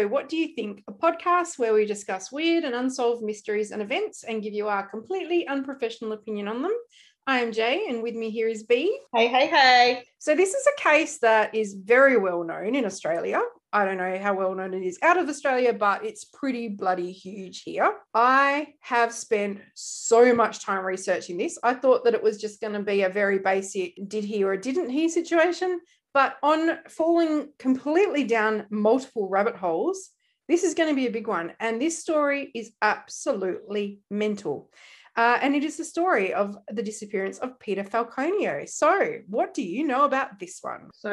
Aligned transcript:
So, 0.00 0.08
What 0.08 0.30
Do 0.30 0.38
You 0.38 0.54
Think? 0.54 0.82
A 0.88 0.92
podcast 0.92 1.58
where 1.58 1.74
we 1.74 1.84
discuss 1.84 2.32
weird 2.32 2.64
and 2.64 2.74
unsolved 2.74 3.22
mysteries 3.22 3.70
and 3.70 3.82
events 3.82 4.24
and 4.24 4.42
give 4.42 4.54
you 4.54 4.66
our 4.66 4.88
completely 4.88 5.46
unprofessional 5.46 6.12
opinion 6.12 6.48
on 6.48 6.62
them. 6.62 6.72
I 7.26 7.40
am 7.40 7.52
Jay, 7.52 7.84
and 7.86 8.02
with 8.02 8.14
me 8.14 8.30
here 8.30 8.48
is 8.48 8.62
B. 8.62 8.98
Hey, 9.14 9.28
hey, 9.28 9.46
hey. 9.46 10.04
So, 10.18 10.34
this 10.34 10.54
is 10.54 10.66
a 10.66 10.82
case 10.82 11.18
that 11.18 11.54
is 11.54 11.74
very 11.74 12.16
well 12.16 12.44
known 12.44 12.74
in 12.74 12.86
Australia. 12.86 13.42
I 13.74 13.84
don't 13.84 13.98
know 13.98 14.18
how 14.18 14.32
well 14.32 14.54
known 14.54 14.72
it 14.72 14.82
is 14.82 14.98
out 15.02 15.18
of 15.18 15.28
Australia, 15.28 15.74
but 15.74 16.02
it's 16.02 16.24
pretty 16.24 16.68
bloody 16.68 17.12
huge 17.12 17.62
here. 17.62 17.92
I 18.14 18.68
have 18.80 19.12
spent 19.12 19.60
so 19.74 20.34
much 20.34 20.64
time 20.64 20.82
researching 20.82 21.36
this. 21.36 21.58
I 21.62 21.74
thought 21.74 22.04
that 22.04 22.14
it 22.14 22.22
was 22.22 22.40
just 22.40 22.62
going 22.62 22.72
to 22.72 22.80
be 22.80 23.02
a 23.02 23.10
very 23.10 23.38
basic 23.38 23.96
did 24.08 24.24
he 24.24 24.44
or 24.44 24.56
didn't 24.56 24.88
he 24.88 25.10
situation. 25.10 25.78
But 26.12 26.36
on 26.42 26.78
falling 26.88 27.50
completely 27.58 28.24
down 28.24 28.66
multiple 28.70 29.28
rabbit 29.28 29.56
holes, 29.56 30.10
this 30.48 30.64
is 30.64 30.74
going 30.74 30.88
to 30.88 30.96
be 30.96 31.06
a 31.06 31.12
big 31.12 31.28
one. 31.28 31.52
And 31.60 31.80
this 31.80 31.98
story 31.98 32.50
is 32.54 32.72
absolutely 32.82 34.00
mental. 34.10 34.70
Uh, 35.16 35.38
and 35.42 35.54
it 35.54 35.64
is 35.64 35.76
the 35.76 35.84
story 35.84 36.32
of 36.32 36.56
the 36.72 36.82
disappearance 36.82 37.38
of 37.38 37.58
Peter 37.60 37.84
Falconio. 37.84 38.68
So, 38.68 39.18
what 39.28 39.54
do 39.54 39.62
you 39.62 39.86
know 39.86 40.04
about 40.04 40.38
this 40.38 40.58
one? 40.62 40.90
So, 40.94 41.10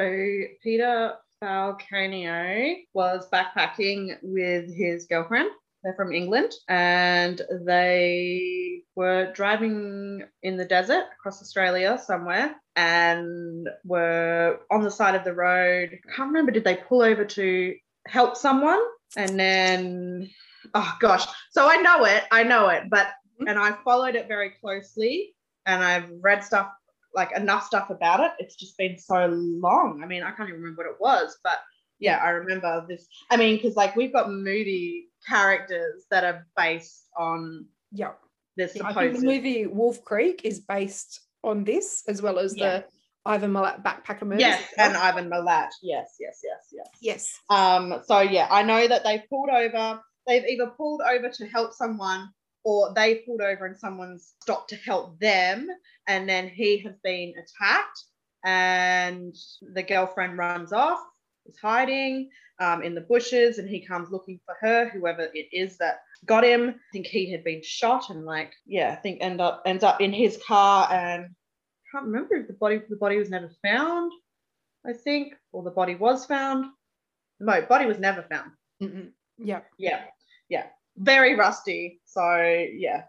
Peter 0.64 1.14
Falconio 1.44 2.76
was 2.94 3.28
backpacking 3.32 4.18
with 4.22 4.74
his 4.76 5.06
girlfriend. 5.06 5.50
They're 5.84 5.94
from 5.94 6.12
England 6.12 6.54
and 6.68 7.42
they 7.66 8.82
were 8.96 9.32
driving 9.34 10.24
in 10.42 10.58
the 10.58 10.66
desert 10.66 11.06
across 11.20 11.42
Australia 11.42 12.00
somewhere 12.04 12.56
and 12.76 13.70
were 13.86 14.60
on 14.72 14.82
the 14.82 14.92
side 14.92 15.16
of 15.16 15.24
the 15.24 15.34
road. 15.34 15.92
I 15.94 16.16
can't 16.16 16.30
remember, 16.30 16.52
did 16.52 16.64
they 16.64 16.76
pull 16.76 17.02
over 17.02 17.24
to 17.24 17.76
help 18.08 18.36
someone? 18.36 18.80
And 19.16 19.40
then, 19.40 20.30
oh 20.74 20.98
gosh. 21.00 21.26
So 21.52 21.70
I 21.70 21.78
know 21.78 22.06
it, 22.06 22.24
I 22.32 22.44
know 22.44 22.70
it, 22.70 22.84
but, 22.90 23.08
mm-hmm. 23.08 23.48
and 23.48 23.60
I 23.60 23.74
followed 23.84 24.16
it 24.16 24.28
very 24.28 24.52
closely 24.60 25.36
and 25.66 25.84
I've 25.84 26.10
read 26.22 26.44
stuff 26.44 26.72
like 27.14 27.36
enough 27.36 27.66
stuff 27.66 27.90
about 27.90 28.20
it. 28.20 28.32
It's 28.40 28.56
just 28.56 28.78
been 28.78 28.98
so 28.98 29.28
long. 29.28 30.02
I 30.04 30.08
mean, 30.08 30.24
I 30.24 30.32
can't 30.32 30.50
even 30.50 30.62
remember 30.62 30.84
what 30.84 30.92
it 30.92 30.98
was, 31.00 31.38
but 31.44 31.60
yeah, 32.00 32.18
I 32.18 32.30
remember 32.30 32.86
this. 32.88 33.08
I 33.32 33.38
mean, 33.38 33.56
because 33.56 33.76
like 33.76 33.96
we've 33.96 34.14
got 34.14 34.32
movie 34.32 35.08
characters 35.28 36.06
that 36.12 36.24
are 36.24 36.48
based 36.56 37.10
on 37.18 37.66
yeah 37.92 38.12
this. 38.56 38.76
Yeah, 38.76 38.84
I 38.86 38.94
think 38.94 39.20
the 39.20 39.26
movie 39.26 39.68
Wolf 39.68 40.04
Creek 40.04 40.42
is 40.44 40.60
based 40.60 41.22
on 41.44 41.64
this 41.64 42.04
as 42.08 42.22
well 42.22 42.40
as 42.40 42.56
yeah. 42.58 42.80
the 42.80 42.86
Ivan 43.26 43.52
Milat 43.52 43.84
backpacker 43.84 44.24
movie. 44.24 44.42
Yes, 44.42 44.64
and 44.78 44.96
Ivan 44.96 45.30
Milat. 45.30 45.70
Yes, 45.82 46.16
yes, 46.20 46.40
yes, 46.44 46.68
yes. 46.72 46.88
Yes. 47.02 47.40
Um. 47.50 48.02
So 48.06 48.22
yeah, 48.22 48.48
I 48.50 48.64
know 48.64 48.88
that 48.88 49.04
they've 49.04 49.28
pulled 49.30 49.50
over. 49.50 50.02
They've 50.26 50.46
either 50.46 50.68
pulled 50.76 51.02
over 51.02 51.30
to 51.30 51.46
help 51.48 51.74
someone 51.74 52.30
or 52.68 52.94
they 52.94 53.24
pulled 53.26 53.40
over 53.40 53.66
and 53.66 53.78
someone's 53.78 54.34
stopped 54.42 54.70
to 54.70 54.76
help 54.76 55.18
them 55.22 55.70
and 56.10 56.28
then 56.28 56.50
he 56.50 56.80
has 56.80 56.96
been 57.02 57.34
attacked 57.38 58.04
and 58.44 59.34
the 59.74 59.84
girlfriend 59.84 60.38
runs 60.38 60.74
off 60.74 61.00
is 61.46 61.58
hiding 61.62 62.30
um, 62.60 62.82
in 62.82 62.96
the 62.96 63.02
bushes 63.02 63.60
and 63.60 63.70
he 63.70 63.86
comes 63.86 64.10
looking 64.12 64.40
for 64.46 64.56
her 64.60 64.90
whoever 64.90 65.30
it 65.34 65.48
is 65.52 65.78
that 65.78 66.00
got 66.26 66.44
him. 66.44 66.70
I 66.70 66.92
think 66.92 67.08
he 67.08 67.32
had 67.32 67.44
been 67.44 67.62
shot 67.64 68.10
and 68.10 68.26
like 68.26 68.54
yeah 68.66 68.92
i 68.92 68.96
think 68.96 69.20
end 69.22 69.40
up 69.42 69.62
ends 69.66 69.84
up 69.84 70.02
in 70.02 70.12
his 70.12 70.40
car 70.48 70.92
and 70.92 71.26
I 71.26 71.86
can't 71.92 72.06
remember 72.06 72.36
if 72.36 72.48
the 72.48 72.54
body 72.54 72.82
the 72.90 72.96
body 72.96 73.18
was 73.18 73.30
never 73.30 73.50
found 73.64 74.12
i 74.86 74.94
think 74.94 75.34
or 75.52 75.64
the 75.64 75.72
body 75.72 75.96
was 75.96 76.26
found. 76.26 76.66
No 77.40 77.62
body 77.62 77.86
was 77.86 78.00
never 78.00 78.24
found. 78.24 78.52
Mm-mm. 78.82 79.10
yeah. 79.38 79.62
Yeah. 79.78 80.04
Yeah. 80.50 80.66
Very 80.96 81.36
rusty. 81.36 82.00
So 82.06 82.38
yeah. 82.74 83.04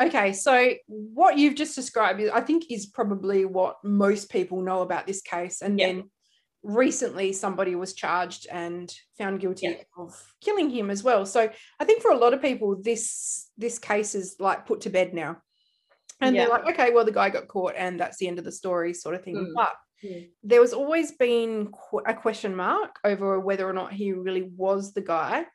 Okay, 0.00 0.32
so 0.32 0.72
what 0.86 1.36
you've 1.36 1.54
just 1.54 1.74
described, 1.74 2.22
I 2.32 2.40
think, 2.40 2.64
is 2.70 2.86
probably 2.86 3.44
what 3.44 3.76
most 3.84 4.30
people 4.30 4.62
know 4.62 4.80
about 4.80 5.06
this 5.06 5.20
case. 5.20 5.60
And 5.60 5.78
yeah. 5.78 5.86
then 5.86 6.10
recently, 6.62 7.32
somebody 7.32 7.74
was 7.74 7.94
charged 7.94 8.46
and 8.50 8.92
found 9.18 9.40
guilty 9.40 9.68
yeah. 9.68 9.82
of 9.96 10.14
killing 10.40 10.70
him 10.70 10.90
as 10.90 11.02
well. 11.02 11.26
So 11.26 11.50
I 11.80 11.84
think 11.84 12.02
for 12.02 12.12
a 12.12 12.18
lot 12.18 12.34
of 12.34 12.42
people, 12.42 12.76
this 12.80 13.50
this 13.58 13.78
case 13.78 14.14
is 14.14 14.36
like 14.38 14.66
put 14.66 14.82
to 14.82 14.90
bed 14.90 15.14
now, 15.14 15.38
and 16.20 16.34
yeah. 16.34 16.42
they're 16.42 16.52
like, 16.52 16.68
okay, 16.70 16.90
well, 16.92 17.04
the 17.04 17.12
guy 17.12 17.30
got 17.30 17.48
caught, 17.48 17.74
and 17.76 17.98
that's 17.98 18.18
the 18.18 18.28
end 18.28 18.38
of 18.38 18.44
the 18.44 18.52
story, 18.52 18.94
sort 18.94 19.14
of 19.14 19.24
thing. 19.24 19.36
Mm. 19.36 19.52
But 19.54 19.72
mm. 20.04 20.28
there 20.42 20.60
was 20.60 20.72
always 20.72 21.12
been 21.12 21.72
a 22.06 22.14
question 22.14 22.54
mark 22.54 22.96
over 23.04 23.40
whether 23.40 23.68
or 23.68 23.72
not 23.72 23.92
he 23.92 24.12
really 24.12 24.50
was 24.56 24.92
the 24.92 25.02
guy. 25.02 25.46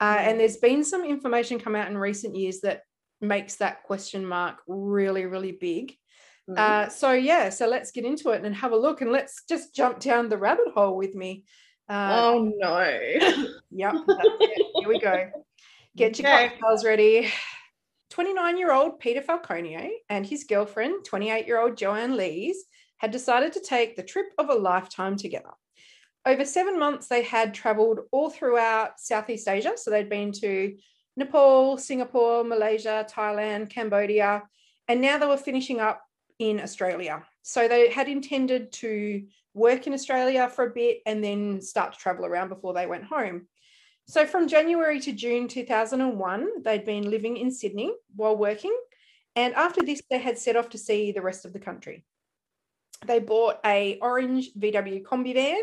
Uh, 0.00 0.16
mm. 0.16 0.20
and 0.20 0.40
there's 0.40 0.58
been 0.58 0.84
some 0.84 1.04
information 1.04 1.58
come 1.58 1.76
out 1.76 1.88
in 1.88 1.96
recent 1.98 2.36
years 2.36 2.60
that 2.60 2.82
makes 3.20 3.56
that 3.56 3.82
question 3.84 4.26
mark 4.26 4.58
really, 4.66 5.26
really 5.26 5.52
big. 5.52 5.94
Mm-hmm. 6.50 6.54
Uh, 6.58 6.88
so 6.88 7.12
yeah, 7.12 7.48
so 7.50 7.68
let's 7.68 7.92
get 7.92 8.04
into 8.04 8.30
it 8.30 8.44
and 8.44 8.54
have 8.54 8.72
a 8.72 8.76
look, 8.76 9.00
and 9.00 9.12
let's 9.12 9.44
just 9.48 9.74
jump 9.74 10.00
down 10.00 10.28
the 10.28 10.38
rabbit 10.38 10.68
hole 10.74 10.96
with 10.96 11.14
me. 11.14 11.44
Uh, 11.88 12.20
oh 12.20 12.52
no! 12.56 12.78
yep, 13.70 13.94
here 14.74 14.88
we 14.88 14.98
go. 14.98 15.30
Get 15.96 16.18
your 16.18 16.32
okay. 16.32 16.48
cocktails 16.48 16.84
ready. 16.84 17.30
29 18.10 18.58
year 18.58 18.72
old 18.72 18.98
Peter 18.98 19.22
Falconio 19.22 19.88
and 20.10 20.26
his 20.26 20.44
girlfriend, 20.44 21.04
28 21.04 21.46
year 21.46 21.60
old 21.60 21.76
Joanne 21.76 22.16
Lees, 22.16 22.64
had 22.98 23.10
decided 23.10 23.52
to 23.52 23.60
take 23.60 23.96
the 23.96 24.02
trip 24.02 24.26
of 24.38 24.50
a 24.50 24.54
lifetime 24.54 25.16
together. 25.16 25.50
Over 26.26 26.44
seven 26.44 26.78
months, 26.78 27.08
they 27.08 27.22
had 27.22 27.54
traveled 27.54 28.00
all 28.12 28.30
throughout 28.30 29.00
Southeast 29.00 29.48
Asia. 29.48 29.72
So 29.76 29.90
they'd 29.90 30.08
been 30.08 30.30
to 30.32 30.76
Nepal, 31.16 31.78
Singapore, 31.78 32.44
Malaysia, 32.44 33.06
Thailand, 33.10 33.70
Cambodia, 33.70 34.42
and 34.88 35.00
now 35.00 35.18
they 35.18 35.26
were 35.26 35.36
finishing 35.36 35.80
up 35.80 36.02
in 36.38 36.60
Australia. 36.60 37.24
So 37.42 37.68
they 37.68 37.90
had 37.90 38.08
intended 38.08 38.72
to 38.74 39.24
work 39.54 39.86
in 39.86 39.92
Australia 39.92 40.48
for 40.48 40.66
a 40.66 40.70
bit 40.70 40.98
and 41.06 41.22
then 41.22 41.60
start 41.60 41.92
to 41.92 41.98
travel 41.98 42.24
around 42.24 42.48
before 42.48 42.74
they 42.74 42.86
went 42.86 43.04
home. 43.04 43.46
So 44.06 44.26
from 44.26 44.48
January 44.48 45.00
to 45.00 45.12
June 45.12 45.48
2001, 45.48 46.62
they'd 46.62 46.84
been 46.84 47.10
living 47.10 47.36
in 47.36 47.50
Sydney 47.50 47.92
while 48.16 48.36
working. 48.36 48.76
And 49.36 49.54
after 49.54 49.82
this, 49.82 50.02
they 50.10 50.18
had 50.18 50.38
set 50.38 50.56
off 50.56 50.70
to 50.70 50.78
see 50.78 51.12
the 51.12 51.22
rest 51.22 51.44
of 51.44 51.52
the 51.52 51.58
country. 51.58 52.04
They 53.06 53.18
bought 53.18 53.58
a 53.64 53.98
orange 54.00 54.50
VW 54.58 55.02
Kombi 55.02 55.34
van, 55.34 55.62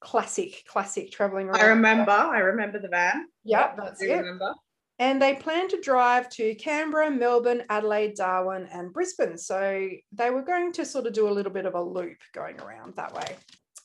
classic, 0.00 0.64
classic 0.66 1.10
traveling 1.10 1.48
around. 1.48 1.60
I 1.60 1.66
remember, 1.66 2.12
I 2.12 2.38
remember 2.38 2.78
the 2.78 2.88
van. 2.88 3.26
Yep, 3.44 3.76
that's 3.76 4.02
it. 4.02 4.12
Remember 4.12 4.54
and 4.98 5.20
they 5.20 5.34
plan 5.34 5.68
to 5.68 5.80
drive 5.80 6.28
to 6.30 6.54
Canberra, 6.54 7.10
Melbourne, 7.10 7.64
Adelaide, 7.68 8.14
Darwin, 8.14 8.68
and 8.70 8.92
Brisbane. 8.92 9.38
So 9.38 9.88
they 10.12 10.30
were 10.30 10.42
going 10.42 10.72
to 10.74 10.84
sort 10.84 11.06
of 11.06 11.12
do 11.12 11.28
a 11.28 11.32
little 11.32 11.52
bit 11.52 11.66
of 11.66 11.74
a 11.74 11.82
loop 11.82 12.18
going 12.32 12.60
around 12.60 12.94
that 12.96 13.14
way. 13.14 13.36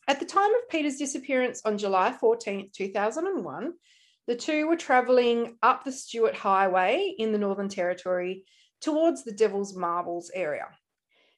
At 0.08 0.20
the 0.20 0.26
time 0.26 0.54
of 0.56 0.70
Peter's 0.70 0.98
disappearance 0.98 1.62
on 1.66 1.78
July 1.78 2.12
14, 2.12 2.70
2001, 2.74 3.74
the 4.28 4.36
two 4.36 4.68
were 4.68 4.76
travelling 4.76 5.58
up 5.62 5.84
the 5.84 5.92
Stuart 5.92 6.36
Highway 6.36 7.16
in 7.18 7.32
the 7.32 7.38
Northern 7.38 7.70
Territory 7.70 8.44
towards 8.82 9.24
the 9.24 9.32
Devil's 9.32 9.76
Marbles 9.76 10.30
area. 10.34 10.68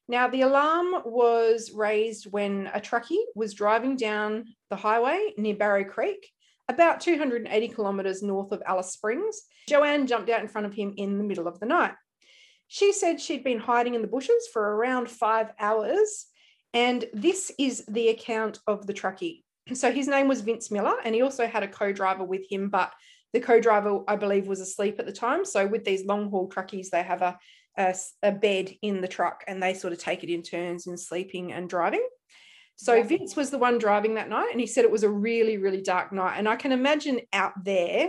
Now, 0.08 0.28
the 0.28 0.42
alarm 0.42 1.04
was 1.06 1.72
raised 1.72 2.32
when 2.32 2.68
a 2.74 2.80
truckie 2.80 3.24
was 3.36 3.54
driving 3.54 3.96
down 3.96 4.46
the 4.72 4.76
highway 4.76 5.34
near 5.38 5.56
Barrow 5.56 5.84
Creek 5.84 6.32
about 6.70 7.02
280 7.02 7.68
kilometres 7.70 8.24
north 8.24 8.52
of 8.52 8.62
Alice 8.66 8.92
Springs. 8.92 9.42
Joanne 9.68 10.08
jumped 10.08 10.30
out 10.30 10.42
in 10.42 10.48
front 10.48 10.68
of 10.68 10.74
him 10.74 10.94
in 10.96 11.18
the 11.18 11.24
middle 11.24 11.48
of 11.48 11.60
the 11.60 11.66
night. 11.66 11.94
She 12.68 12.94
said 12.94 13.20
she'd 13.20 13.44
been 13.44 13.60
hiding 13.60 13.96
in 13.96 14.04
the 14.04 14.08
bushes 14.08 14.48
for 14.54 14.62
around 14.62 15.10
five 15.10 15.52
hours. 15.60 16.28
And 16.74 17.04
this 17.12 17.52
is 17.58 17.84
the 17.88 18.10
account 18.10 18.60
of 18.68 18.86
the 18.86 18.94
truckie. 18.94 19.44
So 19.74 19.92
his 19.92 20.08
name 20.08 20.28
was 20.28 20.42
Vince 20.42 20.70
Millar, 20.72 20.96
and 21.04 21.14
he 21.14 21.24
also 21.24 21.48
had 21.48 21.64
a 21.64 21.68
co 21.68 21.92
driver 21.92 22.24
with 22.24 22.46
him, 22.50 22.70
but 22.70 22.92
the 23.34 23.40
co 23.40 23.60
driver, 23.60 24.02
I 24.08 24.16
believe, 24.16 24.48
was 24.48 24.60
asleep 24.60 25.00
at 25.00 25.08
the 25.08 25.12
time. 25.12 25.46
So 25.46 25.66
with 25.66 25.84
these 25.84 26.06
long 26.06 26.30
haul 26.30 26.50
truckies, 26.50 26.90
they 26.90 27.04
have 27.04 27.24
a, 27.24 27.38
a, 27.78 27.96
a 28.24 28.32
bed 28.32 28.72
in 28.82 29.02
the 29.02 29.08
truck 29.08 29.44
and 29.48 29.62
they 29.62 29.74
sort 29.74 29.94
of 29.94 30.00
take 30.00 30.24
it 30.24 30.34
in 30.34 30.44
turns 30.44 30.88
in 30.88 30.98
sleeping 30.98 31.52
and 31.52 31.70
driving. 31.70 32.08
So 32.82 32.94
yeah. 32.94 33.04
Vince 33.04 33.36
was 33.36 33.50
the 33.50 33.58
one 33.58 33.78
driving 33.78 34.16
that 34.16 34.30
night, 34.30 34.52
and 34.54 34.62
he 34.62 34.66
said 34.66 34.86
it 34.86 34.92
was 34.92 35.04
a 35.04 35.10
really, 35.10 35.58
really 35.58 35.82
dark 35.82 36.14
night. 36.14 36.38
And 36.38 36.48
I 36.48 36.56
can 36.56 36.72
imagine 36.72 37.20
out 37.34 37.52
there, 37.66 38.08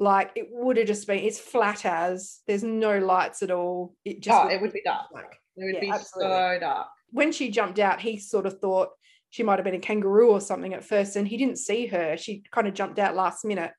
like 0.00 0.30
it 0.34 0.48
would 0.50 0.78
have 0.78 0.86
just 0.86 1.06
been 1.06 1.18
it's 1.18 1.38
flat 1.38 1.84
as 1.84 2.38
there's 2.46 2.62
no 2.62 2.98
lights 3.00 3.42
at 3.42 3.50
all. 3.50 3.94
It 4.06 4.22
just 4.22 4.34
oh, 4.34 4.48
it 4.48 4.62
would 4.62 4.72
be 4.72 4.80
dark. 4.82 5.08
Like 5.12 5.38
it 5.58 5.64
would 5.64 5.74
yeah, 5.74 5.80
be 5.80 5.90
absolutely. 5.90 6.32
so 6.32 6.58
dark. 6.58 6.86
When 7.10 7.32
she 7.32 7.50
jumped 7.50 7.78
out, 7.78 8.00
he 8.00 8.16
sort 8.16 8.46
of 8.46 8.58
thought 8.60 8.88
she 9.28 9.42
might 9.42 9.58
have 9.58 9.64
been 9.64 9.74
a 9.74 9.78
kangaroo 9.78 10.30
or 10.30 10.40
something 10.40 10.72
at 10.72 10.86
first, 10.86 11.14
and 11.16 11.28
he 11.28 11.36
didn't 11.36 11.58
see 11.58 11.84
her. 11.88 12.16
She 12.16 12.44
kind 12.50 12.66
of 12.66 12.72
jumped 12.72 12.98
out 12.98 13.14
last 13.14 13.44
minute. 13.44 13.72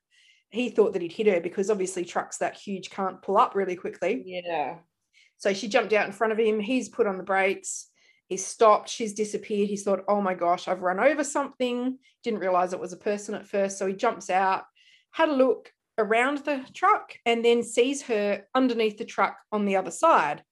He 0.50 0.68
thought 0.70 0.92
that 0.92 1.02
he'd 1.02 1.10
hit 1.10 1.26
her 1.26 1.40
because 1.40 1.70
obviously 1.70 2.04
trucks 2.04 2.38
that 2.38 2.56
huge 2.56 2.90
can't 2.90 3.20
pull 3.20 3.36
up 3.36 3.56
really 3.56 3.74
quickly. 3.74 4.22
Yeah. 4.24 4.76
So 5.38 5.52
she 5.54 5.66
jumped 5.66 5.92
out 5.92 6.06
in 6.06 6.12
front 6.12 6.32
of 6.32 6.38
him. 6.38 6.60
He's 6.60 6.88
put 6.88 7.08
on 7.08 7.18
the 7.18 7.24
brakes 7.24 7.89
He's 8.30 8.46
stopped, 8.46 8.88
she's 8.88 9.12
disappeared. 9.12 9.68
He's 9.68 9.82
thought, 9.82 10.04
oh 10.06 10.20
my 10.20 10.34
gosh, 10.34 10.68
I've 10.68 10.82
run 10.82 11.00
over 11.00 11.24
something. 11.24 11.98
Didn't 12.22 12.38
realize 12.38 12.72
it 12.72 12.78
was 12.78 12.92
a 12.92 12.96
person 12.96 13.34
at 13.34 13.44
first. 13.44 13.76
So 13.76 13.88
he 13.88 13.92
jumps 13.92 14.30
out, 14.30 14.62
had 15.10 15.30
a 15.30 15.34
look 15.34 15.72
around 15.98 16.38
the 16.38 16.64
truck 16.72 17.16
and 17.26 17.44
then 17.44 17.64
sees 17.64 18.02
her 18.02 18.44
underneath 18.54 18.98
the 18.98 19.04
truck 19.04 19.36
on 19.50 19.64
the 19.64 19.74
other 19.74 19.90
side. 19.90 20.44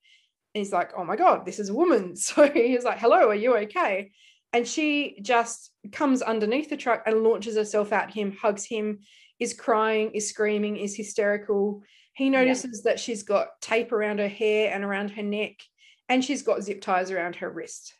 And 0.53 0.61
he's 0.61 0.73
like, 0.73 0.91
oh 0.97 1.05
my 1.05 1.15
God, 1.15 1.45
this 1.45 1.57
is 1.57 1.69
a 1.69 1.73
woman. 1.73 2.15
So 2.17 2.49
he's 2.49 2.83
like, 2.83 2.99
hello, 2.99 3.29
are 3.29 3.35
you 3.35 3.55
okay? 3.59 4.11
And 4.51 4.67
she 4.67 5.17
just 5.21 5.71
comes 5.93 6.21
underneath 6.21 6.69
the 6.69 6.75
truck 6.75 7.03
and 7.05 7.23
launches 7.23 7.55
herself 7.55 7.93
at 7.93 8.11
him, 8.11 8.35
hugs 8.35 8.65
him, 8.65 8.99
is 9.39 9.53
crying, 9.53 10.11
is 10.11 10.27
screaming, 10.27 10.75
is 10.75 10.97
hysterical. 10.97 11.83
He 12.11 12.29
notices 12.29 12.81
yeah. 12.83 12.91
that 12.91 12.99
she's 12.99 13.23
got 13.23 13.61
tape 13.61 13.93
around 13.93 14.19
her 14.19 14.27
hair 14.27 14.73
and 14.73 14.83
around 14.83 15.11
her 15.11 15.23
neck, 15.23 15.53
and 16.09 16.25
she's 16.25 16.41
got 16.41 16.63
zip 16.63 16.81
ties 16.81 17.11
around 17.11 17.37
her 17.37 17.49
wrist. 17.49 17.93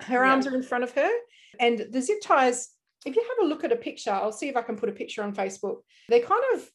Her 0.00 0.24
yeah. 0.24 0.30
arms 0.30 0.46
are 0.46 0.54
in 0.54 0.62
front 0.62 0.84
of 0.84 0.92
her, 0.92 1.10
and 1.58 1.86
the 1.90 2.00
zip 2.00 2.20
ties. 2.22 2.68
If 3.04 3.16
you 3.16 3.22
have 3.22 3.46
a 3.46 3.48
look 3.48 3.64
at 3.64 3.72
a 3.72 3.76
picture, 3.76 4.12
I'll 4.12 4.32
see 4.32 4.48
if 4.48 4.56
I 4.56 4.62
can 4.62 4.76
put 4.76 4.88
a 4.88 4.92
picture 4.92 5.22
on 5.22 5.34
Facebook. 5.34 5.78
They're 6.08 6.20
kind 6.20 6.42
of, 6.54 6.66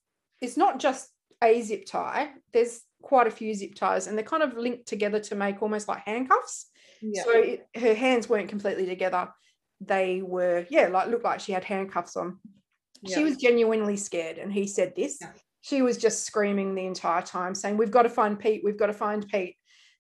it's 0.42 0.58
not 0.58 0.80
just 0.80 1.10
a 1.44 1.62
zip 1.62 1.86
tie, 1.86 2.32
there's 2.54 2.82
quite 3.02 3.28
a 3.28 3.32
few 3.32 3.54
zip 3.54 3.76
ties, 3.76 4.08
and 4.08 4.18
they're 4.18 4.26
kind 4.26 4.44
of 4.44 4.56
linked 4.56 4.88
together 4.88 5.20
to 5.22 5.36
make 5.36 5.62
almost 5.62 5.88
like 5.88 6.06
handcuffs. 6.06 6.68
Yeah. 7.02 7.24
So 7.24 7.32
it, 7.32 7.68
her 7.76 7.94
hands 7.94 8.30
weren't 8.30 8.50
completely 8.50 8.86
together. 8.86 9.30
They 9.82 10.22
were, 10.22 10.66
yeah, 10.70 10.88
like 10.88 11.08
looked 11.08 11.24
like 11.24 11.40
she 11.40 11.52
had 11.52 11.64
handcuffs 11.64 12.16
on. 12.16 12.40
Yeah. 13.02 13.16
She 13.16 13.24
was 13.24 13.38
genuinely 13.38 13.96
scared, 13.96 14.38
and 14.38 14.52
he 14.52 14.68
said 14.68 14.94
this. 14.96 15.20
She 15.62 15.82
was 15.82 15.98
just 15.98 16.26
screaming 16.26 16.76
the 16.76 16.86
entire 16.86 17.22
time, 17.22 17.56
saying, 17.56 17.78
"We've 17.78 17.92
got 17.92 18.04
to 18.04 18.10
find 18.10 18.38
Pete. 18.38 18.62
We've 18.64 18.78
got 18.78 18.88
to 18.88 18.94
find 18.94 19.28
Pete." 19.28 19.56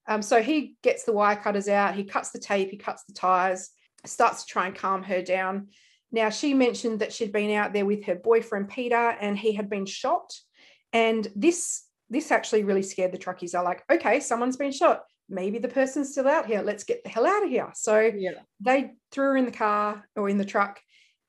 Um, 0.09 0.21
so 0.21 0.41
he 0.41 0.75
gets 0.83 1.03
the 1.03 1.13
wire 1.13 1.37
cutters 1.37 1.69
out. 1.69 1.95
He 1.95 2.03
cuts 2.03 2.31
the 2.31 2.39
tape. 2.39 2.71
He 2.71 2.77
cuts 2.77 3.05
the 3.05 3.13
tires. 3.13 3.69
Starts 4.05 4.43
to 4.43 4.51
try 4.51 4.67
and 4.67 4.75
calm 4.75 5.03
her 5.03 5.21
down. 5.21 5.69
Now 6.11 6.29
she 6.29 6.53
mentioned 6.53 6.99
that 6.99 7.13
she'd 7.13 7.31
been 7.31 7.55
out 7.55 7.71
there 7.71 7.85
with 7.85 8.05
her 8.05 8.15
boyfriend 8.15 8.69
Peter, 8.69 8.95
and 8.95 9.37
he 9.37 9.53
had 9.53 9.69
been 9.69 9.85
shot. 9.85 10.33
And 10.91 11.27
this 11.35 11.83
this 12.09 12.31
actually 12.31 12.63
really 12.63 12.81
scared 12.81 13.11
the 13.11 13.17
truckies. 13.17 13.51
They're 13.51 13.63
like, 13.63 13.83
"Okay, 13.89 14.19
someone's 14.19 14.57
been 14.57 14.71
shot 14.71 15.03
maybe 15.29 15.59
the 15.59 15.67
person's 15.67 16.11
still 16.11 16.27
out 16.27 16.47
here. 16.47 16.61
Let's 16.61 16.83
get 16.83 17.03
the 17.03 17.09
hell 17.09 17.25
out 17.25 17.43
of 17.43 17.49
here. 17.49 17.71
So 17.75 17.99
yeah. 17.99 18.31
they 18.59 18.91
threw 19.11 19.25
her 19.25 19.37
in 19.37 19.45
the 19.45 19.51
car 19.51 20.07
or 20.15 20.29
in 20.29 20.37
the 20.37 20.45
truck 20.45 20.79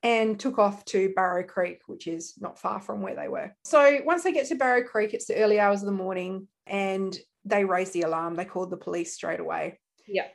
and 0.03 0.39
took 0.39 0.57
off 0.57 0.83
to 0.85 1.13
Barrow 1.15 1.43
Creek, 1.43 1.81
which 1.85 2.07
is 2.07 2.33
not 2.39 2.59
far 2.59 2.81
from 2.81 3.01
where 3.01 3.15
they 3.15 3.27
were. 3.27 3.55
So 3.63 3.99
once 4.03 4.23
they 4.23 4.31
get 4.31 4.47
to 4.47 4.55
Barrow 4.55 4.83
Creek, 4.83 5.13
it's 5.13 5.27
the 5.27 5.35
early 5.35 5.59
hours 5.59 5.81
of 5.81 5.85
the 5.85 5.91
morning 5.91 6.47
and 6.65 7.15
they 7.45 7.65
raised 7.65 7.93
the 7.93 8.01
alarm. 8.01 8.35
They 8.35 8.45
called 8.45 8.69
the 8.69 8.77
police 8.77 9.13
straight 9.13 9.39
away. 9.39 9.79
Yeah. 10.07 10.27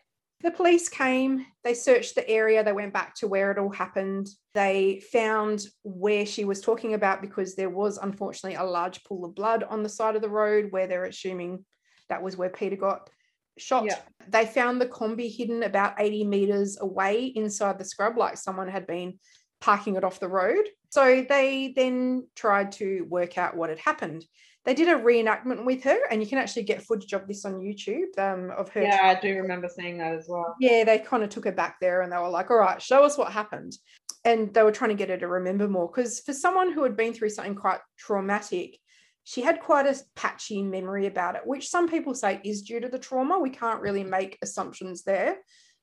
The 0.43 0.51
police 0.51 0.89
came, 0.91 1.47
they 1.65 1.73
searched 1.73 2.15
the 2.15 2.29
area, 2.29 2.63
they 2.63 2.73
went 2.73 2.93
back 2.93 3.15
to 3.17 3.27
where 3.27 3.51
it 3.51 3.59
all 3.59 3.73
happened. 3.73 4.29
They 4.53 5.03
found 5.11 5.65
where 5.83 6.27
she 6.27 6.45
was 6.45 6.61
talking 6.61 6.93
about 6.93 7.23
because 7.23 7.57
there 7.57 7.71
was 7.71 7.97
unfortunately 7.97 8.57
a 8.57 8.65
large 8.65 9.03
pool 9.05 9.25
of 9.25 9.35
blood 9.35 9.65
on 9.65 9.83
the 9.83 9.89
side 9.89 10.15
of 10.15 10.21
the 10.21 10.29
road 10.29 10.67
where 10.71 10.87
they're 10.87 11.05
assuming 11.05 11.65
that 12.11 12.23
was 12.23 12.37
where 12.37 12.51
Peter 12.51 12.77
got 12.77 13.09
shot. 13.57 13.87
Yeah. 13.87 13.99
They 14.29 14.45
found 14.45 14.79
the 14.79 14.87
Kombi 14.87 15.35
hidden 15.35 15.63
about 15.63 15.95
80 15.99 16.25
meters 16.25 16.79
away 16.81 17.25
inside 17.27 17.79
the 17.79 17.85
scrub, 17.85 18.19
like 18.19 18.37
someone 18.37 18.69
had 18.69 18.87
been 18.87 19.19
parking 19.63 19.97
it 19.97 20.05
off 20.05 20.21
the 20.21 20.29
road. 20.29 20.65
So 20.91 21.25
they 21.27 21.73
then 21.75 22.29
tried 22.37 22.73
to 22.73 23.07
work 23.09 23.39
out 23.39 23.57
what 23.57 23.71
had 23.71 23.79
happened. 23.79 24.25
They 24.67 24.75
did 24.75 24.89
a 24.89 25.01
reenactment 25.01 25.65
with 25.65 25.85
her, 25.85 25.97
and 26.11 26.21
you 26.21 26.29
can 26.29 26.39
actually 26.39 26.65
get 26.65 26.83
footage 26.83 27.13
of 27.13 27.29
this 27.29 27.45
on 27.45 27.61
YouTube 27.61 28.19
um, 28.19 28.51
of 28.51 28.69
her. 28.71 28.83
Yeah, 28.83 29.15
I 29.17 29.21
do 29.21 29.37
remember 29.37 29.69
seeing 29.69 29.97
that 29.99 30.13
as 30.13 30.27
well. 30.29 30.57
Yeah, 30.61 30.83
they 30.83 30.99
kind 30.99 31.23
of 31.23 31.31
took 31.31 31.45
her 31.45 31.53
back 31.53 31.77
there 31.81 32.03
and 32.03 32.13
they 32.13 32.17
were 32.17 32.29
like, 32.29 32.51
all 32.51 32.59
right, 32.59 32.83
show 32.83 33.05
us 33.05 33.17
what 33.17 33.33
happened. 33.33 33.77
And 34.25 34.53
they 34.53 34.65
were 34.65 34.73
trying 34.73 34.91
to 34.91 34.97
get 34.97 35.09
her 35.09 35.19
to 35.19 35.29
remember 35.29 35.69
more 35.69 35.87
because 35.87 36.19
for 36.19 36.33
someone 36.33 36.73
who 36.73 36.83
had 36.83 36.97
been 36.97 37.15
through 37.15 37.31
something 37.31 37.55
quite 37.55 37.79
traumatic, 37.97 38.77
she 39.23 39.41
had 39.41 39.61
quite 39.61 39.87
a 39.87 39.97
patchy 40.17 40.65
memory 40.65 41.07
about 41.07 41.37
it, 41.37 41.43
which 41.45 41.69
some 41.69 41.89
people 41.89 42.15
say 42.15 42.41
is 42.45 42.63
due 42.63 42.81
to 42.81 42.89
the 42.89 42.99
trauma. 42.99 43.39
We 43.39 43.51
can't 43.51 43.81
really 43.81 44.03
make 44.03 44.37
assumptions 44.43 45.05
there. 45.05 45.37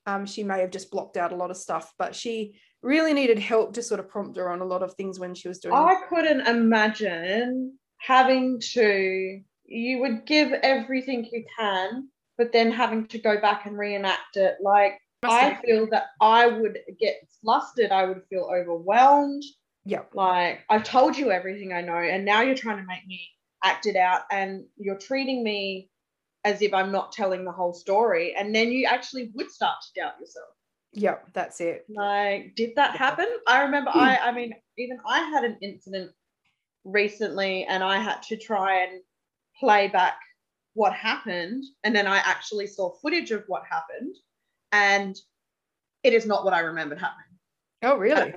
Um, 0.06 0.25
she 0.25 0.44
may 0.44 0.59
have 0.59 0.71
just 0.71 0.91
blocked 0.91 1.15
out 1.15 1.31
a 1.31 1.38
lot 1.38 1.51
of 1.51 1.57
stuff, 1.57 1.94
but 1.97 2.13
she 2.15 2.59
really 2.81 3.13
needed 3.13 3.39
help 3.39 3.75
to 3.75 3.81
sort 3.81 4.01
of 4.01 4.09
prompt 4.09 4.36
her 4.36 4.50
on 4.50 4.59
a 4.59 4.65
lot 4.65 4.83
of 4.83 4.94
things 4.95 5.21
when 5.21 5.36
she 5.36 5.47
was 5.47 5.59
doing. 5.59 5.74
I 5.74 5.95
couldn't 6.09 6.45
imagine 6.47 7.77
having 8.03 8.59
to. 8.73 9.41
You 9.65 10.00
would 10.00 10.25
give 10.25 10.51
everything 10.51 11.27
you 11.31 11.45
can, 11.57 12.09
but 12.38 12.51
then 12.51 12.71
having 12.71 13.07
to 13.07 13.17
go 13.17 13.39
back 13.39 13.65
and 13.65 13.77
reenact 13.77 14.35
it. 14.35 14.57
Like 14.61 15.00
I 15.23 15.57
feel 15.65 15.88
that 15.91 16.07
I 16.21 16.47
would 16.47 16.79
get 17.00 17.15
flustered. 17.41 17.91
I 17.91 18.05
would 18.05 18.21
feel 18.29 18.50
overwhelmed. 18.53 19.44
Yeah. 19.85 20.03
Like 20.13 20.63
I've 20.69 20.83
told 20.83 21.17
you 21.17 21.31
everything 21.31 21.73
I 21.73 21.81
know, 21.81 21.95
and 21.95 22.25
now 22.25 22.41
you're 22.41 22.55
trying 22.55 22.77
to 22.77 22.85
make 22.85 23.07
me 23.07 23.29
act 23.63 23.85
it 23.85 23.95
out, 23.95 24.21
and 24.31 24.65
you're 24.77 24.97
treating 24.97 25.44
me 25.44 25.89
as 26.44 26.61
if 26.61 26.73
I'm 26.73 26.91
not 26.91 27.13
telling 27.13 27.45
the 27.45 27.51
whole 27.51 27.73
story. 27.73 28.35
And 28.38 28.53
then 28.53 28.69
you 28.71 28.85
actually 28.85 29.31
would 29.33 29.50
start 29.50 29.77
to 29.81 30.01
doubt 30.01 30.19
yourself. 30.19 30.50
Yeah, 30.91 31.15
that's 31.33 31.61
it. 31.61 31.85
Like, 31.89 32.53
did 32.55 32.75
that 32.75 32.97
happen? 32.97 33.27
I 33.47 33.63
remember 33.63 33.91
hmm. 33.91 34.00
I 34.00 34.17
I 34.19 34.31
mean, 34.31 34.53
even 34.77 34.97
I 35.07 35.19
had 35.19 35.44
an 35.44 35.57
incident 35.61 36.11
recently 36.85 37.65
and 37.65 37.83
I 37.83 37.97
had 37.97 38.21
to 38.24 38.38
try 38.38 38.83
and 38.83 39.01
play 39.59 39.88
back 39.88 40.18
what 40.74 40.94
happened. 40.94 41.63
And 41.83 41.95
then 41.95 42.07
I 42.07 42.18
actually 42.18 42.68
saw 42.68 42.95
footage 43.01 43.31
of 43.31 43.44
what 43.47 43.63
happened. 43.69 44.15
And 44.71 45.15
it 46.03 46.13
is 46.13 46.25
not 46.25 46.44
what 46.44 46.53
I 46.53 46.59
remembered 46.62 47.00
happening. 47.00 47.38
Oh, 47.83 47.97
really? 47.97 48.33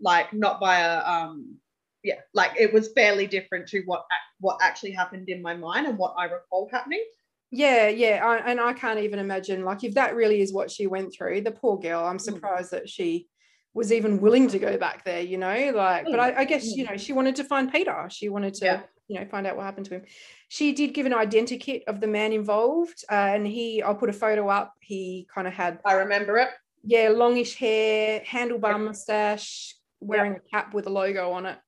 like 0.00 0.32
not 0.32 0.60
by 0.60 0.80
a 0.80 1.04
um 1.04 1.56
yeah 2.04 2.16
like 2.34 2.52
it 2.58 2.72
was 2.72 2.92
fairly 2.92 3.26
different 3.26 3.66
to 3.68 3.82
what 3.86 4.04
what 4.40 4.58
actually 4.62 4.92
happened 4.92 5.28
in 5.28 5.42
my 5.42 5.54
mind 5.54 5.86
and 5.86 5.98
what 5.98 6.14
i 6.16 6.24
recall 6.24 6.68
happening 6.70 7.04
yeah 7.50 7.88
yeah 7.88 8.24
I, 8.24 8.50
and 8.50 8.60
i 8.60 8.72
can't 8.72 9.00
even 9.00 9.18
imagine 9.18 9.64
like 9.64 9.82
if 9.82 9.94
that 9.94 10.14
really 10.14 10.40
is 10.40 10.52
what 10.52 10.70
she 10.70 10.86
went 10.86 11.12
through 11.12 11.40
the 11.42 11.50
poor 11.50 11.78
girl 11.78 12.04
i'm 12.04 12.18
mm. 12.18 12.20
surprised 12.20 12.68
mm. 12.68 12.72
that 12.72 12.88
she 12.88 13.26
was 13.74 13.92
even 13.92 14.20
willing 14.20 14.48
to 14.48 14.58
go 14.58 14.76
back 14.76 15.04
there 15.04 15.20
you 15.20 15.38
know 15.38 15.72
like 15.74 16.06
mm. 16.06 16.10
but 16.10 16.20
I, 16.20 16.40
I, 16.40 16.44
guess 16.44 16.74
you 16.74 16.84
mm. 16.84 16.90
know 16.90 16.96
she 16.96 17.12
wanted 17.12 17.36
to 17.36 17.44
find 17.44 17.70
peter 17.70 18.08
she 18.10 18.28
wanted 18.28 18.54
to 18.54 18.64
yeah. 18.64 18.80
you 19.08 19.20
know 19.20 19.26
find 19.26 19.46
out 19.46 19.56
what 19.56 19.64
happened 19.64 19.86
to 19.86 19.94
him 19.96 20.02
she 20.48 20.72
did 20.72 20.94
give 20.94 21.06
an 21.06 21.12
identikit 21.12 21.84
of 21.86 22.00
the 22.00 22.06
man 22.06 22.32
involved 22.32 23.04
uh, 23.10 23.14
and 23.14 23.46
he 23.46 23.82
i'll 23.82 23.94
put 23.94 24.08
a 24.08 24.12
photo 24.12 24.48
up 24.48 24.74
he 24.80 25.28
kind 25.32 25.46
of 25.46 25.52
had 25.52 25.78
i 25.84 25.92
remember 25.92 26.38
it 26.38 26.48
yeah 26.82 27.08
longish 27.10 27.54
hair 27.56 28.20
handlebar 28.20 28.82
mustache 28.82 29.74
wearing 30.00 30.36
a 30.36 30.40
cap 30.40 30.74
with 30.74 30.86
a 30.86 30.90
logo 30.90 31.32
on 31.32 31.46
it. 31.46 31.58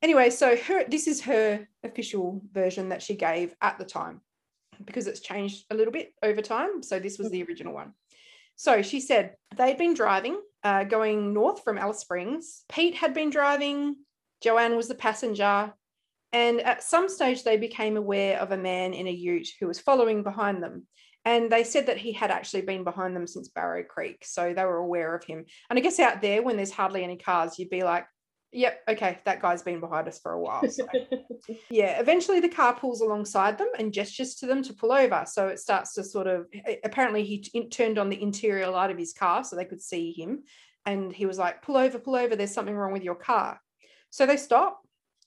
Anyway, 0.00 0.30
so 0.30 0.56
her 0.56 0.84
this 0.88 1.06
is 1.06 1.22
her 1.22 1.66
official 1.84 2.42
version 2.52 2.88
that 2.88 3.02
she 3.02 3.14
gave 3.14 3.54
at 3.60 3.78
the 3.78 3.84
time 3.84 4.20
because 4.84 5.06
it's 5.06 5.20
changed 5.20 5.64
a 5.70 5.74
little 5.74 5.92
bit 5.92 6.12
over 6.22 6.42
time. 6.42 6.82
So 6.82 6.98
this 6.98 7.18
was 7.18 7.30
the 7.30 7.42
original 7.44 7.72
one. 7.72 7.92
So 8.56 8.82
she 8.82 9.00
said 9.00 9.36
they'd 9.56 9.78
been 9.78 9.94
driving, 9.94 10.40
uh, 10.64 10.84
going 10.84 11.32
north 11.32 11.62
from 11.64 11.78
Alice 11.78 12.00
Springs. 12.00 12.64
Pete 12.68 12.94
had 12.94 13.14
been 13.14 13.30
driving. 13.30 13.96
Joanne 14.42 14.76
was 14.76 14.88
the 14.88 14.94
passenger. 14.94 15.72
And 16.32 16.60
at 16.60 16.82
some 16.82 17.08
stage, 17.08 17.44
they 17.44 17.56
became 17.56 17.96
aware 17.96 18.38
of 18.38 18.52
a 18.52 18.56
man 18.56 18.94
in 18.94 19.06
a 19.06 19.10
ute 19.10 19.50
who 19.60 19.66
was 19.66 19.80
following 19.80 20.22
behind 20.22 20.62
them. 20.62 20.86
And 21.24 21.50
they 21.50 21.62
said 21.62 21.86
that 21.86 21.98
he 21.98 22.12
had 22.12 22.30
actually 22.30 22.62
been 22.62 22.84
behind 22.84 23.14
them 23.14 23.26
since 23.26 23.48
Barrow 23.48 23.84
Creek. 23.84 24.24
So 24.26 24.52
they 24.54 24.64
were 24.64 24.78
aware 24.78 25.14
of 25.14 25.24
him. 25.24 25.44
And 25.70 25.78
I 25.78 25.82
guess 25.82 26.00
out 26.00 26.20
there, 26.20 26.42
when 26.42 26.56
there's 26.56 26.72
hardly 26.72 27.04
any 27.04 27.16
cars, 27.16 27.58
you'd 27.58 27.70
be 27.70 27.84
like, 27.84 28.06
yep, 28.52 28.80
okay, 28.88 29.18
that 29.24 29.40
guy's 29.40 29.62
been 29.62 29.80
behind 29.80 30.06
us 30.06 30.18
for 30.18 30.32
a 30.32 30.40
while. 30.40 30.68
So. 30.68 30.86
yeah, 31.70 32.00
eventually 32.00 32.40
the 32.40 32.48
car 32.48 32.74
pulls 32.74 33.00
alongside 33.00 33.58
them 33.58 33.68
and 33.78 33.92
gestures 33.92 34.34
to 34.36 34.46
them 34.46 34.62
to 34.62 34.74
pull 34.74 34.92
over. 34.92 35.24
So 35.26 35.48
it 35.48 35.58
starts 35.58 35.94
to 35.94 36.04
sort 36.04 36.26
of, 36.26 36.46
apparently, 36.84 37.24
he 37.24 37.38
t- 37.38 37.68
turned 37.68 37.98
on 37.98 38.08
the 38.08 38.22
interior 38.22 38.68
light 38.68 38.90
of 38.90 38.98
his 38.98 39.12
car 39.12 39.42
so 39.44 39.56
they 39.56 39.64
could 39.64 39.82
see 39.82 40.12
him. 40.12 40.44
And 40.84 41.12
he 41.12 41.26
was 41.26 41.38
like, 41.38 41.62
pull 41.62 41.76
over, 41.76 41.98
pull 41.98 42.16
over, 42.16 42.36
there's 42.36 42.54
something 42.54 42.74
wrong 42.74 42.92
with 42.92 43.04
your 43.04 43.14
car. 43.14 43.60
So 44.10 44.26
they 44.26 44.36
stop. 44.36 44.80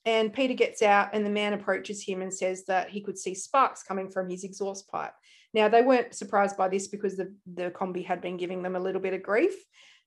And 0.05 0.31
Peter 0.31 0.53
gets 0.53 0.83
out, 0.83 1.09
and 1.13 1.25
the 1.25 1.31
man 1.31 1.53
approaches 1.53 2.03
him 2.03 2.21
and 2.21 2.31
says 2.31 2.65
that 2.65 2.89
he 2.89 3.01
could 3.01 3.17
see 3.17 3.33
sparks 3.33 3.81
coming 3.81 4.11
from 4.11 4.29
his 4.29 4.43
exhaust 4.43 4.87
pipe. 4.87 5.13
Now, 5.51 5.67
they 5.67 5.81
weren't 5.81 6.13
surprised 6.13 6.57
by 6.57 6.67
this 6.67 6.87
because 6.87 7.17
the, 7.17 7.33
the 7.51 7.71
Kombi 7.71 8.05
had 8.05 8.21
been 8.21 8.37
giving 8.37 8.61
them 8.61 8.75
a 8.75 8.79
little 8.79 9.01
bit 9.01 9.15
of 9.15 9.23
grief 9.23 9.55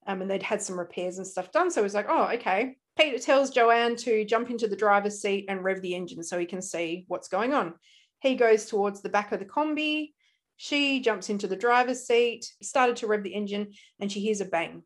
um, 0.07 0.23
and 0.23 0.31
they'd 0.31 0.43
had 0.43 0.63
some 0.63 0.79
repairs 0.79 1.19
and 1.19 1.27
stuff 1.27 1.53
done. 1.53 1.71
So 1.71 1.81
it 1.81 1.85
was 1.85 1.95
like, 1.95 2.07
oh, 2.09 2.29
okay. 2.35 2.77
Peter 2.99 3.19
tells 3.19 3.51
Joanne 3.51 3.95
to 3.97 4.25
jump 4.25 4.51
into 4.51 4.67
the 4.67 4.77
driver's 4.77 5.21
seat 5.21 5.47
and 5.49 5.63
rev 5.63 5.81
the 5.83 5.95
engine 5.95 6.23
so 6.25 6.39
he 6.39 6.47
can 6.47 6.61
see 6.61 7.05
what's 7.07 7.29
going 7.29 7.55
on. 7.55 7.75
He 8.21 8.35
goes 8.35 8.67
towards 8.67 9.01
the 9.01 9.09
back 9.09 9.31
of 9.31 9.39
the 9.39 9.45
Kombi. 9.45 10.13
She 10.57 11.01
jumps 11.01 11.31
into 11.31 11.47
the 11.47 11.55
driver's 11.55 12.07
seat, 12.07 12.53
started 12.61 12.97
to 12.97 13.07
rev 13.07 13.23
the 13.23 13.35
engine, 13.35 13.73
and 14.01 14.11
she 14.11 14.21
hears 14.21 14.41
a 14.41 14.45
bang. 14.45 14.83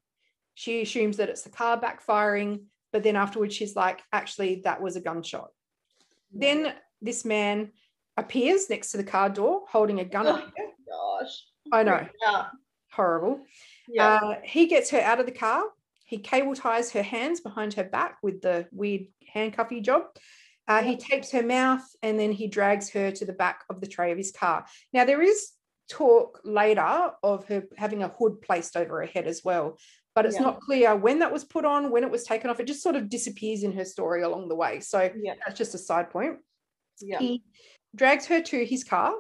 She 0.55 0.83
assumes 0.83 1.17
that 1.17 1.31
it's 1.31 1.43
the 1.43 1.51
car 1.51 1.81
backfiring, 1.81 2.65
but 2.93 3.03
then 3.03 3.17
afterwards 3.17 3.55
she's 3.55 3.75
like, 3.75 4.03
actually, 4.13 4.61
that 4.65 4.83
was 4.83 4.97
a 4.97 5.01
gunshot. 5.01 5.49
Then 6.31 6.75
this 7.01 7.25
man 7.25 7.73
appears 8.19 8.69
next 8.69 8.91
to 8.91 8.99
the 8.99 9.05
car 9.05 9.31
door 9.31 9.63
holding 9.71 10.01
a 10.01 10.05
gun. 10.05 10.27
Oh, 10.27 11.23
gosh. 11.23 11.45
I 11.73 11.83
know. 11.83 12.07
Yeah. 12.27 12.47
Horrible. 12.91 13.41
Yeah. 13.89 14.21
Uh, 14.23 14.35
he 14.45 14.67
gets 14.67 14.91
her 14.91 15.01
out 15.01 15.21
of 15.21 15.25
the 15.25 15.33
car. 15.33 15.65
He 16.13 16.19
cable 16.19 16.55
ties 16.55 16.93
her 16.93 17.03
hands 17.03 17.41
behind 17.41 17.73
her 17.73 17.85
back 17.85 18.19
with 18.23 18.43
the 18.43 18.69
weird 18.71 19.07
handcuffy 19.33 19.81
job. 19.81 20.03
Uh, 20.69 20.83
he 20.83 20.99
tapes 20.99 21.33
her 21.33 21.43
mouth 21.43 21.81
and 22.03 22.21
then 22.21 22.33
he 22.33 22.49
drags 22.49 22.91
her 22.91 23.11
to 23.13 23.25
the 23.25 23.33
back 23.33 23.65
of 23.71 23.81
the 23.81 23.87
tray 23.87 24.13
of 24.13 24.19
his 24.19 24.31
car. 24.31 24.67
Now, 24.93 25.07
there 25.07 25.23
is 25.23 25.53
talk 25.89 26.39
later 26.45 27.13
of 27.23 27.47
her 27.47 27.65
having 27.79 28.03
a 28.03 28.09
hood 28.09 28.43
placed 28.43 28.77
over 28.77 29.01
her 29.01 29.07
head 29.07 29.27
as 29.27 29.43
well, 29.43 29.79
but 30.15 30.27
it's 30.27 30.35
yeah. 30.35 30.43
not 30.43 30.61
clear 30.61 30.95
when 30.95 31.21
that 31.21 31.33
was 31.33 31.47
put 31.47 31.65
on, 31.65 31.91
when 31.91 32.05
it 32.05 32.11
was 32.11 32.25
taken 32.25 32.51
off. 32.51 32.61
It 32.61 32.67
just 32.67 32.83
sort 32.83 32.95
of 32.95 33.09
disappears 33.09 33.63
in 33.63 33.73
her 33.73 33.87
story 33.87 34.21
along 34.21 34.51
the 34.51 34.55
way. 34.55 34.81
So 34.81 35.11
yeah. 35.17 35.37
that's 35.47 35.57
just 35.57 35.75
a 35.75 35.79
side 35.79 36.11
point. 36.11 36.41
Yeah. 37.01 37.21
He 37.21 37.43
drags 37.97 38.27
her 38.27 38.43
to 38.43 38.67
his 38.67 38.85
car 38.85 39.15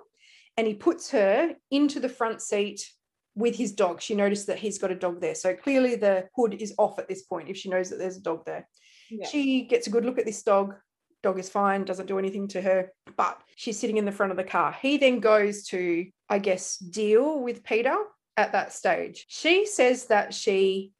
and 0.58 0.66
he 0.66 0.75
puts 0.75 1.11
her 1.12 1.54
into 1.70 2.00
the 2.00 2.11
front 2.11 2.42
seat 2.42 2.87
with 3.34 3.56
his 3.56 3.72
dog. 3.72 4.00
She 4.00 4.14
noticed 4.14 4.46
that 4.46 4.58
he's 4.58 4.78
got 4.78 4.90
a 4.90 4.96
dog 4.96 5.20
there. 5.20 5.34
So 5.34 5.54
clearly 5.54 5.96
the 5.96 6.28
hood 6.36 6.54
is 6.54 6.74
off 6.78 6.98
at 6.98 7.08
this 7.08 7.22
point 7.22 7.48
if 7.48 7.56
she 7.56 7.68
knows 7.68 7.90
that 7.90 7.98
there's 7.98 8.16
a 8.16 8.22
dog 8.22 8.44
there. 8.44 8.68
Yeah. 9.10 9.26
She 9.26 9.62
gets 9.64 9.86
a 9.86 9.90
good 9.90 10.04
look 10.04 10.18
at 10.18 10.26
this 10.26 10.42
dog. 10.42 10.74
Dog 11.22 11.38
is 11.38 11.48
fine, 11.48 11.84
doesn't 11.84 12.06
do 12.06 12.18
anything 12.18 12.48
to 12.48 12.60
her, 12.60 12.90
but 13.16 13.40
she's 13.54 13.78
sitting 13.78 13.96
in 13.96 14.04
the 14.04 14.12
front 14.12 14.32
of 14.32 14.36
the 14.36 14.44
car. 14.44 14.76
He 14.80 14.98
then 14.98 15.20
goes 15.20 15.64
to, 15.68 16.06
I 16.28 16.38
guess, 16.40 16.78
deal 16.78 17.40
with 17.40 17.62
Peter 17.62 17.96
at 18.36 18.52
that 18.52 18.72
stage. 18.72 19.24
She 19.28 19.64
says 19.66 20.06
that 20.06 20.34
she 20.34 20.92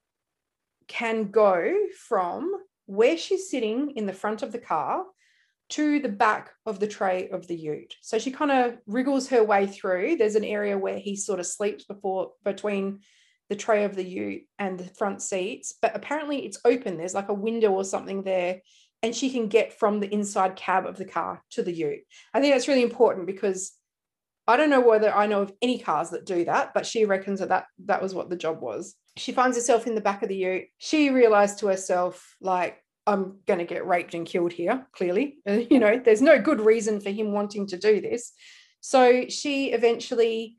can 0.87 1.31
go 1.31 1.75
from 2.07 2.55
where 2.87 3.17
she's 3.17 3.51
sitting 3.51 3.93
in 3.97 4.07
the 4.07 4.13
front 4.13 4.43
of 4.43 4.53
the 4.53 4.59
car 4.59 5.05
to 5.73 6.01
the 6.01 6.09
back 6.09 6.51
of 6.67 6.81
the 6.81 6.87
tray 6.87 7.29
of 7.31 7.47
the 7.47 7.57
ute. 7.57 7.95
So 8.03 8.19
she 8.19 8.31
kind 8.31 8.51
of 8.51 8.77
wriggles 8.87 9.29
her 9.29 9.43
way 9.43 9.67
through. 9.67 10.17
There's 10.17 10.35
an 10.35 10.45
area 10.45 10.77
where 10.77 10.99
he 10.99 11.17
sort 11.17 11.41
of 11.41 11.47
sleeps 11.47 11.85
before 11.85 12.33
between 12.45 13.01
the 13.49 13.57
tray 13.57 13.85
of 13.85 13.95
the 13.95 14.05
ute 14.05 14.43
and 14.59 14.79
the 14.79 14.85
front 14.85 15.23
seats, 15.23 15.75
but 15.81 15.97
apparently 15.97 16.45
it's 16.45 16.61
open. 16.65 16.97
There's 16.97 17.15
like 17.15 17.31
a 17.31 17.35
window 17.35 17.71
or 17.71 17.85
something 17.85 18.23
there, 18.23 18.61
and 19.03 19.15
she 19.15 19.31
can 19.31 19.49
get 19.49 19.79
from 19.79 20.01
the 20.01 20.13
inside 20.13 20.57
cab 20.57 20.85
of 20.85 20.97
the 20.97 21.05
car 21.07 21.43
to 21.53 21.63
the 21.63 21.73
ute. 21.73 22.01
I 22.35 22.41
think 22.41 22.55
that's 22.55 22.69
really 22.69 22.83
important 22.83 23.27
because 23.27 23.73
I 24.47 24.57
don't 24.57 24.71
know 24.71 24.81
whether 24.81 25.15
I 25.15 25.27
know 25.27 25.43
of 25.43 25.53
any 25.63 25.79
cars 25.79 26.11
that 26.11 26.27
do 26.27 26.45
that, 26.45 26.75
but 26.75 26.85
she 26.85 27.05
reckons 27.05 27.41
that 27.41 27.49
that, 27.49 27.67
that 27.87 28.03
was 28.03 28.15
what 28.15 28.29
the 28.29 28.37
job 28.37 28.61
was. 28.61 28.95
She 29.17 29.33
finds 29.33 29.57
herself 29.57 29.87
in 29.87 29.95
the 29.95 30.01
back 30.01 30.23
of 30.23 30.29
the 30.29 30.37
ute. 30.37 30.65
She 30.79 31.11
realized 31.11 31.61
to 31.61 31.69
herself, 31.69 32.37
like, 32.41 32.82
I'm 33.07 33.39
going 33.47 33.59
to 33.59 33.65
get 33.65 33.87
raped 33.87 34.15
and 34.15 34.27
killed 34.27 34.53
here, 34.53 34.87
clearly. 34.93 35.39
Uh, 35.47 35.61
you 35.71 35.79
know, 35.79 35.99
there's 35.99 36.23
no 36.23 36.39
good 36.39 36.61
reason 36.61 37.01
for 37.01 37.11
him 37.11 37.33
wanting 37.33 37.67
to 37.69 37.77
do 37.77 38.01
this. 38.01 38.33
So 38.81 39.29
she 39.29 39.73
eventually 39.73 40.57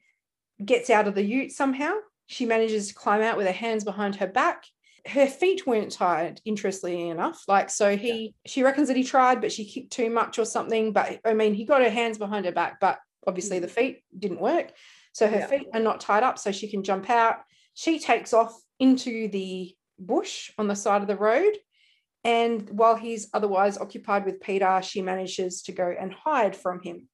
gets 0.63 0.89
out 0.89 1.07
of 1.07 1.15
the 1.15 1.23
ute 1.23 1.51
somehow. 1.51 1.93
She 2.27 2.45
manages 2.45 2.87
to 2.87 2.93
climb 2.93 3.21
out 3.21 3.37
with 3.37 3.47
her 3.47 3.53
hands 3.53 3.83
behind 3.83 4.17
her 4.17 4.27
back. 4.27 4.65
Her 5.05 5.27
feet 5.27 5.67
weren't 5.67 5.91
tied, 5.91 6.41
interestingly 6.45 7.09
enough. 7.09 7.43
Like, 7.47 7.69
so 7.69 7.97
he, 7.97 8.35
she 8.45 8.63
reckons 8.63 8.87
that 8.87 8.97
he 8.97 9.03
tried, 9.03 9.41
but 9.41 9.51
she 9.51 9.65
kicked 9.65 9.91
too 9.91 10.09
much 10.09 10.39
or 10.39 10.45
something. 10.45 10.93
But 10.93 11.19
I 11.25 11.33
mean, 11.33 11.53
he 11.53 11.65
got 11.65 11.81
her 11.81 11.89
hands 11.89 12.17
behind 12.17 12.45
her 12.45 12.51
back, 12.51 12.79
but 12.79 12.99
obviously 13.27 13.59
the 13.59 13.67
mm. 13.67 13.71
feet 13.71 14.03
didn't 14.17 14.41
work. 14.41 14.71
So 15.13 15.27
her 15.27 15.39
yeah. 15.39 15.47
feet 15.47 15.67
are 15.73 15.79
not 15.79 16.01
tied 16.01 16.23
up, 16.23 16.39
so 16.39 16.51
she 16.51 16.69
can 16.69 16.83
jump 16.83 17.09
out. 17.09 17.37
She 17.73 17.99
takes 17.99 18.33
off 18.33 18.53
into 18.79 19.27
the 19.27 19.75
bush 19.99 20.51
on 20.57 20.67
the 20.67 20.75
side 20.75 21.01
of 21.01 21.07
the 21.07 21.15
road 21.15 21.53
and 22.23 22.69
while 22.69 22.95
he's 22.95 23.29
otherwise 23.33 23.77
occupied 23.77 24.25
with 24.25 24.41
Peter, 24.41 24.81
she 24.81 25.01
manages 25.01 25.61
to 25.63 25.71
go 25.71 25.93
and 25.97 26.13
hide 26.13 26.55
from 26.55 26.81
him. 26.81 27.09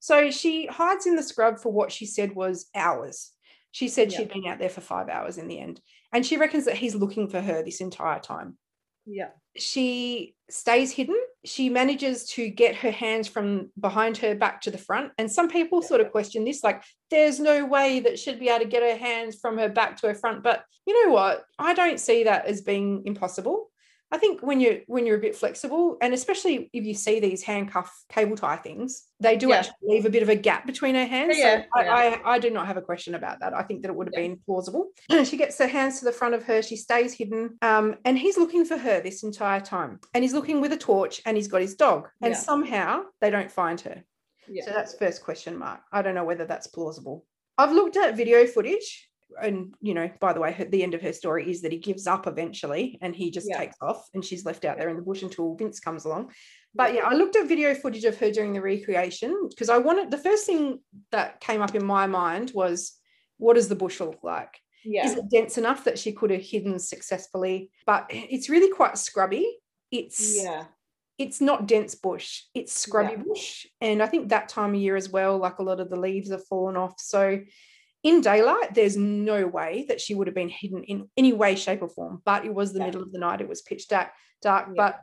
So 0.00 0.30
she 0.30 0.66
hides 0.66 1.06
in 1.06 1.16
the 1.16 1.22
scrub 1.22 1.60
for 1.60 1.72
what 1.72 1.92
she 1.92 2.04
said 2.04 2.34
was 2.34 2.66
hours. 2.74 3.30
She 3.70 3.88
said 3.88 4.12
yeah. 4.12 4.18
she'd 4.18 4.32
been 4.32 4.46
out 4.46 4.58
there 4.58 4.68
for 4.68 4.80
five 4.80 5.08
hours 5.08 5.38
in 5.38 5.48
the 5.48 5.58
end. 5.58 5.80
And 6.12 6.26
she 6.26 6.36
reckons 6.36 6.66
that 6.66 6.76
he's 6.76 6.94
looking 6.94 7.28
for 7.28 7.40
her 7.40 7.62
this 7.62 7.80
entire 7.80 8.20
time. 8.20 8.58
Yeah. 9.06 9.30
She 9.56 10.34
stays 10.50 10.92
hidden. 10.92 11.18
She 11.44 11.68
manages 11.68 12.26
to 12.30 12.48
get 12.48 12.76
her 12.76 12.90
hands 12.90 13.28
from 13.28 13.70
behind 13.78 14.16
her 14.18 14.34
back 14.34 14.60
to 14.62 14.70
the 14.70 14.78
front. 14.78 15.12
And 15.18 15.30
some 15.30 15.48
people 15.48 15.80
yeah. 15.82 15.88
sort 15.88 16.00
of 16.00 16.10
question 16.10 16.44
this 16.44 16.64
like, 16.64 16.82
there's 17.10 17.40
no 17.40 17.64
way 17.64 18.00
that 18.00 18.18
she'd 18.18 18.40
be 18.40 18.48
able 18.48 18.64
to 18.64 18.70
get 18.70 18.82
her 18.82 18.96
hands 18.96 19.38
from 19.40 19.58
her 19.58 19.68
back 19.68 19.96
to 19.98 20.08
her 20.08 20.14
front. 20.14 20.42
But 20.42 20.64
you 20.86 21.06
know 21.06 21.12
what? 21.12 21.44
I 21.58 21.74
don't 21.74 22.00
see 22.00 22.24
that 22.24 22.46
as 22.46 22.62
being 22.62 23.02
impossible. 23.06 23.70
I 24.10 24.18
think 24.18 24.42
when 24.42 24.60
you're 24.60 24.78
when 24.86 25.06
you're 25.06 25.16
a 25.16 25.20
bit 25.20 25.34
flexible, 25.34 25.96
and 26.00 26.14
especially 26.14 26.70
if 26.72 26.84
you 26.84 26.94
see 26.94 27.20
these 27.20 27.42
handcuff 27.42 27.92
cable 28.08 28.36
tie 28.36 28.56
things, 28.56 29.04
they 29.18 29.36
do 29.36 29.48
yeah. 29.48 29.56
actually 29.56 29.74
leave 29.82 30.06
a 30.06 30.10
bit 30.10 30.22
of 30.22 30.28
a 30.28 30.36
gap 30.36 30.66
between 30.66 30.94
her 30.94 31.06
hands. 31.06 31.36
Yeah, 31.36 31.62
so 31.62 31.66
I, 31.74 31.84
yeah. 31.84 32.20
I, 32.24 32.34
I, 32.34 32.38
do 32.38 32.50
not 32.50 32.66
have 32.66 32.76
a 32.76 32.82
question 32.82 33.14
about 33.14 33.40
that. 33.40 33.54
I 33.54 33.62
think 33.62 33.82
that 33.82 33.88
it 33.88 33.96
would 33.96 34.06
have 34.06 34.14
been 34.14 34.38
plausible. 34.46 34.90
she 35.24 35.36
gets 35.36 35.58
her 35.58 35.66
hands 35.66 35.98
to 35.98 36.04
the 36.04 36.12
front 36.12 36.34
of 36.34 36.44
her. 36.44 36.62
She 36.62 36.76
stays 36.76 37.12
hidden, 37.12 37.58
um, 37.62 37.96
and 38.04 38.18
he's 38.18 38.36
looking 38.36 38.64
for 38.64 38.76
her 38.76 39.00
this 39.00 39.24
entire 39.24 39.60
time. 39.60 39.98
And 40.12 40.22
he's 40.22 40.34
looking 40.34 40.60
with 40.60 40.72
a 40.72 40.76
torch, 40.76 41.20
and 41.26 41.36
he's 41.36 41.48
got 41.48 41.60
his 41.60 41.74
dog. 41.74 42.08
And 42.22 42.36
somehow 42.36 43.04
they 43.20 43.30
don't 43.30 43.50
find 43.50 43.80
her. 43.80 44.04
So 44.46 44.70
that's 44.70 44.94
first 44.94 45.24
question 45.24 45.56
mark. 45.58 45.80
I 45.92 46.02
don't 46.02 46.14
know 46.14 46.24
whether 46.24 46.44
that's 46.44 46.66
plausible. 46.66 47.24
I've 47.56 47.72
looked 47.72 47.96
at 47.96 48.16
video 48.16 48.46
footage 48.46 49.08
and 49.40 49.74
you 49.80 49.94
know 49.94 50.10
by 50.20 50.32
the 50.32 50.40
way 50.40 50.52
her, 50.52 50.64
the 50.64 50.82
end 50.82 50.94
of 50.94 51.02
her 51.02 51.12
story 51.12 51.50
is 51.50 51.62
that 51.62 51.72
he 51.72 51.78
gives 51.78 52.06
up 52.06 52.26
eventually 52.26 52.98
and 53.00 53.14
he 53.14 53.30
just 53.30 53.48
yeah. 53.48 53.58
takes 53.58 53.76
off 53.80 54.08
and 54.14 54.24
she's 54.24 54.44
left 54.44 54.64
out 54.64 54.78
there 54.78 54.88
in 54.88 54.96
the 54.96 55.02
bush 55.02 55.22
until 55.22 55.54
vince 55.54 55.80
comes 55.80 56.04
along. 56.04 56.30
But 56.74 56.94
yeah. 56.94 57.02
i 57.04 57.14
looked 57.14 57.36
at 57.36 57.46
video 57.46 57.74
footage 57.74 58.04
of 58.04 58.18
her 58.18 58.30
doing 58.30 58.52
the 58.52 58.60
recreation 58.60 59.48
because 59.48 59.68
i 59.68 59.78
wanted 59.78 60.10
the 60.10 60.18
first 60.18 60.46
thing 60.46 60.80
that 61.12 61.40
came 61.40 61.62
up 61.62 61.74
in 61.74 61.84
my 61.84 62.06
mind 62.06 62.52
was 62.54 62.98
what 63.38 63.54
does 63.54 63.68
the 63.68 63.76
bush 63.76 64.00
look 64.00 64.22
like? 64.22 64.60
Yeah. 64.84 65.06
is 65.06 65.14
it 65.14 65.30
dense 65.30 65.56
enough 65.56 65.84
that 65.84 65.98
she 65.98 66.12
could 66.12 66.30
have 66.30 66.42
hidden 66.42 66.78
successfully? 66.78 67.70
But 67.86 68.06
it's 68.10 68.50
really 68.50 68.70
quite 68.70 68.98
scrubby. 68.98 69.58
It's 69.90 70.42
yeah. 70.42 70.64
it's 71.18 71.40
not 71.40 71.66
dense 71.66 71.94
bush. 71.94 72.42
It's 72.54 72.78
scrubby 72.78 73.14
yeah. 73.16 73.22
bush. 73.26 73.66
And 73.80 74.02
i 74.02 74.06
think 74.06 74.28
that 74.28 74.48
time 74.48 74.74
of 74.74 74.80
year 74.80 74.96
as 74.96 75.08
well 75.08 75.38
like 75.38 75.58
a 75.58 75.62
lot 75.62 75.80
of 75.80 75.88
the 75.90 75.96
leaves 75.98 76.30
have 76.30 76.46
fallen 76.46 76.76
off. 76.76 76.94
So 76.98 77.40
in 78.04 78.20
daylight, 78.20 78.74
there's 78.74 78.96
no 78.96 79.46
way 79.46 79.86
that 79.88 80.00
she 80.00 80.14
would 80.14 80.28
have 80.28 80.34
been 80.34 80.48
hidden 80.48 80.84
in 80.84 81.08
any 81.16 81.32
way, 81.32 81.56
shape, 81.56 81.82
or 81.82 81.88
form. 81.88 82.22
But 82.24 82.44
it 82.44 82.54
was 82.54 82.72
the 82.72 82.78
yeah. 82.78 82.86
middle 82.86 83.02
of 83.02 83.10
the 83.10 83.18
night, 83.18 83.40
it 83.40 83.48
was 83.48 83.62
pitch 83.62 83.88
dark, 83.88 84.10
dark. 84.42 84.68
Yeah. 84.68 84.74
But 84.76 85.00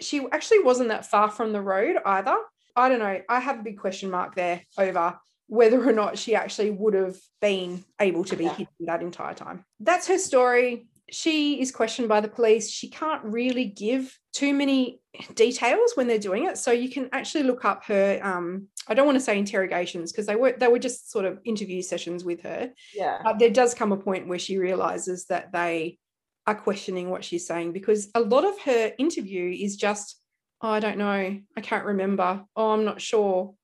she 0.00 0.26
actually 0.30 0.60
wasn't 0.60 0.90
that 0.90 1.06
far 1.06 1.30
from 1.30 1.52
the 1.52 1.60
road 1.60 1.96
either. 2.04 2.36
I 2.76 2.88
don't 2.88 3.00
know. 3.00 3.20
I 3.28 3.40
have 3.40 3.60
a 3.60 3.62
big 3.62 3.78
question 3.78 4.10
mark 4.10 4.34
there 4.34 4.62
over 4.78 5.18
whether 5.48 5.86
or 5.86 5.92
not 5.92 6.16
she 6.16 6.34
actually 6.34 6.70
would 6.70 6.94
have 6.94 7.16
been 7.40 7.84
able 8.00 8.24
to 8.24 8.36
be 8.36 8.44
yeah. 8.44 8.54
hidden 8.54 8.74
that 8.80 9.02
entire 9.02 9.34
time. 9.34 9.64
That's 9.80 10.06
her 10.06 10.18
story 10.18 10.86
she 11.12 11.60
is 11.60 11.70
questioned 11.70 12.08
by 12.08 12.20
the 12.20 12.28
police. 12.28 12.70
She 12.70 12.88
can't 12.88 13.22
really 13.22 13.66
give 13.66 14.18
too 14.32 14.54
many 14.54 15.00
details 15.34 15.92
when 15.94 16.06
they're 16.06 16.18
doing 16.18 16.46
it. 16.46 16.58
So 16.58 16.72
you 16.72 16.88
can 16.88 17.08
actually 17.12 17.44
look 17.44 17.64
up 17.64 17.84
her. 17.84 18.18
Um, 18.22 18.68
I 18.88 18.94
don't 18.94 19.06
want 19.06 19.16
to 19.16 19.24
say 19.24 19.38
interrogations 19.38 20.10
because 20.10 20.26
they 20.26 20.36
were 20.36 20.52
they 20.52 20.68
were 20.68 20.78
just 20.78 21.10
sort 21.10 21.24
of 21.24 21.38
interview 21.44 21.82
sessions 21.82 22.24
with 22.24 22.42
her. 22.42 22.72
Yeah. 22.94 23.18
But 23.22 23.38
there 23.38 23.50
does 23.50 23.74
come 23.74 23.92
a 23.92 23.96
point 23.96 24.28
where 24.28 24.38
she 24.38 24.58
realizes 24.58 25.26
that 25.26 25.52
they 25.52 25.98
are 26.46 26.54
questioning 26.54 27.10
what 27.10 27.24
she's 27.24 27.46
saying 27.46 27.72
because 27.72 28.08
a 28.14 28.20
lot 28.20 28.44
of 28.44 28.58
her 28.62 28.92
interview 28.98 29.50
is 29.50 29.76
just, 29.76 30.18
oh, 30.60 30.70
I 30.70 30.80
don't 30.80 30.98
know, 30.98 31.38
I 31.56 31.60
can't 31.60 31.84
remember. 31.84 32.44
Oh, 32.56 32.72
I'm 32.72 32.84
not 32.84 33.00
sure. 33.00 33.54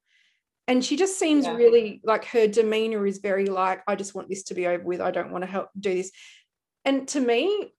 And 0.69 0.85
she 0.85 0.97
just 0.97 1.19
seems 1.19 1.47
yeah. 1.47 1.55
really 1.55 2.01
like 2.05 2.27
her 2.27 2.47
demeanor 2.47 3.07
is 3.07 3.19
very 3.19 3.47
like, 3.47 3.83
I 3.89 3.97
just 3.97 4.15
want 4.15 4.29
this 4.29 4.45
to 4.45 4.55
be 4.55 4.67
over 4.67 4.85
with. 4.85 5.01
I 5.01 5.11
don't 5.11 5.33
want 5.33 5.43
to 5.43 5.51
help 5.51 5.71
do 5.81 5.95
this. 5.95 6.13
And 6.85 7.09
to 7.09 7.21
me, 7.21 7.73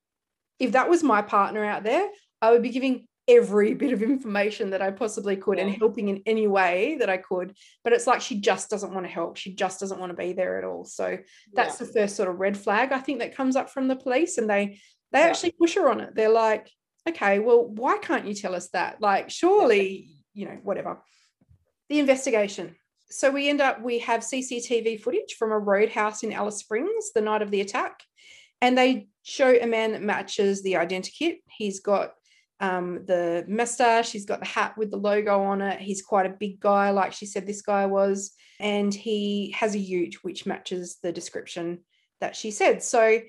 if 0.58 0.72
that 0.72 0.90
was 0.90 1.04
my 1.04 1.22
partner 1.22 1.64
out 1.64 1.84
there, 1.84 2.10
I 2.42 2.52
would 2.52 2.64
be 2.64 2.70
giving 2.70 3.08
every 3.30 3.74
bit 3.74 3.94
of 3.94 4.02
information 4.02 4.72
that 4.72 4.82
I 4.82 4.92
possibly 4.92 5.38
could 5.38 5.58
yeah. 5.58 5.66
and 5.66 5.76
helping 5.76 6.10
in 6.10 6.22
any 6.26 6.48
way 6.48 6.98
that 7.00 7.10
I 7.10 7.18
could. 7.18 7.56
But 7.84 7.94
it's 7.94 8.08
like 8.08 8.22
she 8.22 8.40
just 8.40 8.70
doesn't 8.70 8.94
want 8.94 9.06
to 9.06 9.12
help. 9.12 9.38
She 9.38 9.54
just 9.54 9.80
doesn't 9.80 10.00
want 10.00 10.12
to 10.12 10.18
be 10.18 10.34
there 10.34 10.58
at 10.58 10.66
all. 10.66 10.84
So 10.86 11.18
that's 11.54 11.80
yeah. 11.80 11.88
the 11.88 11.94
first 11.94 12.16
sort 12.16 12.30
of 12.30 12.40
red 12.40 12.58
flag 12.58 12.92
I 12.92 13.00
think 13.00 13.20
that 13.20 13.36
comes 13.36 13.56
up 13.56 13.70
from 13.70 13.88
the 13.88 13.96
police. 13.96 14.38
And 14.38 14.50
they 14.50 14.80
they 15.12 15.20
yeah. 15.20 15.26
actually 15.28 15.52
push 15.52 15.76
her 15.76 15.90
on 15.90 16.02
it. 16.02 16.16
They're 16.16 16.30
like, 16.30 16.70
okay, 17.08 17.40
well, 17.40 17.66
why 17.66 17.98
can't 17.98 18.28
you 18.28 18.34
tell 18.34 18.56
us 18.56 18.70
that? 18.70 19.02
Like, 19.02 19.30
surely, 19.30 20.10
you 20.34 20.46
know, 20.46 20.60
whatever. 20.64 21.02
The 21.90 22.00
investigation. 22.00 22.76
So 23.10 23.32
we 23.32 23.50
end 23.50 23.60
up, 23.60 23.82
we 23.82 24.00
have 24.00 24.22
CCTV 24.22 25.02
footage 25.02 25.36
from 25.40 25.52
a 25.52 25.58
roadhouse 25.58 26.22
in 26.22 26.32
Alice 26.32 26.58
Springs 26.58 27.12
the 27.16 27.22
night 27.22 27.42
of 27.42 27.50
the 27.50 27.62
attack 27.62 28.04
and 28.62 28.78
they 28.78 29.08
show 29.24 29.56
a 29.56 29.66
man 29.66 29.94
that 29.94 30.02
matches 30.02 30.62
the 30.62 30.74
identikit. 30.74 31.38
He's 31.50 31.80
got 31.80 32.12
um, 32.60 33.06
the 33.06 33.46
mustache, 33.48 34.12
he's 34.12 34.25
got 34.25 34.39
the 34.39 34.46
hat 34.46 34.78
with 34.78 34.92
the 34.92 34.98
logo 34.98 35.42
on 35.44 35.62
it. 35.62 35.80
He's 35.80 36.01
quite 36.01 36.25
a 36.25 36.36
big 36.38 36.60
guy, 36.60 36.89
like 36.92 37.13
she 37.13 37.25
said 37.25 37.48
this 37.48 37.62
guy 37.62 37.86
was, 37.86 38.34
and 38.60 38.94
he 38.94 39.51
has 39.58 39.75
a 39.75 39.80
ute 39.80 40.18
which 40.24 40.46
matches 40.46 40.98
the 41.01 41.12
description 41.12 41.80
that 42.20 42.36
she 42.36 42.51
said. 42.51 42.84
So 42.84 43.20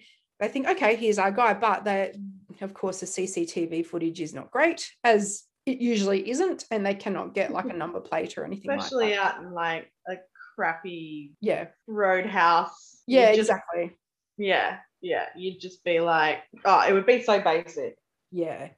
they 0.41 0.49
think, 0.49 0.69
okay, 0.69 0.97
here's 0.97 1.19
our 1.19 1.31
guy, 1.31 1.55
but 1.55 1.85
they, 1.85 2.13
of 2.61 2.75
course, 2.75 3.01
the 3.01 3.07
CCTV 3.07 3.87
footage 3.87 4.21
is 4.21 4.35
not 4.35 4.51
great, 4.51 4.91
as 5.05 5.45
it 5.67 5.79
usually 5.79 6.29
isn't, 6.29 6.65
and 6.71 6.85
they 6.85 6.95
cannot 6.95 7.35
get 7.35 7.53
like 7.53 7.67
a 7.67 7.75
number 7.75 8.01
plate 8.01 8.37
or 8.37 8.45
anything. 8.45 8.71
Especially 8.71 9.11
like 9.11 9.19
out 9.19 9.43
in 9.43 9.53
like 9.53 9.93
a 10.09 10.15
crappy 10.57 11.33
yeah 11.41 11.69
roadhouse. 11.87 13.03
Yeah, 13.07 13.29
exactly. 13.29 13.97
Yeah, 14.37 14.79
yeah, 15.01 15.27
you'd 15.37 15.61
just 15.61 15.85
be 15.85 16.01
like, 16.01 16.39
oh, 16.65 16.85
it 16.89 16.93
would 16.93 17.07
be 17.07 17.23
so 17.23 17.41
basic. 17.41 17.97
Yeah. 18.31 18.71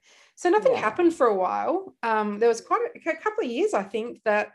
So 0.43 0.49
nothing 0.51 0.73
Yeah. 0.73 0.81
happened 0.81 1.15
for 1.15 1.29
a 1.29 1.35
while. 1.37 1.95
Um, 2.03 2.41
there 2.41 2.49
was 2.49 2.61
quite 2.61 2.81
a, 2.97 3.11
a 3.11 3.17
couple 3.17 3.45
of 3.45 3.51
years, 3.51 3.75
I 3.75 3.85
think, 3.85 4.21
that 4.25 4.49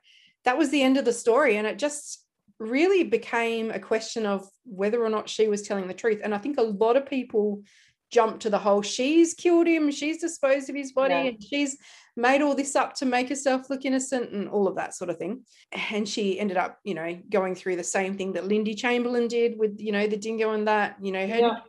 that 0.44 0.58
was 0.58 0.70
the 0.70 0.82
end 0.84 0.98
of 0.98 1.06
the 1.06 1.14
story, 1.14 1.56
and 1.56 1.66
it 1.66 1.78
just 1.80 2.26
really 2.60 3.04
became 3.06 3.72
a 3.72 3.80
question 3.80 4.26
of 4.26 4.46
whether 4.66 5.02
or 5.02 5.10
not 5.10 5.30
she 5.30 5.48
was 5.48 5.62
telling 5.62 5.88
the 5.88 5.94
truth. 5.94 6.20
And 6.24 6.36
I 6.36 6.40
think 6.40 6.58
a 6.58 6.62
lot 6.64 6.98
of 6.98 7.06
people 7.06 7.64
jumped 8.12 8.42
to 8.42 8.50
the 8.50 8.58
whole 8.58 8.82
she's 8.82 9.34
killed 9.34 9.68
him, 9.68 9.90
she's 9.92 10.20
disposed 10.20 10.70
of 10.70 10.76
his 10.76 10.92
body, 10.92 11.14
Yeah. 11.14 11.30
and 11.30 11.42
she's 11.44 11.78
made 12.18 12.42
all 12.42 12.56
this 12.56 12.76
up 12.76 12.94
to 12.96 13.06
make 13.06 13.30
herself 13.30 13.70
look 13.70 13.86
innocent 13.86 14.32
and 14.32 14.50
all 14.50 14.68
of 14.68 14.76
that 14.76 14.94
sort 14.94 15.10
of 15.10 15.18
thing. 15.18 15.46
And 15.92 16.08
she 16.08 16.38
ended 16.38 16.58
up, 16.58 16.80
you 16.84 16.96
know, 16.96 17.18
going 17.30 17.56
through 17.56 17.78
the 17.78 17.84
same 17.84 18.18
thing 18.18 18.34
that 18.34 18.48
Lindy 18.48 18.76
Chamberlain 18.76 19.28
did 19.30 19.58
with, 19.58 19.80
you 19.80 19.94
know, 19.94 20.06
the 20.08 20.18
dingo 20.18 20.52
and 20.52 20.68
that, 20.68 20.98
you 21.02 21.14
know, 21.14 21.26
her 21.28 21.38
Yeah. 21.40 21.60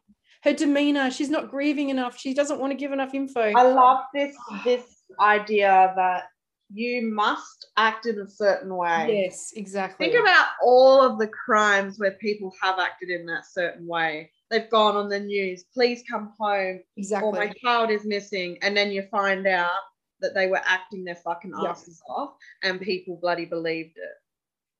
Her 0.45 0.53
demeanor, 0.53 1.11
she's 1.11 1.31
not 1.31 1.51
grieving 1.51 1.89
enough, 1.89 2.19
she 2.19 2.35
doesn't 2.35 2.61
want 2.61 2.71
to 2.73 2.77
give 2.77 2.93
enough 2.93 3.15
info. 3.15 3.53
I 3.57 3.63
love 3.63 4.05
this 4.15 4.37
this 4.65 5.03
idea 5.21 5.93
that 5.97 6.25
you 6.73 7.11
must 7.11 7.69
act 7.77 8.07
in 8.07 8.19
a 8.19 8.29
certain 8.29 8.75
way. 8.77 9.23
yes, 9.25 9.53
exactly. 9.57 10.07
Think 10.11 10.21
about 10.21 10.49
all 10.63 11.01
of 11.01 11.19
the 11.19 11.29
crimes 11.29 11.99
where 11.99 12.13
people 12.13 12.53
have 12.63 12.79
acted 12.79 13.09
in 13.09 13.25
that 13.27 13.47
certain 13.51 13.87
way. 13.87 14.31
They've 14.51 14.69
gone 14.71 14.97
on 14.97 15.09
the 15.09 15.21
news, 15.21 15.65
please 15.73 16.03
come 16.09 16.33
home, 16.39 16.81
exactly. 16.97 17.29
or 17.29 17.33
my 17.33 17.53
child 17.65 17.91
is 17.91 18.05
missing, 18.05 18.59
and 18.63 18.77
then 18.77 18.91
you 18.91 19.03
find 19.11 19.47
out 19.47 19.71
that 20.21 20.35
they 20.35 20.47
were 20.49 20.61
acting 20.65 21.05
their 21.05 21.15
fucking 21.17 21.53
Yeah. 21.63 21.71
asses 21.71 22.03
off 22.09 22.35
and 22.63 22.81
people 22.81 23.17
bloody 23.21 23.45
believed 23.45 23.97
it. 23.97 24.15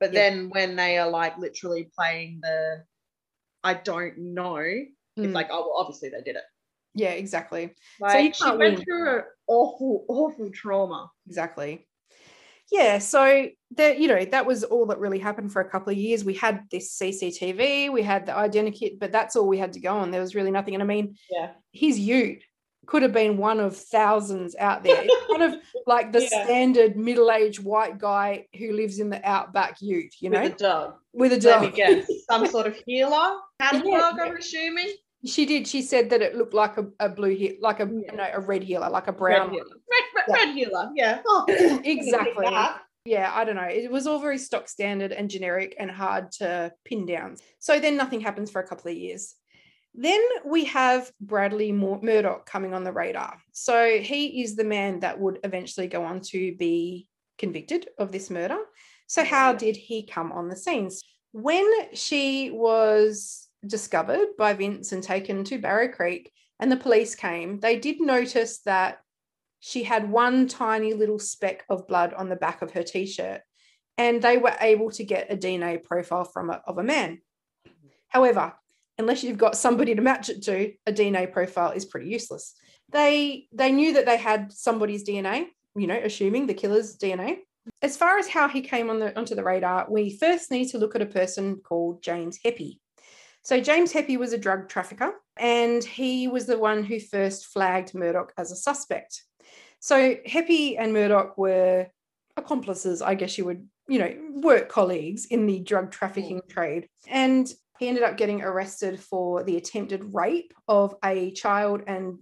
But 0.01 0.13
Yeah. 0.13 0.21
then 0.31 0.51
when 0.51 0.77
they 0.77 0.99
are 0.99 1.09
like 1.09 1.39
literally 1.39 1.85
playing 1.97 2.41
the 2.43 2.85
I 3.65 3.75
don't 3.75 4.17
know, 4.19 4.63
Mm, 5.19 5.25
it's 5.27 5.35
like, 5.35 5.49
oh 5.51 5.61
well 5.69 5.77
obviously 5.79 6.09
they 6.09 6.21
did 6.23 6.37
it. 6.37 6.43
yeah, 6.95 7.11
exactly. 7.11 7.75
Like 8.01 8.25
you 8.25 8.33
she 8.35 8.45
went 8.57 8.59
win. 8.59 8.85
through 8.85 9.19
an 9.19 9.25
awful, 9.47 10.05
awful 10.09 10.51
trauma. 10.51 11.11
exactly 11.27 11.85
yeah 12.71 12.99
so 12.99 13.49
that 13.77 13.99
you 13.99 14.09
know 14.09 14.23
that 14.27 14.45
was 14.45 14.63
all 14.63 14.85
that 14.85 14.99
really 14.99 15.19
happened 15.19 15.51
for 15.51 15.63
a 15.63 15.71
couple 15.71 15.91
of 15.91 15.97
years 15.97 16.23
we 16.23 16.35
had 16.35 16.65
this 16.71 16.99
cctv 16.99 17.91
we 17.91 18.03
had 18.03 18.27
the 18.27 18.33
identikit 18.33 18.99
but 18.99 19.11
that's 19.11 19.37
all 19.37 19.49
we 19.49 19.57
had 19.57 19.73
to 19.73 19.81
go 19.81 19.97
on 19.97 20.11
there 20.11 20.21
was 20.21 20.35
really 20.35 20.51
nothing 20.51 20.75
and 20.75 20.83
i 20.83 20.87
mean 20.87 21.17
Yeah. 21.31 21.53
his 21.73 21.99
ute 21.99 22.43
could 22.85 23.01
have 23.03 23.13
been 23.15 23.39
one 23.39 23.59
of 23.59 23.75
thousands 23.75 24.55
out 24.59 24.83
there 24.85 25.01
it's 25.03 25.27
kind 25.29 25.43
of 25.55 25.61
like 25.87 26.13
the 26.13 26.21
Yeah. 26.31 26.45
standard 26.45 26.95
middle-aged 26.95 27.65
white 27.65 27.97
guy 27.99 28.47
who 28.59 28.73
lives 28.73 28.99
in 28.99 29.09
the 29.09 29.27
outback 29.27 29.77
ute 29.81 30.13
you 30.21 30.29
know 30.29 30.43
With 30.43 30.53
a 30.55 30.59
dog. 30.59 30.95
with 31.15 31.33
a 31.33 31.41
dog. 31.41 31.63
Let 31.63 31.71
me 31.73 31.77
guess. 31.77 32.07
Some 32.31 32.47
sort 32.49 32.67
of 32.67 32.77
heeler. 32.87 33.39
Had 33.61 33.77
a 33.77 33.79
dog, 33.79 33.87
yeah. 34.19 34.25
I'm 34.25 34.37
assuming. 34.37 34.93
She 35.25 35.47
did 35.47 35.67
she 35.67 35.83
said 35.83 36.11
that 36.11 36.23
it 36.23 36.37
looked 36.37 36.55
like 36.55 36.77
a, 36.79 36.87
a 37.01 37.09
blue 37.09 37.35
he- 37.35 37.59
like 37.61 37.81
a 37.81 37.89
Yeah. 37.91 38.15
no, 38.15 38.29
a 38.33 38.41
red 38.41 38.63
heeler 38.63 38.89
like 38.89 39.09
a 39.09 39.13
Red 39.13 39.19
brown 39.19 39.51
heeler. 39.51 39.65
Red, 39.67 40.05
red, 40.15 40.25
Yeah. 40.29 40.35
red 40.45 40.55
heeler. 40.55 40.91
Yeah. 40.95 41.23
Oh, 41.27 41.81
exactly 41.85 42.47
yeah, 43.05 43.33
I 43.35 43.45
don't 43.45 43.57
know. 43.57 43.63
It 43.63 43.91
was 43.91 44.07
all 44.07 44.19
very 44.19 44.37
stock 44.37 44.69
standard 44.69 45.13
and 45.13 45.31
generic 45.31 45.75
and 45.79 45.91
hard 45.91 46.31
to 46.33 46.71
pin 46.85 47.07
down. 47.07 47.37
So 47.59 47.81
then 47.81 47.97
nothing 47.97 48.21
happens 48.21 48.51
for 48.51 48.61
a 48.61 48.67
couple 48.67 48.91
of 48.91 48.97
years. 48.99 49.35
Then 49.95 50.21
we 50.45 50.67
have 50.67 51.11
Bradley 51.19 51.73
Mur- 51.73 52.01
Murdoch 52.03 52.45
coming 52.45 52.75
on 52.75 52.85
the 52.85 52.93
radar. 52.93 53.39
So 53.53 53.99
he 53.99 54.43
is 54.43 54.57
the 54.57 54.65
man 54.65 55.01
that 55.01 55.19
would 55.19 55.39
eventually 55.43 55.87
go 55.87 56.05
on 56.05 56.21
to 56.33 56.55
be 56.57 57.09
convicted 57.39 57.89
of 57.99 58.13
this 58.13 58.29
murder. 58.29 58.59
So, 59.07 59.25
how 59.25 59.55
did 59.55 59.75
he 59.77 60.07
come 60.07 60.31
on 60.31 60.49
the 60.49 60.57
scenes? 60.57 61.03
When 61.33 61.67
she 61.95 62.51
was 62.51 63.48
discovered 63.67 64.29
by 64.39 64.55
Vince 64.55 64.93
and 64.93 65.03
taken 65.03 65.45
to 65.45 65.59
Barrow 65.59 65.89
Creek, 65.89 66.33
and 66.61 66.71
the 66.71 66.77
police 66.77 67.15
came, 67.15 67.61
they 67.61 67.79
did 67.79 68.01
notice 68.01 68.59
that 68.61 68.99
she 69.61 69.83
had 69.83 70.11
one 70.11 70.47
tiny 70.47 70.95
little 70.95 71.19
speck 71.19 71.65
of 71.69 71.87
blood 71.87 72.15
on 72.15 72.29
the 72.29 72.37
back 72.37 72.63
of 72.63 72.73
her 72.73 72.83
t-shirt 72.83 73.41
and 73.97 74.23
they 74.23 74.39
were 74.39 74.55
able 74.61 74.91
to 74.93 75.05
get 75.05 75.33
a 75.33 75.37
dna 75.37 75.83
profile 75.83 76.25
from 76.25 76.51
of 76.67 76.79
a 76.79 76.83
man. 76.83 77.21
However 78.09 78.55
unless 78.99 79.23
you've 79.23 79.39
got 79.39 79.57
somebody 79.57 79.95
to 79.95 80.03
match 80.03 80.29
it 80.29 80.43
to 80.43 80.73
a 80.87 80.93
dna 80.93 81.33
profile 81.33 81.71
is 81.71 81.85
pretty 81.85 82.09
useless. 82.09 82.55
They 82.91 83.49
they 83.53 83.73
knew 83.73 83.95
that 83.95 84.07
they 84.07 84.17
had 84.17 84.53
somebody's 84.53 85.05
dna 85.05 85.47
you 85.77 85.87
know 85.87 86.01
assuming 86.03 86.47
the 86.47 86.55
killer's 86.55 86.97
dna 86.97 87.39
as 87.83 87.97
far 87.97 88.19
as 88.19 88.29
how 88.29 88.49
he 88.49 88.63
came 88.63 88.89
on 88.91 88.99
the 88.99 89.17
onto 89.19 89.35
the 89.35 89.45
radar 89.45 89.87
we 89.91 90.17
first 90.17 90.51
need 90.51 90.67
to 90.67 90.79
look 90.79 90.95
at 90.95 91.03
a 91.03 91.07
person 91.07 91.57
called 91.57 92.03
james 92.03 92.39
Hepi 92.45 92.81
so 93.49 93.61
james 93.61 93.93
Hepi 93.93 94.17
was 94.17 94.33
a 94.33 94.39
drug 94.39 94.69
trafficker 94.69 95.13
and 95.37 95.83
he 95.83 96.29
was 96.29 96.47
the 96.47 96.59
one 96.59 96.83
who 96.85 96.99
first 97.01 97.47
flagged 97.47 97.95
murdoch 97.95 98.33
as 98.37 98.53
a 98.53 98.57
suspect 98.57 99.23
so 99.81 100.17
Hepi 100.27 100.77
and 100.77 100.93
Murdoch 100.93 101.39
were 101.39 101.87
accomplices, 102.37 103.03
I 103.03 103.15
guess 103.15 103.39
you 103.39 103.45
would, 103.45 103.67
you 103.89 103.99
know, 103.99 104.15
work 104.43 104.69
colleagues 104.69 105.27
in 105.27 105.47
the 105.47 105.61
drug 105.61 105.91
trafficking 105.91 106.41
trade. 106.49 106.89
And 107.09 107.53
he 107.79 107.89
ended 107.89 108.03
up 108.03 108.17
getting 108.17 108.43
arrested 108.43 108.99
for 108.99 109.45
the 109.45 109.57
attempted 109.57 110.15
rape 110.15 110.53
of 110.67 110.97
a 111.05 111.31
child 111.33 111.83
and 111.87 112.19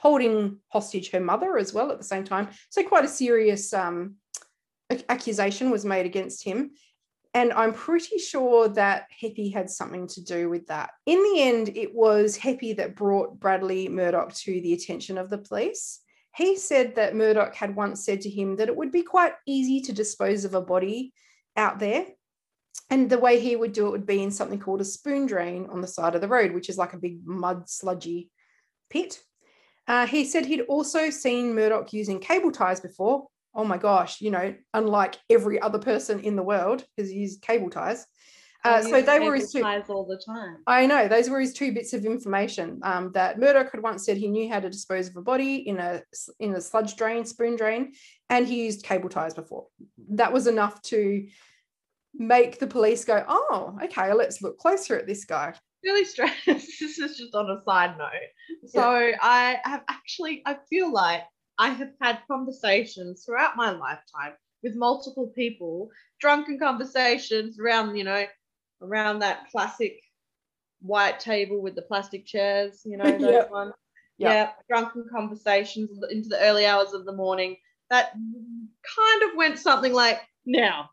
holding 0.00 0.58
hostage 0.68 1.10
her 1.10 1.20
mother 1.20 1.56
as 1.56 1.72
well 1.72 1.90
at 1.90 1.98
the 1.98 2.04
same 2.04 2.24
time. 2.24 2.48
So 2.70 2.82
quite 2.82 3.04
a 3.04 3.08
serious 3.08 3.72
um, 3.72 4.16
accusation 5.08 5.70
was 5.70 5.84
made 5.84 6.06
against 6.06 6.42
him. 6.42 6.72
And 7.34 7.52
I'm 7.52 7.74
pretty 7.74 8.18
sure 8.18 8.68
that 8.68 9.06
Hepi 9.20 9.50
had 9.50 9.68
something 9.68 10.06
to 10.08 10.24
do 10.24 10.48
with 10.48 10.66
that. 10.68 10.90
In 11.06 11.22
the 11.22 11.42
end, 11.42 11.76
it 11.76 11.94
was 11.94 12.36
Hepi 12.36 12.72
that 12.74 12.96
brought 12.96 13.38
Bradley 13.38 13.88
Murdoch 13.88 14.32
to 14.34 14.60
the 14.60 14.72
attention 14.72 15.18
of 15.18 15.28
the 15.28 15.38
police. 15.38 16.00
He 16.34 16.56
said 16.56 16.94
that 16.94 17.14
Murdoch 17.14 17.54
had 17.54 17.76
once 17.76 18.04
said 18.04 18.22
to 18.22 18.30
him 18.30 18.56
that 18.56 18.68
it 18.68 18.76
would 18.76 18.92
be 18.92 19.02
quite 19.02 19.32
easy 19.46 19.80
to 19.82 19.92
dispose 19.92 20.44
of 20.44 20.54
a 20.54 20.60
body 20.60 21.12
out 21.56 21.78
there. 21.78 22.06
And 22.90 23.10
the 23.10 23.18
way 23.18 23.38
he 23.38 23.56
would 23.56 23.72
do 23.72 23.88
it 23.88 23.90
would 23.90 24.06
be 24.06 24.22
in 24.22 24.30
something 24.30 24.58
called 24.58 24.80
a 24.80 24.84
spoon 24.84 25.26
drain 25.26 25.68
on 25.70 25.80
the 25.80 25.86
side 25.86 26.14
of 26.14 26.20
the 26.20 26.28
road, 26.28 26.52
which 26.52 26.68
is 26.68 26.78
like 26.78 26.94
a 26.94 26.98
big 26.98 27.26
mud 27.26 27.68
sludgy 27.68 28.30
pit. 28.88 29.20
Uh, 29.86 30.06
he 30.06 30.24
said 30.24 30.46
he'd 30.46 30.62
also 30.62 31.10
seen 31.10 31.54
Murdoch 31.54 31.92
using 31.92 32.20
cable 32.20 32.52
ties 32.52 32.80
before. 32.80 33.26
Oh 33.54 33.64
my 33.64 33.78
gosh, 33.78 34.20
you 34.20 34.30
know, 34.30 34.54
unlike 34.74 35.16
every 35.30 35.60
other 35.60 35.78
person 35.78 36.20
in 36.20 36.36
the 36.36 36.42
world 36.42 36.84
has 36.96 37.12
used 37.12 37.42
cable 37.42 37.70
ties. 37.70 38.06
Uh, 38.64 38.82
so 38.82 39.00
they 39.00 39.20
were 39.20 39.36
his 39.36 39.52
two. 39.52 39.62
ties 39.62 39.88
all 39.88 40.04
the 40.04 40.20
time. 40.24 40.58
I 40.66 40.84
know 40.86 41.06
those 41.06 41.30
were 41.30 41.40
his 41.40 41.52
two 41.52 41.72
bits 41.72 41.92
of 41.92 42.04
information. 42.04 42.80
Um, 42.82 43.12
that 43.12 43.38
Murdoch 43.38 43.70
had 43.72 43.82
once 43.82 44.04
said 44.04 44.16
he 44.16 44.28
knew 44.28 44.48
how 44.48 44.60
to 44.60 44.68
dispose 44.68 45.08
of 45.08 45.16
a 45.16 45.22
body 45.22 45.56
in 45.68 45.78
a 45.78 46.02
in 46.40 46.54
a 46.54 46.60
sludge 46.60 46.96
drain, 46.96 47.24
spoon 47.24 47.56
drain, 47.56 47.92
and 48.28 48.46
he 48.46 48.64
used 48.64 48.84
cable 48.84 49.08
ties 49.08 49.34
before. 49.34 49.66
That 50.10 50.32
was 50.32 50.46
enough 50.46 50.82
to 50.82 51.26
make 52.14 52.58
the 52.58 52.66
police 52.66 53.04
go, 53.04 53.24
"Oh, 53.28 53.78
okay, 53.84 54.12
let's 54.12 54.42
look 54.42 54.58
closer 54.58 54.98
at 54.98 55.06
this 55.06 55.24
guy." 55.24 55.54
Really 55.84 56.04
strange. 56.04 56.34
this 56.46 56.82
is 56.82 57.16
just 57.16 57.34
on 57.34 57.48
a 57.50 57.62
side 57.62 57.96
note. 57.96 58.10
So 58.66 58.82
I 59.22 59.60
have 59.64 59.84
actually, 59.88 60.42
I 60.44 60.56
feel 60.68 60.92
like 60.92 61.22
I 61.58 61.70
have 61.70 61.90
had 62.00 62.20
conversations 62.30 63.24
throughout 63.24 63.56
my 63.56 63.70
lifetime 63.70 64.34
with 64.62 64.74
multiple 64.76 65.28
people, 65.34 65.90
drunken 66.20 66.58
conversations 66.58 67.58
around, 67.58 67.96
you 67.96 68.04
know, 68.04 68.24
around 68.82 69.20
that 69.20 69.50
classic 69.50 70.00
white 70.80 71.18
table 71.20 71.60
with 71.60 71.74
the 71.74 71.82
plastic 71.82 72.26
chairs, 72.26 72.82
you 72.84 72.96
know, 72.96 73.04
those 73.18 73.20
Yep. 73.20 73.50
ones. 73.50 73.72
Yep. 74.18 74.32
Yeah, 74.32 74.50
drunken 74.68 75.06
conversations 75.12 75.90
into 76.10 76.28
the 76.28 76.40
early 76.40 76.66
hours 76.66 76.92
of 76.92 77.04
the 77.04 77.12
morning 77.12 77.56
that 77.88 78.12
kind 78.12 79.22
of 79.30 79.36
went 79.36 79.58
something 79.58 79.92
like, 79.92 80.20
now, 80.44 80.90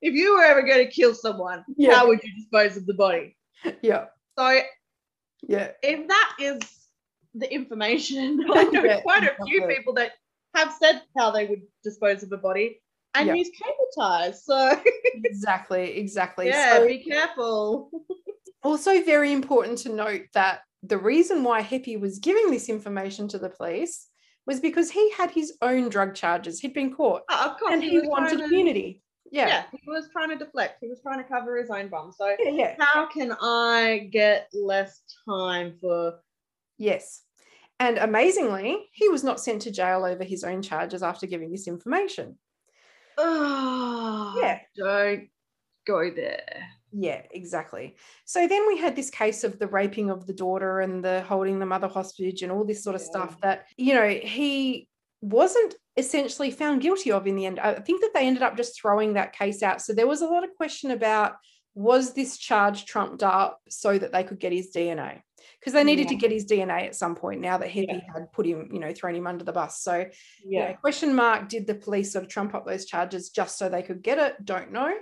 if 0.00 0.14
you 0.14 0.34
were 0.36 0.44
ever 0.44 0.62
going 0.62 0.86
to 0.86 0.90
kill 0.90 1.12
someone, 1.14 1.64
Yeah. 1.76 1.96
how 1.96 2.06
would 2.06 2.20
you 2.22 2.32
dispose 2.36 2.76
of 2.76 2.86
the 2.86 2.94
body? 2.94 3.36
Yeah, 3.82 4.06
So 4.38 4.60
yeah, 5.48 5.72
if 5.82 6.06
that 6.08 6.36
is 6.38 6.77
the 7.34 7.52
information, 7.52 8.44
I 8.52 8.64
know 8.64 8.84
Yeah, 8.84 9.00
quite 9.00 9.22
a 9.24 9.34
few 9.44 9.56
exactly. 9.64 9.76
people 9.76 9.94
that 9.94 10.12
have 10.54 10.72
said 10.80 11.02
how 11.16 11.30
they 11.30 11.46
would 11.46 11.62
dispose 11.84 12.22
of 12.22 12.32
a 12.32 12.36
body 12.38 12.80
and 13.14 13.28
Yeah. 13.28 13.34
use 13.34 13.50
cable 13.50 13.86
ties. 13.96 14.44
So 14.44 14.80
exactly, 15.24 15.96
exactly. 15.98 16.48
yeah, 16.48 16.76
So- 16.78 16.86
be 16.86 16.98
careful. 16.98 17.90
also 18.62 19.02
very 19.04 19.32
important 19.32 19.78
to 19.78 19.88
note 19.90 20.22
that 20.34 20.60
the 20.82 20.98
reason 20.98 21.42
why 21.44 21.60
Hepi 21.62 21.96
was 21.96 22.18
giving 22.18 22.50
this 22.50 22.68
information 22.68 23.28
to 23.28 23.38
the 23.38 23.48
police 23.50 24.08
was 24.46 24.60
because 24.60 24.90
he 24.90 25.10
had 25.12 25.30
his 25.30 25.56
own 25.60 25.88
drug 25.88 26.14
charges. 26.14 26.58
He'd 26.60 26.72
been 26.74 26.94
caught 26.94 27.22
Uh, 27.30 27.48
of 27.50 27.58
course, 27.58 27.72
and 27.74 27.82
he, 27.82 27.90
he 27.90 28.00
wanted 28.08 28.38
to, 28.38 28.44
immunity. 28.44 29.02
yeah. 29.30 29.46
Yeah. 29.48 29.62
he 29.72 29.90
was 29.90 30.08
trying 30.12 30.30
to 30.30 30.36
deflect. 30.36 30.78
He 30.80 30.88
was 30.88 31.00
trying 31.02 31.18
to 31.18 31.24
cover 31.28 31.56
his 31.58 31.68
own 31.70 31.88
bum. 31.88 32.12
So 32.16 32.34
Yeah, 32.38 32.50
yeah. 32.50 32.74
how 32.78 33.06
can 33.06 33.32
I 33.40 34.08
get 34.10 34.48
less 34.54 35.02
time 35.28 35.76
for? 35.80 36.20
Yes. 36.78 37.22
And 37.80 37.98
amazingly, 37.98 38.88
he 38.92 39.08
was 39.08 39.22
not 39.22 39.40
sent 39.40 39.62
to 39.62 39.70
jail 39.70 40.04
over 40.04 40.24
his 40.24 40.42
own 40.44 40.62
charges 40.62 41.02
after 41.02 41.26
giving 41.26 41.50
this 41.52 41.68
information. 41.68 42.38
Oh, 43.16 44.38
Yeah. 44.40 44.60
don't 44.76 45.28
go 45.86 46.10
there. 46.10 46.68
Yeah, 46.92 47.22
exactly. 47.30 47.96
So 48.24 48.46
then 48.46 48.66
we 48.66 48.78
had 48.78 48.96
this 48.96 49.10
case 49.10 49.44
of 49.44 49.58
the 49.58 49.66
raping 49.66 50.10
of 50.10 50.26
the 50.26 50.32
daughter 50.32 50.80
and 50.80 51.04
the 51.04 51.22
holding 51.22 51.58
the 51.58 51.66
mother 51.66 51.88
hostage 51.88 52.42
and 52.42 52.50
all 52.50 52.64
this 52.64 52.82
sort 52.82 52.96
of 52.96 53.02
Yeah. 53.02 53.08
stuff 53.08 53.40
that, 53.42 53.66
you 53.76 53.94
know, 53.94 54.08
he 54.08 54.88
wasn't 55.20 55.74
essentially 55.96 56.50
found 56.50 56.80
guilty 56.80 57.10
of 57.12 57.26
in 57.26 57.34
the 57.36 57.44
end. 57.46 57.58
I 57.60 57.74
think 57.80 58.00
that 58.02 58.12
they 58.14 58.26
ended 58.26 58.42
up 58.42 58.56
just 58.56 58.80
throwing 58.80 59.14
that 59.14 59.32
case 59.34 59.62
out. 59.62 59.82
So 59.82 59.92
there 59.92 60.06
was 60.06 60.22
a 60.22 60.26
lot 60.28 60.44
of 60.44 60.54
question 60.56 60.90
about 60.92 61.36
was 61.74 62.14
this 62.14 62.38
charge 62.38 62.86
trumped 62.86 63.22
up 63.22 63.60
so 63.68 63.98
that 63.98 64.12
they 64.12 64.24
could 64.24 64.40
get 64.40 64.52
his 64.52 64.70
DNA? 64.72 65.22
Because 65.60 65.72
they 65.72 65.84
needed 65.84 66.04
yeah. 66.04 66.10
to 66.10 66.14
get 66.16 66.30
his 66.30 66.46
DNA 66.46 66.86
at 66.86 66.94
some 66.94 67.16
point 67.16 67.40
now 67.40 67.58
that 67.58 67.68
Hepi 67.68 67.86
yeah. 67.88 68.12
had 68.14 68.32
put 68.32 68.46
him, 68.46 68.68
you 68.72 68.78
know, 68.78 68.92
thrown 68.92 69.16
him 69.16 69.26
under 69.26 69.44
the 69.44 69.52
bus. 69.52 69.80
So, 69.80 70.06
yeah, 70.44 70.72
question 70.74 71.14
mark, 71.14 71.48
did 71.48 71.66
the 71.66 71.74
police 71.74 72.12
sort 72.12 72.24
of 72.24 72.30
trump 72.30 72.54
up 72.54 72.64
those 72.64 72.86
charges 72.86 73.30
just 73.30 73.58
so 73.58 73.68
they 73.68 73.82
could 73.82 74.02
get 74.02 74.18
it? 74.18 74.44
Don't 74.44 74.72
know. 74.72 74.92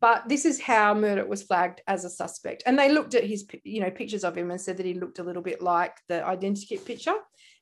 But 0.00 0.28
this 0.28 0.44
is 0.44 0.60
how 0.60 0.94
Murdoch 0.94 1.28
was 1.28 1.42
flagged 1.42 1.80
as 1.86 2.04
a 2.04 2.10
suspect. 2.10 2.62
And 2.66 2.78
they 2.78 2.92
looked 2.92 3.14
at 3.14 3.24
his, 3.24 3.46
you 3.64 3.80
know, 3.80 3.90
pictures 3.90 4.24
of 4.24 4.36
him 4.36 4.50
and 4.50 4.60
said 4.60 4.76
that 4.76 4.86
he 4.86 4.94
looked 4.94 5.18
a 5.18 5.24
little 5.24 5.42
bit 5.42 5.62
like 5.62 5.96
the 6.08 6.20
identikit 6.20 6.84
picture. 6.84 7.14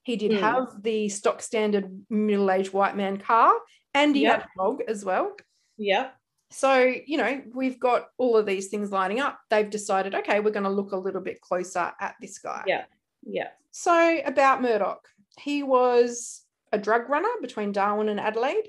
He 0.02 0.16
did 0.16 0.32
mm. 0.32 0.40
have 0.40 0.82
the 0.82 1.08
stock 1.08 1.40
standard 1.40 2.04
middle 2.10 2.50
aged 2.50 2.72
white 2.72 2.96
man 2.96 3.18
car 3.18 3.54
and 3.94 4.14
he 4.14 4.22
yep. 4.22 4.32
had 4.32 4.42
a 4.42 4.62
dog 4.62 4.82
as 4.88 5.04
well. 5.04 5.32
Yeah. 5.78 6.10
So, 6.50 6.94
you 7.06 7.16
know, 7.16 7.42
we've 7.52 7.80
got 7.80 8.06
all 8.18 8.36
of 8.36 8.46
these 8.46 8.68
things 8.68 8.92
lining 8.92 9.20
up. 9.20 9.40
They've 9.50 9.68
decided, 9.68 10.14
okay, 10.14 10.40
we're 10.40 10.50
going 10.50 10.64
to 10.64 10.70
look 10.70 10.92
a 10.92 10.96
little 10.96 11.20
bit 11.20 11.40
closer 11.40 11.92
at 12.00 12.14
this 12.20 12.38
guy. 12.38 12.62
Yeah. 12.66 12.84
Yeah. 13.26 13.48
So, 13.72 14.20
about 14.24 14.62
Murdoch, 14.62 15.08
he 15.40 15.62
was 15.62 16.42
a 16.72 16.78
drug 16.78 17.08
runner 17.08 17.28
between 17.40 17.72
Darwin 17.72 18.08
and 18.08 18.20
Adelaide 18.20 18.68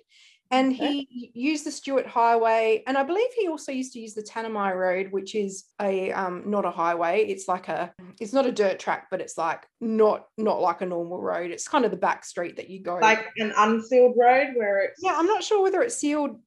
and 0.52 0.74
okay. 0.74 1.08
he 1.10 1.32
used 1.34 1.66
the 1.66 1.72
Stuart 1.72 2.06
Highway, 2.06 2.84
and 2.86 2.98
I 2.98 3.04
believe 3.04 3.28
he 3.36 3.48
also 3.48 3.72
used 3.72 3.94
to 3.94 4.00
use 4.00 4.14
the 4.14 4.22
Tanami 4.22 4.76
Road, 4.76 5.12
which 5.12 5.34
is 5.34 5.66
a 5.82 6.12
um, 6.12 6.44
not 6.46 6.66
a 6.66 6.72
highway. 6.72 7.26
It's 7.28 7.48
like 7.48 7.68
a 7.68 7.92
it's 8.20 8.32
not 8.32 8.46
a 8.46 8.52
dirt 8.52 8.78
track, 8.78 9.08
but 9.10 9.22
it's 9.22 9.38
like 9.38 9.66
not 9.82 10.28
not 10.38 10.62
like 10.62 10.82
a 10.82 10.86
normal 10.86 11.20
road. 11.20 11.50
It's 11.50 11.68
kind 11.68 11.84
of 11.84 11.92
the 11.92 11.98
back 11.98 12.24
street 12.24 12.58
that 12.58 12.70
you 12.70 12.82
go 12.82 12.98
like 13.02 13.28
an 13.38 13.54
unsealed 13.58 14.16
road 14.18 14.50
where 14.56 14.84
it's 14.84 15.02
yeah. 15.04 15.16
I'm 15.18 15.26
not 15.26 15.44
sure 15.44 15.64
whether 15.64 15.82
it's 15.82 15.98
sealed. 15.98 16.40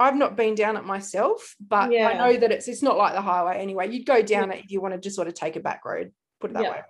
I've 0.00 0.16
not 0.16 0.34
been 0.34 0.54
down 0.54 0.78
it 0.78 0.84
myself, 0.84 1.54
but 1.60 1.92
yeah. 1.92 2.08
I 2.08 2.14
know 2.14 2.36
that 2.38 2.50
it's 2.50 2.66
it's 2.68 2.82
not 2.82 2.96
like 2.96 3.12
the 3.12 3.20
highway 3.20 3.58
anyway. 3.58 3.90
You'd 3.90 4.06
go 4.06 4.22
down 4.22 4.48
yeah. 4.48 4.56
it 4.56 4.64
if 4.64 4.70
you 4.70 4.80
want 4.80 4.94
to 4.94 5.00
just 5.00 5.14
sort 5.14 5.28
of 5.28 5.34
take 5.34 5.56
a 5.56 5.60
back 5.60 5.84
road. 5.84 6.12
Put 6.40 6.50
it 6.50 6.54
that 6.54 6.62
yeah. 6.62 6.70
way. 6.70 6.80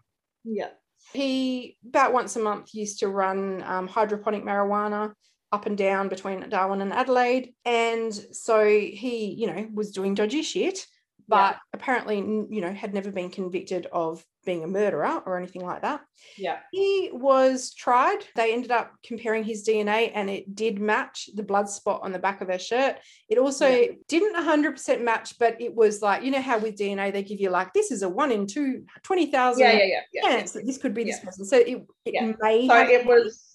Yeah. 0.45 0.69
He 1.13 1.77
about 1.87 2.13
once 2.13 2.37
a 2.37 2.41
month 2.41 2.73
used 2.73 3.01
to 3.01 3.09
run 3.09 3.65
um, 3.65 3.89
hydroponic 3.89 4.45
marijuana 4.45 5.13
up 5.51 5.67
and 5.67 5.77
down 5.77 6.09
between 6.09 6.49
Darwin 6.49 6.81
and 6.81 6.93
Adelaide. 6.93 7.53
And 7.65 8.15
so 8.15 8.65
he, 8.65 9.35
you 9.35 9.49
know, 9.49 9.69
was 9.75 9.91
doing 9.91 10.15
dodgy 10.15 10.43
shit, 10.43 10.87
but 11.27 11.57
apparently, 11.73 12.19
you 12.19 12.61
know, 12.61 12.73
had 12.73 12.95
never 12.95 13.11
been 13.11 13.31
convicted 13.31 13.87
of 13.87 14.25
being 14.45 14.65
a 14.65 14.67
murderer 14.67 15.23
or 15.27 15.37
anything 15.37 15.65
like 15.65 15.83
that. 15.83 16.01
Yeah. 16.37 16.59
He 16.73 17.11
was 17.13 17.75
tried. 17.75 18.25
They 18.37 18.53
ended 18.53 18.71
up 18.71 18.93
comparing 19.05 19.45
his 19.45 19.67
DNA 19.67 20.11
and 20.15 20.31
it 20.31 20.55
did 20.55 20.81
match 20.81 21.29
the 21.35 21.43
blood 21.43 21.69
spot 21.69 22.01
on 22.03 22.13
the 22.13 22.19
back 22.19 22.41
of 22.41 22.49
their 22.49 22.59
shirt. 22.59 22.97
It 23.29 23.39
also 23.39 23.69
yeah. 23.69 23.93
didn't 24.09 24.37
100% 24.37 25.03
match, 25.03 25.39
but 25.39 25.61
it 25.61 25.75
was 25.75 26.03
like, 26.03 26.23
you 26.23 26.31
know 26.31 26.41
how 26.41 26.59
with 26.59 26.77
DNA 26.77 27.13
they 27.13 27.23
give 27.23 27.41
you 27.41 27.51
like, 27.51 27.73
this 27.73 27.91
is 27.91 28.03
a 28.03 28.09
one 28.09 28.33
in 28.33 28.47
two, 28.47 28.85
20,000 29.03 29.61
yeah, 29.61 29.73
yeah, 29.73 29.85
yeah, 29.85 30.01
yeah, 30.13 30.23
chance 30.23 30.53
that 30.53 30.67
this 30.67 30.79
could 30.79 30.95
be 30.95 31.05
this 31.05 31.21
person. 31.21 31.45
So 31.45 31.59
it, 31.59 31.87
it 32.05 32.15
yeah. 32.15 32.33
may 32.41 32.67
So 32.67 32.79
it 32.79 33.07
was 33.07 33.47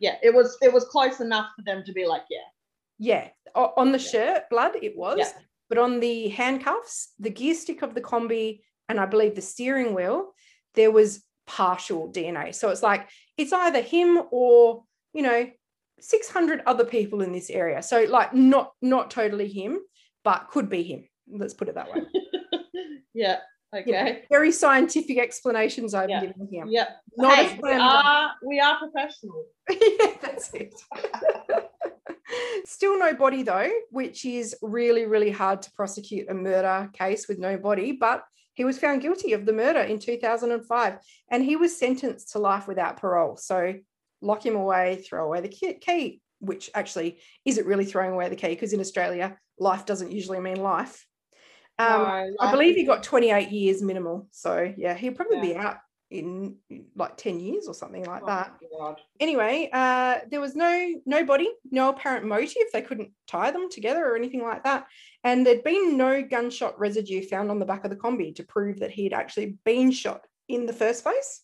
yeah, 0.00 0.16
it 0.22 0.34
was 0.34 0.56
it 0.62 0.72
was 0.72 0.84
close 0.84 1.20
enough 1.20 1.50
for 1.54 1.62
them 1.62 1.84
to 1.84 1.92
be 1.92 2.06
like, 2.06 2.22
yeah. 2.30 2.38
Yeah. 2.98 3.28
On 3.54 3.92
the 3.92 3.98
yeah. 3.98 4.10
shirt, 4.10 4.42
blood, 4.50 4.72
it 4.82 4.96
was. 4.96 5.18
Yeah. 5.18 5.32
But 5.68 5.78
on 5.78 6.00
the 6.00 6.28
handcuffs, 6.28 7.12
the 7.18 7.30
gear 7.30 7.54
stick 7.54 7.82
of 7.82 7.94
the 7.94 8.00
Kombi, 8.00 8.60
and 8.90 8.98
I 8.98 9.06
believe 9.06 9.36
the 9.36 9.40
steering 9.40 9.94
wheel, 9.94 10.34
there 10.74 10.90
was 10.90 11.24
partial 11.46 12.12
DNA. 12.12 12.54
So 12.54 12.70
it's 12.70 12.82
like 12.82 13.08
it's 13.38 13.52
either 13.52 13.80
him 13.80 14.20
or, 14.32 14.82
you 15.14 15.22
know, 15.22 15.48
600 16.00 16.62
other 16.66 16.84
people 16.84 17.22
in 17.22 17.32
this 17.32 17.50
area. 17.50 17.82
So 17.82 18.04
like 18.08 18.34
not 18.34 18.72
not 18.82 19.10
totally 19.10 19.48
him, 19.48 19.78
but 20.24 20.48
could 20.48 20.68
be 20.68 20.82
him. 20.82 21.08
Let's 21.28 21.54
put 21.54 21.68
it 21.68 21.76
that 21.76 21.92
way. 21.92 22.02
yeah. 23.14 23.38
Okay. 23.72 24.24
very 24.28 24.50
scientific 24.50 25.18
explanations 25.18 25.94
I'm 25.94 26.08
yeah. 26.08 26.20
giving 26.22 26.48
him. 26.50 26.66
Yeah. 26.68 26.88
Not 27.16 27.36
hey, 27.36 27.60
we 27.62 27.70
are 27.70 28.32
we 28.44 28.58
are 28.58 28.78
professional. 28.78 29.44
yeah, 29.70 30.14
that's 30.20 30.52
it. 30.54 30.74
Still 32.64 32.98
no 32.98 33.14
body 33.14 33.44
though, 33.44 33.70
which 33.90 34.24
is 34.24 34.56
really, 34.60 35.06
really 35.06 35.30
hard 35.30 35.62
to 35.62 35.70
prosecute 35.72 36.28
a 36.28 36.34
murder 36.34 36.90
case 36.92 37.28
with 37.28 37.38
no 37.38 37.56
body, 37.56 37.92
but 37.92 38.24
he 38.60 38.64
was 38.64 38.78
found 38.78 39.00
guilty 39.00 39.32
of 39.32 39.46
the 39.46 39.54
murder 39.54 39.80
in 39.80 39.98
2005 39.98 40.98
and 41.30 41.42
he 41.42 41.56
was 41.56 41.78
sentenced 41.78 42.32
to 42.32 42.38
life 42.38 42.68
without 42.68 42.98
parole. 42.98 43.38
So 43.38 43.72
lock 44.20 44.44
him 44.44 44.54
away, 44.54 44.96
throw 44.96 45.24
away 45.24 45.40
the 45.40 45.48
key, 45.48 46.20
which 46.40 46.68
actually 46.74 47.20
isn't 47.46 47.66
really 47.66 47.86
throwing 47.86 48.12
away 48.12 48.28
the 48.28 48.36
key 48.36 48.48
because 48.48 48.74
in 48.74 48.80
Australia, 48.80 49.38
life 49.58 49.86
doesn't 49.86 50.12
usually 50.12 50.40
mean 50.40 50.56
life. 50.56 51.06
Um, 51.78 52.02
no, 52.02 52.36
I 52.38 52.50
believe 52.50 52.76
he 52.76 52.84
got 52.84 53.02
28 53.02 53.48
years 53.48 53.80
minimal. 53.80 54.28
So 54.30 54.70
yeah, 54.76 54.92
he'll 54.92 55.14
probably 55.14 55.38
yeah. 55.38 55.54
be 55.54 55.56
out 55.56 55.76
in 56.10 56.56
like 56.96 57.16
10 57.16 57.40
years 57.40 57.66
or 57.68 57.74
something 57.74 58.04
like 58.04 58.22
oh 58.22 58.26
that. 58.26 58.52
Anyway, 59.20 59.70
uh, 59.72 60.18
there 60.30 60.40
was 60.40 60.56
no 60.56 60.94
nobody, 61.06 61.48
no 61.70 61.90
apparent 61.90 62.26
motive. 62.26 62.64
They 62.72 62.82
couldn't 62.82 63.10
tie 63.26 63.50
them 63.50 63.70
together 63.70 64.04
or 64.04 64.16
anything 64.16 64.42
like 64.42 64.64
that. 64.64 64.86
And 65.22 65.46
there'd 65.46 65.64
been 65.64 65.96
no 65.96 66.22
gunshot 66.22 66.78
residue 66.78 67.22
found 67.22 67.50
on 67.50 67.58
the 67.58 67.66
back 67.66 67.84
of 67.84 67.90
the 67.90 67.96
Kombi 67.96 68.34
to 68.36 68.44
prove 68.44 68.80
that 68.80 68.90
he 68.90 69.04
had 69.04 69.12
actually 69.12 69.58
been 69.64 69.90
shot 69.90 70.26
in 70.48 70.66
the 70.66 70.72
first 70.72 71.04
place 71.04 71.42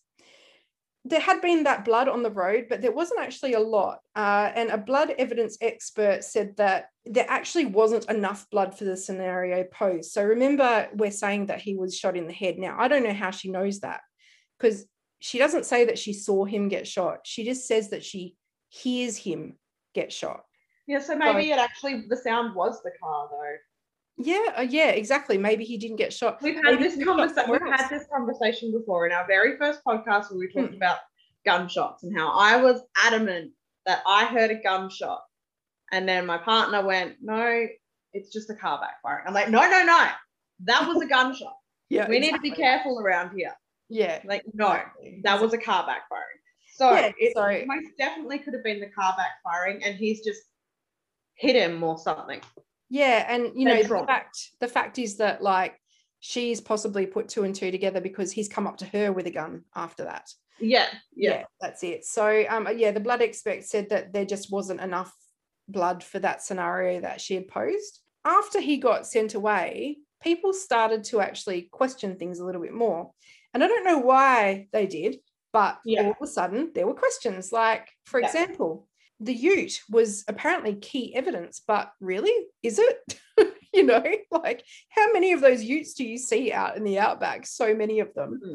there 1.09 1.21
had 1.21 1.41
been 1.41 1.63
that 1.65 1.85
blood 1.85 2.09
on 2.09 2.23
the 2.23 2.31
road, 2.31 2.67
but 2.69 2.83
there 2.83 2.93
wasn't 2.93 3.21
actually 3.21 3.53
a 3.53 3.61
lot. 3.61 4.01
Uh, 4.17 4.51
and 4.55 4.71
a 4.71 4.79
blood 4.79 5.15
evidence 5.19 5.57
expert 5.61 6.25
said 6.25 6.57
that 6.57 6.87
there 7.05 7.27
actually 7.29 7.67
wasn't 7.67 8.11
enough 8.11 8.51
blood 8.51 8.77
for 8.77 8.85
the 8.85 8.97
scenario 8.97 9.63
posed. 9.65 10.11
So 10.11 10.25
remember, 10.25 10.89
we're 10.95 11.13
saying 11.13 11.47
that 11.47 11.61
he 11.61 11.77
was 11.77 11.97
shot 11.97 12.17
in 12.17 12.27
the 12.27 12.33
head. 12.33 12.59
Now, 12.59 12.77
I 12.79 12.89
don't 12.89 13.05
know 13.05 13.13
how 13.13 13.31
she 13.31 13.51
knows 13.51 13.81
that 13.81 14.01
because 14.59 14.87
she 15.19 15.39
doesn't 15.39 15.67
say 15.67 15.85
that 15.85 15.99
she 15.99 16.13
saw 16.13 16.45
him 16.45 16.69
get 16.69 16.87
shot. 16.87 17.21
She 17.25 17.45
just 17.45 17.67
says 17.67 17.91
that 17.91 18.05
she 18.05 18.37
hears 18.69 19.17
him 19.17 19.57
get 19.95 20.13
shot. 20.13 20.45
Yeah, 20.87 21.01
so 21.01 21.17
maybe 21.17 21.49
so, 21.49 21.55
it 21.55 21.59
actually, 21.59 22.05
the 22.09 22.17
sound 22.17 22.55
was 22.55 22.81
the 22.83 22.93
car 23.03 23.29
though. 23.31 23.57
Yeah, 24.19 24.53
uh, 24.59 24.63
yeah, 24.63 24.91
exactly. 24.91 25.37
Maybe 25.37 25.65
he 25.65 25.77
didn't 25.77 25.97
get 25.97 26.13
shot. 26.13 26.41
We've 26.41 26.63
had 26.65 26.79
this 26.79 27.03
conversation. 27.03 27.51
We've 27.51 27.61
had 27.61 27.89
this 27.91 28.07
conversation 28.11 28.73
before 28.73 29.07
in 29.07 29.13
our 29.13 29.27
very 29.27 29.59
first 29.59 29.81
podcast 29.87 30.31
where 30.31 30.39
we 30.39 30.49
talked 30.49 30.71
hmm. 30.71 30.77
about 30.77 30.99
gunshots 31.45 32.03
and 32.03 32.17
how 32.17 32.31
I 32.31 32.57
was 32.57 32.81
adamant 33.05 33.53
that 33.85 34.03
I 34.07 34.25
heard 34.27 34.51
a 34.51 34.63
gunshot, 34.63 35.21
and 35.93 36.09
then 36.09 36.25
my 36.25 36.39
partner 36.39 36.85
went, 36.87 37.17
"No, 37.21 37.67
it's 38.15 38.33
just 38.33 38.49
a 38.49 38.55
car 38.55 38.81
backfiring." 38.81 39.25
I'm 39.27 39.35
like, 39.35 39.51
"No, 39.51 39.61
no, 39.61 39.85
no, 39.85 40.07
that 40.65 40.89
was 40.89 41.03
a 41.03 41.07
gunshot. 41.09 41.57
yeah, 41.91 42.09
we 42.09 42.17
exactly. 42.17 42.21
need 42.21 42.55
to 42.55 42.57
be 42.57 42.63
careful 42.63 42.99
around 43.01 43.37
here." 43.37 43.53
Yeah, 43.89 44.21
like 44.25 44.43
no, 44.53 44.81
that 45.23 45.41
was 45.41 45.53
a 45.53 45.59
car 45.59 45.85
backfiring. 45.85 46.41
So 46.75 46.93
yeah, 46.93 47.13
it 47.19 47.67
most 47.67 47.97
definitely 47.99 48.39
could 48.39 48.55
have 48.55 48.65
been 48.65 48.81
the 48.81 48.91
car 48.91 49.17
backfiring, 49.17 49.81
and 49.85 49.97
he's 49.97 50.25
just 50.25 50.43
hit 51.35 51.57
him 51.57 51.83
or 51.83 51.99
something. 51.99 52.41
Yeah, 52.89 53.25
and 53.29 53.53
you 53.55 53.67
know 53.67 53.83
the 53.83 54.05
fact 54.07 54.51
the 54.61 54.69
fact 54.69 54.99
is 54.99 55.17
that 55.17 55.43
like 55.43 55.81
she's 56.21 56.61
possibly 56.61 57.07
put 57.07 57.29
two 57.29 57.45
and 57.45 57.55
two 57.55 57.71
together 57.71 58.01
because 58.01 58.33
he's 58.33 58.49
come 58.49 58.67
up 58.67 58.79
to 58.79 58.87
her 58.87 59.13
with 59.13 59.27
a 59.27 59.31
gun 59.31 59.63
after 59.75 60.05
that. 60.05 60.29
Yeah, 60.59 60.87
yeah, 61.15 61.31
yeah 61.31 61.45
that's 61.61 61.83
it. 61.83 62.05
So 62.05 62.45
um, 62.49 62.69
yeah, 62.77 62.91
the 62.91 63.01
blood 63.01 63.23
expert 63.23 63.65
said 63.65 63.91
that 63.91 64.13
there 64.13 64.25
just 64.25 64.51
wasn't 64.51 64.81
enough 64.81 65.15
blood 65.69 66.03
for 66.03 66.19
that 66.21 66.43
scenario 66.43 67.01
that 67.01 67.21
she 67.21 67.35
had 67.35 67.49
posed. 67.49 68.01
After 68.25 68.61
he 68.61 68.79
got 68.79 69.07
sent 69.07 69.35
away, 69.35 69.99
people 70.23 70.53
started 70.53 71.05
to 71.05 71.21
actually 71.21 71.69
question 71.71 72.17
things 72.17 72.39
a 72.39 72.45
little 72.45 72.63
bit 72.63 72.73
more, 72.73 73.13
and 73.57 73.65
I 73.65 73.69
don't 73.69 73.87
know 73.87 74.01
why 74.01 74.67
they 74.71 74.87
did, 74.87 75.17
but 75.51 75.79
yeah. 75.87 76.03
all 76.03 76.11
of 76.11 76.17
a 76.23 76.27
sudden 76.27 76.73
there 76.75 76.87
were 76.87 76.93
questions. 76.93 77.53
Like, 77.53 77.89
for 78.05 78.21
yeah. 78.21 78.27
example, 78.27 78.87
the 79.19 79.33
ute 79.33 79.81
was 79.89 80.25
apparently 80.29 80.75
key 80.75 81.17
evidence, 81.17 81.63
but 81.67 81.91
really, 81.99 82.35
is 82.63 82.79
it? 82.79 83.19
you 83.73 83.85
know, 83.85 84.05
like 84.31 84.63
how 84.91 85.11
many 85.15 85.33
of 85.33 85.41
those 85.41 85.65
utes 85.65 85.95
do 85.95 86.05
you 86.05 86.19
see 86.19 86.53
out 86.53 86.77
in 86.77 86.85
the 86.85 86.99
outback? 86.99 87.47
So 87.47 87.75
many 87.75 88.01
of 88.01 88.13
them. 88.13 88.43
Mm-hmm. 88.45 88.55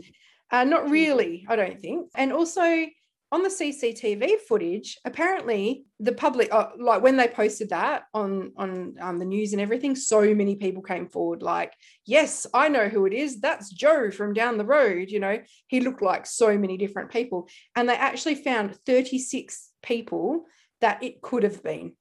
Uh, 0.51 0.65
not 0.65 0.91
really, 0.91 1.47
I 1.49 1.55
don't 1.55 1.81
think. 1.81 2.11
And 2.13 2.31
also 2.31 2.85
on 3.31 3.43
the 3.43 3.49
CCTV 3.49 4.41
footage, 4.47 4.97
apparently 5.05 5.85
the 5.99 6.11
public, 6.11 6.53
uh, 6.53 6.67
like 6.77 7.01
when 7.01 7.15
they 7.15 7.29
posted 7.29 7.69
that 7.69 8.03
on 8.13 8.51
on 8.57 8.95
um, 8.99 9.19
the 9.19 9.25
news 9.25 9.53
and 9.53 9.61
everything, 9.61 9.95
so 9.95 10.33
many 10.35 10.55
people 10.55 10.81
came 10.81 11.07
forward. 11.07 11.41
Like, 11.41 11.73
yes, 12.05 12.45
I 12.53 12.67
know 12.67 12.89
who 12.89 13.05
it 13.05 13.13
is. 13.13 13.39
That's 13.39 13.69
Joe 13.69 14.11
from 14.11 14.33
down 14.33 14.57
the 14.57 14.65
road. 14.65 15.09
You 15.09 15.21
know, 15.21 15.39
he 15.67 15.79
looked 15.79 16.01
like 16.01 16.25
so 16.25 16.57
many 16.57 16.75
different 16.75 17.09
people, 17.09 17.47
and 17.75 17.87
they 17.87 17.95
actually 17.95 18.35
found 18.35 18.75
thirty 18.85 19.17
six 19.17 19.69
people 19.81 20.45
that 20.81 21.01
it 21.01 21.21
could 21.21 21.43
have 21.43 21.63
been 21.63 21.93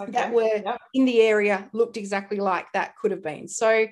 okay. 0.00 0.12
that 0.12 0.32
were 0.32 0.42
yep. 0.42 0.78
in 0.94 1.04
the 1.04 1.20
area 1.20 1.68
looked 1.72 1.96
exactly 1.96 2.38
like 2.38 2.66
that 2.72 2.96
could 2.96 3.10
have 3.10 3.22
been. 3.22 3.48
So 3.48 3.86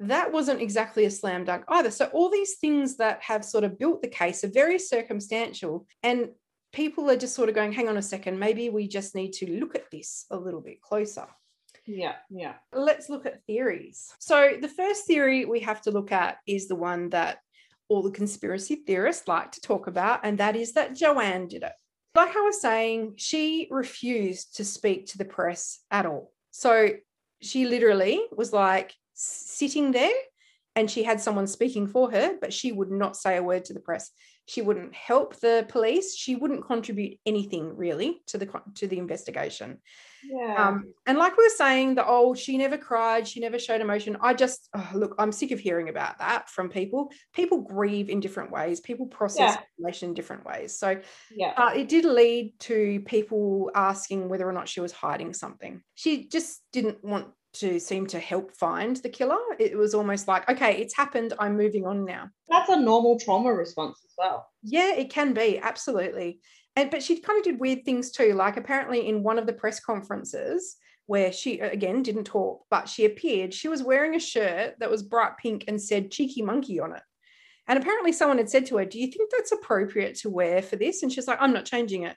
that 0.00 0.32
wasn't 0.32 0.60
exactly 0.60 1.04
a 1.04 1.10
slam 1.10 1.44
dunk 1.44 1.64
either. 1.68 1.90
So 1.90 2.06
all 2.06 2.30
these 2.30 2.56
things 2.56 2.96
that 2.98 3.22
have 3.22 3.44
sort 3.44 3.64
of 3.64 3.78
built 3.78 4.02
the 4.02 4.08
case 4.08 4.44
are 4.44 4.50
very 4.50 4.78
circumstantial. 4.78 5.86
And 6.02 6.30
people 6.72 7.10
are 7.10 7.16
just 7.16 7.34
sort 7.34 7.48
of 7.48 7.54
going, 7.54 7.72
hang 7.72 7.88
on 7.88 7.96
a 7.96 8.02
second, 8.02 8.38
maybe 8.38 8.70
we 8.70 8.88
just 8.88 9.14
need 9.14 9.32
to 9.34 9.58
look 9.58 9.74
at 9.74 9.90
this 9.90 10.26
a 10.30 10.36
little 10.36 10.60
bit 10.60 10.80
closer. 10.80 11.26
Yeah, 11.86 12.16
yeah. 12.30 12.54
Let's 12.72 13.08
look 13.08 13.24
at 13.24 13.44
theories. 13.46 14.12
So, 14.18 14.56
the 14.60 14.68
first 14.68 15.06
theory 15.06 15.46
we 15.46 15.60
have 15.60 15.80
to 15.82 15.90
look 15.90 16.12
at 16.12 16.36
is 16.46 16.68
the 16.68 16.74
one 16.74 17.08
that 17.10 17.38
all 17.88 18.02
the 18.02 18.10
conspiracy 18.10 18.76
theorists 18.86 19.26
like 19.26 19.52
to 19.52 19.60
talk 19.62 19.86
about, 19.86 20.20
and 20.22 20.36
that 20.36 20.54
is 20.54 20.74
that 20.74 20.94
Joanne 20.94 21.48
did 21.48 21.62
it. 21.62 21.72
Like 22.14 22.36
I 22.36 22.40
was 22.40 22.60
saying, 22.60 23.14
she 23.16 23.68
refused 23.70 24.56
to 24.56 24.64
speak 24.64 25.06
to 25.08 25.18
the 25.18 25.24
press 25.24 25.80
at 25.90 26.04
all. 26.04 26.32
So, 26.50 26.90
she 27.40 27.66
literally 27.66 28.20
was 28.36 28.52
like 28.52 28.94
sitting 29.18 29.92
there 29.92 30.12
and 30.76 30.88
she 30.88 31.02
had 31.02 31.20
someone 31.20 31.48
speaking 31.48 31.88
for 31.88 32.10
her, 32.10 32.36
but 32.40 32.52
she 32.52 32.70
would 32.70 32.90
not 32.90 33.16
say 33.16 33.36
a 33.36 33.42
word 33.42 33.64
to 33.64 33.74
the 33.74 33.80
press. 33.80 34.12
She 34.46 34.62
wouldn't 34.62 34.94
help 34.94 35.36
the 35.40 35.66
police. 35.68 36.16
She 36.16 36.36
wouldn't 36.36 36.64
contribute 36.64 37.18
anything 37.26 37.76
really 37.76 38.22
to 38.28 38.38
the 38.38 38.48
to 38.76 38.86
the 38.86 38.98
investigation. 38.98 39.78
Yeah. 40.24 40.54
Um, 40.68 40.94
and 41.06 41.18
like 41.18 41.36
we 41.36 41.44
were 41.44 41.50
saying, 41.50 41.96
the 41.96 42.06
old 42.06 42.38
she 42.38 42.56
never 42.56 42.78
cried, 42.78 43.28
she 43.28 43.40
never 43.40 43.58
showed 43.58 43.80
emotion. 43.80 44.16
I 44.22 44.32
just 44.34 44.68
oh, 44.74 44.88
look, 44.94 45.16
I'm 45.18 45.32
sick 45.32 45.50
of 45.50 45.58
hearing 45.58 45.88
about 45.88 46.20
that 46.20 46.48
from 46.48 46.70
people. 46.70 47.10
People 47.34 47.60
grieve 47.60 48.08
in 48.08 48.20
different 48.20 48.50
ways. 48.50 48.80
People 48.80 49.06
process 49.06 49.56
yeah. 49.56 49.60
emotion 49.78 50.10
in 50.10 50.14
different 50.14 50.46
ways. 50.46 50.78
So 50.78 50.98
yeah, 51.30 51.52
uh, 51.56 51.72
it 51.74 51.88
did 51.88 52.04
lead 52.06 52.54
to 52.60 53.00
people 53.04 53.70
asking 53.74 54.28
whether 54.28 54.48
or 54.48 54.52
not 54.52 54.68
she 54.68 54.80
was 54.80 54.92
hiding 54.92 55.34
something. 55.34 55.82
She 55.94 56.28
just 56.28 56.62
didn't 56.72 57.04
want 57.04 57.28
to 57.54 57.80
seem 57.80 58.06
to 58.08 58.18
help 58.18 58.54
find 58.54 58.96
the 58.96 59.08
killer. 59.08 59.38
It 59.58 59.76
was 59.76 59.94
almost 59.94 60.28
like, 60.28 60.48
okay, 60.48 60.76
it's 60.76 60.96
happened. 60.96 61.32
I'm 61.38 61.56
moving 61.56 61.86
on 61.86 62.04
now. 62.04 62.28
That's 62.48 62.68
a 62.70 62.78
normal 62.78 63.18
trauma 63.18 63.52
response 63.52 64.00
as 64.04 64.12
well. 64.16 64.48
Yeah, 64.62 64.94
it 64.94 65.10
can 65.10 65.32
be 65.32 65.58
absolutely. 65.58 66.40
And 66.76 66.90
but 66.90 67.02
she 67.02 67.20
kind 67.20 67.38
of 67.38 67.44
did 67.44 67.60
weird 67.60 67.84
things 67.84 68.10
too. 68.10 68.34
Like 68.34 68.56
apparently 68.56 69.08
in 69.08 69.22
one 69.22 69.38
of 69.38 69.46
the 69.46 69.52
press 69.52 69.80
conferences 69.80 70.76
where 71.06 71.32
she 71.32 71.58
again 71.60 72.02
didn't 72.02 72.24
talk, 72.24 72.64
but 72.70 72.88
she 72.88 73.06
appeared, 73.06 73.54
she 73.54 73.68
was 73.68 73.82
wearing 73.82 74.14
a 74.14 74.20
shirt 74.20 74.74
that 74.78 74.90
was 74.90 75.02
bright 75.02 75.38
pink 75.40 75.64
and 75.66 75.80
said 75.80 76.10
cheeky 76.10 76.42
monkey 76.42 76.78
on 76.80 76.94
it. 76.94 77.02
And 77.66 77.78
apparently 77.78 78.12
someone 78.12 78.38
had 78.38 78.50
said 78.50 78.66
to 78.66 78.76
her, 78.78 78.84
Do 78.84 78.98
you 78.98 79.08
think 79.08 79.30
that's 79.30 79.52
appropriate 79.52 80.16
to 80.20 80.30
wear 80.30 80.62
for 80.62 80.76
this? 80.76 81.02
And 81.02 81.12
she's 81.12 81.26
like, 81.26 81.38
I'm 81.40 81.52
not 81.52 81.64
changing 81.64 82.04
it. 82.04 82.16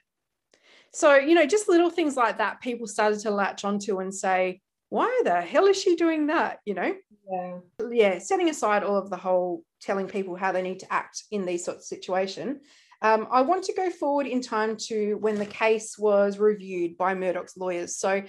So, 0.94 1.14
you 1.14 1.34
know, 1.34 1.46
just 1.46 1.68
little 1.68 1.90
things 1.90 2.16
like 2.16 2.38
that, 2.38 2.60
people 2.60 2.86
started 2.86 3.20
to 3.20 3.30
latch 3.30 3.64
onto 3.64 3.98
and 3.98 4.14
say, 4.14 4.60
why 4.92 5.22
the 5.24 5.40
hell 5.40 5.64
is 5.64 5.80
she 5.80 5.96
doing 5.96 6.26
that? 6.26 6.58
You 6.66 6.74
know? 6.74 6.94
Yeah. 7.30 7.58
Yeah. 7.90 8.18
Setting 8.18 8.50
aside 8.50 8.84
all 8.84 8.98
of 8.98 9.08
the 9.08 9.16
whole 9.16 9.64
telling 9.80 10.06
people 10.06 10.36
how 10.36 10.52
they 10.52 10.60
need 10.60 10.80
to 10.80 10.92
act 10.92 11.24
in 11.30 11.46
these 11.46 11.64
sorts 11.64 11.84
of 11.84 11.96
situation. 11.98 12.60
Um, 13.00 13.26
I 13.30 13.40
want 13.40 13.64
to 13.64 13.72
go 13.72 13.88
forward 13.88 14.26
in 14.26 14.42
time 14.42 14.76
to 14.88 15.14
when 15.14 15.36
the 15.36 15.46
case 15.46 15.96
was 15.98 16.38
reviewed 16.38 16.98
by 16.98 17.14
Murdoch's 17.14 17.56
lawyers. 17.56 17.96
So 17.96 18.22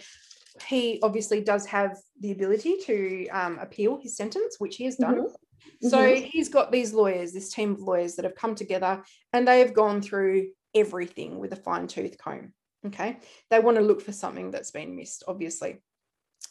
he 0.65 1.01
obviously 1.03 1.41
does 1.41 1.65
have 1.65 1.97
the 2.21 2.31
ability 2.31 2.77
to 2.85 3.27
um, 3.27 3.59
appeal 3.59 3.99
his 4.01 4.15
sentence, 4.15 4.55
which 4.57 4.77
he 4.77 4.85
has 4.85 4.95
done. 4.95 5.17
Mm-hmm. 5.17 5.89
So 5.89 5.97
mm-hmm. 5.97 6.23
he's 6.23 6.47
got 6.47 6.71
these 6.71 6.93
lawyers, 6.93 7.33
this 7.33 7.53
team 7.53 7.73
of 7.73 7.81
lawyers 7.81 8.15
that 8.15 8.23
have 8.23 8.35
come 8.35 8.55
together 8.55 9.03
and 9.33 9.45
they 9.45 9.59
have 9.59 9.73
gone 9.73 10.01
through 10.01 10.51
everything 10.73 11.39
with 11.39 11.51
a 11.51 11.57
fine 11.57 11.87
tooth 11.87 12.17
comb. 12.17 12.53
Okay. 12.85 13.17
They 13.49 13.59
want 13.59 13.75
to 13.77 13.83
look 13.83 13.99
for 13.99 14.13
something 14.13 14.51
that's 14.51 14.71
been 14.71 14.95
missed, 14.95 15.25
obviously. 15.27 15.81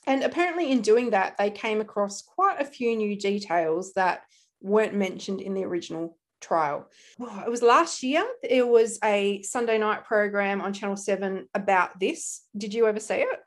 And 0.07 0.25
apparently, 0.25 0.71
in 0.71 0.81
doing 0.81 1.11
that, 1.11 1.37
they 1.39 1.51
came 1.51 1.81
across 1.81 2.23
quite 2.23 2.61
a 2.61 2.65
few 2.65 2.97
new 2.97 3.17
details 3.17 3.93
that 3.95 4.23
weren't 4.61 4.95
mentioned 4.95 5.41
in 5.41 5.55
the 5.55 5.65
original 5.65 6.17
trial. 6.41 6.89
It 7.21 7.51
was 7.51 7.63
last 7.63 8.03
year. 8.03 8.25
It 8.43 8.67
was 8.67 8.99
a 9.03 9.43
Sunday 9.43 9.79
night 9.79 10.05
program 10.05 10.61
on 10.61 10.73
Channel 10.73 10.97
7 10.97 11.49
about 11.55 11.99
this. 11.99 12.43
Did 12.57 12.75
you 12.75 12.87
ever 12.87 13.01
see 13.01 13.15
it? 13.15 13.39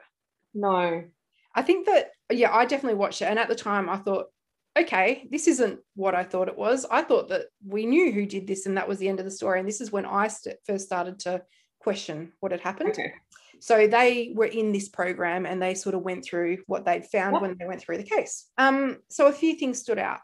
No. 0.53 1.03
I 1.53 1.61
think 1.61 1.85
that, 1.87 2.11
yeah, 2.31 2.53
I 2.53 2.65
definitely 2.65 2.97
watched 2.97 3.21
it. 3.21 3.25
And 3.25 3.37
at 3.37 3.49
the 3.49 3.55
time, 3.55 3.89
I 3.89 3.97
thought, 3.97 4.27
okay, 4.77 5.27
this 5.31 5.47
isn't 5.47 5.79
what 5.95 6.15
I 6.15 6.23
thought 6.23 6.47
it 6.47 6.57
was. 6.57 6.85
I 6.89 7.01
thought 7.01 7.29
that 7.29 7.47
we 7.65 7.85
knew 7.85 8.11
who 8.11 8.25
did 8.25 8.47
this 8.47 8.65
and 8.65 8.77
that 8.77 8.87
was 8.87 8.97
the 8.97 9.07
end 9.07 9.19
of 9.19 9.25
the 9.25 9.31
story. 9.31 9.59
And 9.59 9.67
this 9.67 9.81
is 9.81 9.91
when 9.91 10.05
I 10.05 10.27
st- 10.27 10.57
first 10.65 10.85
started 10.85 11.19
to 11.19 11.43
question 11.79 12.33
what 12.39 12.51
had 12.51 12.61
happened. 12.61 12.91
Okay. 12.91 13.13
So 13.59 13.87
they 13.87 14.31
were 14.35 14.45
in 14.45 14.71
this 14.71 14.89
program 14.89 15.45
and 15.45 15.61
they 15.61 15.73
sort 15.75 15.95
of 15.95 16.01
went 16.01 16.25
through 16.25 16.59
what 16.67 16.85
they'd 16.85 17.05
found 17.05 17.41
when 17.41 17.55
they 17.57 17.65
went 17.65 17.81
through 17.81 17.97
the 17.97 18.03
case. 18.03 18.47
Um, 18.57 18.97
so 19.09 19.27
a 19.27 19.33
few 19.33 19.55
things 19.55 19.79
stood 19.79 19.99
out. 19.99 20.19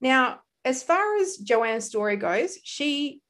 Now, 0.00 0.40
as 0.64 0.82
far 0.82 1.16
as 1.16 1.36
Joanne's 1.36 1.84
story 1.84 2.16
goes, 2.16 2.58
she 2.62 3.20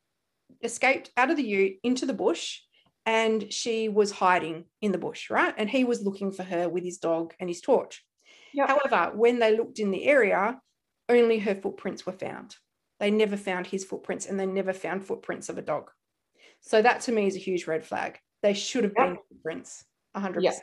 escaped 0.63 1.11
out 1.17 1.31
of 1.31 1.37
the 1.37 1.43
ute 1.43 1.77
into 1.83 2.07
the 2.07 2.15
bush 2.15 2.61
and 3.07 3.53
she 3.53 3.89
was 3.89 4.11
hiding 4.11 4.65
in 4.81 4.93
the 4.93 4.99
bush, 4.99 5.31
right? 5.31 5.55
And 5.57 5.69
he 5.69 5.85
was 5.85 6.03
looking 6.03 6.33
for 6.33 6.43
her 6.43 6.69
with 6.69 6.85
his 6.85 6.99
dog 6.99 7.35
and 7.39 7.49
his 7.49 7.61
torch. 7.61 8.05
Yep. 8.55 8.69
However, 8.69 9.17
when 9.17 9.39
they 9.39 9.57
looked 9.57 9.79
in 9.79 9.91
the 9.91 10.05
area, 10.05 10.59
only 11.09 11.39
her 11.41 11.55
footprints 11.55 12.07
were 12.07 12.13
found. 12.13 12.57
They 13.01 13.11
never 13.11 13.37
found 13.37 13.67
his 13.67 13.85
footprints 13.85 14.27
and 14.27 14.39
they 14.39 14.47
never 14.47 14.73
found 14.73 15.05
footprints 15.05 15.49
of 15.49 15.59
a 15.59 15.63
dog. 15.63 15.91
So 16.61 16.81
that 16.81 17.03
to 17.03 17.13
me 17.13 17.27
is 17.27 17.37
a 17.37 17.41
huge 17.41 17.67
red 17.67 17.85
flag. 17.85 18.19
They 18.45 18.53
should 18.53 18.85
have 18.85 18.95
been 18.95 19.17
footprints, 19.27 19.87
100%. 20.15 20.43
Yep. 20.43 20.55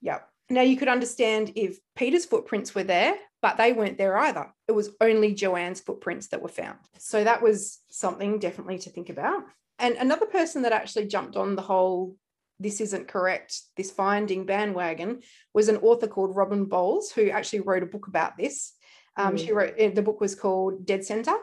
yep. 0.00 0.28
Now 0.48 0.60
you 0.60 0.76
could 0.76 0.86
understand 0.86 1.50
if 1.56 1.80
Peter's 1.96 2.24
footprints 2.24 2.72
were 2.72 2.84
there, 2.84 3.16
but 3.42 3.56
they 3.56 3.72
weren't 3.72 3.98
there 3.98 4.16
either. 4.16 4.54
It 4.68 4.72
was 4.72 4.90
only 5.00 5.34
Joanne's 5.34 5.80
footprints 5.80 6.28
that 6.28 6.40
were 6.40 6.48
found. 6.48 6.78
So 6.98 7.24
that 7.24 7.42
was 7.42 7.80
something 7.90 8.38
definitely 8.38 8.78
to 8.78 8.90
think 8.90 9.08
about. 9.08 9.42
And 9.80 9.96
another 9.96 10.26
person 10.26 10.62
that 10.62 10.72
actually 10.72 11.06
jumped 11.06 11.34
on 11.34 11.56
the 11.56 11.62
whole 11.62 12.14
this 12.60 12.80
isn't 12.80 13.08
correct, 13.08 13.60
this 13.76 13.90
finding 13.90 14.46
bandwagon 14.46 15.20
was 15.52 15.68
an 15.68 15.78
author 15.78 16.06
called 16.06 16.36
Robin 16.36 16.66
Bowles, 16.66 17.10
who 17.10 17.30
actually 17.30 17.60
wrote 17.60 17.82
a 17.82 17.86
book 17.86 18.06
about 18.06 18.36
this. 18.38 18.72
Um, 19.16 19.34
mm. 19.34 19.44
She 19.44 19.52
wrote 19.52 19.74
eh, 19.76 19.90
the 19.90 20.00
book 20.00 20.20
was 20.20 20.36
called 20.36 20.86
Dead 20.86 21.04
Center, 21.04 21.34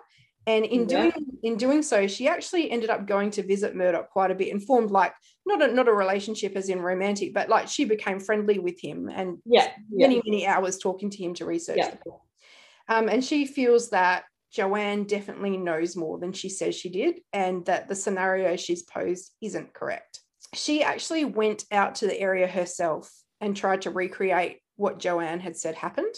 and 0.45 0.65
in 0.65 0.81
yeah. 0.81 1.09
doing 1.09 1.25
in 1.43 1.57
doing 1.57 1.83
so, 1.83 2.07
she 2.07 2.27
actually 2.27 2.69
ended 2.71 2.89
up 2.89 3.07
going 3.07 3.31
to 3.31 3.43
visit 3.43 3.75
Murdoch 3.75 4.09
quite 4.09 4.31
a 4.31 4.35
bit 4.35 4.51
and 4.51 4.63
formed 4.63 4.91
like 4.91 5.13
not 5.45 5.61
a 5.61 5.73
not 5.73 5.87
a 5.87 5.93
relationship 5.93 6.55
as 6.55 6.69
in 6.69 6.81
romantic, 6.81 7.33
but 7.33 7.49
like 7.49 7.67
she 7.67 7.85
became 7.85 8.19
friendly 8.19 8.59
with 8.59 8.79
him 8.81 9.09
and 9.09 9.37
yeah, 9.45 9.71
many, 9.89 10.21
many 10.25 10.45
hours 10.45 10.77
talking 10.77 11.09
to 11.09 11.23
him 11.23 11.33
to 11.35 11.45
research 11.45 11.77
yeah. 11.77 11.95
Um, 12.89 13.07
and 13.07 13.23
she 13.23 13.45
feels 13.45 13.89
that 13.91 14.25
Joanne 14.51 15.05
definitely 15.05 15.57
knows 15.57 15.95
more 15.95 16.19
than 16.19 16.33
she 16.33 16.49
says 16.49 16.75
she 16.75 16.89
did, 16.89 17.21
and 17.31 17.65
that 17.65 17.87
the 17.87 17.95
scenario 17.95 18.55
she's 18.55 18.83
posed 18.83 19.31
isn't 19.41 19.73
correct. 19.73 20.19
She 20.53 20.83
actually 20.83 21.25
went 21.25 21.63
out 21.71 21.95
to 21.95 22.07
the 22.07 22.19
area 22.19 22.47
herself 22.47 23.11
and 23.41 23.55
tried 23.55 23.83
to 23.83 23.91
recreate 23.91 24.59
what 24.75 24.99
Joanne 24.99 25.39
had 25.39 25.57
said 25.57 25.75
happened. 25.75 26.13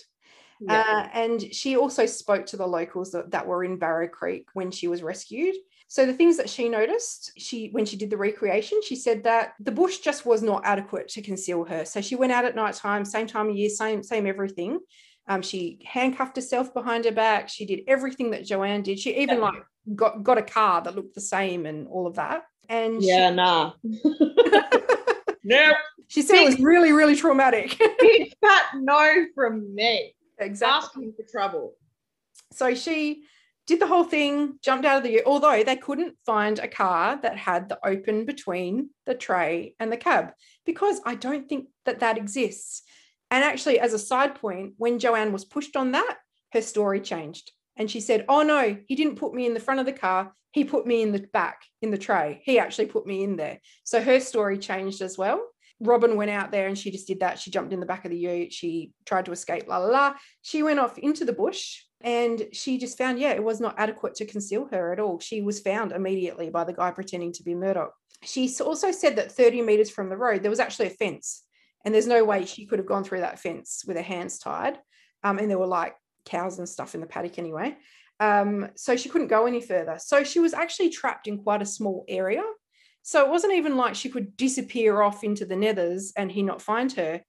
Yeah. 0.62 0.82
Uh, 0.82 1.10
and 1.14 1.54
she 1.54 1.76
also 1.76 2.06
spoke 2.06 2.46
to 2.48 2.58
the 2.58 2.68
locals 2.68 3.12
that, 3.12 3.32
that 3.32 3.46
were 3.46 3.64
in 3.64 3.78
Barrow 3.78 4.08
Creek 4.08 4.48
when 4.54 4.72
she 4.72 4.88
was 4.88 5.04
rescued. 5.04 5.56
So 5.88 6.06
the 6.06 6.14
things 6.14 6.38
that 6.38 6.50
she 6.50 6.68
noticed, 6.68 7.32
she 7.38 7.70
when 7.70 7.86
she 7.86 7.96
did 7.96 8.10
the 8.10 8.18
recreation, 8.18 8.82
she 8.84 8.96
said 8.96 9.24
that 9.24 9.54
the 9.60 9.72
bush 9.72 10.00
just 10.00 10.26
was 10.26 10.42
not 10.42 10.66
adequate 10.66 11.10
to 11.10 11.22
conceal 11.22 11.64
her. 11.66 11.86
So 11.86 12.02
she 12.02 12.16
went 12.16 12.32
out 12.32 12.46
at 12.46 12.56
night 12.56 12.74
time, 12.76 13.06
same 13.06 13.28
time 13.28 13.50
of 13.50 13.56
year, 13.56 13.70
same 13.70 14.02
same 14.02 14.26
everything. 14.26 14.80
Um, 15.28 15.42
she 15.42 15.80
handcuffed 15.86 16.36
herself 16.36 16.74
behind 16.74 17.06
her 17.06 17.12
back. 17.12 17.50
She 17.50 17.66
did 17.66 17.82
everything 17.88 18.32
that 18.32 18.46
Joanne 18.46 18.82
did. 18.82 19.00
She 19.00 19.16
even 19.18 19.42
like 19.42 19.64
got 19.94 20.24
got 20.24 20.38
a 20.38 20.44
car 20.44 20.82
that 20.82 20.96
looked 20.96 21.16
the 21.16 21.22
same 21.22 21.66
and 21.66 21.88
all 21.88 22.08
of 22.08 22.16
that. 22.16 22.44
And 22.68 23.04
yeah, 23.04 23.30
she, 23.30 23.36
nah. 23.36 23.74
no. 25.44 25.74
She 26.08 26.22
said 26.22 26.34
big, 26.34 26.42
it 26.42 26.46
was 26.46 26.60
really, 26.60 26.92
really 26.92 27.16
traumatic. 27.16 27.78
big 28.00 28.34
fat 28.42 28.66
no 28.76 29.26
from 29.34 29.74
me. 29.74 30.16
Exactly. 30.40 31.06
Asking 31.06 31.14
for 31.14 31.24
trouble. 31.30 31.74
So 32.52 32.74
she 32.76 33.24
did 33.68 33.80
the 33.80 33.88
whole 33.88 34.04
thing, 34.04 34.60
jumped 34.62 34.86
out 34.86 34.98
of 34.98 35.04
the 35.04 35.24
although 35.26 35.64
they 35.64 35.76
couldn't 35.76 36.18
find 36.26 36.60
a 36.60 36.68
car 36.68 37.20
that 37.22 37.38
had 37.38 37.68
the 37.68 37.80
open 37.86 38.26
between 38.26 38.90
the 39.06 39.16
tray 39.16 39.76
and 39.80 39.92
the 39.92 39.98
cab 39.98 40.34
because 40.66 41.02
I 41.06 41.16
don't 41.16 41.50
think 41.50 41.68
that 41.86 42.00
that 42.00 42.18
exists. 42.18 42.84
And 43.32 43.44
actually, 43.44 43.80
as 43.80 43.94
a 43.94 44.00
side 44.00 44.36
point, 44.36 44.74
when 44.78 45.00
Joanne 45.00 45.34
was 45.34 45.46
pushed 45.46 45.76
on 45.76 45.92
that, 45.94 46.18
her 46.54 46.62
story 46.62 47.02
changed. 47.02 47.52
And 47.76 47.90
she 47.90 48.00
said, 48.00 48.26
Oh 48.30 48.44
no, 48.44 48.78
he 48.88 48.96
didn't 48.96 49.18
put 49.18 49.34
me 49.34 49.46
in 49.46 49.54
the 49.54 49.60
front 49.60 49.80
of 49.80 49.86
the 49.86 49.94
car. 49.94 50.34
He 50.52 50.64
put 50.64 50.88
me 50.88 51.02
in 51.02 51.12
the 51.12 51.20
back 51.34 51.64
in 51.82 51.92
the 51.92 51.98
tray. 51.98 52.42
He 52.46 52.60
actually 52.60 52.86
put 52.86 53.06
me 53.06 53.24
in 53.24 53.36
there. 53.36 53.60
So 53.84 54.02
her 54.02 54.20
story 54.20 54.58
changed 54.58 55.02
as 55.02 55.18
well. 55.18 55.46
Robin 55.80 56.16
went 56.16 56.32
out 56.32 56.52
there 56.52 56.68
and 56.68 56.78
she 56.78 56.92
just 56.92 57.08
did 57.08 57.20
that. 57.20 57.40
She 57.40 57.52
jumped 57.52 57.74
in 57.74 57.80
the 57.80 57.86
back 57.86 58.06
of 58.06 58.12
the 58.12 58.18
ute. 58.18 58.54
She 58.54 58.92
tried 59.06 59.26
to 59.26 59.32
escape, 59.32 59.68
la 59.68 59.78
la 59.78 59.88
la. 59.88 60.14
She 60.42 60.64
went 60.64 60.80
off 60.80 60.98
into 60.98 61.26
the 61.26 61.34
bush 61.34 61.82
and 62.02 62.48
she 62.54 62.78
just 62.78 62.98
found, 62.98 63.20
yeah, 63.20 63.32
it 63.32 63.44
was 63.44 63.60
not 63.60 63.76
adequate 63.78 64.16
to 64.16 64.26
conceal 64.26 64.68
her 64.72 64.94
at 64.94 65.00
all. 65.00 65.20
She 65.20 65.42
was 65.42 65.60
found 65.60 65.92
immediately 65.92 66.50
by 66.50 66.64
the 66.64 66.74
guy 66.74 66.92
pretending 66.92 67.34
to 67.34 67.44
be 67.44 67.56
Murdoch. 67.56 67.94
She 68.24 68.50
also 68.62 68.92
said 68.92 69.18
that 69.18 69.32
30 69.32 69.62
meters 69.62 69.90
from 69.90 70.10
the 70.10 70.18
road, 70.18 70.42
there 70.42 70.50
was 70.50 70.60
actually 70.60 70.88
a 70.88 70.92
fence. 70.92 71.44
And 71.84 71.94
there's 71.94 72.08
no 72.08 72.24
way 72.24 72.46
she 72.46 72.66
could 72.66 72.80
have 72.80 72.88
gone 72.88 73.04
through 73.04 73.20
that 73.20 73.40
fence 73.40 73.84
with 73.86 73.98
her 73.98 74.04
hands 74.04 74.40
tied. 74.40 74.80
Um, 75.24 75.38
and 75.38 75.50
there 75.50 75.60
were 75.60 75.68
like 75.68 75.96
cows 76.26 76.58
and 76.58 76.68
stuff 76.68 76.96
in 76.96 77.02
the 77.02 77.08
paddock 77.08 77.38
anyway. 77.38 77.78
Um, 78.20 78.70
so 78.76 78.96
she 78.96 79.10
couldn't 79.10 79.28
go 79.28 79.46
any 79.46 79.62
further. 79.62 79.98
So 80.00 80.24
she 80.24 80.40
was 80.40 80.54
actually 80.54 80.90
trapped 80.90 81.28
in 81.28 81.38
quite 81.38 81.62
a 81.62 81.66
small 81.66 82.06
area 82.08 82.44
So 83.06 83.24
it 83.24 83.30
wasn't 83.30 83.54
even 83.54 83.78
like 83.78 83.94
she 83.94 84.10
could 84.10 84.36
disappear 84.36 85.00
off 85.04 85.24
into 85.24 85.46
the 85.46 85.54
nethers 85.54 86.12
and 86.18 86.32
he 86.32 86.42
not 86.42 86.60
find 86.60 86.92
her. 86.94 87.22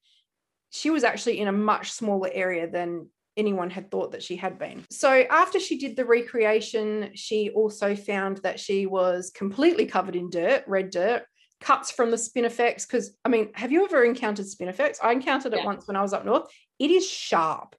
She 0.70 0.88
was 0.88 1.04
actually 1.04 1.38
in 1.38 1.48
a 1.48 1.52
much 1.52 1.92
smaller 1.92 2.30
area 2.32 2.66
than 2.66 3.10
anyone 3.36 3.68
had 3.68 3.90
thought 3.90 4.12
that 4.12 4.22
she 4.22 4.36
had 4.36 4.58
been. 4.58 4.86
So 4.90 5.10
after 5.30 5.60
she 5.60 5.76
did 5.76 5.94
the 5.94 6.06
recreation, 6.06 7.10
she 7.14 7.50
also 7.50 7.94
found 7.94 8.38
that 8.38 8.58
she 8.58 8.86
was 8.86 9.30
completely 9.34 9.84
covered 9.84 10.16
in 10.16 10.30
dirt, 10.30 10.64
red 10.66 10.88
dirt, 10.88 11.24
cuts 11.60 11.90
from 11.90 12.10
the 12.10 12.16
spinifex. 12.16 12.86
Because 12.86 13.14
I 13.22 13.28
mean, 13.28 13.50
have 13.54 13.70
you 13.70 13.84
ever 13.84 14.02
encountered 14.02 14.46
spinifex? 14.46 14.96
I 15.02 15.12
encountered 15.12 15.52
it 15.52 15.58
yeah. 15.58 15.66
once 15.66 15.86
when 15.86 15.96
I 15.96 16.00
was 16.00 16.14
up 16.14 16.24
north. 16.24 16.50
It 16.78 16.90
is 16.90 17.06
sharp. 17.06 17.76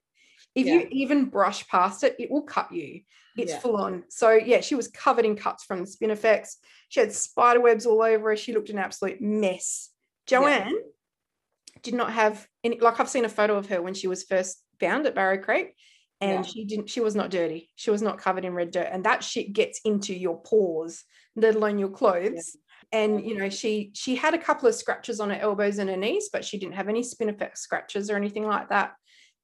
If 0.58 0.66
yeah. 0.66 0.74
you 0.74 0.88
even 0.90 1.26
brush 1.26 1.66
past 1.68 2.02
it, 2.02 2.16
it 2.18 2.30
will 2.30 2.42
cut 2.42 2.72
you. 2.72 3.02
It's 3.36 3.52
yeah. 3.52 3.60
full 3.60 3.76
on. 3.76 4.02
So 4.08 4.32
yeah, 4.32 4.60
she 4.60 4.74
was 4.74 4.88
covered 4.88 5.24
in 5.24 5.36
cuts 5.36 5.64
from 5.64 5.84
the 5.84 5.86
spinifex. 5.86 6.54
She 6.88 6.98
had 6.98 7.12
spider 7.12 7.60
webs 7.60 7.86
all 7.86 8.02
over 8.02 8.30
her. 8.30 8.36
She 8.36 8.52
looked 8.52 8.70
an 8.70 8.78
absolute 8.78 9.20
mess. 9.20 9.90
Joanne 10.26 10.74
did 11.82 11.94
not 11.94 12.12
have 12.12 12.46
any 12.64 12.80
like 12.80 12.98
I've 12.98 13.08
seen 13.08 13.24
a 13.24 13.28
photo 13.28 13.56
of 13.56 13.68
her 13.68 13.80
when 13.80 13.94
she 13.94 14.08
was 14.08 14.24
first 14.24 14.62
found 14.80 15.06
at 15.06 15.14
Barrow 15.14 15.38
Creek 15.38 15.74
and 16.20 16.44
yeah. 16.44 16.50
she 16.50 16.64
didn't 16.64 16.90
she 16.90 17.00
was 17.00 17.14
not 17.14 17.30
dirty 17.30 17.70
she 17.76 17.90
was 17.90 18.02
not 18.02 18.18
covered 18.18 18.44
in 18.44 18.54
red 18.54 18.70
dirt 18.70 18.88
and 18.90 19.04
that 19.04 19.22
shit 19.22 19.52
gets 19.52 19.80
into 19.84 20.14
your 20.14 20.40
pores 20.42 21.04
let 21.36 21.54
alone 21.54 21.78
your 21.78 21.88
clothes 21.88 22.56
yeah. 22.92 23.00
and 23.00 23.24
you 23.24 23.36
know 23.36 23.48
she 23.48 23.90
she 23.94 24.16
had 24.16 24.34
a 24.34 24.38
couple 24.38 24.68
of 24.68 24.74
scratches 24.74 25.20
on 25.20 25.30
her 25.30 25.36
elbows 25.36 25.78
and 25.78 25.88
her 25.88 25.96
knees 25.96 26.28
but 26.32 26.44
she 26.44 26.58
didn't 26.58 26.74
have 26.74 26.88
any 26.88 27.02
spinifex 27.02 27.58
scratches 27.58 28.10
or 28.10 28.16
anything 28.16 28.44
like 28.44 28.68
that 28.68 28.94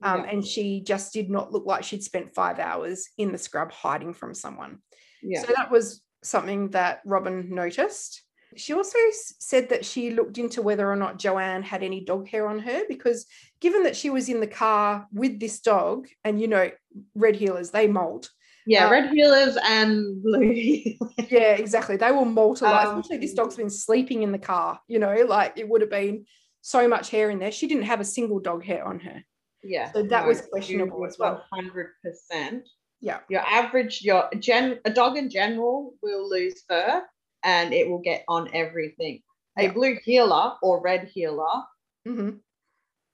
um, 0.05 0.25
yeah. 0.25 0.31
and 0.31 0.47
she 0.47 0.81
just 0.81 1.13
did 1.13 1.31
not 1.31 1.53
look 1.53 1.67
like 1.67 1.83
she'd 1.83 2.03
spent 2.03 2.35
five 2.35 2.59
hours 2.59 3.09
in 3.19 3.33
the 3.33 3.39
scrub 3.39 3.73
hiding 3.73 4.15
from 4.15 4.35
someone 4.35 4.79
yeah. 5.23 5.43
so 5.43 5.53
that 5.57 5.71
was 5.71 6.03
something 6.23 6.71
that 6.71 7.01
robin 7.05 7.55
noticed 7.55 8.23
she 8.57 8.73
also 8.73 8.99
said 9.41 9.69
that 9.71 9.85
she 9.85 10.11
looked 10.11 10.39
into 10.39 10.63
whether 10.63 10.91
or 10.91 10.97
not 10.97 11.19
Joanne 11.19 11.63
had 11.63 11.83
any 11.83 12.05
dog 12.05 12.29
hair 12.29 12.47
on 12.47 12.59
her 12.61 12.83
because, 12.89 13.27
given 13.61 13.83
that 13.85 13.97
she 13.97 14.11
was 14.11 14.29
in 14.29 14.41
the 14.41 14.47
car 14.47 15.07
with 15.13 15.41
this 15.41 15.61
dog, 15.61 16.07
and 16.25 16.41
you 16.41 16.49
know, 16.49 16.71
red 17.15 17.35
heelers, 17.35 17.73
they 17.73 17.87
molt. 17.87 18.31
Yeah, 18.67 18.87
um, 18.87 18.93
red 18.93 19.11
heelers 19.11 19.57
and 19.65 20.23
blue 20.23 20.41
heelers. 20.55 21.31
Yeah, 21.31 21.55
exactly. 21.55 21.97
They 21.97 22.13
will 22.13 22.25
molt 22.25 22.61
a 22.63 22.65
lot. 22.65 22.87
Um, 22.87 23.01
Especially 23.01 23.19
this 23.19 23.35
dog's 23.35 23.57
been 23.57 23.71
sleeping 23.71 24.23
in 24.23 24.33
the 24.33 24.39
car, 24.39 24.81
you 24.89 24.99
know, 24.99 25.15
like 25.29 25.55
it 25.57 25.69
would 25.69 25.81
have 25.81 25.91
been 25.91 26.27
so 26.61 26.89
much 26.89 27.11
hair 27.11 27.31
in 27.31 27.39
there. 27.39 27.53
She 27.53 27.67
didn't 27.67 27.85
have 27.85 28.01
a 28.01 28.05
single 28.05 28.41
dog 28.41 28.65
hair 28.65 28.87
on 28.87 29.01
her. 29.01 29.23
Yeah. 29.65 29.93
So 29.93 30.03
that 30.03 30.23
no, 30.23 30.29
was 30.29 30.43
questionable 30.43 31.05
as 31.07 31.19
well. 31.19 31.45
100%. 31.53 32.63
Yeah. 33.01 33.21
Your 33.29 33.41
average, 33.41 34.03
your 34.03 34.29
gen, 34.39 34.79
a 34.85 34.91
dog 34.91 35.17
in 35.17 35.31
general 35.31 35.95
will 36.03 36.29
lose 36.29 36.63
fur 36.69 37.03
and 37.43 37.73
it 37.73 37.89
will 37.89 38.01
get 38.01 38.25
on 38.29 38.49
everything. 38.55 39.23
Yeah. 39.57 39.71
A 39.71 39.73
blue 39.73 39.97
heeler 40.03 40.55
or 40.63 40.81
red 40.81 41.11
heeler 41.13 41.63
mm-hmm. 42.07 42.31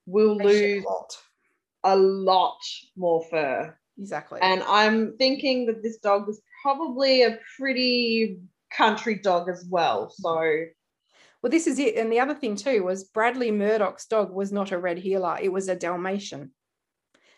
will 0.06 0.38
they 0.38 0.44
lose 0.44 0.84
a 0.84 0.88
lot. 0.88 1.16
a 1.84 1.96
lot 1.96 2.58
more 2.96 3.24
fur. 3.30 3.76
Exactly. 3.98 4.40
And 4.42 4.62
I'm 4.62 5.16
thinking 5.18 5.66
that 5.66 5.82
this 5.82 5.98
dog 5.98 6.26
was 6.26 6.40
probably 6.62 7.22
a 7.22 7.38
pretty 7.58 8.38
country 8.72 9.16
dog 9.16 9.48
as 9.48 9.66
well. 9.68 10.10
So 10.10 10.64
well, 11.42 11.50
this 11.50 11.66
is 11.66 11.78
it. 11.78 11.96
And 11.96 12.12
the 12.12 12.20
other 12.20 12.34
thing 12.34 12.56
too 12.56 12.84
was 12.84 13.04
Bradley 13.04 13.50
Murdoch's 13.50 14.06
dog 14.06 14.32
was 14.32 14.52
not 14.52 14.72
a 14.72 14.78
red 14.78 14.98
heeler, 14.98 15.38
it 15.40 15.52
was 15.52 15.68
a 15.68 15.76
Dalmatian. 15.76 16.52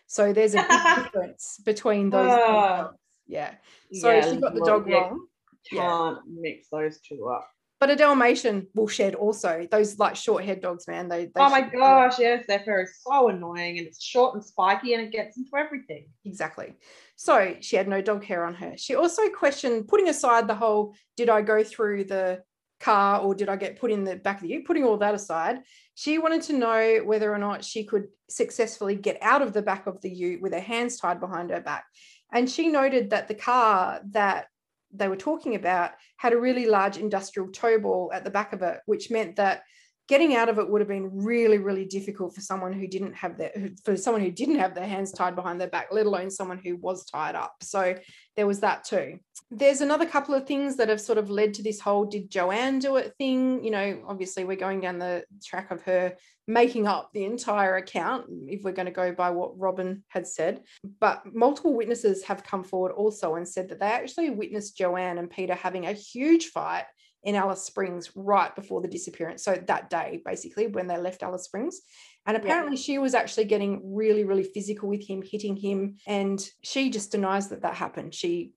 So 0.07 0.33
there's 0.33 0.55
a 0.55 0.65
big 0.67 0.95
difference 1.03 1.59
between 1.65 2.09
those. 2.09 2.29
Uh, 2.29 2.91
yeah. 3.25 3.55
So 3.93 4.11
yeah, 4.11 4.29
she 4.29 4.37
got 4.37 4.53
the 4.53 4.65
dog 4.65 4.87
wrong 4.87 5.27
can't 5.69 6.17
yeah. 6.25 6.41
mix 6.41 6.67
those 6.69 6.99
two 6.99 7.27
up. 7.27 7.47
But 7.79 7.89
a 7.89 7.95
Dalmatian 7.97 8.67
will 8.75 8.87
shed 8.87 9.13
also. 9.13 9.67
Those 9.69 9.99
like 9.99 10.15
short 10.15 10.45
haired 10.45 10.61
dogs, 10.61 10.87
man. 10.87 11.09
They, 11.09 11.25
they 11.25 11.31
oh 11.35 11.49
my 11.49 11.61
gosh, 11.61 12.17
yes, 12.17 12.45
their 12.47 12.61
fur 12.61 12.83
is 12.83 12.99
so 13.05 13.27
annoying 13.27 13.77
and 13.77 13.85
it's 13.85 14.01
short 14.01 14.35
and 14.35 14.43
spiky 14.43 14.93
and 14.93 15.03
it 15.03 15.11
gets 15.11 15.37
into 15.37 15.51
everything. 15.57 16.07
Exactly. 16.23 16.75
So 17.17 17.57
she 17.59 17.75
had 17.75 17.89
no 17.89 18.01
dog 18.01 18.23
hair 18.23 18.45
on 18.45 18.53
her. 18.55 18.77
She 18.77 18.95
also 18.95 19.27
questioned, 19.29 19.89
putting 19.89 20.07
aside 20.07 20.47
the 20.47 20.55
whole, 20.55 20.95
did 21.17 21.29
I 21.29 21.41
go 21.41 21.61
through 21.61 22.05
the 22.05 22.41
car 22.83 23.21
or 23.21 23.33
did 23.33 23.49
I 23.49 23.55
get 23.55 23.79
put 23.79 23.91
in 23.91 24.03
the 24.03 24.15
back 24.15 24.37
of 24.37 24.43
the 24.43 24.49
ute? 24.49 24.65
Putting 24.65 24.83
all 24.83 24.97
that 24.97 25.15
aside, 25.15 25.59
she 25.95 26.17
wanted 26.17 26.41
to 26.43 26.53
know 26.53 27.01
whether 27.05 27.33
or 27.33 27.37
not 27.37 27.63
she 27.63 27.83
could 27.85 28.07
successfully 28.29 28.95
get 28.95 29.17
out 29.21 29.41
of 29.41 29.53
the 29.53 29.61
back 29.61 29.87
of 29.87 30.01
the 30.01 30.09
ute 30.09 30.41
with 30.41 30.53
her 30.53 30.59
hands 30.59 30.97
tied 30.97 31.19
behind 31.19 31.49
her 31.49 31.61
back. 31.61 31.85
And 32.31 32.49
she 32.49 32.67
noted 32.67 33.11
that 33.11 33.27
the 33.27 33.35
car 33.35 34.01
that 34.11 34.47
they 34.91 35.07
were 35.07 35.15
talking 35.15 35.55
about 35.55 35.91
had 36.17 36.33
a 36.33 36.39
really 36.39 36.65
large 36.65 36.97
industrial 36.97 37.49
tow 37.49 37.79
ball 37.79 38.11
at 38.13 38.23
the 38.23 38.29
back 38.29 38.53
of 38.53 38.61
it, 38.61 38.79
which 38.85 39.09
meant 39.09 39.37
that 39.37 39.63
getting 40.09 40.35
out 40.35 40.49
of 40.49 40.59
it 40.59 40.69
would 40.69 40.81
have 40.81 40.87
been 40.87 41.09
really 41.13 41.57
really 41.57 41.85
difficult 41.85 42.35
for 42.35 42.41
someone 42.41 42.73
who 42.73 42.87
didn't 42.87 43.13
have 43.13 43.37
their 43.37 43.51
for 43.83 43.95
someone 43.95 44.21
who 44.21 44.31
didn't 44.31 44.59
have 44.59 44.75
their 44.75 44.87
hands 44.87 45.11
tied 45.11 45.35
behind 45.35 45.59
their 45.59 45.69
back 45.69 45.87
let 45.91 46.05
alone 46.05 46.29
someone 46.29 46.59
who 46.63 46.75
was 46.77 47.05
tied 47.05 47.35
up. 47.35 47.55
So 47.61 47.95
there 48.35 48.47
was 48.47 48.59
that 48.61 48.83
too. 48.83 49.19
There's 49.51 49.81
another 49.81 50.05
couple 50.05 50.33
of 50.33 50.47
things 50.47 50.75
that 50.77 50.89
have 50.89 50.99
sort 50.99 51.17
of 51.17 51.29
led 51.29 51.53
to 51.55 51.63
this 51.63 51.79
whole 51.79 52.05
did 52.05 52.29
joanne 52.29 52.79
do 52.79 52.97
it? 52.97 53.13
thing. 53.17 53.63
You 53.63 53.71
know 53.71 54.03
obviously 54.07 54.43
we're 54.43 54.57
going 54.57 54.81
down 54.81 54.99
the 54.99 55.23
track 55.43 55.71
of 55.71 55.81
her 55.83 56.15
making 56.45 56.87
up 56.87 57.09
the 57.13 57.23
entire 57.23 57.77
account 57.77 58.25
if 58.47 58.63
we're 58.63 58.73
going 58.73 58.85
to 58.85 58.91
go 58.91 59.13
by 59.13 59.29
what 59.29 59.57
robin 59.57 60.03
had 60.09 60.27
said. 60.27 60.61
But 60.99 61.33
multiple 61.33 61.73
witnesses 61.73 62.23
have 62.25 62.43
come 62.43 62.63
forward 62.63 62.91
also 62.91 63.35
and 63.35 63.47
said 63.47 63.69
that 63.69 63.79
they 63.79 63.85
actually 63.85 64.29
witnessed 64.29 64.77
joanne 64.77 65.17
and 65.17 65.29
peter 65.29 65.55
having 65.55 65.85
a 65.85 65.93
huge 65.93 66.47
fight 66.47 66.85
in 67.23 67.35
Alice 67.35 67.63
Springs 67.63 68.11
right 68.15 68.53
before 68.55 68.81
the 68.81 68.87
disappearance. 68.87 69.43
So 69.43 69.55
that 69.67 69.89
day, 69.89 70.21
basically, 70.25 70.67
when 70.67 70.87
they 70.87 70.97
left 70.97 71.23
Alice 71.23 71.43
Springs. 71.43 71.81
And 72.25 72.37
apparently, 72.37 72.75
yeah. 72.75 72.81
she 72.81 72.97
was 72.97 73.13
actually 73.13 73.45
getting 73.45 73.95
really, 73.95 74.23
really 74.23 74.43
physical 74.43 74.89
with 74.89 75.05
him, 75.05 75.21
hitting 75.21 75.55
him. 75.55 75.97
And 76.07 76.45
she 76.63 76.89
just 76.89 77.11
denies 77.11 77.49
that 77.49 77.61
that 77.61 77.75
happened. 77.75 78.13
She, 78.13 78.51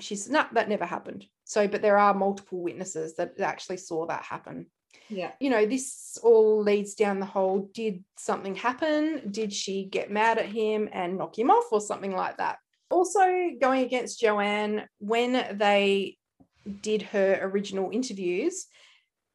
she's 0.00 0.28
not, 0.28 0.54
that 0.54 0.68
never 0.68 0.84
happened. 0.84 1.26
So, 1.44 1.68
but 1.68 1.82
there 1.82 1.98
are 1.98 2.14
multiple 2.14 2.62
witnesses 2.62 3.16
that 3.16 3.38
actually 3.40 3.76
saw 3.78 4.06
that 4.06 4.24
happen. 4.24 4.66
Yeah. 5.08 5.32
You 5.40 5.50
know, 5.50 5.66
this 5.66 6.18
all 6.22 6.62
leads 6.62 6.94
down 6.94 7.20
the 7.20 7.26
whole 7.26 7.70
did 7.74 8.04
something 8.16 8.54
happen? 8.54 9.30
Did 9.30 9.52
she 9.52 9.84
get 9.84 10.10
mad 10.10 10.38
at 10.38 10.46
him 10.46 10.88
and 10.92 11.18
knock 11.18 11.38
him 11.38 11.50
off 11.50 11.66
or 11.72 11.80
something 11.80 12.14
like 12.14 12.38
that? 12.38 12.58
Also, 12.90 13.50
going 13.60 13.82
against 13.82 14.20
Joanne, 14.20 14.86
when 14.98 15.58
they 15.58 16.16
did 16.80 17.02
her 17.02 17.38
original 17.42 17.90
interviews, 17.90 18.66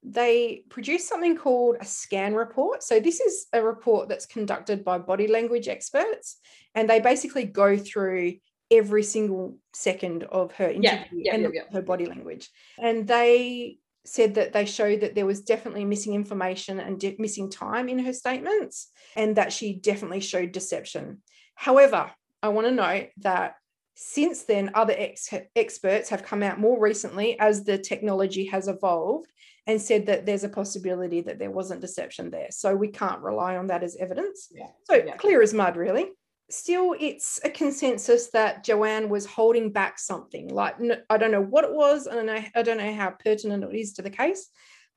they 0.03 0.63
produced 0.69 1.07
something 1.07 1.35
called 1.35 1.77
a 1.79 1.85
scan 1.85 2.33
report. 2.33 2.83
So, 2.83 2.99
this 2.99 3.19
is 3.19 3.47
a 3.53 3.61
report 3.61 4.07
that's 4.09 4.25
conducted 4.25 4.83
by 4.83 4.97
body 4.97 5.27
language 5.27 5.67
experts, 5.67 6.37
and 6.73 6.89
they 6.89 6.99
basically 6.99 7.45
go 7.45 7.77
through 7.77 8.35
every 8.71 9.03
single 9.03 9.57
second 9.73 10.23
of 10.23 10.53
her 10.53 10.69
interview 10.69 11.21
yeah, 11.23 11.33
yeah, 11.33 11.35
and 11.35 11.53
yeah, 11.53 11.61
her 11.71 11.81
body 11.81 12.05
language. 12.05 12.49
And 12.77 13.07
they 13.07 13.79
said 14.05 14.35
that 14.35 14.53
they 14.53 14.65
showed 14.65 15.01
that 15.01 15.15
there 15.15 15.25
was 15.25 15.41
definitely 15.41 15.85
missing 15.85 16.13
information 16.13 16.79
and 16.79 16.99
de- 16.99 17.15
missing 17.19 17.49
time 17.49 17.89
in 17.89 17.99
her 17.99 18.13
statements, 18.13 18.89
and 19.15 19.35
that 19.35 19.51
she 19.51 19.73
definitely 19.73 20.21
showed 20.21 20.51
deception. 20.51 21.21
However, 21.55 22.11
I 22.41 22.49
want 22.49 22.67
to 22.67 22.71
note 22.71 23.09
that 23.17 23.55
since 24.01 24.43
then, 24.43 24.71
other 24.75 24.95
ex- 24.97 25.29
experts 25.57 26.07
have 26.07 26.23
come 26.23 26.41
out 26.41 26.57
more 26.57 26.79
recently 26.79 27.37
as 27.37 27.65
the 27.65 27.77
technology 27.77 28.45
has 28.45 28.69
evolved 28.69 29.29
and 29.67 29.81
said 29.81 30.05
that 30.05 30.25
there's 30.25 30.45
a 30.45 30.49
possibility 30.49 31.19
that 31.19 31.37
there 31.37 31.51
wasn't 31.51 31.81
deception 31.81 32.31
there. 32.31 32.47
So 32.49 32.73
we 32.73 32.87
can't 32.87 33.21
rely 33.21 33.57
on 33.57 33.67
that 33.67 33.83
as 33.83 33.97
evidence. 33.97 34.47
Yeah. 34.51 34.67
So 34.85 34.95
yeah. 34.95 35.17
clear 35.17 35.41
as 35.41 35.53
mud, 35.53 35.75
really. 35.75 36.11
Still, 36.49 36.95
it's 36.97 37.41
a 37.43 37.49
consensus 37.49 38.27
that 38.27 38.63
Joanne 38.63 39.09
was 39.09 39.25
holding 39.25 39.69
back 39.73 39.99
something. 39.99 40.47
Like 40.47 40.77
I 41.09 41.17
don't 41.17 41.31
know 41.31 41.43
what 41.43 41.65
it 41.65 41.73
was. 41.73 42.07
I 42.07 42.15
don't 42.15 42.25
know. 42.25 42.41
I 42.55 42.61
don't 42.61 42.77
know 42.77 42.93
how 42.93 43.09
pertinent 43.09 43.65
it 43.65 43.75
is 43.75 43.93
to 43.95 44.01
the 44.01 44.09
case, 44.09 44.47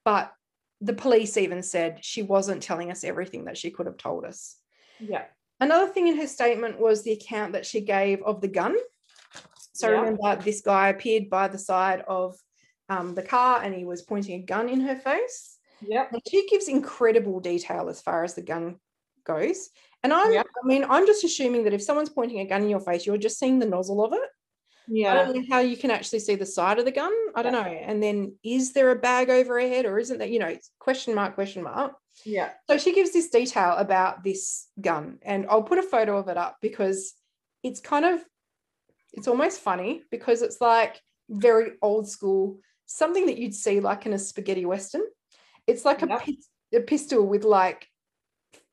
but 0.04 0.32
the 0.80 0.94
police 0.94 1.36
even 1.36 1.64
said 1.64 1.98
she 2.02 2.22
wasn't 2.22 2.62
telling 2.62 2.92
us 2.92 3.02
everything 3.02 3.46
that 3.46 3.58
she 3.58 3.72
could 3.72 3.86
have 3.86 3.96
told 3.96 4.24
us. 4.24 4.58
Yeah. 5.00 5.24
Another 5.58 5.92
thing 5.92 6.06
in 6.06 6.16
her 6.18 6.28
statement 6.28 6.80
was 6.80 7.02
the 7.02 7.12
account 7.12 7.52
that 7.52 7.66
she 7.66 7.80
gave 7.80 8.22
of 8.22 8.40
the 8.40 8.48
gun. 8.48 8.76
So 9.72 9.90
yeah. 9.90 10.00
remember, 10.00 10.36
this 10.36 10.60
guy 10.60 10.88
appeared 10.88 11.30
by 11.30 11.48
the 11.48 11.58
side 11.58 12.04
of 12.06 12.36
um, 12.88 13.14
the 13.14 13.22
car 13.22 13.62
and 13.62 13.74
he 13.74 13.84
was 13.84 14.02
pointing 14.02 14.40
a 14.40 14.44
gun 14.44 14.68
in 14.68 14.80
her 14.80 14.96
face. 14.96 15.58
Yeah. 15.80 16.06
she 16.28 16.46
gives 16.48 16.68
incredible 16.68 17.40
detail 17.40 17.88
as 17.88 18.00
far 18.00 18.22
as 18.24 18.34
the 18.34 18.42
gun 18.42 18.76
goes. 19.24 19.70
And 20.02 20.12
I'm, 20.12 20.32
yep. 20.32 20.46
I 20.62 20.66
mean, 20.66 20.84
I'm 20.88 21.06
just 21.06 21.24
assuming 21.24 21.64
that 21.64 21.72
if 21.72 21.82
someone's 21.82 22.10
pointing 22.10 22.40
a 22.40 22.46
gun 22.46 22.62
in 22.62 22.68
your 22.68 22.80
face, 22.80 23.06
you're 23.06 23.16
just 23.16 23.38
seeing 23.38 23.58
the 23.58 23.66
nozzle 23.66 24.04
of 24.04 24.12
it. 24.12 24.28
Yeah. 24.88 25.12
I 25.12 25.14
don't 25.14 25.36
know 25.36 25.44
how 25.48 25.60
you 25.60 25.76
can 25.76 25.90
actually 25.90 26.18
see 26.18 26.34
the 26.34 26.46
side 26.46 26.78
of 26.78 26.84
the 26.84 26.90
gun. 26.90 27.12
I 27.34 27.42
don't 27.42 27.52
yeah. 27.52 27.62
know. 27.62 27.68
And 27.68 28.02
then 28.02 28.36
is 28.42 28.72
there 28.72 28.90
a 28.90 28.96
bag 28.96 29.30
over 29.30 29.60
her 29.60 29.68
head 29.68 29.86
or 29.86 29.98
isn't 29.98 30.18
that, 30.18 30.30
you 30.30 30.38
know, 30.38 30.56
question 30.78 31.14
mark, 31.14 31.34
question 31.34 31.62
mark. 31.62 31.94
Yeah. 32.24 32.50
So 32.68 32.78
she 32.78 32.92
gives 32.92 33.12
this 33.12 33.30
detail 33.30 33.74
about 33.76 34.24
this 34.24 34.68
gun. 34.80 35.18
And 35.22 35.46
I'll 35.48 35.62
put 35.62 35.78
a 35.78 35.82
photo 35.82 36.18
of 36.18 36.28
it 36.28 36.36
up 36.36 36.56
because 36.60 37.14
it's 37.62 37.80
kind 37.80 38.04
of 38.04 38.20
it's 39.12 39.28
almost 39.28 39.60
funny 39.60 40.02
because 40.10 40.42
it's 40.42 40.60
like 40.60 41.00
very 41.28 41.72
old 41.82 42.08
school 42.08 42.58
something 42.92 43.26
that 43.26 43.38
you'd 43.38 43.54
see 43.54 43.80
like 43.80 44.06
in 44.06 44.12
a 44.12 44.18
spaghetti 44.18 44.64
western. 44.66 45.02
It's 45.66 45.84
like 45.84 46.00
yep. 46.02 46.26
a, 46.26 46.76
a 46.76 46.80
pistol 46.80 47.26
with 47.26 47.44
like 47.44 47.88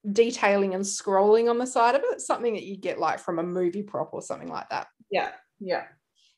detailing 0.09 0.73
and 0.75 0.83
scrolling 0.83 1.49
on 1.49 1.57
the 1.57 1.67
side 1.67 1.95
of 1.95 2.01
it, 2.03 2.21
something 2.21 2.53
that 2.53 2.63
you 2.63 2.77
get 2.77 2.99
like 2.99 3.19
from 3.19 3.39
a 3.39 3.43
movie 3.43 3.83
prop 3.83 4.13
or 4.13 4.21
something 4.21 4.49
like 4.49 4.69
that. 4.69 4.87
Yeah, 5.11 5.31
yeah. 5.59 5.83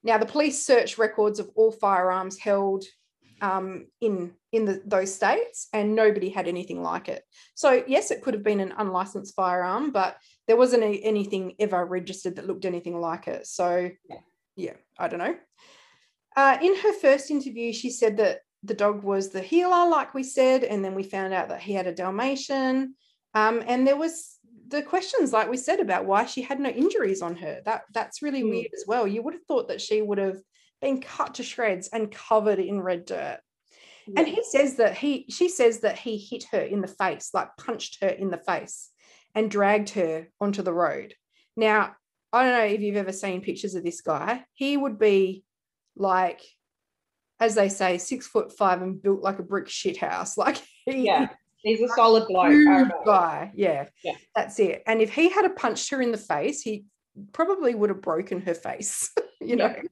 Now 0.04 0.18
the 0.18 0.26
police 0.26 0.66
searched 0.66 0.98
records 0.98 1.40
of 1.40 1.50
all 1.56 1.72
firearms 1.72 2.38
held 2.38 2.84
um, 3.42 3.88
in 4.02 4.34
in 4.52 4.66
the, 4.66 4.82
those 4.86 5.14
states, 5.14 5.68
and 5.74 5.96
nobody 5.96 6.30
had 6.30 6.48
anything 6.48 6.84
like 6.84 7.08
it. 7.08 7.24
So 7.56 7.84
yes, 7.88 8.12
it 8.12 8.22
could 8.22 8.34
have 8.34 8.44
been 8.44 8.60
an 8.60 8.74
unlicensed 8.78 9.36
firearm, 9.36 9.92
but 9.92 10.18
there 10.52 10.58
wasn't 10.58 10.84
any, 10.84 11.02
anything 11.02 11.56
ever 11.60 11.86
registered 11.86 12.36
that 12.36 12.46
looked 12.46 12.66
anything 12.66 13.00
like 13.00 13.30
it. 13.30 13.48
So 13.48 13.90
yeah, 14.10 14.18
yeah 14.58 14.74
I 15.00 15.08
don't 15.08 15.20
know. 15.20 15.38
Uh, 16.36 16.58
in 16.62 16.76
her 16.76 16.92
first 16.92 17.32
interview, 17.32 17.72
she 17.72 17.90
said 17.90 18.18
that 18.18 18.40
the 18.62 18.74
dog 18.74 19.02
was 19.02 19.30
the 19.30 19.40
heeler, 19.40 19.88
like 19.88 20.14
we 20.14 20.24
said, 20.24 20.66
and 20.66 20.84
then 20.84 20.94
we 20.94 21.04
found 21.04 21.34
out 21.34 21.48
that 21.48 21.62
he 21.62 21.72
had 21.72 21.88
a 21.88 21.96
Dalmatian. 21.96 22.96
Um, 23.34 23.64
and 23.66 23.88
there 23.88 23.96
was 23.96 24.40
the 24.68 24.82
questions, 24.82 25.32
like 25.32 25.50
we 25.50 25.56
said, 25.56 25.80
about 25.80 26.04
why 26.04 26.26
she 26.26 26.42
had 26.42 26.60
no 26.60 26.70
injuries 26.70 27.22
on 27.22 27.38
her. 27.38 27.62
That 27.64 27.84
that's 27.94 28.22
really 28.22 28.44
mm. 28.44 28.50
weird 28.50 28.72
as 28.74 28.84
well. 28.86 29.08
You 29.08 29.24
would 29.24 29.36
have 29.36 29.46
thought 29.48 29.70
that 29.70 29.80
she 29.80 30.02
would 30.02 30.18
have 30.18 30.42
been 30.82 31.00
cut 31.00 31.36
to 31.36 31.44
shreds 31.44 31.88
and 31.94 32.12
covered 32.12 32.60
in 32.60 32.82
red 32.82 33.06
dirt. 33.06 33.40
Yeah. 34.06 34.20
And 34.20 34.28
he 34.28 34.44
says 34.44 34.76
that 34.76 34.98
he 34.98 35.28
she 35.30 35.48
says 35.48 35.80
that 35.80 35.98
he 35.98 36.18
hit 36.18 36.44
her 36.52 36.60
in 36.60 36.82
the 36.82 36.90
face, 36.90 37.30
like 37.34 37.56
punched 37.56 38.00
her 38.02 38.10
in 38.10 38.32
the 38.32 38.38
face 38.38 38.91
and 39.36 39.52
dragged 39.52 39.92
her 39.92 40.28
onto 40.40 40.62
the 40.62 40.74
road. 40.74 41.14
Now, 41.56 41.96
I 42.34 42.44
don't 42.44 42.58
know 42.58 42.66
if 42.66 42.82
you've 42.82 42.96
ever 42.96 43.12
seen 43.12 43.42
pictures 43.42 43.76
of 43.76 43.84
this 43.84 44.02
guy. 44.02 44.46
He 44.54 44.78
would 44.78 44.98
be 44.98 45.44
like, 45.96 46.42
as 47.40 47.56
they 47.56 47.70
say, 47.70 47.98
six 47.98 48.28
foot 48.28 48.56
five 48.56 48.82
and 48.82 49.02
built 49.02 49.22
like 49.22 49.40
a 49.40 49.44
brick 49.44 49.68
shit 49.68 49.98
house. 49.98 50.38
Like 50.42 50.62
he, 50.86 51.06
yeah. 51.06 51.30
He's 51.64 51.82
a 51.82 51.88
solid 51.90 52.28
bloke. 52.28 52.90
Guy. 53.06 53.52
Yeah. 53.54 53.88
Yeah. 54.04 54.16
That's 54.36 54.60
it. 54.60 54.82
And 54.88 55.00
if 55.00 55.14
he 55.14 55.30
had 55.30 55.46
a 55.46 55.50
punched 55.52 55.92
her 55.92 56.02
in 56.02 56.12
the 56.12 56.18
face, 56.18 56.62
he 56.62 56.86
probably 57.34 57.76
would 57.76 57.90
have 57.92 58.02
broken 58.02 58.42
her 58.42 58.56
face, 58.56 59.14
you 59.42 59.56
know. 59.56 59.68
Yeah. 59.68 59.84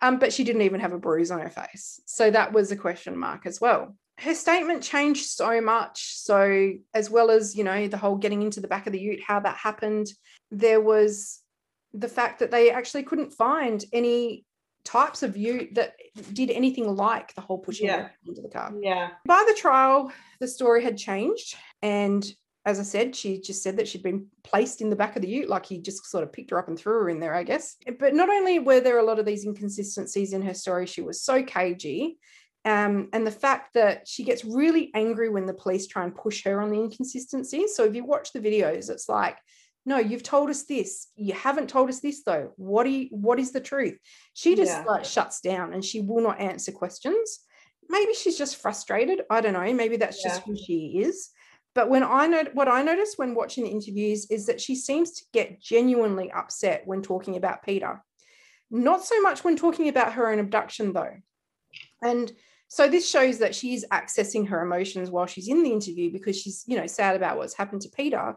Um, 0.00 0.18
but 0.18 0.32
she 0.32 0.44
didn't 0.44 0.62
even 0.62 0.80
have 0.80 0.94
a 0.94 0.98
bruise 0.98 1.30
on 1.30 1.40
her 1.40 1.50
face. 1.50 2.00
So 2.06 2.30
that 2.30 2.52
was 2.52 2.72
a 2.72 2.76
question 2.76 3.18
mark 3.18 3.44
as 3.44 3.60
well. 3.60 3.96
Her 4.20 4.34
statement 4.34 4.82
changed 4.82 5.26
so 5.26 5.60
much. 5.60 6.16
So, 6.18 6.72
as 6.94 7.10
well 7.10 7.30
as, 7.30 7.56
you 7.56 7.64
know, 7.64 7.88
the 7.88 7.96
whole 7.96 8.16
getting 8.16 8.42
into 8.42 8.60
the 8.60 8.68
back 8.68 8.86
of 8.86 8.92
the 8.92 9.00
ute, 9.00 9.22
how 9.26 9.40
that 9.40 9.56
happened, 9.56 10.08
there 10.50 10.80
was 10.80 11.40
the 11.92 12.08
fact 12.08 12.38
that 12.40 12.50
they 12.50 12.70
actually 12.70 13.02
couldn't 13.02 13.32
find 13.32 13.84
any 13.92 14.44
types 14.84 15.22
of 15.22 15.36
ute 15.36 15.74
that 15.74 15.94
did 16.32 16.50
anything 16.50 16.94
like 16.94 17.34
the 17.34 17.40
whole 17.40 17.58
pushing 17.58 17.86
yeah. 17.86 18.08
into 18.26 18.40
the 18.40 18.48
car. 18.48 18.72
Yeah. 18.80 19.10
By 19.26 19.44
the 19.46 19.54
trial, 19.54 20.12
the 20.38 20.48
story 20.48 20.82
had 20.82 20.96
changed. 20.96 21.56
And 21.82 22.24
as 22.66 22.78
I 22.78 22.82
said, 22.82 23.16
she 23.16 23.40
just 23.40 23.62
said 23.62 23.78
that 23.78 23.88
she'd 23.88 24.02
been 24.02 24.26
placed 24.42 24.80
in 24.80 24.90
the 24.90 24.96
back 24.96 25.16
of 25.16 25.22
the 25.22 25.28
ute, 25.28 25.48
like 25.48 25.66
he 25.66 25.80
just 25.80 26.04
sort 26.06 26.24
of 26.24 26.32
picked 26.32 26.50
her 26.50 26.58
up 26.58 26.68
and 26.68 26.78
threw 26.78 26.94
her 26.94 27.08
in 27.08 27.20
there, 27.20 27.34
I 27.34 27.42
guess. 27.42 27.76
But 27.98 28.14
not 28.14 28.28
only 28.28 28.58
were 28.58 28.80
there 28.80 28.98
a 28.98 29.04
lot 29.04 29.18
of 29.18 29.26
these 29.26 29.44
inconsistencies 29.44 30.32
in 30.32 30.42
her 30.42 30.54
story, 30.54 30.86
she 30.86 31.00
was 31.00 31.22
so 31.22 31.42
cagey. 31.42 32.18
Um, 32.64 33.08
and 33.12 33.26
the 33.26 33.30
fact 33.30 33.74
that 33.74 34.06
she 34.06 34.22
gets 34.22 34.44
really 34.44 34.90
angry 34.94 35.30
when 35.30 35.46
the 35.46 35.54
police 35.54 35.86
try 35.86 36.04
and 36.04 36.14
push 36.14 36.44
her 36.44 36.60
on 36.60 36.70
the 36.70 36.78
inconsistencies. 36.78 37.74
So 37.74 37.84
if 37.84 37.94
you 37.94 38.04
watch 38.04 38.32
the 38.32 38.40
videos, 38.40 38.90
it's 38.90 39.08
like, 39.08 39.38
no, 39.86 39.98
you've 39.98 40.22
told 40.22 40.50
us 40.50 40.64
this. 40.64 41.08
You 41.16 41.32
haven't 41.32 41.70
told 41.70 41.88
us 41.88 42.00
this 42.00 42.22
though. 42.22 42.52
What 42.56 42.84
do 42.84 42.90
you, 42.90 43.08
what 43.10 43.40
is 43.40 43.52
the 43.52 43.60
truth? 43.60 43.98
She 44.34 44.54
just 44.56 44.72
yeah. 44.72 44.84
like 44.84 45.06
shuts 45.06 45.40
down 45.40 45.72
and 45.72 45.82
she 45.82 46.02
will 46.02 46.22
not 46.22 46.38
answer 46.38 46.70
questions. 46.70 47.40
Maybe 47.88 48.12
she's 48.12 48.36
just 48.36 48.56
frustrated. 48.56 49.22
I 49.30 49.40
don't 49.40 49.54
know. 49.54 49.72
Maybe 49.72 49.96
that's 49.96 50.22
yeah. 50.22 50.30
just 50.30 50.42
who 50.42 50.54
she 50.54 51.00
is. 51.02 51.30
But 51.74 51.88
when 51.88 52.02
I 52.02 52.26
know 52.26 52.44
what 52.52 52.68
I 52.68 52.82
notice 52.82 53.14
when 53.16 53.34
watching 53.34 53.64
the 53.64 53.70
interviews 53.70 54.30
is 54.30 54.46
that 54.46 54.60
she 54.60 54.74
seems 54.74 55.12
to 55.12 55.24
get 55.32 55.60
genuinely 55.62 56.30
upset 56.30 56.82
when 56.84 57.00
talking 57.00 57.36
about 57.36 57.64
Peter. 57.64 58.02
Not 58.70 59.04
so 59.04 59.20
much 59.22 59.44
when 59.44 59.56
talking 59.56 59.88
about 59.88 60.12
her 60.12 60.30
own 60.30 60.38
abduction, 60.38 60.92
though. 60.92 61.16
And 62.02 62.30
so 62.70 62.86
this 62.88 63.10
shows 63.10 63.38
that 63.38 63.52
she 63.52 63.74
is 63.74 63.84
accessing 63.90 64.46
her 64.48 64.62
emotions 64.62 65.10
while 65.10 65.26
she's 65.26 65.48
in 65.48 65.64
the 65.64 65.72
interview 65.72 66.12
because 66.12 66.40
she's, 66.40 66.62
you 66.68 66.76
know, 66.76 66.86
sad 66.86 67.16
about 67.16 67.36
what's 67.36 67.54
happened 67.54 67.82
to 67.82 67.88
Peter. 67.88 68.36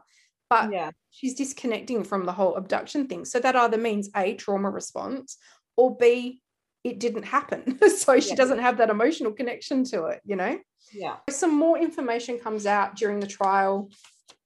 But 0.49 0.73
yeah. 0.73 0.89
she's 1.11 1.35
disconnecting 1.35 2.03
from 2.03 2.25
the 2.25 2.31
whole 2.31 2.55
abduction 2.55 3.05
thing. 3.05 3.25
So 3.25 3.39
that 3.39 3.55
either 3.55 3.77
means 3.77 4.09
A, 4.15 4.33
trauma 4.33 4.71
response, 4.71 5.37
or 5.77 5.95
B, 5.95 6.41
it 6.83 6.99
didn't 6.99 7.23
happen. 7.23 7.77
so 7.97 8.19
she 8.19 8.29
yeah. 8.29 8.35
doesn't 8.35 8.57
have 8.57 8.77
that 8.77 8.89
emotional 8.89 9.31
connection 9.31 9.83
to 9.85 10.05
it, 10.05 10.21
you 10.25 10.35
know? 10.35 10.57
Yeah. 10.91 11.17
Some 11.29 11.55
more 11.55 11.77
information 11.77 12.39
comes 12.39 12.65
out 12.65 12.95
during 12.95 13.19
the 13.19 13.27
trial. 13.27 13.91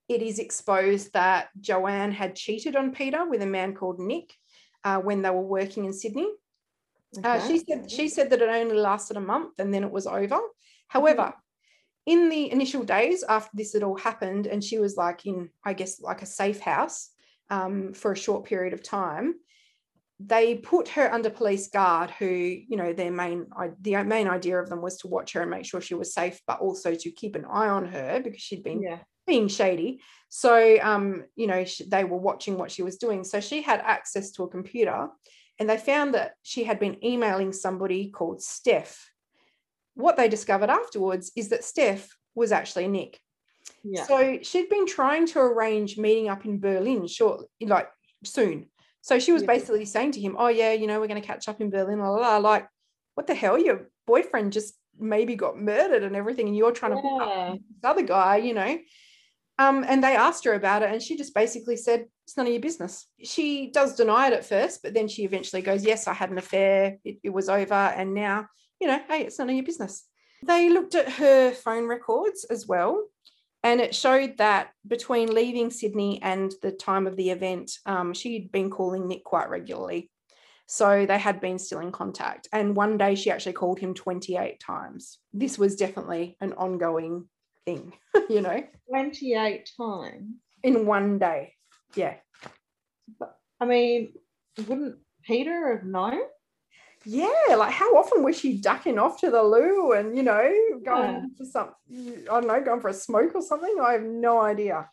It 0.10 0.22
is 0.22 0.38
exposed 0.38 1.14
that 1.14 1.48
Joanne 1.62 2.12
had 2.12 2.36
cheated 2.36 2.76
on 2.76 2.92
Peter 2.92 3.26
with 3.26 3.42
a 3.42 3.48
man 3.48 3.74
called 3.74 4.02
Nick 4.02 4.34
uh, 4.84 5.00
when 5.00 5.22
they 5.22 5.30
were 5.30 5.40
working 5.40 5.86
in 5.86 5.94
Sydney. 5.94 6.28
Uh, 7.16 7.20
okay. 7.20 7.30
Uh, 7.30 7.48
she 7.48 7.60
said 7.60 7.92
she 7.92 8.10
said 8.10 8.30
that 8.30 8.42
it 8.42 8.50
only 8.50 8.76
lasted 8.76 9.18
a 9.18 9.22
month 9.22 9.60
and 9.60 9.74
then 9.74 9.84
it 9.84 9.92
was 9.92 10.08
over. 10.08 10.40
However, 10.88 11.24
mm-hmm. 11.24 12.12
in 12.12 12.30
the 12.30 12.52
initial 12.52 12.84
days 12.84 13.24
after 13.28 13.52
this 13.54 13.74
had 13.74 13.84
all 13.84 13.98
happened, 13.98 14.48
and 14.48 14.64
she 14.64 14.80
was 14.80 14.96
like 14.96 15.26
in, 15.26 15.50
I 15.64 15.74
guess, 15.74 16.02
like 16.02 16.22
a 16.22 16.28
safe 16.28 16.60
house 16.60 17.10
um, 17.50 17.94
for 17.94 18.12
a 18.12 18.18
short 18.18 18.46
period 18.46 18.74
of 18.74 18.84
time, 18.84 19.36
they 20.20 20.56
put 20.56 20.88
her 20.90 21.14
under 21.14 21.30
police 21.30 21.68
guard 21.68 22.10
who 22.10 22.26
you 22.26 22.76
know 22.76 22.92
their 22.92 23.12
main 23.12 23.46
the 23.82 24.04
main 24.04 24.28
idea 24.28 24.60
of 24.60 24.70
them 24.70 24.82
was 24.82 24.98
to 24.98 25.08
watch 25.08 25.34
her 25.34 25.42
and 25.42 25.52
make 25.52 25.66
sure 25.66 25.80
she 25.80 25.94
was 25.94 26.14
safe 26.14 26.42
but 26.48 26.60
also 26.60 26.96
to 26.96 27.12
keep 27.12 27.36
an 27.36 27.46
eye 27.46 27.70
on 27.70 27.86
her 27.86 28.20
because 28.24 28.42
she'd 28.42 28.64
been 28.64 28.82
yeah. 28.82 28.98
being 29.28 29.48
shady 29.48 30.02
so 30.30 30.80
um 30.82 31.24
you 31.36 31.46
know 31.46 31.64
she, 31.66 31.88
they 31.88 32.04
were 32.04 32.18
watching 32.18 32.58
what 32.58 32.72
she 32.72 32.82
was 32.82 32.98
doing 32.98 33.24
so 33.24 33.40
she 33.40 33.62
had 33.62 33.80
access 33.82 34.32
to 34.32 34.44
a 34.44 34.50
computer 34.50 35.08
and 35.60 35.70
they 35.70 35.78
found 35.78 36.14
that 36.14 36.34
she 36.44 36.64
had 36.64 36.80
been 36.80 37.04
emailing 37.04 37.54
somebody 37.54 38.10
called 38.10 38.42
steph 38.42 39.12
what 39.96 40.18
they 40.18 40.28
discovered 40.28 40.70
afterwards 40.70 41.32
is 41.36 41.50
that 41.50 41.64
steph 41.64 42.16
was 42.36 42.52
actually 42.52 42.88
nick 42.88 43.20
yeah. 43.84 44.06
so 44.06 44.40
she'd 44.42 44.70
been 44.70 44.86
trying 44.86 45.26
to 45.26 45.40
arrange 45.40 45.98
meeting 45.98 46.30
up 46.30 46.46
in 46.46 46.60
berlin 46.60 47.08
short 47.08 47.46
like 47.62 47.90
soon 48.24 48.68
so 49.08 49.20
she 49.20 49.32
was 49.32 49.44
yeah. 49.44 49.48
basically 49.48 49.86
saying 49.86 50.12
to 50.12 50.20
him, 50.20 50.36
Oh, 50.38 50.50
yeah, 50.50 50.74
you 50.74 50.86
know, 50.86 51.00
we're 51.00 51.08
going 51.08 51.22
to 51.22 51.26
catch 51.26 51.48
up 51.48 51.62
in 51.62 51.70
Berlin, 51.70 52.00
la, 52.00 52.10
la, 52.10 52.18
la. 52.18 52.38
Like, 52.40 52.68
what 53.16 53.26
the 53.26 53.36
hell? 53.36 53.58
Your 53.58 53.90
boyfriend 54.06 54.52
just 54.52 54.74
maybe 55.00 55.38
got 55.38 55.58
murdered 55.58 56.04
and 56.04 56.14
everything, 56.14 56.48
and 56.48 56.58
you're 56.58 56.74
trying 56.74 56.98
yeah. 56.98 57.54
to 57.54 57.54
this 57.54 57.86
other 57.86 58.02
guy, 58.02 58.36
you 58.36 58.54
know. 58.54 58.78
Um, 59.60 59.86
and 59.88 60.04
they 60.04 60.18
asked 60.18 60.44
her 60.44 60.54
about 60.54 60.84
it, 60.84 60.92
and 60.92 61.02
she 61.02 61.16
just 61.16 61.34
basically 61.34 61.78
said, 61.78 62.08
It's 62.28 62.36
none 62.36 62.46
of 62.46 62.52
your 62.52 62.62
business. 62.62 63.06
She 63.24 63.72
does 63.72 63.96
deny 63.96 64.28
it 64.28 64.34
at 64.34 64.46
first, 64.46 64.84
but 64.84 64.94
then 64.94 65.08
she 65.08 65.24
eventually 65.24 65.62
goes, 65.62 65.86
Yes, 65.86 66.10
I 66.10 66.14
had 66.14 66.30
an 66.30 66.38
affair. 66.38 66.98
It, 67.06 67.20
it 67.24 67.30
was 67.30 67.48
over. 67.48 67.74
And 67.74 68.14
now, 68.14 68.48
you 68.82 68.88
know, 68.88 69.00
hey, 69.08 69.22
it's 69.22 69.40
none 69.40 69.50
of 69.50 69.56
your 69.56 69.64
business. 69.64 70.04
They 70.46 70.70
looked 70.70 70.94
at 70.94 71.10
her 71.14 71.52
phone 71.52 71.88
records 71.88 72.44
as 72.44 72.68
well. 72.68 73.02
And 73.64 73.80
it 73.80 73.96
showed 73.96 74.40
that 74.40 74.72
between 74.86 75.34
leaving 75.34 75.72
Sydney 75.72 76.22
and 76.22 76.54
the 76.62 76.74
time 76.74 77.08
of 77.08 77.16
the 77.16 77.30
event, 77.30 77.72
um, 77.86 78.14
she'd 78.14 78.52
been 78.52 78.70
calling 78.70 79.08
Nick 79.08 79.24
quite 79.24 79.50
regularly. 79.50 80.12
So 80.66 81.06
they 81.06 81.18
had 81.18 81.40
been 81.40 81.58
still 81.58 81.80
in 81.80 81.94
contact. 81.94 82.50
And 82.52 82.76
one 82.76 82.98
day 82.98 83.16
she 83.16 83.32
actually 83.32 83.54
called 83.54 83.80
him 83.80 83.94
28 83.94 84.60
times. 84.60 85.20
This 85.32 85.58
was 85.58 85.78
definitely 85.78 86.36
an 86.42 86.52
ongoing 86.54 87.30
thing, 87.66 87.94
you 88.30 88.42
know? 88.42 88.62
28 88.90 89.70
times? 89.78 90.26
In 90.64 90.86
one 90.86 91.20
day. 91.20 91.54
Yeah. 91.96 92.16
But, 93.20 93.38
I 93.60 93.66
mean, 93.66 94.14
wouldn't 94.68 94.98
Peter 95.24 95.76
have 95.76 95.86
known? 95.86 96.22
yeah, 97.10 97.56
like 97.56 97.72
how 97.72 97.96
often 97.96 98.22
was 98.22 98.38
she 98.38 98.58
ducking 98.58 99.00
off 99.00 99.20
to 99.22 99.32
the 99.32 99.42
loo 99.42 99.94
and 99.94 100.18
you 100.18 100.24
know 100.24 100.52
going 100.84 101.14
yeah. 101.14 101.22
for 101.38 101.46
some 101.46 101.70
I 101.90 102.42
don't 102.42 102.48
know, 102.48 102.62
going 102.62 102.82
for 102.82 102.90
a 102.90 102.94
smoke 102.94 103.34
or 103.34 103.42
something? 103.42 103.76
I 103.82 103.94
have 103.94 104.04
no 104.04 104.42
idea. 104.42 104.90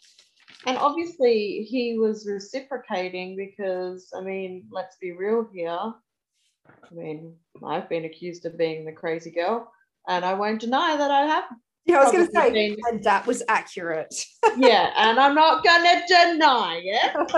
And 0.66 0.78
obviously 0.78 1.66
he 1.68 1.99
was 1.99 2.24
reciprocating 2.30 3.36
because 3.36 4.12
I 4.16 4.20
mean, 4.20 4.64
let's 4.70 4.97
be 5.01 5.11
real 5.11 5.49
here. 5.53 5.70
I 5.70 6.95
mean, 6.95 7.34
I've 7.64 7.88
been 7.88 8.05
accused 8.05 8.47
of 8.47 8.57
being 8.57 8.84
the 8.84 8.92
crazy 8.92 9.32
girl, 9.32 9.70
and 10.09 10.24
I 10.24 10.34
won't 10.34 10.61
deny 10.61 10.97
that 10.97 11.11
I 11.11 11.26
have. 11.26 11.45
Yeah, 11.87 11.99
I 11.99 12.05
was 12.05 12.12
going 12.12 12.26
to 12.26 12.32
say, 12.32 12.51
been... 12.51 12.76
and 12.91 13.05
that 13.05 13.26
was 13.26 13.43
accurate. 13.49 14.14
yeah, 14.57 14.91
and 14.97 15.20
I'm 15.20 15.35
not 15.35 15.62
going 15.62 15.82
to 15.82 16.03
deny 16.09 16.80
it. 16.82 17.14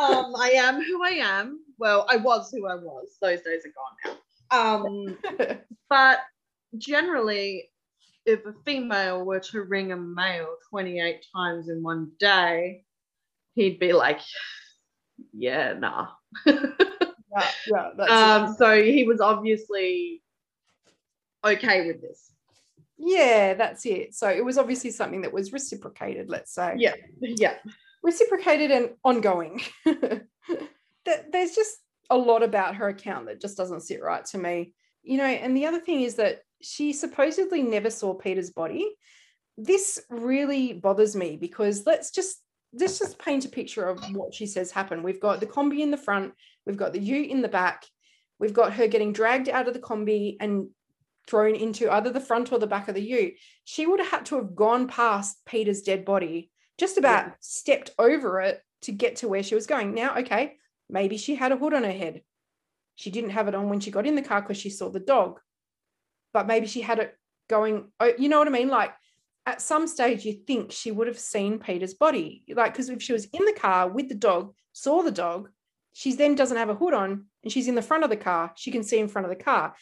um, 0.00 0.34
I 0.36 0.52
am 0.56 0.82
who 0.82 1.04
I 1.04 1.10
am 1.10 1.60
well, 1.78 2.06
I 2.10 2.16
was 2.16 2.50
who 2.52 2.66
I 2.66 2.74
was. 2.74 3.16
Those 3.22 3.40
days 3.42 3.62
are 3.64 3.72
gone 3.72 4.16
now. 4.50 4.76
Um, 4.76 5.58
but 5.90 6.18
generally, 6.76 7.70
if 8.26 8.44
a 8.44 8.52
female 8.64 9.24
were 9.24 9.40
to 9.40 9.62
ring 9.62 9.92
a 9.92 9.96
male 9.96 10.56
28 10.70 11.24
times 11.34 11.68
in 11.68 11.82
one 11.82 12.10
day, 12.18 12.84
he'd 13.54 13.78
be 13.78 13.92
like, 13.92 14.20
yeah, 15.32 15.74
nah. 15.74 16.08
yeah, 16.46 17.50
yeah, 17.66 18.04
um, 18.08 18.54
so 18.54 18.82
he 18.82 19.04
was 19.04 19.20
obviously 19.20 20.22
okay 21.44 21.86
with 21.86 22.00
this. 22.00 22.32
Yeah, 22.98 23.54
that's 23.54 23.86
it. 23.86 24.14
So 24.14 24.28
it 24.28 24.44
was 24.44 24.58
obviously 24.58 24.90
something 24.90 25.22
that 25.22 25.32
was 25.32 25.52
reciprocated, 25.52 26.28
let's 26.28 26.52
say. 26.52 26.74
Yeah. 26.76 26.94
Yeah. 27.20 27.54
Reciprocated 28.02 28.70
and 28.70 28.90
ongoing. 29.04 29.62
There's 29.86 31.54
just 31.54 31.76
a 32.10 32.16
lot 32.16 32.42
about 32.42 32.76
her 32.76 32.88
account 32.88 33.26
that 33.26 33.40
just 33.40 33.56
doesn't 33.56 33.82
sit 33.82 34.02
right 34.02 34.24
to 34.26 34.38
me. 34.38 34.74
You 35.02 35.18
know, 35.18 35.24
and 35.24 35.56
the 35.56 35.66
other 35.66 35.80
thing 35.80 36.02
is 36.02 36.16
that 36.16 36.40
she 36.60 36.92
supposedly 36.92 37.62
never 37.62 37.90
saw 37.90 38.14
Peter's 38.14 38.50
body. 38.50 38.90
This 39.56 40.00
really 40.10 40.72
bothers 40.72 41.16
me 41.16 41.36
because 41.36 41.86
let's 41.86 42.10
just 42.10 42.42
let's 42.74 42.98
just 42.98 43.18
paint 43.18 43.44
a 43.44 43.48
picture 43.48 43.88
of 43.88 44.02
what 44.14 44.34
she 44.34 44.46
says 44.46 44.70
happened. 44.70 45.02
We've 45.02 45.20
got 45.20 45.40
the 45.40 45.46
Kombi 45.46 45.80
in 45.80 45.90
the 45.90 45.96
front, 45.96 46.34
we've 46.66 46.76
got 46.76 46.92
the 46.92 47.00
ute 47.00 47.30
in 47.30 47.42
the 47.42 47.48
back, 47.48 47.84
we've 48.38 48.52
got 48.52 48.74
her 48.74 48.86
getting 48.86 49.12
dragged 49.12 49.48
out 49.48 49.68
of 49.68 49.74
the 49.74 49.80
Kombi 49.80 50.36
and 50.40 50.68
thrown 51.28 51.54
into 51.54 51.90
either 51.92 52.10
the 52.10 52.20
front 52.20 52.52
or 52.52 52.58
the 52.58 52.66
back 52.66 52.88
of 52.88 52.94
the 52.94 53.02
ute. 53.02 53.34
She 53.64 53.86
would 53.86 54.00
have 54.00 54.10
had 54.10 54.26
to 54.26 54.36
have 54.36 54.56
gone 54.56 54.88
past 54.88 55.38
Peter's 55.44 55.82
dead 55.82 56.04
body, 56.04 56.50
just 56.78 56.96
about 56.96 57.26
yeah. 57.26 57.32
stepped 57.40 57.90
over 57.98 58.40
it 58.40 58.62
to 58.82 58.92
get 58.92 59.16
to 59.16 59.28
where 59.28 59.42
she 59.42 59.54
was 59.54 59.66
going. 59.66 59.94
Now, 59.94 60.16
okay, 60.18 60.56
maybe 60.88 61.18
she 61.18 61.34
had 61.34 61.52
a 61.52 61.56
hood 61.56 61.74
on 61.74 61.84
her 61.84 61.92
head. 61.92 62.22
She 62.96 63.10
didn't 63.10 63.30
have 63.30 63.46
it 63.46 63.54
on 63.54 63.68
when 63.68 63.80
she 63.80 63.90
got 63.90 64.06
in 64.06 64.14
the 64.14 64.22
car 64.22 64.40
because 64.40 64.56
she 64.56 64.70
saw 64.70 64.88
the 64.88 65.00
dog, 65.00 65.40
but 66.32 66.46
maybe 66.46 66.66
she 66.66 66.80
had 66.80 66.98
it 66.98 67.14
going, 67.48 67.90
oh, 68.00 68.12
you 68.18 68.28
know 68.28 68.38
what 68.38 68.48
I 68.48 68.52
mean? 68.52 68.68
Like 68.68 68.92
at 69.46 69.62
some 69.62 69.86
stage, 69.86 70.24
you 70.24 70.32
think 70.32 70.72
she 70.72 70.90
would 70.90 71.06
have 71.06 71.18
seen 71.18 71.58
Peter's 71.58 71.94
body. 71.94 72.44
Like, 72.54 72.72
because 72.72 72.88
if 72.88 73.02
she 73.02 73.12
was 73.12 73.26
in 73.26 73.44
the 73.44 73.56
car 73.58 73.88
with 73.88 74.08
the 74.08 74.14
dog, 74.14 74.54
saw 74.72 75.02
the 75.02 75.10
dog, 75.10 75.48
she 75.92 76.12
then 76.12 76.34
doesn't 76.34 76.56
have 76.56 76.68
a 76.68 76.74
hood 76.74 76.94
on 76.94 77.26
and 77.42 77.52
she's 77.52 77.66
in 77.66 77.74
the 77.74 77.82
front 77.82 78.04
of 78.04 78.10
the 78.10 78.16
car. 78.16 78.52
She 78.56 78.70
can 78.70 78.82
see 78.82 78.98
in 78.98 79.08
front 79.08 79.26
of 79.26 79.30
the 79.30 79.42
car. 79.42 79.74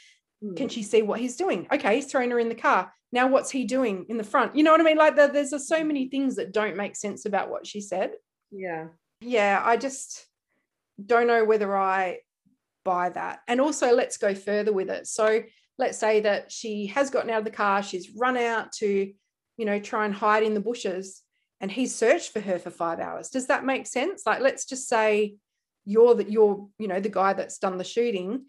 Mm. 0.43 0.57
Can 0.57 0.69
she 0.69 0.83
see 0.83 1.03
what 1.03 1.21
he's 1.21 1.37
doing? 1.37 1.67
Okay, 1.73 1.97
he's 1.97 2.07
throwing 2.07 2.31
her 2.31 2.39
in 2.39 2.49
the 2.49 2.55
car. 2.55 2.93
Now, 3.13 3.29
what's 3.29 3.51
he 3.51 3.65
doing 3.65 4.07
in 4.09 4.17
the 4.17 4.25
front? 4.25 4.57
You 4.57 4.65
know 4.65 4.73
what 4.73 4.81
I 4.81 4.85
mean? 4.85 4.99
Like, 4.99 5.17
there's 5.17 5.67
so 5.67 5.85
many 5.85 6.09
things 6.09 6.37
that 6.37 6.53
don't 6.53 6.77
make 6.77 6.97
sense 6.97 7.25
about 7.25 7.51
what 7.51 7.67
she 7.67 7.81
said. 7.81 8.13
Yeah. 8.51 8.89
Yeah, 9.21 9.63
I 9.65 9.77
just 9.77 10.27
don't 11.05 11.27
know 11.27 11.45
whether 11.45 11.77
I 11.77 12.19
buy 12.85 13.11
that. 13.11 13.41
And 13.49 13.61
also, 13.61 13.95
let's 13.95 14.19
go 14.19 14.35
further 14.35 14.73
with 14.73 14.91
it. 14.91 15.07
So, 15.07 15.43
let's 15.79 15.99
say 15.99 16.21
that 16.21 16.51
she 16.51 16.87
has 16.87 17.11
gotten 17.11 17.31
out 17.31 17.39
of 17.39 17.45
the 17.45 17.51
car, 17.51 17.83
she's 17.83 18.11
run 18.17 18.37
out 18.37 18.73
to, 18.73 19.13
you 19.57 19.65
know, 19.65 19.79
try 19.79 20.05
and 20.05 20.15
hide 20.15 20.43
in 20.43 20.55
the 20.55 20.61
bushes, 20.61 21.23
and 21.61 21.71
he's 21.71 21.95
searched 21.95 22.33
for 22.33 22.41
her 22.41 22.59
for 22.59 22.71
five 22.71 22.99
hours. 22.99 23.31
Does 23.31 23.47
that 23.47 23.65
make 23.65 23.87
sense? 23.87 24.23
Like, 24.27 24.41
let's 24.41 24.67
just 24.67 24.89
say 24.89 25.37
you're 25.85 26.15
that 26.15 26.31
you're, 26.31 26.69
you 26.79 26.89
know, 26.89 27.01
the 27.01 27.09
guy 27.09 27.33
that's 27.33 27.59
done 27.59 27.79
the 27.79 27.85
shooting 27.85 28.47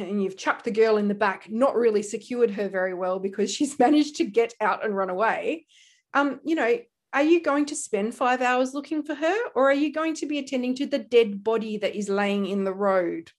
and 0.00 0.22
you've 0.22 0.36
chucked 0.36 0.64
the 0.64 0.70
girl 0.70 0.96
in 0.96 1.08
the 1.08 1.14
back, 1.14 1.50
not 1.50 1.74
really 1.74 2.02
secured 2.02 2.50
her 2.52 2.68
very 2.68 2.94
well 2.94 3.18
because 3.18 3.52
she's 3.52 3.78
managed 3.78 4.16
to 4.16 4.24
get 4.24 4.54
out 4.60 4.84
and 4.84 4.96
run 4.96 5.10
away. 5.10 5.66
Um, 6.14 6.40
you 6.44 6.54
know, 6.54 6.78
are 7.12 7.22
you 7.22 7.42
going 7.42 7.66
to 7.66 7.76
spend 7.76 8.14
five 8.14 8.40
hours 8.40 8.74
looking 8.74 9.02
for 9.02 9.14
her 9.14 9.36
or 9.54 9.70
are 9.70 9.74
you 9.74 9.92
going 9.92 10.14
to 10.14 10.26
be 10.26 10.38
attending 10.38 10.74
to 10.76 10.86
the 10.86 10.98
dead 10.98 11.44
body 11.44 11.76
that 11.78 11.94
is 11.94 12.08
laying 12.08 12.46
in 12.46 12.64
the 12.64 12.72
road? 12.72 13.30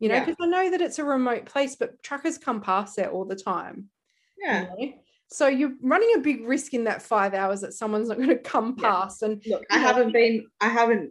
You 0.00 0.08
know, 0.08 0.20
because 0.20 0.36
yeah. 0.38 0.46
I 0.46 0.48
know 0.48 0.70
that 0.70 0.80
it's 0.80 0.98
a 0.98 1.04
remote 1.04 1.46
place, 1.46 1.76
but 1.76 2.02
truckers 2.02 2.36
come 2.38 2.60
past 2.60 2.96
there 2.96 3.10
all 3.10 3.24
the 3.24 3.36
time. 3.36 3.88
Yeah. 4.38 4.66
You 4.78 4.86
know? 4.86 4.92
So 5.28 5.48
you're 5.48 5.72
running 5.80 6.12
a 6.16 6.20
big 6.20 6.46
risk 6.46 6.74
in 6.74 6.84
that 6.84 7.02
five 7.02 7.34
hours 7.34 7.62
that 7.62 7.72
someone's 7.72 8.08
not 8.08 8.18
going 8.18 8.28
to 8.28 8.38
come 8.38 8.76
past. 8.76 9.22
Yeah. 9.22 9.28
And 9.28 9.42
look, 9.46 9.64
I 9.70 9.78
haven't 9.78 10.12
been, 10.12 10.46
I 10.60 10.68
haven't 10.68 11.10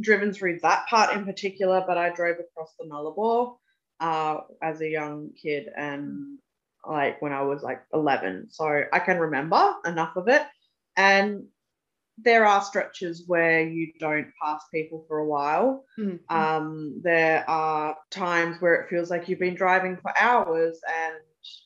driven 0.00 0.32
through 0.32 0.60
that 0.62 0.86
part 0.88 1.14
in 1.14 1.24
particular, 1.24 1.84
but 1.86 1.98
I 1.98 2.10
drove 2.10 2.36
across 2.38 2.72
the 2.78 2.88
Nullarbor 2.88 3.56
uh, 4.00 4.38
as 4.62 4.80
a 4.80 4.88
young 4.88 5.30
kid 5.40 5.68
and 5.76 6.38
like 6.86 7.20
when 7.20 7.32
I 7.32 7.42
was 7.42 7.62
like 7.62 7.82
11. 7.92 8.48
So 8.50 8.84
I 8.92 8.98
can 8.98 9.18
remember 9.18 9.74
enough 9.84 10.16
of 10.16 10.28
it. 10.28 10.42
And 10.96 11.44
there 12.22 12.44
are 12.44 12.62
stretches 12.62 13.24
where 13.26 13.66
you 13.66 13.92
don't 13.98 14.28
pass 14.42 14.62
people 14.72 15.04
for 15.08 15.18
a 15.18 15.26
while. 15.26 15.84
Mm-hmm. 15.98 16.36
Um, 16.36 17.00
there 17.02 17.48
are 17.48 17.96
times 18.10 18.60
where 18.60 18.74
it 18.74 18.88
feels 18.90 19.10
like 19.10 19.28
you've 19.28 19.38
been 19.38 19.54
driving 19.54 19.96
for 19.96 20.16
hours 20.18 20.80
and 20.88 21.14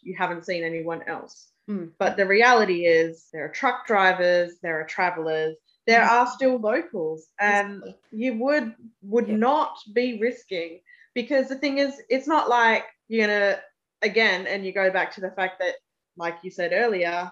you 0.03 0.14
haven't 0.16 0.47
seen 0.47 0.62
anyone 0.62 1.03
else. 1.07 1.49
Mm. 1.68 1.91
But 1.99 2.16
the 2.16 2.26
reality 2.26 2.87
is, 2.87 3.28
there 3.32 3.45
are 3.45 3.49
truck 3.49 3.87
drivers, 3.87 4.59
there 4.62 4.80
are 4.80 4.87
travelers, 4.87 5.57
there 5.87 6.03
mm. 6.03 6.11
are 6.11 6.26
still 6.26 6.59
locals, 6.59 7.28
and 7.41 7.82
you 8.11 8.39
would 8.39 8.74
would 9.03 9.28
yeah. 9.28 9.37
not 9.37 9.78
be 9.93 10.20
risking 10.20 10.80
because 11.14 11.48
the 11.48 11.56
thing 11.56 11.78
is, 11.78 12.00
it's 12.08 12.28
not 12.28 12.48
like 12.48 12.84
you're 13.08 13.26
gonna 13.26 13.60
again, 14.02 14.46
and 14.46 14.64
you 14.64 14.72
go 14.72 14.90
back 14.90 15.14
to 15.14 15.20
the 15.20 15.30
fact 15.30 15.58
that, 15.60 15.74
like 16.16 16.36
you 16.42 16.50
said 16.50 16.72
earlier, 16.72 17.30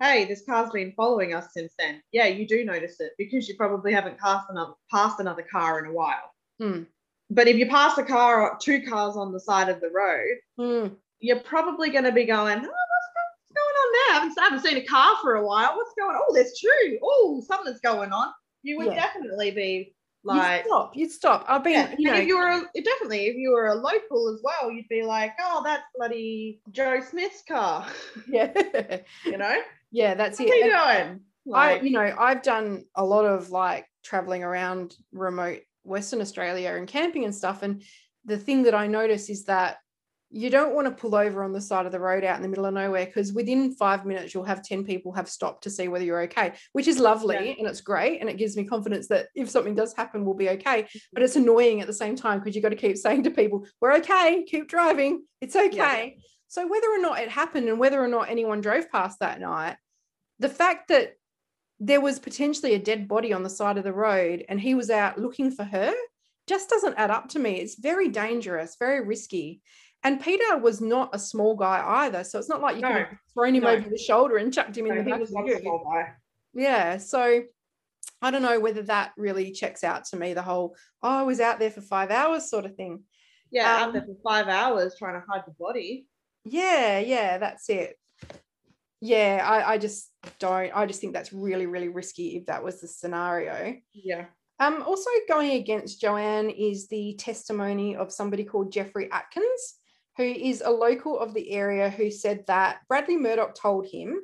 hey, 0.00 0.24
this 0.24 0.42
car's 0.44 0.70
been 0.70 0.92
following 0.96 1.34
us 1.34 1.48
since 1.52 1.72
then. 1.78 2.02
Yeah, 2.12 2.26
you 2.26 2.46
do 2.46 2.64
notice 2.64 3.00
it 3.00 3.12
because 3.18 3.48
you 3.48 3.56
probably 3.56 3.92
haven't 3.92 4.18
passed 4.18 4.46
another 4.50 4.72
passed 4.90 5.20
another 5.20 5.44
car 5.50 5.78
in 5.78 5.90
a 5.90 5.92
while. 5.92 6.32
Mm. 6.60 6.86
But 7.30 7.48
if 7.48 7.56
you 7.56 7.68
pass 7.68 7.96
a 7.98 8.04
car 8.04 8.42
or 8.42 8.58
two 8.60 8.82
cars 8.82 9.16
on 9.16 9.32
the 9.32 9.40
side 9.40 9.68
of 9.68 9.80
the 9.80 9.90
road, 9.90 10.36
mm. 10.58 10.96
you're 11.20 11.40
probably 11.40 11.90
going 11.90 12.04
to 12.04 12.12
be 12.12 12.24
going, 12.24 12.58
oh, 12.58 12.60
what's, 12.60 12.70
what's 12.70 13.52
going 13.54 13.58
on 13.58 13.92
there? 13.92 14.10
I 14.10 14.18
haven't, 14.20 14.38
I 14.38 14.44
haven't, 14.44 14.62
seen 14.62 14.76
a 14.76 14.86
car 14.86 15.16
for 15.22 15.36
a 15.36 15.46
while. 15.46 15.74
What's 15.74 15.94
going 15.98 16.14
on? 16.14 16.22
Oh, 16.28 16.34
that's 16.34 16.60
true. 16.60 16.98
Oh, 17.02 17.42
something's 17.46 17.80
going 17.80 18.12
on. 18.12 18.28
You 18.62 18.76
would 18.78 18.88
yeah. 18.88 19.06
definitely 19.06 19.50
be 19.52 19.93
like 20.24 20.58
you'd 20.58 20.66
stop. 20.66 20.96
You'd 20.96 21.12
stop. 21.12 21.44
I've 21.48 21.64
been, 21.64 21.72
yeah. 21.72 21.94
you 21.98 22.10
know, 22.10 22.16
if 22.16 22.26
you 22.26 22.38
were 22.38 22.48
a, 22.48 22.82
definitely 22.82 23.26
if 23.26 23.36
you 23.36 23.52
were 23.52 23.68
a 23.68 23.74
local 23.74 24.32
as 24.34 24.40
well, 24.42 24.70
you'd 24.70 24.88
be 24.88 25.02
like, 25.02 25.32
oh, 25.40 25.62
that's 25.64 25.84
bloody 25.96 26.60
Joe 26.70 27.00
Smith's 27.00 27.42
car. 27.46 27.86
Yeah, 28.28 28.52
you 29.24 29.38
know. 29.38 29.56
Yeah, 29.90 30.14
that's 30.14 30.38
what 30.38 30.48
it. 30.48 30.72
What 30.72 31.04
doing? 31.04 31.20
Like, 31.46 31.82
I, 31.82 31.84
you 31.84 31.90
know, 31.90 32.14
I've 32.18 32.42
done 32.42 32.84
a 32.94 33.04
lot 33.04 33.26
of 33.26 33.50
like 33.50 33.86
traveling 34.02 34.42
around 34.42 34.96
remote 35.12 35.60
Western 35.82 36.20
Australia 36.20 36.72
and 36.74 36.88
camping 36.88 37.24
and 37.24 37.34
stuff, 37.34 37.62
and 37.62 37.82
the 38.24 38.38
thing 38.38 38.62
that 38.64 38.74
I 38.74 38.86
notice 38.86 39.28
is 39.28 39.44
that 39.44 39.76
you 40.34 40.50
don't 40.50 40.74
want 40.74 40.84
to 40.84 40.90
pull 40.90 41.14
over 41.14 41.44
on 41.44 41.52
the 41.52 41.60
side 41.60 41.86
of 41.86 41.92
the 41.92 42.00
road 42.00 42.24
out 42.24 42.34
in 42.34 42.42
the 42.42 42.48
middle 42.48 42.66
of 42.66 42.74
nowhere 42.74 43.06
because 43.06 43.32
within 43.32 43.72
five 43.72 44.04
minutes 44.04 44.34
you'll 44.34 44.42
have 44.42 44.64
10 44.64 44.84
people 44.84 45.12
have 45.12 45.28
stopped 45.28 45.62
to 45.62 45.70
see 45.70 45.86
whether 45.86 46.04
you're 46.04 46.22
okay 46.22 46.52
which 46.72 46.88
is 46.88 46.98
lovely 46.98 47.36
yeah. 47.36 47.54
and 47.56 47.68
it's 47.68 47.80
great 47.80 48.20
and 48.20 48.28
it 48.28 48.36
gives 48.36 48.56
me 48.56 48.64
confidence 48.64 49.06
that 49.06 49.28
if 49.36 49.48
something 49.48 49.76
does 49.76 49.94
happen 49.94 50.24
we'll 50.24 50.34
be 50.34 50.50
okay 50.50 50.82
but 50.82 50.90
mm-hmm. 50.90 51.22
it's 51.22 51.36
annoying 51.36 51.80
at 51.80 51.86
the 51.86 51.92
same 51.92 52.16
time 52.16 52.40
because 52.40 52.56
you've 52.56 52.64
got 52.64 52.70
to 52.70 52.76
keep 52.76 52.96
saying 53.04 53.22
to 53.22 53.30
people 53.30 53.64
we're 53.80 53.94
okay 53.94 54.44
keep 54.44 54.68
driving 54.68 55.22
it's 55.40 55.54
okay 55.54 56.14
yeah. 56.16 56.22
so 56.48 56.66
whether 56.66 56.88
or 56.88 57.00
not 57.00 57.20
it 57.20 57.28
happened 57.28 57.68
and 57.68 57.78
whether 57.78 58.02
or 58.02 58.08
not 58.08 58.28
anyone 58.28 58.60
drove 58.60 58.90
past 58.90 59.20
that 59.20 59.40
night 59.40 59.76
the 60.40 60.48
fact 60.48 60.88
that 60.88 61.12
there 61.78 62.00
was 62.00 62.18
potentially 62.18 62.74
a 62.74 62.78
dead 62.78 63.06
body 63.06 63.32
on 63.32 63.44
the 63.44 63.50
side 63.50 63.78
of 63.78 63.84
the 63.84 63.92
road 63.92 64.44
and 64.48 64.60
he 64.60 64.74
was 64.74 64.90
out 64.90 65.16
looking 65.16 65.52
for 65.52 65.64
her 65.64 65.94
just 66.48 66.68
doesn't 66.68 66.98
add 66.98 67.10
up 67.10 67.28
to 67.28 67.38
me 67.38 67.60
it's 67.60 67.78
very 67.78 68.08
dangerous 68.08 68.76
very 68.80 69.00
risky 69.04 69.60
and 70.04 70.20
Peter 70.20 70.58
was 70.58 70.80
not 70.80 71.14
a 71.14 71.18
small 71.18 71.56
guy 71.56 71.82
either. 72.04 72.22
So 72.22 72.38
it's 72.38 72.48
not 72.48 72.60
like 72.60 72.76
you 72.76 72.82
no, 72.82 72.88
could 72.88 72.96
have 72.98 73.18
thrown 73.32 73.54
him 73.54 73.64
no. 73.64 73.70
over 73.70 73.88
the 73.88 73.98
shoulder 73.98 74.36
and 74.36 74.52
chucked 74.52 74.76
him 74.76 74.86
no, 74.86 74.92
in 74.92 74.98
the 74.98 75.10
back 75.10 75.20
of 75.20 75.28
the 75.28 75.60
small 75.60 75.84
guy. 75.84 76.12
Yeah. 76.52 76.98
So 76.98 77.42
I 78.20 78.30
don't 78.30 78.42
know 78.42 78.60
whether 78.60 78.82
that 78.82 79.12
really 79.16 79.50
checks 79.50 79.82
out 79.82 80.04
to 80.06 80.16
me, 80.16 80.34
the 80.34 80.42
whole, 80.42 80.76
oh, 81.02 81.08
I 81.08 81.22
was 81.22 81.40
out 81.40 81.58
there 81.58 81.70
for 81.70 81.80
five 81.80 82.10
hours 82.10 82.48
sort 82.48 82.66
of 82.66 82.74
thing. 82.76 83.02
Yeah, 83.50 83.76
um, 83.76 83.82
out 83.82 83.92
there 83.92 84.02
for 84.02 84.16
five 84.22 84.48
hours 84.48 84.96
trying 84.98 85.20
to 85.20 85.26
hide 85.28 85.42
the 85.46 85.54
body. 85.58 86.06
Yeah, 86.44 86.98
yeah, 86.98 87.38
that's 87.38 87.68
it. 87.70 87.98
Yeah, 89.00 89.44
I, 89.46 89.74
I 89.74 89.78
just 89.78 90.10
don't, 90.38 90.70
I 90.74 90.86
just 90.86 91.00
think 91.00 91.12
that's 91.12 91.32
really, 91.32 91.66
really 91.66 91.88
risky 91.88 92.36
if 92.36 92.46
that 92.46 92.64
was 92.64 92.80
the 92.80 92.88
scenario. 92.88 93.76
Yeah. 93.92 94.26
Um, 94.58 94.82
also 94.86 95.10
going 95.28 95.52
against 95.52 96.00
Joanne 96.00 96.50
is 96.50 96.88
the 96.88 97.14
testimony 97.18 97.96
of 97.96 98.12
somebody 98.12 98.44
called 98.44 98.72
Jeffrey 98.72 99.10
Atkins 99.12 99.74
who 100.16 100.24
is 100.24 100.62
a 100.64 100.70
local 100.70 101.18
of 101.18 101.34
the 101.34 101.50
area 101.50 101.90
who 101.90 102.10
said 102.10 102.44
that 102.46 102.78
Bradley 102.88 103.16
Murdoch 103.16 103.54
told 103.54 103.86
him 103.86 104.20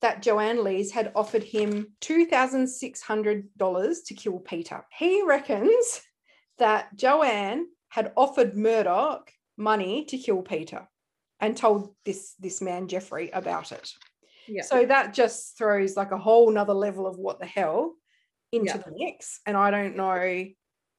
that 0.00 0.22
Joanne 0.22 0.64
Lees 0.64 0.90
had 0.90 1.12
offered 1.14 1.42
him 1.42 1.94
$2,600 2.00 3.94
to 4.06 4.14
kill 4.14 4.38
Peter. 4.38 4.84
He 4.96 5.22
reckons 5.22 6.02
that 6.58 6.94
Joanne 6.96 7.66
had 7.88 8.12
offered 8.16 8.56
Murdoch 8.56 9.30
money 9.56 10.04
to 10.06 10.18
kill 10.18 10.42
Peter 10.42 10.88
and 11.40 11.56
told 11.56 11.94
this, 12.04 12.34
this 12.38 12.60
man, 12.60 12.88
Jeffrey, 12.88 13.30
about 13.30 13.72
it. 13.72 13.92
Yeah. 14.46 14.62
So 14.62 14.84
that 14.84 15.14
just 15.14 15.56
throws 15.56 15.96
like 15.96 16.12
a 16.12 16.18
whole 16.18 16.50
nother 16.50 16.74
level 16.74 17.06
of 17.06 17.16
what 17.16 17.40
the 17.40 17.46
hell 17.46 17.94
into 18.52 18.66
yeah. 18.66 18.78
the 18.78 18.92
mix. 18.94 19.40
And 19.46 19.56
I 19.56 19.70
don't 19.70 19.96
know 19.96 20.44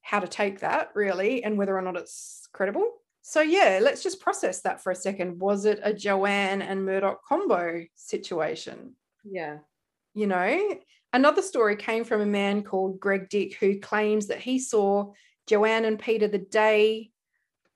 how 0.02 0.20
to 0.20 0.28
take 0.28 0.60
that 0.60 0.90
really 0.94 1.42
and 1.44 1.58
whether 1.58 1.76
or 1.76 1.82
not 1.82 1.96
it's 1.96 2.48
credible. 2.52 2.90
So 3.28 3.40
yeah, 3.40 3.80
let's 3.82 4.04
just 4.04 4.20
process 4.20 4.60
that 4.60 4.80
for 4.80 4.92
a 4.92 4.94
second. 4.94 5.40
Was 5.40 5.64
it 5.64 5.80
a 5.82 5.92
Joanne 5.92 6.62
and 6.62 6.86
Murdoch 6.86 7.24
combo 7.24 7.84
situation? 7.96 8.94
Yeah. 9.24 9.58
You 10.14 10.28
know, 10.28 10.78
another 11.12 11.42
story 11.42 11.74
came 11.74 12.04
from 12.04 12.20
a 12.20 12.26
man 12.26 12.62
called 12.62 13.00
Greg 13.00 13.28
Dick 13.28 13.56
who 13.56 13.80
claims 13.80 14.28
that 14.28 14.38
he 14.38 14.60
saw 14.60 15.10
Joanne 15.48 15.86
and 15.86 15.98
Peter 15.98 16.28
the 16.28 16.38
day 16.38 17.10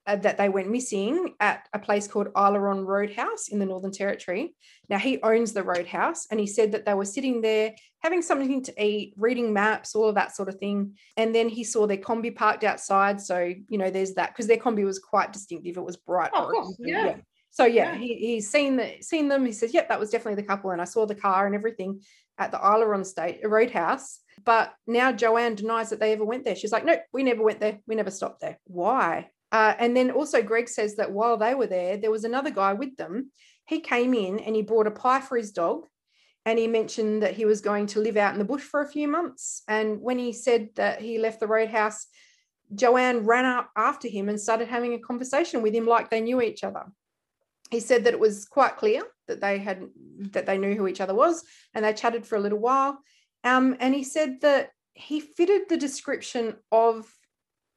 uh, 0.07 0.17
that 0.17 0.39
they 0.39 0.49
went 0.49 0.71
missing 0.71 1.35
at 1.41 1.69
a 1.73 1.79
place 1.79 2.09
called 2.09 2.29
Aileron 2.37 2.85
Roadhouse 2.85 3.49
in 3.49 3.59
the 3.59 3.67
Northern 3.67 3.93
Territory. 3.93 4.55
Now, 4.89 4.99
he 4.99 5.21
owns 5.23 5.53
the 5.53 5.63
roadhouse 5.63 6.27
and 6.31 6.41
he 6.41 6.47
said 6.47 6.73
that 6.73 6.87
they 6.87 6.95
were 6.95 7.05
sitting 7.05 7.41
there 7.41 7.75
having 8.01 8.23
something 8.23 8.63
to 8.63 8.85
eat, 8.85 9.15
reading 9.17 9.53
maps, 9.53 9.95
all 9.95 10.09
of 10.09 10.15
that 10.15 10.35
sort 10.35 10.49
of 10.49 10.57
thing. 10.57 10.97
And 11.17 11.35
then 11.35 11.49
he 11.49 11.65
saw 11.65 11.87
their 11.87 11.99
Kombi 11.99 12.35
parked 12.35 12.65
outside. 12.65 13.21
So, 13.21 13.53
you 13.69 13.79
know, 13.79 13.91
there's 13.91 14.15
that 14.15 14.31
because 14.31 14.47
their 14.47 14.57
Kombi 14.57 14.85
was 14.85 14.99
quite 14.99 15.33
distinctive. 15.33 15.77
It 15.77 15.85
was 15.85 15.97
bright 15.97 16.31
oh, 16.35 16.47
orange. 16.47 16.77
Yeah. 16.81 17.07
yeah. 17.07 17.17
So 17.51 17.65
yeah, 17.65 17.93
yeah. 17.93 17.99
He, 17.99 18.15
he's 18.15 18.51
seen 18.51 18.77
the, 18.77 18.97
seen 19.01 19.29
them. 19.29 19.45
He 19.45 19.53
says, 19.53 19.75
"Yep, 19.75 19.89
that 19.89 19.99
was 19.99 20.11
definitely 20.11 20.41
the 20.41 20.47
couple." 20.47 20.71
And 20.71 20.81
I 20.81 20.85
saw 20.85 21.05
the 21.05 21.17
car 21.17 21.47
and 21.47 21.55
everything 21.55 22.01
at 22.39 22.53
the 22.53 22.59
Aileron 22.59 23.05
State 23.05 23.41
Roadhouse. 23.45 24.21
But 24.45 24.73
now 24.87 25.13
Joanne 25.13 25.57
denies 25.57 25.91
that 25.91 25.99
they 26.01 26.13
ever 26.13 26.25
went 26.25 26.45
there. 26.45 26.55
She's 26.55 26.73
like, 26.73 26.85
"Nope, 26.85 27.01
we 27.13 27.25
never 27.25 27.43
went 27.43 27.59
there. 27.59 27.81
We 27.87 27.97
never 27.97 28.11
stopped 28.11 28.41
there. 28.41 28.59
Why?" 28.65 29.31
Uh, 29.53 29.75
and 29.79 29.97
then 29.97 30.11
also 30.11 30.43
Greg 30.43 30.69
says 30.69 30.97
that 30.97 31.13
while 31.13 31.37
they 31.37 31.55
were 31.55 31.67
there, 31.67 31.97
there 31.97 32.11
was 32.11 32.25
another 32.25 32.51
guy 32.51 32.73
with 32.73 32.97
them. 32.97 33.31
He 33.67 33.81
came 33.81 34.15
in 34.15 34.39
and 34.39 34.55
he 34.55 34.63
brought 34.63 34.87
a 34.87 34.93
pie 34.93 35.21
for 35.21 35.37
his 35.37 35.53
dog. 35.53 35.87
And 36.47 36.59
he 36.59 36.67
mentioned 36.67 37.23
that 37.23 37.35
he 37.35 37.45
was 37.45 37.61
going 37.61 37.87
to 37.89 38.01
live 38.01 38.17
out 38.17 38.33
in 38.33 38.39
the 38.39 38.47
bush 38.47 38.63
for 38.63 38.81
a 38.81 38.89
few 38.89 39.09
months. 39.09 39.63
And 39.69 40.01
when 40.01 40.19
he 40.19 40.33
said 40.33 40.71
that 40.77 41.03
he 41.03 41.19
left 41.19 41.39
the 41.39 41.47
roadhouse, 41.47 42.07
Joanne 42.75 43.27
ran 43.27 43.45
up 43.45 43.71
after 43.77 44.09
him 44.09 44.29
and 44.29 44.41
started 44.41 44.69
having 44.69 44.95
a 44.95 44.99
conversation 44.99 45.61
with 45.61 45.75
him 45.75 45.87
like 45.87 46.09
they 46.09 46.21
knew 46.21 46.41
each 46.41 46.65
other. 46.65 46.85
He 47.71 47.81
said 47.81 48.05
that 48.05 48.15
it 48.15 48.21
was 48.21 48.47
quite 48.47 48.79
clear 48.79 49.03
that 49.29 49.41
they 49.41 49.59
had 49.59 49.87
that 50.33 50.47
they 50.47 50.59
knew 50.59 50.75
who 50.75 50.89
each 50.89 51.01
other 51.01 51.15
was, 51.15 51.45
and 51.75 51.85
they 51.85 51.93
chatted 51.93 52.27
for 52.27 52.37
a 52.37 52.41
little 52.41 52.59
while. 52.59 52.99
Um, 53.45 53.77
and 53.79 53.95
he 53.95 54.03
said 54.03 54.41
that 54.41 54.71
he 54.95 55.21
fitted 55.21 55.63
the 55.69 55.77
description 55.77 56.57
of 56.73 57.07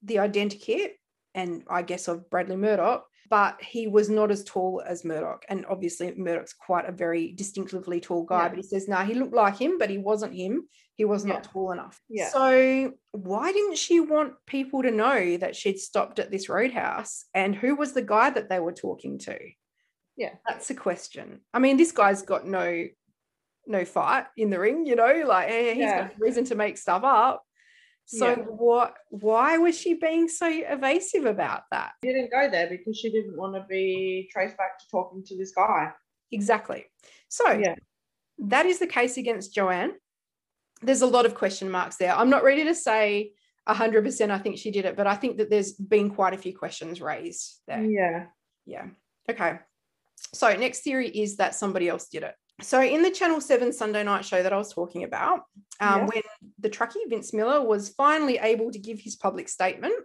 the 0.01 0.15
identikit 0.15 0.93
and 1.35 1.63
I 1.69 1.81
guess 1.81 2.07
of 2.07 2.29
Bradley 2.29 2.55
Murdoch, 2.55 3.05
but 3.29 3.61
he 3.61 3.87
was 3.87 4.09
not 4.09 4.31
as 4.31 4.43
tall 4.43 4.83
as 4.85 5.03
Murdoch. 5.03 5.43
And 5.49 5.65
obviously, 5.67 6.13
Murdoch's 6.15 6.53
quite 6.53 6.87
a 6.87 6.91
very 6.91 7.31
distinctively 7.31 7.99
tall 7.99 8.23
guy. 8.23 8.43
Yeah. 8.43 8.49
But 8.49 8.57
he 8.57 8.63
says, 8.63 8.87
no, 8.87 8.97
nah, 8.97 9.05
he 9.05 9.15
looked 9.15 9.33
like 9.33 9.57
him, 9.57 9.77
but 9.79 9.89
he 9.89 9.97
wasn't 9.97 10.35
him. 10.35 10.67
He 10.95 11.05
was 11.05 11.25
not 11.25 11.45
tall 11.45 11.71
enough. 11.71 11.99
Yeah. 12.07 12.29
So, 12.29 12.93
why 13.11 13.51
didn't 13.51 13.79
she 13.79 13.99
want 13.99 14.33
people 14.45 14.83
to 14.83 14.91
know 14.91 15.37
that 15.37 15.55
she'd 15.55 15.79
stopped 15.79 16.19
at 16.19 16.29
this 16.29 16.49
roadhouse 16.49 17.25
and 17.33 17.55
who 17.55 17.75
was 17.75 17.93
the 17.93 18.03
guy 18.03 18.29
that 18.29 18.49
they 18.49 18.59
were 18.59 18.73
talking 18.73 19.17
to? 19.19 19.39
Yeah. 20.15 20.35
That's 20.47 20.69
a 20.69 20.75
question. 20.75 21.39
I 21.51 21.59
mean, 21.59 21.77
this 21.77 21.91
guy's 21.91 22.21
got 22.21 22.45
no 22.45 22.85
no 23.65 23.85
fight 23.85 24.25
in 24.37 24.49
the 24.49 24.59
ring, 24.59 24.85
you 24.85 24.95
know, 24.95 25.23
like 25.25 25.49
eh, 25.49 25.73
he's 25.73 25.77
yeah. 25.77 26.01
got 26.09 26.19
reason 26.19 26.43
to 26.45 26.55
make 26.55 26.77
stuff 26.77 27.03
up. 27.03 27.43
So 28.05 28.29
yeah. 28.29 28.35
what 28.35 28.95
why 29.09 29.57
was 29.57 29.79
she 29.79 29.93
being 29.95 30.27
so 30.27 30.47
evasive 30.47 31.25
about 31.25 31.63
that? 31.71 31.93
She 32.03 32.11
didn't 32.11 32.31
go 32.31 32.49
there 32.49 32.67
because 32.67 32.97
she 32.97 33.11
didn't 33.11 33.37
want 33.37 33.55
to 33.55 33.65
be 33.69 34.29
traced 34.31 34.57
back 34.57 34.79
to 34.79 34.85
talking 34.89 35.23
to 35.25 35.37
this 35.37 35.51
guy. 35.51 35.91
Exactly. 36.31 36.85
So 37.29 37.51
yeah. 37.51 37.75
that 38.39 38.65
is 38.65 38.79
the 38.79 38.87
case 38.87 39.17
against 39.17 39.53
Joanne. 39.53 39.93
There's 40.81 41.01
a 41.01 41.07
lot 41.07 41.25
of 41.25 41.35
question 41.35 41.71
marks 41.71 41.95
there. 41.95 42.13
I'm 42.13 42.29
not 42.29 42.43
ready 42.43 42.65
to 42.65 42.75
say 42.75 43.31
100% 43.69 44.29
I 44.29 44.37
think 44.39 44.57
she 44.57 44.71
did 44.71 44.85
it, 44.85 44.97
but 44.97 45.07
I 45.07 45.15
think 45.15 45.37
that 45.37 45.49
there's 45.49 45.71
been 45.71 46.09
quite 46.09 46.33
a 46.33 46.37
few 46.37 46.55
questions 46.55 46.99
raised 46.99 47.61
there. 47.67 47.83
Yeah. 47.83 48.25
Yeah. 48.65 48.87
Okay. 49.29 49.59
So 50.33 50.53
next 50.53 50.81
theory 50.81 51.07
is 51.07 51.37
that 51.37 51.55
somebody 51.55 51.87
else 51.87 52.09
did 52.09 52.23
it 52.23 52.35
so 52.61 52.81
in 52.81 53.01
the 53.01 53.11
Channel 53.11 53.41
7 53.41 53.73
Sunday 53.73 54.03
night 54.03 54.25
show 54.25 54.41
that 54.41 54.53
I 54.53 54.57
was 54.57 54.73
talking 54.73 55.03
about, 55.03 55.41
um, 55.79 56.01
yeah. 56.01 56.05
when 56.05 56.21
the 56.59 56.69
truckie, 56.69 57.09
Vince 57.09 57.33
Millar, 57.33 57.61
was 57.61 57.89
finally 57.89 58.37
able 58.37 58.71
to 58.71 58.79
give 58.79 58.99
his 58.99 59.15
public 59.15 59.49
statement, 59.49 59.95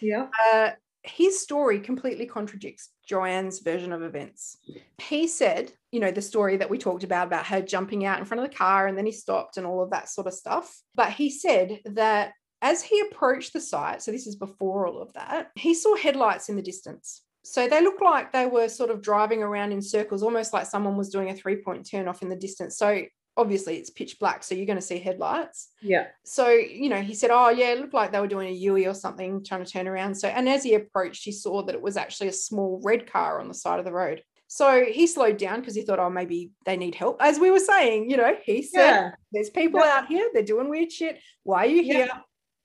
yeah. 0.00 0.28
Uh, 0.52 0.70
his 1.02 1.40
story 1.40 1.78
completely 1.78 2.26
contradicts 2.26 2.90
Joanne's 3.08 3.60
version 3.60 3.92
of 3.92 4.02
events. 4.02 4.58
He 4.98 5.28
said, 5.28 5.72
you 5.92 6.00
know, 6.00 6.10
the 6.10 6.22
story 6.22 6.56
that 6.56 6.68
we 6.68 6.78
talked 6.78 7.04
about, 7.04 7.28
about 7.28 7.46
her 7.46 7.62
jumping 7.62 8.04
out 8.04 8.18
in 8.18 8.24
front 8.24 8.42
of 8.42 8.50
the 8.50 8.56
car 8.56 8.88
and 8.88 8.98
then 8.98 9.06
he 9.06 9.12
stopped 9.12 9.56
and 9.56 9.66
all 9.66 9.82
of 9.82 9.90
that 9.90 10.08
sort 10.08 10.26
of 10.26 10.34
stuff. 10.34 10.80
But 10.94 11.12
he 11.12 11.30
said 11.30 11.80
that 11.84 12.32
as 12.60 12.82
he 12.82 13.00
approached 13.00 13.52
the 13.52 13.60
site, 13.60 14.02
so 14.02 14.10
this 14.10 14.26
is 14.26 14.34
before 14.34 14.88
all 14.88 15.00
of 15.00 15.12
that, 15.12 15.50
he 15.54 15.74
saw 15.74 15.94
headlights 15.94 16.48
in 16.48 16.56
the 16.56 16.62
distance. 16.62 17.22
So 17.46 17.68
they 17.68 17.80
looked 17.80 18.02
like 18.02 18.32
they 18.32 18.46
were 18.46 18.68
sort 18.68 18.90
of 18.90 19.00
driving 19.00 19.40
around 19.40 19.70
in 19.70 19.80
circles, 19.80 20.24
almost 20.24 20.52
like 20.52 20.66
someone 20.66 20.96
was 20.96 21.10
doing 21.10 21.30
a 21.30 21.34
three 21.34 21.56
point 21.56 21.88
turn 21.88 22.08
off 22.08 22.22
in 22.22 22.28
the 22.28 22.34
distance. 22.34 22.76
So 22.76 23.02
obviously 23.36 23.76
it's 23.76 23.88
pitch 23.88 24.18
black, 24.18 24.42
so 24.42 24.56
you're 24.56 24.66
going 24.66 24.78
to 24.78 24.84
see 24.84 24.98
headlights. 24.98 25.68
Yeah. 25.80 26.08
So, 26.24 26.48
you 26.48 26.88
know, 26.88 27.00
he 27.00 27.14
said, 27.14 27.30
Oh, 27.32 27.50
yeah, 27.50 27.70
it 27.70 27.78
looked 27.78 27.94
like 27.94 28.10
they 28.10 28.18
were 28.18 28.26
doing 28.26 28.48
a 28.48 28.58
U-ey 28.58 28.86
or 28.86 28.94
something, 28.94 29.44
trying 29.44 29.64
to 29.64 29.70
turn 29.70 29.86
around. 29.86 30.16
So, 30.16 30.26
and 30.26 30.48
as 30.48 30.64
he 30.64 30.74
approached, 30.74 31.24
he 31.24 31.30
saw 31.30 31.62
that 31.62 31.74
it 31.76 31.80
was 31.80 31.96
actually 31.96 32.28
a 32.28 32.32
small 32.32 32.80
red 32.82 33.10
car 33.10 33.40
on 33.40 33.46
the 33.46 33.54
side 33.54 33.78
of 33.78 33.84
the 33.84 33.92
road. 33.92 34.24
So 34.48 34.84
he 34.84 35.06
slowed 35.06 35.36
down 35.36 35.60
because 35.60 35.76
he 35.76 35.82
thought, 35.82 36.00
oh, 36.00 36.10
maybe 36.10 36.50
they 36.64 36.76
need 36.76 36.96
help. 36.96 37.18
As 37.20 37.38
we 37.38 37.52
were 37.52 37.60
saying, 37.60 38.10
you 38.10 38.16
know, 38.16 38.36
he 38.42 38.62
said, 38.62 38.90
yeah. 38.90 39.10
there's 39.32 39.50
people 39.50 39.78
yeah. 39.78 39.98
out 39.98 40.08
here, 40.08 40.28
they're 40.32 40.42
doing 40.42 40.68
weird 40.68 40.90
shit. 40.90 41.20
Why 41.44 41.66
are 41.66 41.70
you 41.70 41.84
here? 41.84 42.06
Yeah. 42.06 42.18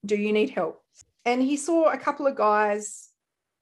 Do 0.04 0.16
you 0.16 0.34
need 0.34 0.50
help? 0.50 0.82
And 1.24 1.40
he 1.40 1.56
saw 1.56 1.92
a 1.92 1.98
couple 1.98 2.26
of 2.26 2.36
guys 2.36 3.11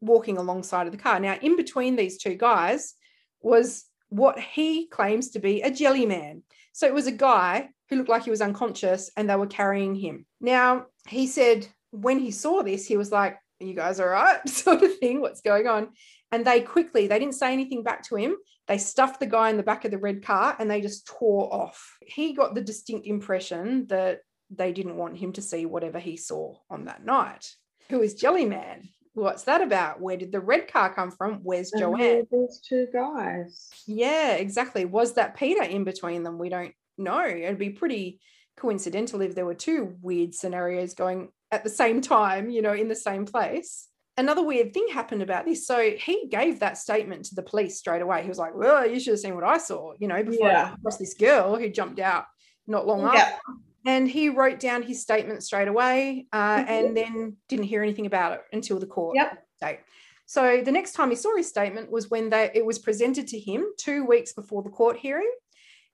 walking 0.02 0.38
alongside 0.38 0.88
of 0.88 0.91
the 0.91 0.97
car. 0.97 1.20
Now, 1.20 1.38
in 1.41 1.56
between 1.56 1.95
these 1.95 2.18
two 2.18 2.36
guys 2.36 2.93
was 3.41 3.86
what 4.10 4.39
he 4.39 4.88
claims 4.88 5.32
to 5.32 5.39
be 5.39 5.62
a 5.62 5.72
jelly 5.72 6.06
man. 6.06 6.43
So 6.74 6.88
it 6.88 6.93
was 6.93 7.08
a 7.08 7.12
guy 7.12 7.70
who 7.89 7.97
looked 7.97 8.10
like 8.10 8.24
he 8.24 8.30
was 8.30 8.41
unconscious 8.41 9.12
and 9.18 9.30
they 9.30 9.36
were 9.36 9.47
carrying 9.47 9.95
him. 9.95 10.26
Now, 10.39 10.86
he 11.08 11.28
said 11.28 11.68
when 11.91 12.20
he 12.20 12.32
saw 12.32 12.64
this, 12.64 12.86
he 12.86 12.97
was 12.97 13.12
like, 13.12 13.38
you 13.60 13.74
guys 13.74 14.00
all 14.00 14.08
right? 14.08 14.47
sort 14.50 14.84
of 14.84 14.97
thing, 14.97 15.22
what's 15.22 15.41
going 15.41 15.68
on? 15.68 15.89
And 16.32 16.45
they 16.45 16.62
quickly, 16.62 17.08
they 17.08 17.20
didn't 17.20 17.36
say 17.36 17.52
anything 17.52 17.84
back 17.84 18.04
to 18.04 18.16
him. 18.16 18.36
They 18.68 18.78
stuffed 18.78 19.20
the 19.20 19.26
guy 19.26 19.50
in 19.50 19.58
the 19.58 19.64
back 19.64 19.84
of 19.86 19.91
the 19.91 19.97
red 19.97 20.24
car 20.24 20.56
and 20.60 20.70
they 20.70 20.80
just 20.80 21.08
tore 21.08 21.52
off. 21.52 21.97
He 22.06 22.34
got 22.34 22.54
the 22.54 22.62
distinct 22.62 23.08
impression 23.08 23.88
that 23.88 24.20
they 24.52 24.72
didn't 24.72 24.95
want 24.95 25.18
him 25.18 25.34
to 25.34 25.41
see 25.41 25.66
whatever 25.66 26.00
he 26.00 26.18
saw 26.18 26.56
on 26.70 26.86
that 26.86 27.04
night. 27.04 27.52
Who 27.89 28.02
is 28.02 28.14
Jelly 28.14 28.45
Man? 28.45 28.89
What's 29.20 29.43
that 29.43 29.61
about? 29.61 30.01
Where 30.01 30.17
did 30.17 30.32
the 30.32 30.39
red 30.39 30.72
car 30.72 30.93
come 30.93 31.11
from? 31.11 31.39
Where's 31.43 31.72
and 31.72 31.82
Joanne? 31.82 32.28
These 32.32 32.61
two 32.67 32.88
guys. 32.91 33.70
Yeah, 33.86 34.34
exactly. 34.34 34.86
Was 34.86 35.13
that 35.13 35.38
Peter 35.38 35.63
in 35.63 35.84
between 35.84 36.24
them? 36.24 36.38
We 36.38 36.49
don't 36.49 36.74
know. 36.97 37.26
It'd 37.26 37.59
be 37.59 37.72
pretty 37.72 38.20
coincidental 38.57 39.22
if 39.22 39.36
there 39.36 39.45
were 39.45 39.55
two 39.55 39.95
weird 40.01 40.34
scenarios 40.34 40.93
going 40.93 41.30
at 41.51 41.63
the 41.63 41.70
same 41.70 42.01
time, 42.01 42.49
you 42.49 42.61
know, 42.61 42.74
in 42.74 42.88
the 42.88 42.95
same 42.95 43.26
place. 43.26 43.88
Another 44.17 44.43
weird 44.43 44.74
thing 44.74 44.88
happened 44.91 45.22
about 45.22 45.45
this. 45.45 45.65
So 45.65 45.91
he 45.91 46.28
gave 46.30 46.59
that 46.59 46.78
statement 46.78 47.26
to 47.26 47.36
the 47.36 47.43
police 47.43 47.78
straight 47.78 48.01
away. 48.01 48.22
He 48.22 48.28
was 48.28 48.38
like, 48.38 48.53
Well, 48.53 48.86
you 48.86 48.99
should 48.99 49.11
have 49.11 49.20
seen 49.20 49.36
what 49.36 49.45
I 49.45 49.57
saw, 49.57 49.93
you 49.97 50.07
know, 50.07 50.22
before 50.24 50.47
yeah. 50.47 50.76
I 50.76 50.97
this 50.99 51.13
girl 51.13 51.55
who 51.55 51.70
jumped 51.70 51.99
out 51.99 52.26
not 52.67 52.86
long 52.86 53.01
yeah. 53.01 53.22
after 53.22 53.39
and 53.86 54.07
he 54.07 54.30
wrote 54.30 54.59
down 54.59 54.84
his 54.84 55.01
statement 55.01 55.43
straight 55.43 55.67
away 55.67 56.27
uh, 56.34 56.57
mm-hmm. 56.57 56.69
and 56.69 56.97
then 56.97 57.38
didn't 57.47 57.65
hear 57.65 57.82
anything 57.82 58.05
about 58.05 58.34
it 58.34 58.41
until 58.51 58.80
the 58.80 58.86
court 58.86 59.15
yep. 59.15 59.43
date. 59.61 59.80
So 60.25 60.61
the 60.63 60.71
next 60.71 60.93
time 60.93 61.09
he 61.09 61.15
saw 61.15 61.36
his 61.36 61.49
statement 61.49 61.91
was 61.91 62.09
when 62.09 62.30
they, 62.30 62.51
it 62.53 62.65
was 62.65 62.77
presented 62.77 63.27
to 63.30 63.39
him 63.39 63.65
two 63.77 64.05
weeks 64.05 64.34
before 64.34 64.61
the 64.61 64.69
court 64.69 64.97
hearing. 64.97 65.32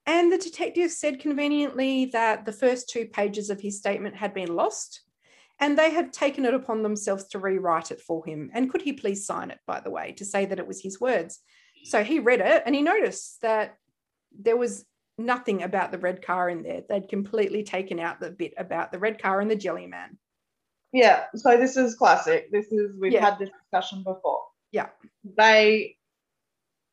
And 0.05 0.31
the 0.31 0.37
detective 0.37 0.91
said 0.91 1.19
conveniently 1.19 2.05
that 2.07 2.45
the 2.45 2.51
first 2.51 2.89
two 2.89 3.05
pages 3.05 3.49
of 3.49 3.61
his 3.61 3.77
statement 3.77 4.15
had 4.15 4.33
been 4.33 4.55
lost 4.55 5.01
and 5.59 5.77
they 5.77 5.89
had 5.89 6.11
taken 6.11 6.45
it 6.45 6.53
upon 6.53 6.83
themselves 6.83 7.25
to 7.29 7.39
rewrite 7.39 7.91
it 7.91 8.01
for 8.01 8.25
him. 8.25 8.51
And 8.53 8.69
could 8.69 8.81
he 8.81 8.93
please 8.93 9.25
sign 9.25 9.51
it, 9.51 9.59
by 9.65 9.79
the 9.79 9.89
way, 9.89 10.11
to 10.17 10.25
say 10.25 10.45
that 10.45 10.59
it 10.59 10.67
was 10.67 10.81
his 10.81 10.99
words? 10.99 11.39
So 11.85 12.03
he 12.03 12.19
read 12.19 12.41
it 12.41 12.63
and 12.65 12.75
he 12.75 12.81
noticed 12.81 13.41
that 13.41 13.77
there 14.37 14.57
was 14.57 14.85
nothing 15.17 15.63
about 15.63 15.91
the 15.91 15.97
red 15.97 16.25
car 16.25 16.49
in 16.49 16.63
there. 16.63 16.81
They'd 16.87 17.09
completely 17.09 17.63
taken 17.63 17.99
out 17.99 18.19
the 18.19 18.31
bit 18.31 18.53
about 18.57 18.91
the 18.91 18.99
red 18.99 19.21
car 19.21 19.41
and 19.41 19.49
the 19.49 19.55
jelly 19.55 19.87
man. 19.87 20.17
Yeah, 20.91 21.25
so 21.35 21.57
this 21.57 21.77
is 21.77 21.95
classic. 21.95 22.51
This 22.51 22.67
is 22.71 22.91
we've 22.99 23.11
yeah. 23.11 23.25
had 23.25 23.39
this 23.39 23.49
discussion 23.63 24.03
before. 24.03 24.43
Yeah. 24.71 24.87
They 25.37 25.97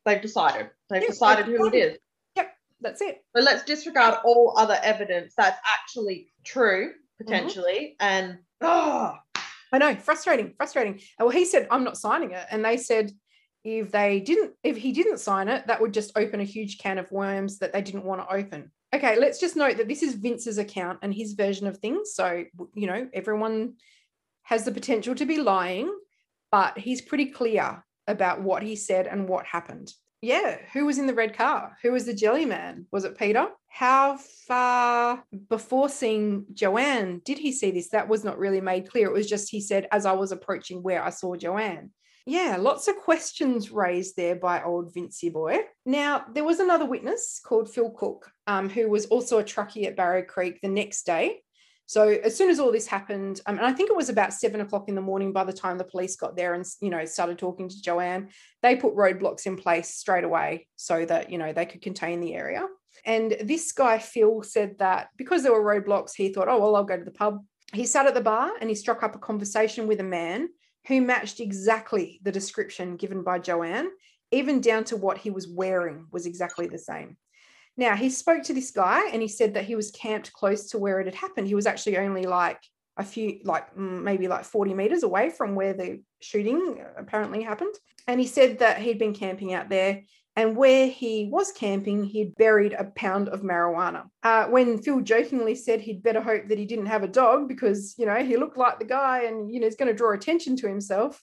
they've 0.05 0.21
decided. 0.21 0.69
They've 0.89 1.01
yeah, 1.01 1.07
decided 1.07 1.45
who 1.45 1.67
it 1.67 1.75
is. 1.75 1.97
Yep, 2.35 2.53
that's 2.81 3.01
it. 3.01 3.23
But 3.33 3.43
let's 3.43 3.63
disregard 3.63 4.19
all 4.25 4.55
other 4.57 4.77
evidence 4.83 5.33
that's 5.37 5.59
actually 5.71 6.33
true, 6.43 6.91
potentially. 7.17 7.95
Mm-hmm. 8.01 8.07
And 8.07 8.37
oh 8.61 9.17
I 9.73 9.79
know, 9.79 9.95
frustrating, 9.95 10.53
frustrating. 10.55 10.93
And 11.17 11.25
well, 11.25 11.29
he 11.29 11.45
said, 11.45 11.67
I'm 11.71 11.83
not 11.83 11.97
signing 11.97 12.31
it. 12.31 12.45
And 12.51 12.63
they 12.63 12.77
said, 12.77 13.11
if 13.63 13.91
they 13.91 14.19
didn't 14.19 14.53
if 14.63 14.77
he 14.77 14.91
didn't 14.91 15.19
sign 15.19 15.47
it 15.47 15.67
that 15.67 15.81
would 15.81 15.93
just 15.93 16.11
open 16.17 16.39
a 16.39 16.45
huge 16.45 16.77
can 16.77 16.97
of 16.97 17.11
worms 17.11 17.59
that 17.59 17.71
they 17.71 17.81
didn't 17.81 18.03
want 18.03 18.21
to 18.21 18.35
open. 18.35 18.71
Okay 18.93 19.17
let's 19.17 19.39
just 19.39 19.55
note 19.55 19.77
that 19.77 19.87
this 19.87 20.03
is 20.03 20.15
vince's 20.15 20.57
account 20.57 20.99
and 21.01 21.13
his 21.13 21.33
version 21.33 21.67
of 21.67 21.77
things 21.77 22.13
so 22.13 22.43
you 22.73 22.87
know 22.87 23.07
everyone 23.13 23.75
has 24.43 24.65
the 24.65 24.71
potential 24.71 25.15
to 25.15 25.25
be 25.25 25.37
lying 25.37 25.91
but 26.51 26.77
he's 26.77 27.01
pretty 27.01 27.27
clear 27.27 27.83
about 28.07 28.41
what 28.41 28.61
he 28.61 28.75
said 28.75 29.07
and 29.07 29.27
what 29.27 29.45
happened. 29.45 29.93
Yeah 30.21 30.57
who 30.73 30.85
was 30.85 30.97
in 30.97 31.07
the 31.07 31.13
red 31.13 31.35
car? 31.35 31.77
Who 31.83 31.93
was 31.93 32.05
the 32.05 32.13
jelly 32.13 32.45
man? 32.45 32.85
Was 32.91 33.05
it 33.05 33.17
peter? 33.17 33.47
How 33.69 34.17
far 34.17 35.23
before 35.49 35.87
seeing 35.87 36.45
joanne 36.53 37.21
did 37.23 37.39
he 37.39 37.53
see 37.53 37.71
this? 37.71 37.89
That 37.89 38.09
was 38.09 38.25
not 38.25 38.37
really 38.37 38.61
made 38.61 38.89
clear. 38.89 39.07
It 39.07 39.13
was 39.13 39.29
just 39.29 39.49
he 39.49 39.61
said 39.61 39.87
as 39.91 40.05
i 40.05 40.11
was 40.11 40.33
approaching 40.33 40.83
where 40.83 41.01
i 41.01 41.09
saw 41.09 41.37
joanne 41.37 41.91
Yeah, 42.25 42.57
lots 42.57 42.87
of 42.87 42.95
questions 42.95 43.71
raised 43.71 44.15
there 44.15 44.35
by 44.35 44.63
old 44.63 44.93
Vincey 44.93 45.29
boy. 45.29 45.59
Now, 45.85 46.25
there 46.33 46.45
was 46.45 46.59
another 46.59 46.85
witness 46.85 47.41
called 47.43 47.69
Phil 47.69 47.89
Cook, 47.91 48.31
um, 48.47 48.69
who 48.69 48.89
was 48.89 49.07
also 49.07 49.39
a 49.39 49.43
truckie 49.43 49.85
at 49.85 49.97
Barrow 49.97 50.23
Creek 50.23 50.59
the 50.61 50.69
next 50.69 51.05
day. 51.05 51.41
So 51.85 52.07
as 52.07 52.35
soon 52.35 52.49
as 52.49 52.59
all 52.59 52.71
this 52.71 52.87
happened, 52.87 53.41
um, 53.45 53.57
and 53.57 53.65
I 53.65 53.73
think 53.73 53.89
it 53.89 53.97
was 53.97 54.07
about 54.07 54.33
seven 54.33 54.61
o'clock 54.61 54.87
in 54.87 54.95
the 54.95 55.01
morning 55.01 55.33
by 55.33 55.43
the 55.43 55.51
time 55.51 55.77
the 55.77 55.83
police 55.83 56.15
got 56.15 56.35
there 56.35 56.53
and 56.53 56.65
you 56.79 56.89
know 56.89 57.03
started 57.03 57.37
talking 57.37 57.67
to 57.67 57.81
Joanne, 57.81 58.29
they 58.61 58.77
put 58.77 58.95
roadblocks 58.95 59.45
in 59.45 59.57
place 59.57 59.89
straight 59.89 60.23
away 60.23 60.67
so 60.77 61.05
that 61.05 61.29
you 61.29 61.37
know 61.37 61.51
they 61.51 61.65
could 61.65 61.81
contain 61.81 62.21
the 62.21 62.35
area. 62.35 62.65
And 63.05 63.35
this 63.43 63.73
guy 63.73 63.99
Phil 63.99 64.43
said 64.43 64.77
that 64.79 65.09
because 65.17 65.43
there 65.43 65.51
were 65.51 65.81
roadblocks, 65.81 66.15
he 66.15 66.31
thought, 66.31 66.47
oh 66.47 66.59
well, 66.59 66.75
I'll 66.77 66.85
go 66.85 66.97
to 66.97 67.03
the 67.03 67.11
pub. 67.11 67.43
He 67.73 67.85
sat 67.85 68.05
at 68.05 68.13
the 68.13 68.21
bar 68.21 68.51
and 68.61 68.69
he 68.69 68.75
struck 68.75 69.03
up 69.03 69.15
a 69.15 69.19
conversation 69.19 69.85
with 69.85 69.99
a 69.99 70.05
man 70.05 70.47
who 70.87 71.01
matched 71.01 71.39
exactly 71.39 72.19
the 72.23 72.31
description 72.31 72.95
given 72.95 73.23
by 73.23 73.39
Joanne, 73.39 73.89
even 74.31 74.61
down 74.61 74.83
to 74.85 74.97
what 74.97 75.17
he 75.17 75.29
was 75.29 75.47
wearing 75.47 76.07
was 76.11 76.25
exactly 76.25 76.67
the 76.67 76.77
same. 76.77 77.17
Now, 77.75 77.95
he 77.95 78.09
spoke 78.09 78.43
to 78.43 78.53
this 78.53 78.71
guy 78.71 79.07
and 79.11 79.21
he 79.21 79.27
said 79.27 79.55
that 79.55 79.65
he 79.65 79.75
was 79.75 79.91
camped 79.91 80.33
close 80.33 80.69
to 80.69 80.77
where 80.77 80.99
it 80.99 81.05
had 81.05 81.15
happened. 81.15 81.47
He 81.47 81.55
was 81.55 81.65
actually 81.65 81.97
only 81.97 82.23
like 82.23 82.59
a 82.97 83.03
few, 83.03 83.39
like 83.43 83.73
mm, 83.75 84.03
maybe 84.03 84.27
like 84.27 84.45
40 84.45 84.73
meters 84.73 85.03
away 85.03 85.29
from 85.29 85.55
where 85.55 85.73
the 85.73 86.01
shooting 86.21 86.83
apparently 86.97 87.41
happened. 87.41 87.73
And 88.07 88.19
he 88.19 88.27
said 88.27 88.59
that 88.59 88.79
he'd 88.79 88.99
been 88.99 89.13
camping 89.13 89.53
out 89.53 89.69
there 89.69 90.03
and 90.35 90.57
where 90.57 90.87
he 90.87 91.29
was 91.31 91.51
camping, 91.51 92.03
he'd 92.03 92.35
buried 92.35 92.73
a 92.73 92.85
pound 92.95 93.29
of 93.29 93.41
marijuana. 93.41 94.05
Uh, 94.23 94.45
when 94.45 94.81
Phil 94.81 95.01
jokingly 95.01 95.53
said 95.53 95.79
he'd 95.79 96.01
better 96.01 96.21
hope 96.21 96.47
that 96.47 96.57
he 96.57 96.65
didn't 96.65 96.87
have 96.87 97.03
a 97.03 97.07
dog 97.07 97.47
because, 97.47 97.93
you 97.97 98.05
know, 98.07 98.23
he 98.23 98.37
looked 98.37 98.57
like 98.57 98.79
the 98.79 98.85
guy 98.85 99.23
and, 99.23 99.53
you 99.53 99.59
know, 99.59 99.67
he's 99.67 99.75
going 99.75 99.91
to 99.91 99.97
draw 99.97 100.13
attention 100.13 100.55
to 100.57 100.67
himself, 100.67 101.21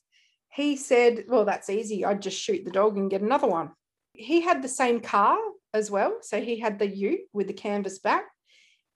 he 0.52 0.76
said, 0.76 1.24
Well, 1.28 1.44
that's 1.44 1.70
easy. 1.70 2.04
I'd 2.04 2.22
just 2.22 2.40
shoot 2.40 2.64
the 2.64 2.70
dog 2.70 2.96
and 2.96 3.10
get 3.10 3.22
another 3.22 3.48
one. 3.48 3.70
He 4.12 4.40
had 4.40 4.62
the 4.62 4.68
same 4.68 5.00
car 5.00 5.38
as 5.74 5.90
well. 5.90 6.18
So 6.22 6.40
he 6.40 6.58
had 6.58 6.78
the 6.78 6.86
ute 6.86 7.20
with 7.32 7.46
the 7.46 7.52
canvas 7.52 7.98
back. 7.98 8.24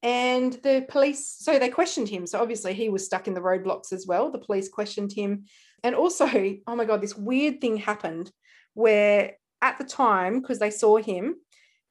And 0.02 0.52
the 0.62 0.84
police, 0.88 1.34
so 1.38 1.58
they 1.58 1.70
questioned 1.70 2.08
him. 2.08 2.26
So 2.26 2.40
obviously 2.40 2.74
he 2.74 2.90
was 2.90 3.06
stuck 3.06 3.26
in 3.26 3.32
the 3.34 3.40
roadblocks 3.40 3.92
as 3.92 4.06
well. 4.06 4.30
The 4.30 4.38
police 4.38 4.68
questioned 4.68 5.12
him. 5.12 5.46
And 5.82 5.94
also, 5.94 6.28
oh 6.66 6.76
my 6.76 6.84
God, 6.84 7.00
this 7.00 7.16
weird 7.16 7.60
thing 7.60 7.78
happened 7.78 8.30
where 8.74 9.32
at 9.64 9.78
the 9.78 9.84
time, 9.84 10.40
because 10.40 10.58
they 10.58 10.70
saw 10.70 10.98
him, 10.98 11.36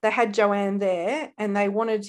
they 0.03 0.11
had 0.11 0.33
Joanne 0.33 0.77
there 0.77 1.33
and 1.39 1.57
they 1.57 1.67
wanted 1.67 2.05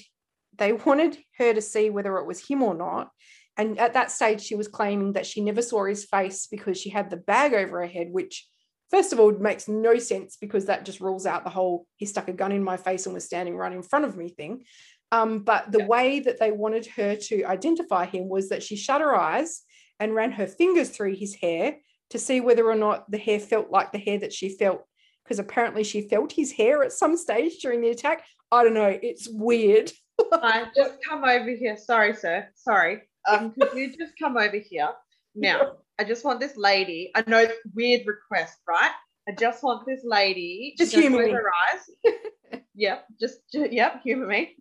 they 0.56 0.72
wanted 0.86 1.16
her 1.38 1.54
to 1.54 1.62
see 1.62 1.90
whether 1.90 2.18
it 2.18 2.26
was 2.26 2.46
him 2.46 2.62
or 2.62 2.74
not. 2.74 3.10
And 3.56 3.78
at 3.78 3.94
that 3.94 4.10
stage, 4.10 4.40
she 4.42 4.56
was 4.56 4.68
claiming 4.68 5.12
that 5.14 5.26
she 5.26 5.40
never 5.40 5.62
saw 5.62 5.84
his 5.84 6.04
face 6.04 6.48
because 6.48 6.76
she 6.78 6.90
had 6.90 7.08
the 7.08 7.16
bag 7.16 7.54
over 7.54 7.80
her 7.80 7.86
head, 7.86 8.08
which 8.10 8.46
first 8.90 9.12
of 9.12 9.20
all 9.20 9.32
makes 9.32 9.66
no 9.68 9.96
sense 9.98 10.36
because 10.36 10.66
that 10.66 10.84
just 10.84 11.00
rules 11.00 11.24
out 11.24 11.44
the 11.44 11.50
whole 11.50 11.86
he 11.96 12.04
stuck 12.04 12.28
a 12.28 12.32
gun 12.32 12.52
in 12.52 12.62
my 12.62 12.76
face 12.76 13.06
and 13.06 13.14
was 13.14 13.24
standing 13.24 13.56
right 13.56 13.72
in 13.72 13.82
front 13.82 14.04
of 14.04 14.16
me 14.16 14.28
thing. 14.28 14.64
Um, 15.12 15.40
but 15.40 15.72
the 15.72 15.78
yeah. 15.78 15.86
way 15.86 16.20
that 16.20 16.40
they 16.40 16.52
wanted 16.52 16.86
her 16.98 17.16
to 17.16 17.44
identify 17.44 18.04
him 18.04 18.28
was 18.28 18.50
that 18.50 18.62
she 18.62 18.76
shut 18.76 19.00
her 19.00 19.16
eyes 19.16 19.62
and 19.98 20.14
ran 20.14 20.32
her 20.32 20.46
fingers 20.46 20.90
through 20.90 21.14
his 21.14 21.34
hair 21.34 21.76
to 22.10 22.18
see 22.18 22.40
whether 22.40 22.68
or 22.68 22.74
not 22.74 23.10
the 23.10 23.18
hair 23.18 23.40
felt 23.40 23.70
like 23.70 23.92
the 23.92 23.98
hair 23.98 24.18
that 24.18 24.32
she 24.32 24.48
felt 24.50 24.84
because 25.24 25.38
apparently 25.38 25.84
she 25.84 26.02
felt 26.02 26.32
his 26.32 26.52
hair 26.52 26.82
at 26.84 26.92
some 26.92 27.16
stage 27.16 27.58
during 27.60 27.80
the 27.80 27.88
attack. 27.88 28.24
I 28.52 28.62
don't 28.62 28.74
know. 28.74 28.98
It's 29.02 29.28
weird. 29.28 29.90
I 30.32 30.66
just 30.76 30.98
come 31.08 31.24
over 31.24 31.50
here. 31.50 31.76
Sorry, 31.76 32.14
sir. 32.14 32.48
Sorry. 32.54 33.02
Um, 33.28 33.52
could 33.52 33.76
you 33.76 33.96
just 33.96 34.12
come 34.20 34.36
over 34.36 34.58
here 34.58 34.90
now? 35.34 35.72
I 35.98 36.04
just 36.04 36.24
want 36.24 36.40
this 36.40 36.56
lady. 36.56 37.10
I 37.14 37.24
know 37.26 37.46
weird 37.74 38.06
request, 38.06 38.58
right? 38.68 38.90
I 39.28 39.32
just 39.32 39.62
want 39.62 39.86
this 39.86 40.00
lady. 40.04 40.74
Just 40.76 40.94
humor 40.94 41.24
me. 41.24 41.30
Her 41.30 41.50
eyes. 41.72 42.60
yep. 42.74 43.06
Just, 43.18 43.38
just 43.50 43.72
yep. 43.72 44.02
Humor 44.02 44.26
me. 44.26 44.56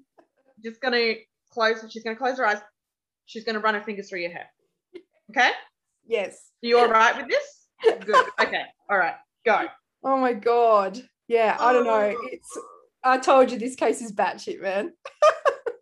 Just 0.64 0.80
gonna 0.80 1.16
close. 1.52 1.84
She's 1.90 2.04
gonna 2.04 2.16
close 2.16 2.38
her 2.38 2.48
eyes. 2.48 2.62
She's 3.26 3.44
gonna 3.44 3.60
run 3.60 3.74
her 3.74 3.82
fingers 3.82 4.10
through 4.10 4.22
your 4.22 4.32
hair. 4.32 4.48
Okay. 5.32 5.52
Yes. 6.08 6.52
Are 6.64 6.68
you 6.68 6.78
all 6.80 6.88
right 6.88 7.16
with 7.18 7.28
this? 7.28 8.00
Good. 8.06 8.26
Okay. 8.40 8.64
All 8.90 8.98
right. 8.98 9.16
Go. 9.46 9.66
Oh 10.04 10.18
my 10.18 10.34
god. 10.34 11.02
Yeah. 11.28 11.58
I 11.60 11.74
don't 11.74 11.86
know. 11.86 12.16
Oh. 12.18 12.28
It's. 12.32 12.58
I 13.04 13.18
told 13.18 13.52
you 13.52 13.60
this 13.60 13.76
case 13.76 14.02
is 14.02 14.14
batshit, 14.14 14.62
man. 14.62 14.94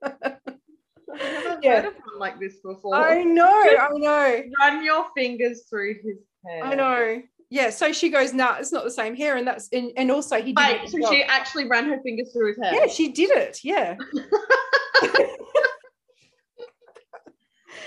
I've 0.03 1.59
yeah. 1.61 1.81
heard 1.81 1.85
of 1.85 1.93
one 1.93 2.19
like 2.19 2.39
this 2.39 2.57
before. 2.63 2.95
I 2.95 3.23
know, 3.23 3.63
Just 3.63 3.79
I 3.79 3.89
know. 3.97 4.43
Run 4.59 4.83
your 4.83 5.05
fingers 5.15 5.63
through 5.69 5.95
his 6.03 6.17
hair. 6.45 6.63
I 6.63 6.75
know. 6.75 7.21
Yeah, 7.49 7.69
so 7.69 7.91
she 7.91 8.09
goes, 8.09 8.33
nah, 8.33 8.55
it's 8.59 8.71
not 8.71 8.85
the 8.85 8.91
same 8.91 9.13
hair, 9.13 9.35
and 9.35 9.45
that's 9.45 9.67
and, 9.73 9.91
and 9.97 10.09
also 10.09 10.37
he 10.37 10.53
did. 10.53 10.81
Wait, 10.81 10.89
so 10.89 10.97
she 11.11 11.21
actually 11.23 11.67
ran 11.67 11.89
her 11.89 11.99
fingers 12.01 12.31
through 12.31 12.47
his 12.47 12.57
hair. 12.57 12.73
Yeah, 12.73 12.87
she 12.87 13.11
did 13.11 13.29
it. 13.29 13.59
Yeah. 13.63 13.97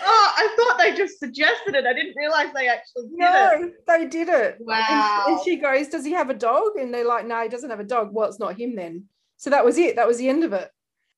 oh, 0.05 0.33
I 0.37 0.55
thought 0.57 0.79
they 0.79 0.95
just 0.95 1.19
suggested 1.19 1.75
it. 1.75 1.87
I 1.87 1.93
didn't 1.93 2.15
realize 2.17 2.49
they 2.55 2.69
actually 2.69 3.09
did 3.09 3.19
no, 3.19 3.51
it. 3.63 3.87
they 3.87 4.07
did 4.07 4.29
it. 4.29 4.57
Wow. 4.61 5.25
And, 5.27 5.37
and 5.37 5.45
she 5.45 5.57
goes, 5.57 5.89
Does 5.89 6.05
he 6.05 6.13
have 6.13 6.31
a 6.31 6.35
dog? 6.35 6.77
And 6.79 6.93
they're 6.93 7.07
like, 7.07 7.27
No, 7.27 7.43
he 7.43 7.49
doesn't 7.49 7.71
have 7.71 7.81
a 7.81 7.85
dog. 7.85 8.11
Well, 8.13 8.29
it's 8.29 8.39
not 8.39 8.59
him 8.59 8.77
then. 8.77 9.05
So 9.37 9.51
that 9.51 9.65
was 9.65 9.79
it. 9.79 9.97
That 9.97 10.07
was 10.07 10.19
the 10.19 10.29
end 10.29 10.45
of 10.45 10.53
it. 10.53 10.71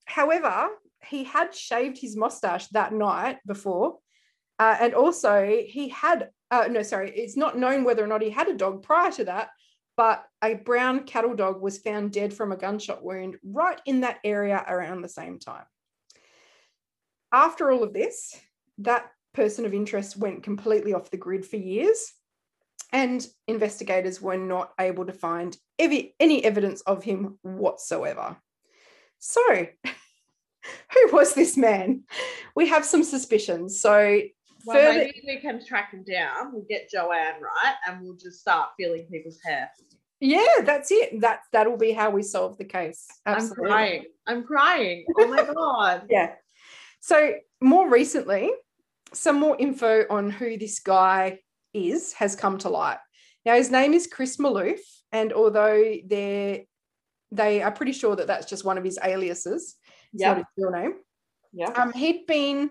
However, 0.05 0.69
he 1.05 1.23
had 1.23 1.53
shaved 1.53 1.97
his 1.97 2.15
mustache 2.15 2.67
that 2.69 2.93
night 2.93 3.37
before. 3.45 3.97
Uh, 4.59 4.75
and 4.79 4.93
also, 4.93 5.63
he 5.67 5.89
had, 5.89 6.29
uh, 6.49 6.67
no, 6.69 6.81
sorry, 6.81 7.11
it's 7.11 7.37
not 7.37 7.57
known 7.57 7.83
whether 7.83 8.03
or 8.03 8.07
not 8.07 8.21
he 8.21 8.29
had 8.29 8.47
a 8.47 8.55
dog 8.55 8.81
prior 8.83 9.11
to 9.11 9.25
that, 9.25 9.49
but 9.95 10.25
a 10.43 10.55
brown 10.55 11.03
cattle 11.03 11.35
dog 11.35 11.61
was 11.61 11.77
found 11.77 12.11
dead 12.11 12.33
from 12.33 12.51
a 12.51 12.57
gunshot 12.57 13.03
wound 13.03 13.37
right 13.43 13.79
in 13.85 14.01
that 14.01 14.19
area 14.23 14.63
around 14.67 15.01
the 15.01 15.09
same 15.09 15.39
time. 15.39 15.65
After 17.31 17.71
all 17.71 17.83
of 17.83 17.93
this, 17.93 18.39
that 18.79 19.09
person 19.33 19.65
of 19.65 19.73
interest 19.73 20.17
went 20.17 20.43
completely 20.43 20.93
off 20.93 21.11
the 21.11 21.17
grid 21.17 21.45
for 21.45 21.57
years, 21.57 22.13
and 22.91 23.25
investigators 23.47 24.21
were 24.21 24.37
not 24.37 24.71
able 24.79 25.05
to 25.05 25.13
find 25.13 25.57
any, 25.77 26.15
any 26.19 26.43
evidence 26.43 26.81
of 26.81 27.03
him 27.03 27.37
whatsoever. 27.41 28.37
So, 29.19 29.41
who 29.85 31.09
was 31.11 31.33
this 31.33 31.57
man? 31.57 32.03
We 32.55 32.67
have 32.69 32.85
some 32.85 33.03
suspicions. 33.03 33.81
So 33.81 34.21
well, 34.65 34.77
further... 34.77 34.99
maybe 34.99 35.23
we 35.25 35.37
can 35.37 35.65
track 35.65 35.91
him 35.91 36.03
down. 36.03 36.53
We'll 36.53 36.65
get 36.69 36.89
Joanne 36.89 37.41
right, 37.41 37.75
and 37.87 38.01
we'll 38.01 38.17
just 38.17 38.39
start 38.39 38.69
feeling 38.77 39.07
people's 39.11 39.39
hair. 39.45 39.69
Yeah, 40.19 40.61
that's 40.63 40.91
it. 40.91 41.21
That 41.21 41.41
that'll 41.51 41.77
be 41.77 41.91
how 41.91 42.09
we 42.09 42.23
solve 42.23 42.57
the 42.57 42.65
case. 42.65 43.07
Absolutely. 43.25 43.65
I'm 43.65 43.69
crying. 43.69 44.05
I'm 44.25 44.43
crying. 44.43 45.05
Oh 45.17 45.27
my 45.27 45.43
god. 45.53 46.07
yeah. 46.09 46.33
So 47.01 47.35
more 47.61 47.89
recently, 47.89 48.51
some 49.13 49.39
more 49.39 49.55
info 49.57 50.05
on 50.09 50.29
who 50.29 50.57
this 50.57 50.79
guy 50.79 51.39
is 51.73 52.13
has 52.13 52.35
come 52.35 52.57
to 52.59 52.69
light. 52.69 52.97
Now 53.45 53.55
his 53.55 53.71
name 53.71 53.93
is 53.93 54.07
Chris 54.07 54.37
Maloof, 54.37 54.79
and 55.11 55.33
although 55.33 55.95
they're 56.05 56.61
they 57.31 57.61
are 57.61 57.71
pretty 57.71 57.91
sure 57.91 58.15
that 58.15 58.27
that's 58.27 58.45
just 58.45 58.63
one 58.63 58.77
of 58.77 58.83
his 58.83 58.99
aliases, 59.03 59.75
yeah. 60.13 60.29
not 60.29 60.37
his 60.37 60.45
real 60.57 60.71
name. 60.71 60.93
Yeah. 61.53 61.69
Um, 61.71 61.91
he'd 61.91 62.25
been 62.25 62.69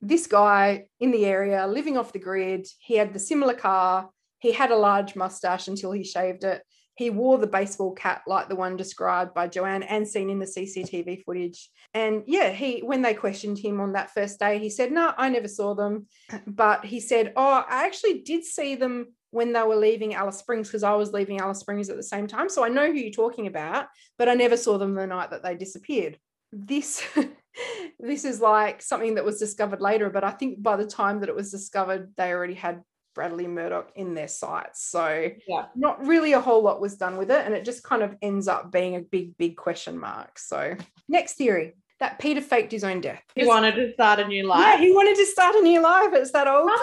this 0.00 0.26
guy 0.26 0.86
in 0.98 1.10
the 1.10 1.26
area 1.26 1.66
living 1.66 1.98
off 1.98 2.12
the 2.12 2.18
grid. 2.18 2.66
He 2.78 2.96
had 2.96 3.12
the 3.12 3.20
similar 3.20 3.54
car. 3.54 4.10
He 4.38 4.52
had 4.52 4.70
a 4.70 4.76
large 4.76 5.14
mustache 5.14 5.68
until 5.68 5.92
he 5.92 6.02
shaved 6.02 6.44
it. 6.44 6.62
He 7.00 7.08
wore 7.08 7.38
the 7.38 7.46
baseball 7.46 7.92
cap 7.92 8.24
like 8.26 8.50
the 8.50 8.54
one 8.56 8.76
described 8.76 9.32
by 9.32 9.48
Joanne 9.48 9.84
and 9.84 10.06
seen 10.06 10.28
in 10.28 10.38
the 10.38 10.44
CCTV 10.44 11.24
footage. 11.24 11.70
And 11.94 12.24
yeah, 12.26 12.50
he 12.50 12.80
when 12.80 13.00
they 13.00 13.14
questioned 13.14 13.58
him 13.58 13.80
on 13.80 13.94
that 13.94 14.10
first 14.10 14.38
day, 14.38 14.58
he 14.58 14.68
said, 14.68 14.92
"No, 14.92 15.14
I 15.16 15.30
never 15.30 15.48
saw 15.48 15.74
them." 15.74 16.08
But 16.46 16.84
he 16.84 17.00
said, 17.00 17.32
"Oh, 17.36 17.64
I 17.66 17.86
actually 17.86 18.20
did 18.20 18.44
see 18.44 18.74
them 18.74 19.14
when 19.30 19.54
they 19.54 19.62
were 19.62 19.76
leaving 19.76 20.12
Alice 20.12 20.36
Springs 20.36 20.68
because 20.68 20.82
I 20.82 20.92
was 20.92 21.14
leaving 21.14 21.40
Alice 21.40 21.60
Springs 21.60 21.88
at 21.88 21.96
the 21.96 22.02
same 22.02 22.26
time. 22.26 22.50
So 22.50 22.62
I 22.62 22.68
know 22.68 22.88
who 22.88 22.98
you're 22.98 23.12
talking 23.12 23.46
about, 23.46 23.86
but 24.18 24.28
I 24.28 24.34
never 24.34 24.58
saw 24.58 24.76
them 24.76 24.94
the 24.94 25.06
night 25.06 25.30
that 25.30 25.42
they 25.42 25.54
disappeared." 25.54 26.18
this 26.52 27.02
this 28.00 28.24
is 28.24 28.40
like 28.40 28.82
something 28.82 29.14
that 29.14 29.24
was 29.24 29.38
discovered 29.38 29.80
later 29.80 30.10
but 30.10 30.24
i 30.24 30.30
think 30.30 30.62
by 30.62 30.76
the 30.76 30.86
time 30.86 31.20
that 31.20 31.28
it 31.28 31.34
was 31.34 31.50
discovered 31.50 32.12
they 32.16 32.32
already 32.32 32.54
had 32.54 32.82
bradley 33.14 33.46
murdoch 33.46 33.90
in 33.96 34.14
their 34.14 34.28
sights 34.28 34.84
so 34.84 35.30
yeah 35.46 35.66
not 35.74 36.04
really 36.06 36.32
a 36.32 36.40
whole 36.40 36.62
lot 36.62 36.80
was 36.80 36.96
done 36.96 37.16
with 37.16 37.30
it 37.30 37.44
and 37.44 37.54
it 37.54 37.64
just 37.64 37.82
kind 37.82 38.02
of 38.02 38.16
ends 38.22 38.48
up 38.48 38.70
being 38.70 38.96
a 38.96 39.00
big 39.00 39.36
big 39.36 39.56
question 39.56 39.98
mark 39.98 40.38
so 40.38 40.76
next 41.08 41.34
theory 41.34 41.74
that 41.98 42.18
Peter 42.18 42.40
faked 42.40 42.72
his 42.72 42.82
own 42.82 43.02
death. 43.02 43.22
He 43.34 43.44
wanted 43.44 43.74
to 43.74 43.92
start 43.92 44.20
a 44.20 44.26
new 44.26 44.46
life. 44.46 44.60
Yeah, 44.60 44.78
he 44.78 44.90
wanted 44.90 45.16
to 45.16 45.26
start 45.26 45.54
a 45.54 45.60
new 45.60 45.82
life. 45.82 46.08
It's 46.14 46.32
that 46.32 46.48
old 46.48 46.70
I 46.70 46.82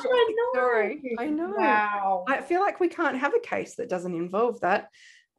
story. 0.54 1.16
I 1.18 1.26
know. 1.26 1.56
Wow. 1.58 2.24
I 2.28 2.40
feel 2.40 2.62
like 2.62 2.80
we 2.80 2.88
can't 2.88 3.18
have 3.18 3.34
a 3.34 3.40
case 3.40 3.78
that 3.78 3.90
doesn't 3.90 4.14
involve 4.14 4.62
that. 4.62 4.90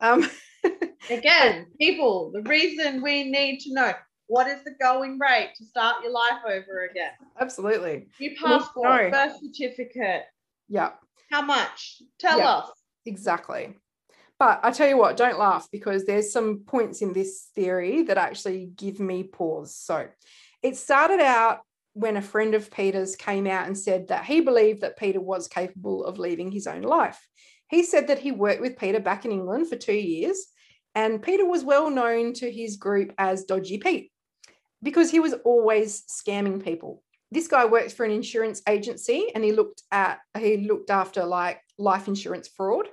Um, 0.00 0.28
Again, 1.10 1.66
people, 1.80 2.30
the 2.32 2.42
reason 2.42 3.02
we 3.02 3.24
need 3.30 3.60
to 3.60 3.72
know 3.72 3.92
what 4.26 4.46
is 4.46 4.62
the 4.64 4.72
going 4.80 5.18
rate 5.18 5.52
to 5.56 5.64
start 5.64 6.02
your 6.02 6.12
life 6.12 6.42
over 6.44 6.86
again? 6.90 7.12
Absolutely. 7.40 8.08
Your 8.18 8.32
passport, 8.42 9.10
birth 9.10 9.36
certificate. 9.40 10.24
Yeah. 10.68 10.92
How 11.30 11.42
much? 11.42 12.02
Tell 12.18 12.38
yeah, 12.38 12.50
us. 12.50 12.70
Exactly. 13.06 13.76
But 14.38 14.60
I 14.62 14.70
tell 14.70 14.88
you 14.88 14.96
what, 14.96 15.16
don't 15.16 15.38
laugh 15.38 15.68
because 15.72 16.04
there's 16.04 16.32
some 16.32 16.60
points 16.60 17.02
in 17.02 17.12
this 17.12 17.48
theory 17.54 18.02
that 18.02 18.18
actually 18.18 18.70
give 18.76 19.00
me 19.00 19.24
pause. 19.24 19.74
So 19.74 20.08
it 20.62 20.76
started 20.76 21.20
out 21.20 21.60
when 21.94 22.16
a 22.16 22.22
friend 22.22 22.54
of 22.54 22.70
Peter's 22.70 23.16
came 23.16 23.46
out 23.46 23.66
and 23.66 23.76
said 23.76 24.08
that 24.08 24.24
he 24.24 24.40
believed 24.40 24.82
that 24.82 24.96
Peter 24.98 25.20
was 25.20 25.48
capable 25.48 26.04
of 26.04 26.18
leaving 26.18 26.52
his 26.52 26.68
own 26.68 26.82
life. 26.82 27.18
He 27.68 27.82
said 27.82 28.06
that 28.06 28.20
he 28.20 28.30
worked 28.30 28.60
with 28.60 28.78
Peter 28.78 29.00
back 29.00 29.24
in 29.24 29.32
England 29.32 29.68
for 29.68 29.76
two 29.76 29.92
years, 29.92 30.46
and 30.94 31.22
Peter 31.22 31.44
was 31.44 31.64
well 31.64 31.90
known 31.90 32.32
to 32.34 32.50
his 32.50 32.76
group 32.76 33.12
as 33.18 33.44
Dodgy 33.44 33.78
Pete 33.78 34.12
because 34.82 35.10
he 35.10 35.20
was 35.20 35.34
always 35.44 36.02
scamming 36.02 36.62
people. 36.62 37.02
This 37.30 37.48
guy 37.48 37.66
works 37.66 37.92
for 37.92 38.04
an 38.04 38.10
insurance 38.10 38.62
agency 38.68 39.28
and 39.34 39.44
he 39.44 39.52
looked 39.52 39.82
at 39.92 40.18
he 40.38 40.68
looked 40.68 40.90
after 40.90 41.24
like 41.24 41.60
life 41.78 42.08
insurance 42.08 42.48
fraud. 42.48 42.88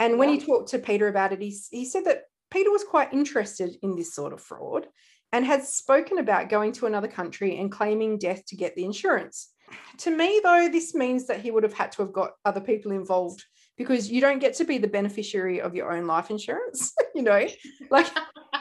And 0.00 0.18
when 0.18 0.28
he 0.28 0.38
talked 0.38 0.70
to 0.70 0.78
Peter 0.78 1.08
about 1.08 1.32
it, 1.32 1.40
he, 1.40 1.56
he 1.70 1.84
said 1.84 2.04
that 2.04 2.22
Peter 2.50 2.70
was 2.70 2.84
quite 2.84 3.12
interested 3.12 3.76
in 3.82 3.96
this 3.96 4.14
sort 4.14 4.32
of 4.32 4.40
fraud 4.40 4.86
and 5.32 5.44
had 5.44 5.64
spoken 5.64 6.18
about 6.18 6.48
going 6.48 6.72
to 6.72 6.86
another 6.86 7.08
country 7.08 7.58
and 7.58 7.70
claiming 7.70 8.18
death 8.18 8.44
to 8.46 8.56
get 8.56 8.74
the 8.74 8.84
insurance. 8.84 9.50
To 9.98 10.10
me, 10.10 10.40
though, 10.42 10.68
this 10.70 10.94
means 10.94 11.26
that 11.26 11.40
he 11.40 11.50
would 11.50 11.62
have 11.62 11.74
had 11.74 11.92
to 11.92 12.02
have 12.02 12.12
got 12.12 12.32
other 12.44 12.60
people 12.60 12.92
involved 12.92 13.44
because 13.76 14.10
you 14.10 14.20
don't 14.20 14.38
get 14.38 14.54
to 14.54 14.64
be 14.64 14.78
the 14.78 14.88
beneficiary 14.88 15.60
of 15.60 15.74
your 15.74 15.92
own 15.92 16.06
life 16.06 16.30
insurance, 16.30 16.94
you 17.14 17.22
know? 17.22 17.46
Like 17.90 18.06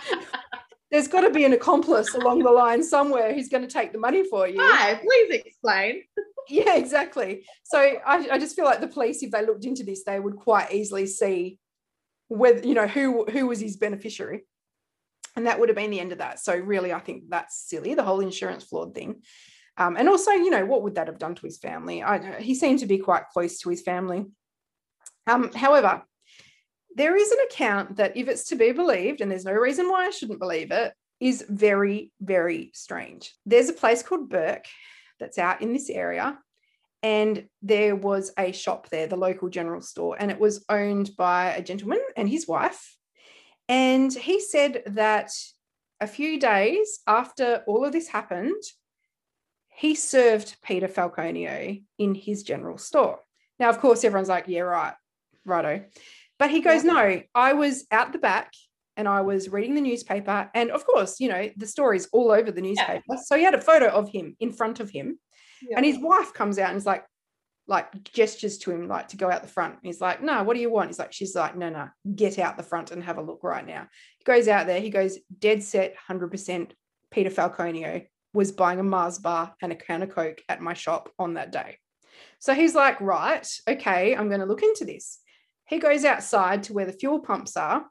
there's 0.92 1.08
got 1.08 1.22
to 1.22 1.32
be 1.32 1.44
an 1.44 1.54
accomplice 1.54 2.14
along 2.14 2.40
the 2.40 2.52
line 2.52 2.82
somewhere 2.82 3.34
who's 3.34 3.50
going 3.50 3.64
to 3.64 3.74
take 3.74 3.92
the 3.92 4.00
money 4.00 4.24
for 4.30 4.48
you. 4.48 4.60
Hi, 4.60 4.96
please 4.96 5.34
explain. 5.34 6.04
yeah, 6.50 6.76
exactly. 6.76 7.46
So 7.64 7.80
I, 7.80 8.28
I 8.32 8.38
just 8.38 8.56
feel 8.56 8.66
like 8.66 8.80
the 8.80 8.88
police, 8.88 9.22
if 9.22 9.32
they 9.32 9.46
looked 9.46 9.66
into 9.66 9.84
this, 9.84 10.04
they 10.04 10.20
would 10.20 10.38
quite 10.38 10.72
easily 10.72 11.06
see 11.06 11.60
whether 12.30 12.66
you 12.68 12.74
know 12.74 12.88
who 12.88 13.26
who 13.26 13.48
was 13.48 13.60
his 13.60 13.78
beneficiary, 13.78 14.46
and 15.36 15.48
that 15.48 15.60
would 15.60 15.70
have 15.70 15.78
been 15.78 15.92
the 15.92 16.00
end 16.00 16.12
of 16.12 16.18
that. 16.20 16.40
So 16.40 16.56
really, 16.56 16.94
I 16.94 17.00
think 17.00 17.24
that's 17.30 17.68
silly. 17.70 17.94
The 17.94 18.04
whole 18.04 18.22
insurance 18.22 18.64
fraud 18.64 18.96
thing. 18.96 19.22
Um, 19.78 19.96
and 19.96 20.10
also, 20.10 20.32
you 20.32 20.50
know, 20.50 20.66
what 20.66 20.82
would 20.82 20.96
that 20.96 21.08
have 21.08 21.20
done 21.20 21.36
to 21.36 21.46
his 21.46 21.60
family? 21.60 22.02
I, 22.02 22.42
he 22.42 22.56
seemed 22.56 22.80
to 22.80 22.88
be 22.88 22.98
quite 22.98 23.30
close 23.32 23.60
to 23.60 23.70
his 23.70 23.84
family. 23.84 24.26
Um, 25.28 25.52
however, 25.54 26.02
there 26.98 27.16
is 27.16 27.32
an 27.32 27.38
account 27.50 27.98
that, 27.98 28.18
if 28.18 28.28
it's 28.28 28.46
to 28.50 28.56
be 28.56 28.72
believed, 28.72 29.22
and 29.22 29.30
there's 29.30 29.46
no 29.46 29.54
reason 29.54 29.90
why 29.90 30.08
I 30.08 30.10
shouldn't 30.10 30.40
believe 30.40 30.72
it, 30.72 30.94
is 31.20 31.46
very, 31.48 32.12
very 32.20 32.72
strange. 32.74 33.34
There's 33.46 33.70
a 33.70 33.74
place 33.74 34.02
called 34.04 34.30
Bourke 34.30 34.66
that's 35.20 35.38
out 35.38 35.62
in 35.62 35.74
this 35.74 35.90
area. 35.90 36.38
And 37.04 37.48
there 37.62 37.96
was 37.96 38.32
a 38.38 38.52
shop 38.52 38.90
there, 38.90 39.06
the 39.06 39.16
local 39.16 39.50
general 39.50 39.82
store, 39.82 40.18
and 40.20 40.32
it 40.32 40.40
was 40.40 40.66
owned 40.70 41.12
by 41.16 41.52
a 41.52 41.62
gentleman 41.62 42.02
and 42.16 42.28
his 42.28 42.48
wife. 42.48 42.96
And 43.70 44.12
he 44.12 44.40
said 44.40 44.82
that 44.88 45.32
a 46.02 46.08
few 46.08 46.40
days 46.40 47.00
after 47.06 47.64
all 47.68 47.86
of 47.86 47.92
this 47.92 48.08
happened, 48.08 48.64
he 49.70 49.94
served 49.94 50.58
Peter 50.64 50.88
Falconio 50.88 51.84
in 52.00 52.16
his 52.16 52.42
general 52.42 52.80
store. 52.80 53.20
Now, 53.60 53.70
of 53.70 53.80
course, 53.80 54.04
everyone's 54.04 54.30
like, 54.30 54.46
yeah, 54.48 54.62
right, 54.62 54.96
righto. 55.46 55.86
But 56.40 56.52
he 56.52 56.62
goes, 56.62 56.84
no, 56.84 57.22
I 57.34 57.54
was 57.54 57.86
out 57.92 58.12
the 58.12 58.20
back 58.20 58.52
and 58.96 59.08
I 59.08 59.22
was 59.22 59.50
reading 59.50 59.76
the 59.76 59.82
newspaper. 59.82 60.50
And 60.54 60.72
of 60.72 60.86
course, 60.86 61.20
you 61.20 61.30
know, 61.30 61.50
the 61.58 61.68
story's 61.68 62.08
all 62.12 62.32
over 62.32 62.52
the 62.52 62.62
newspaper. 62.62 63.04
Yeah. 63.10 63.18
So 63.24 63.38
he 63.38 63.44
had 63.44 63.56
a 63.56 63.62
photo 63.62 63.88
of 63.88 64.10
him 64.10 64.36
in 64.40 64.52
front 64.52 64.80
of 64.80 64.90
him. 64.90 65.20
Yeah. 65.68 65.78
And 65.78 65.86
his 65.86 66.00
wife 66.00 66.34
comes 66.34 66.60
out 66.60 66.70
and 66.70 66.78
is 66.78 66.86
like, 66.86 67.06
like 67.68 68.04
gestures 68.04 68.58
to 68.60 68.72
him 68.72 68.88
like 68.88 69.10
to 69.10 69.18
go 69.18 69.30
out 69.30 69.42
the 69.42 69.48
front. 69.48 69.76
He's 69.84 70.00
like, 70.00 70.24
no, 70.24 70.44
what 70.44 70.54
do 70.54 70.62
you 70.62 70.70
want? 70.70 70.90
He's 70.90 71.00
like, 71.00 71.12
she's 71.12 71.36
like, 71.36 71.58
no, 71.58 71.70
no, 71.70 71.90
get 72.16 72.40
out 72.40 72.56
the 72.56 72.64
front 72.64 72.92
and 72.92 73.04
have 73.04 73.18
a 73.18 73.22
look 73.22 73.44
right 73.44 73.66
now. 73.66 73.88
He 74.18 74.24
goes 74.24 74.48
out 74.48 74.68
there, 74.68 74.80
he 74.80 74.90
goes 74.90 75.18
dead 75.40 75.62
set, 75.64 75.96
100% 76.10 76.72
Peter 77.12 77.30
Falconio 77.30 78.06
was 78.34 78.52
buying 78.52 78.80
a 78.80 78.84
Mars 78.84 79.20
bar 79.20 79.54
and 79.62 79.72
a 79.72 79.76
can 79.76 80.04
of 80.04 80.10
Coke 80.10 80.42
at 80.48 80.62
my 80.62 80.74
shop 80.74 81.10
on 81.20 81.34
that 81.34 81.52
day. 81.52 81.78
So 82.40 82.54
he's 82.54 82.76
like, 82.76 83.02
right, 83.02 83.48
okay, 83.68 84.16
I'm 84.16 84.28
going 84.28 84.42
to 84.42 84.46
look 84.46 84.64
into 84.64 84.86
this. 84.86 85.20
He 85.68 85.80
goes 85.80 86.06
outside 86.06 86.64
to 86.64 86.74
where 86.74 86.86
the 86.86 86.94
fuel 86.94 87.20
pumps 87.20 87.58
are 87.58 87.86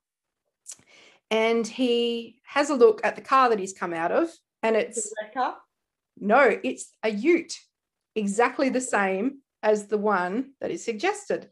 and 1.31 1.67
he 1.67 2.41
has 2.45 2.71
a 2.71 2.75
look 2.75 3.01
at 3.05 3.17
the 3.17 3.23
car 3.23 3.49
that 3.51 3.59
he's 3.59 3.73
come 3.73 3.93
out 3.93 4.13
of 4.13 4.29
and 4.63 4.77
it's 4.77 5.13
no, 6.19 6.59
it's 6.63 6.91
a 7.03 7.11
ute, 7.11 7.59
exactly 8.15 8.69
the 8.69 8.81
same 8.81 9.41
as 9.63 9.87
the 9.87 9.99
one 9.99 10.53
that 10.61 10.71
is 10.71 10.85
suggested, 10.85 11.51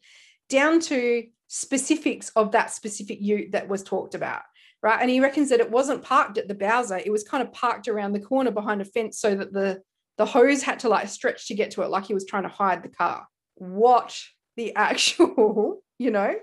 down 0.49 0.81
to 0.81 1.25
specifics 1.49 2.31
of 2.31 2.53
that 2.53 2.71
specific 2.71 3.21
ute 3.21 3.53
that 3.53 3.69
was 3.69 3.83
talked 3.83 4.15
about. 4.15 4.43
Right. 4.83 5.01
And 5.01 5.11
he 5.11 5.21
reckons 5.21 5.49
that 5.49 5.61
it 5.61 5.71
wasn't 5.71 6.03
parked 6.03 6.37
at 6.37 6.47
the 6.47 6.55
Bowser, 6.55 6.99
it 6.99 7.11
was 7.11 7.25
kind 7.25 7.43
of 7.43 7.53
parked 7.53 7.89
around 7.89 8.13
the 8.13 8.21
corner 8.21 8.51
behind 8.51 8.83
a 8.83 8.85
fence 8.85 9.19
so 9.19 9.35
that 9.35 9.53
the, 9.53 9.81
the 10.19 10.27
hose 10.27 10.63
had 10.63 10.81
to 10.81 10.89
like 10.89 11.09
stretch 11.09 11.49
to 11.49 11.55
get 11.55 11.71
to 11.73 11.83
it, 11.83 11.91
like 11.91 12.05
he 12.05 12.15
was 12.15 12.27
trying 12.27 12.43
to 12.43 12.49
hide 12.51 12.83
the 12.83 12.91
car. 12.91 13.27
What 13.55 14.19
the 14.57 14.75
actual, 14.77 15.83
you 16.05 16.11
know? 16.11 16.35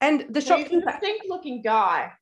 And 0.00 0.26
the 0.28 0.40
shop. 0.40 0.58
He's 0.58 0.82
a 0.82 0.92
distinct 0.92 1.26
looking 1.28 1.62
guy. 1.62 2.12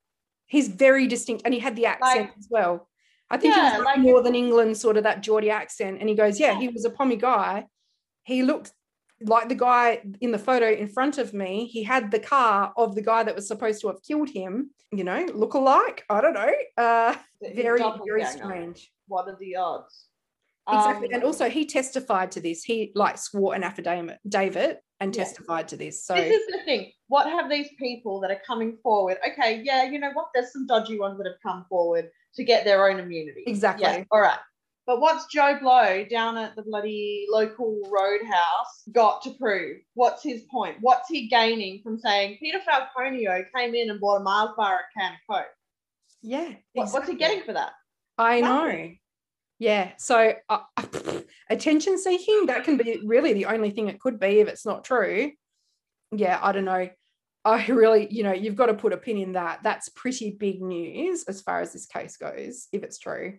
He's 0.47 0.69
very 0.69 1.07
distinct 1.07 1.43
and 1.45 1.53
he 1.53 1.61
had 1.61 1.75
the 1.75 1.87
accent 1.87 2.29
like, 2.29 2.39
as 2.39 2.47
well. 2.49 2.89
I 3.31 3.37
think 3.37 3.57
yeah, 3.57 3.73
he 3.73 3.79
was 3.79 3.85
like 3.85 3.99
Northern 3.99 4.35
England, 4.35 4.77
sort 4.77 4.97
of 4.97 5.03
that 5.03 5.23
Geordie 5.23 5.51
accent. 5.51 5.99
And 5.99 6.09
he 6.09 6.15
goes, 6.15 6.39
Yeah, 6.39 6.59
he 6.59 6.69
was 6.69 6.85
a 6.85 6.91
pommy 6.91 7.17
guy. 7.17 7.67
He 8.23 8.43
looked 8.43 8.73
like 9.21 9.49
the 9.49 9.55
guy 9.55 10.01
in 10.21 10.31
the 10.31 10.39
photo 10.39 10.71
in 10.71 10.87
front 10.87 11.19
of 11.19 11.35
me. 11.35 11.67
He 11.67 11.83
had 11.83 12.11
the 12.11 12.19
car 12.21 12.73
of 12.77 12.95
the 12.95 13.03
guy 13.03 13.25
that 13.25 13.35
was 13.35 13.49
supposed 13.49 13.81
to 13.81 13.89
have 13.89 14.03
killed 14.07 14.29
him, 14.29 14.71
you 14.93 15.03
know, 15.03 15.27
look 15.35 15.55
alike. 15.55 16.05
I 16.09 16.21
don't 16.21 16.35
know. 16.35 16.53
Uh, 16.77 17.17
very, 17.55 17.83
very 18.07 18.25
strange. 18.27 18.93
What 19.09 19.27
are 19.29 19.37
the 19.41 19.57
odds? 19.57 20.09
Exactly. 20.71 21.09
Um, 21.09 21.15
and 21.15 21.25
also 21.25 21.51
he 21.51 21.67
testified 21.67 22.31
to 22.33 22.41
this. 22.41 22.63
He 22.63 22.91
like 22.95 23.19
swore 23.19 23.55
an 23.55 23.63
affidavit 23.63 24.19
David 24.27 24.79
and 25.01 25.13
testified 25.13 25.69
to 25.69 25.77
this. 25.77 26.05
So 26.05 26.15
this 26.15 26.41
is 26.41 26.47
the 26.47 26.65
thing. 26.65 26.91
What 27.09 27.27
have 27.27 27.51
these 27.51 27.69
people 27.79 28.21
that 28.21 28.31
are 28.31 28.41
coming 28.47 28.79
forward? 28.83 29.19
Okay, 29.29 29.61
yeah, 29.63 29.85
you 29.85 29.99
know 29.99 30.11
what? 30.15 30.29
There's 30.35 30.53
some 30.53 30.67
dodgy 30.67 30.99
ones 30.99 31.19
that 31.19 31.27
have 31.27 31.41
come 31.43 31.67
forward 31.69 32.09
to 32.37 32.45
get 32.45 32.65
their 32.65 32.89
own 32.89 32.99
immunity. 32.99 33.45
Exactly. 33.47 33.85
Yeah, 33.85 34.05
all 34.11 34.21
right. 34.21 34.39
But 34.87 35.01
what's 35.01 35.27
Joe 35.27 35.59
Blow 35.61 36.05
down 36.11 36.37
at 36.37 36.57
the 36.57 36.63
bloody 36.63 37.27
local 37.31 37.81
roadhouse 37.91 38.83
got 38.93 39.23
to 39.23 39.31
prove? 39.41 39.79
What's 39.95 40.23
his 40.23 40.43
point? 40.51 40.77
What's 40.81 41.09
he 41.09 41.29
gaining 41.29 41.81
from 41.83 41.99
saying 41.99 42.37
Peter 42.41 42.59
Falconio 42.59 43.45
came 43.57 43.75
in 43.75 43.91
and 43.91 44.01
bought 44.01 44.17
a 44.17 44.23
Mars 44.23 44.51
bar, 44.57 44.81
can 44.97 45.13
Coke? 45.31 45.47
Yeah. 46.23 46.53
Exactly. 46.75 46.83
What's 46.83 47.09
he 47.09 47.15
getting 47.15 47.43
for 47.45 47.55
that? 47.55 47.73
I 48.19 48.41
know. 48.43 48.91
Yeah. 49.59 49.93
So 49.99 50.35
uh, 50.49 50.59
attention 51.51 51.99
seeking, 51.99 52.47
that 52.47 52.65
can 52.65 52.77
be 52.77 53.01
really 53.05 53.33
the 53.33 53.47
only 53.47 53.71
thing 53.71 53.89
it 53.89 54.01
could 54.01 54.19
be 54.19 54.41
if 54.41 54.49
it's 54.49 54.67
not 54.67 54.85
true. 54.85 55.33
Yeah, 56.13 56.39
I 56.43 56.53
don't 56.53 56.65
know. 56.65 56.89
I 57.47 57.67
really, 57.67 58.09
you 58.11 58.23
know, 58.23 58.33
you've 58.33 58.57
got 58.57 58.67
to 58.67 58.75
put 58.75 58.95
a 58.95 58.97
pin 58.97 59.19
in 59.19 59.33
that. 59.33 59.61
That's 59.63 59.91
pretty 59.91 60.31
big 60.31 60.63
news 60.63 61.25
as 61.25 61.43
far 61.43 61.61
as 61.61 61.73
this 61.73 61.85
case 61.87 62.17
goes, 62.17 62.69
if 62.73 62.83
it's 62.83 62.99
true. 62.99 63.39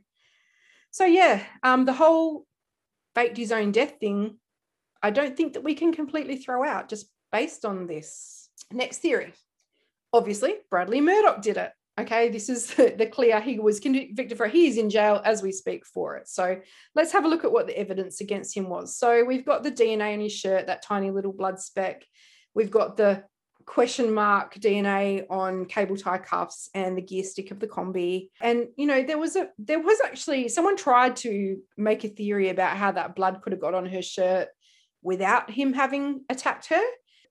So 0.92 1.06
yeah, 1.06 1.44
um, 1.64 1.86
the 1.86 1.94
whole 1.94 2.46
faked 3.16 3.38
his 3.38 3.52
own 3.52 3.72
death 3.72 3.96
thing, 4.00 4.38
I 5.02 5.10
don't 5.10 5.36
think 5.36 5.54
that 5.54 5.64
we 5.64 5.74
can 5.74 5.92
completely 5.92 6.38
throw 6.38 6.64
out 6.64 6.88
just 6.88 7.08
based 7.32 7.66
on 7.66 7.88
this. 7.88 8.50
Next 8.72 9.00
theory. 9.00 9.34
Obviously, 10.14 10.54
Bradley 10.70 11.02
Murdoch 11.02 11.42
did 11.42 11.58
it. 11.58 11.72
Okay, 11.98 12.30
this 12.30 12.50
is 12.50 12.68
the, 12.76 13.10
clear 13.12 13.40
he 13.40 13.60
was 13.60 13.80
convicted 13.80 14.38
for. 14.38 14.48
He 14.48 14.68
is 14.68 14.78
in 14.78 14.90
jail 14.90 15.22
as 15.24 15.42
we 15.42 15.52
speak 15.52 15.86
for 15.86 16.18
it. 16.18 16.28
So 16.28 16.60
let's 16.94 17.12
have 17.14 17.26
a 17.26 17.28
look 17.28 17.44
at 17.46 17.52
what 17.52 17.68
the 17.68 17.78
evidence 17.78 18.22
against 18.22 18.56
him 18.56 18.70
was. 18.70 18.98
So 18.98 19.24
we've 19.24 19.46
got 19.46 19.64
the 19.64 19.72
DNA 19.72 20.14
on 20.14 20.20
his 20.20 20.34
shirt, 20.34 20.68
that 20.68 20.84
tiny 20.84 21.12
little 21.12 21.34
blood 21.34 21.60
speck. 21.60 22.06
We've 22.54 22.72
got 22.72 22.98
the 22.98 23.24
question 23.66 24.14
mark 24.14 24.54
DNA 24.56 25.26
on 25.30 25.66
cable 25.66 25.98
tie 25.98 26.20
cuffs 26.20 26.70
and 26.76 26.96
the 26.96 27.02
gear 27.02 27.24
stick 27.24 27.52
of 27.52 27.60
the 27.60 27.68
Kombi. 27.68 28.30
And 28.40 28.68
you 28.78 28.86
know, 28.86 29.04
there 29.04 29.18
was 29.18 29.36
a 29.36 29.50
there 29.58 29.80
was 29.80 30.00
actually 30.06 30.50
someone 30.50 30.78
tried 30.78 31.16
to 31.18 31.58
make 31.78 32.04
a 32.04 32.10
theory 32.10 32.50
about 32.50 32.78
how 32.78 32.92
that 32.92 33.16
blood 33.16 33.42
could 33.42 33.54
have 33.54 33.62
got 33.62 33.74
on 33.74 33.86
her 33.88 34.02
shirt 34.02 34.50
without 35.02 35.50
him 35.50 35.74
having 35.74 36.22
attacked 36.30 36.68
her. 36.68 36.82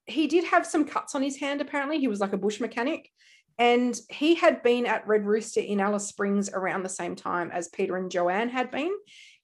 He 0.07 0.27
did 0.27 0.45
have 0.45 0.67
some 0.67 0.85
cuts 0.85 1.15
on 1.15 1.23
his 1.23 1.37
hand, 1.37 1.61
apparently. 1.61 1.99
He 1.99 2.09
was 2.09 2.21
like 2.21 2.33
a 2.33 2.39
bush 2.39 2.61
mechanic. 2.61 3.11
And 3.59 3.99
he 4.09 4.35
had 4.35 4.63
been 4.63 4.87
at 4.87 5.07
Red 5.07 5.27
Rooster 5.27 5.61
in 5.61 5.81
Alice 5.81 6.09
Springs 6.09 6.51
around 6.53 6.83
the 6.83 6.89
same 6.89 7.15
time 7.15 7.51
as 7.53 7.69
Peter 7.69 7.97
and 7.97 8.11
Joanne 8.11 8.49
had 8.49 8.71
been. 8.71 8.93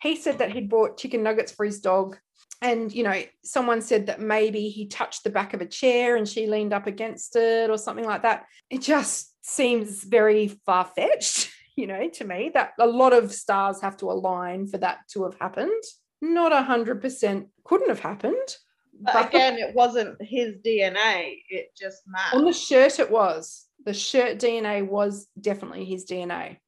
He 0.02 0.16
said 0.16 0.38
that 0.38 0.52
he'd 0.52 0.68
bought 0.70 0.98
chicken 0.98 1.22
nuggets 1.22 1.52
for 1.52 1.64
his 1.64 1.80
dog. 1.80 2.16
And, 2.62 2.92
you 2.92 3.04
know, 3.04 3.22
someone 3.44 3.80
said 3.80 4.06
that 4.06 4.20
maybe 4.20 4.68
he 4.68 4.86
touched 4.86 5.24
the 5.24 5.30
back 5.30 5.54
of 5.54 5.60
a 5.60 5.66
chair 5.66 6.16
and 6.16 6.28
she 6.28 6.46
leaned 6.46 6.72
up 6.72 6.86
against 6.86 7.36
it 7.36 7.70
or 7.70 7.78
something 7.78 8.04
like 8.04 8.22
that. 8.22 8.46
It 8.68 8.82
just 8.82 9.32
seems 9.42 10.04
very 10.04 10.48
far 10.66 10.84
fetched, 10.84 11.50
you 11.76 11.86
know, 11.86 12.08
to 12.08 12.24
me 12.24 12.50
that 12.54 12.72
a 12.78 12.86
lot 12.86 13.12
of 13.12 13.32
stars 13.32 13.80
have 13.80 13.96
to 13.98 14.10
align 14.10 14.66
for 14.66 14.78
that 14.78 14.98
to 15.12 15.24
have 15.24 15.36
happened. 15.40 15.82
Not 16.20 16.52
100% 16.52 17.46
couldn't 17.64 17.88
have 17.88 18.00
happened. 18.00 18.56
But, 19.02 19.14
but 19.14 19.28
again, 19.28 19.56
it 19.56 19.74
wasn't 19.74 20.20
his 20.20 20.56
DNA. 20.56 21.38
It 21.48 21.70
just 21.74 22.02
matched. 22.06 22.34
On 22.34 22.44
the 22.44 22.52
shirt, 22.52 22.98
it 22.98 23.10
was. 23.10 23.66
The 23.84 23.94
shirt 23.94 24.38
DNA 24.38 24.86
was 24.86 25.26
definitely 25.40 25.84
his 25.84 26.04
DNA. 26.04 26.58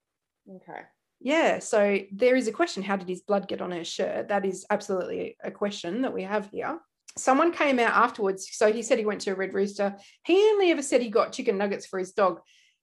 Okay. 0.48 0.80
Yeah. 1.20 1.60
So 1.60 2.00
there 2.12 2.34
is 2.34 2.48
a 2.48 2.52
question 2.52 2.82
how 2.82 2.96
did 2.96 3.08
his 3.08 3.22
blood 3.22 3.46
get 3.48 3.60
on 3.60 3.70
her 3.70 3.84
shirt? 3.84 4.28
That 4.28 4.44
is 4.44 4.66
absolutely 4.70 5.36
a 5.42 5.50
question 5.50 6.02
that 6.02 6.14
we 6.14 6.22
have 6.22 6.48
here. 6.50 6.80
Someone 7.16 7.52
came 7.52 7.78
out 7.78 7.92
afterwards. 7.92 8.48
So 8.52 8.72
he 8.72 8.82
said 8.82 8.98
he 8.98 9.04
went 9.04 9.20
to 9.22 9.32
a 9.32 9.34
Red 9.34 9.54
Rooster. 9.54 9.96
He 10.24 10.34
only 10.34 10.70
ever 10.70 10.82
said 10.82 11.02
he 11.02 11.10
got 11.10 11.32
chicken 11.32 11.58
nuggets 11.58 11.86
for 11.86 11.98
his 11.98 12.12
dog. 12.12 12.40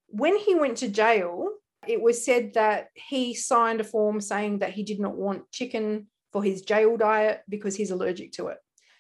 When 0.08 0.38
he 0.38 0.56
went 0.56 0.78
to 0.78 0.88
jail, 0.88 1.50
it 1.88 2.02
was 2.02 2.24
said 2.24 2.54
that 2.54 2.88
he 2.94 3.34
signed 3.34 3.82
a 3.82 3.84
form 3.84 4.22
saying 4.22 4.60
that 4.60 4.74
he 4.74 4.84
did 4.84 5.00
not 5.00 5.16
want 5.16 5.52
chicken 5.52 6.08
for 6.32 6.44
his 6.44 6.62
jail 6.62 6.98
diet 6.98 7.42
because 7.50 7.76
he's 7.76 7.92
allergic 7.92 8.32
to 8.34 8.48
it. 8.48 8.58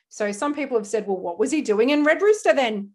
So 0.09 0.31
some 0.31 0.55
people 0.55 0.77
have 0.77 0.87
said, 0.87 1.05
well, 1.05 1.17
what 1.17 1.37
was 1.37 1.51
he 1.51 1.61
doing 1.61 1.91
in 1.91 2.03
Red 2.03 2.21
Rooster 2.21 2.53
then? 2.53 2.91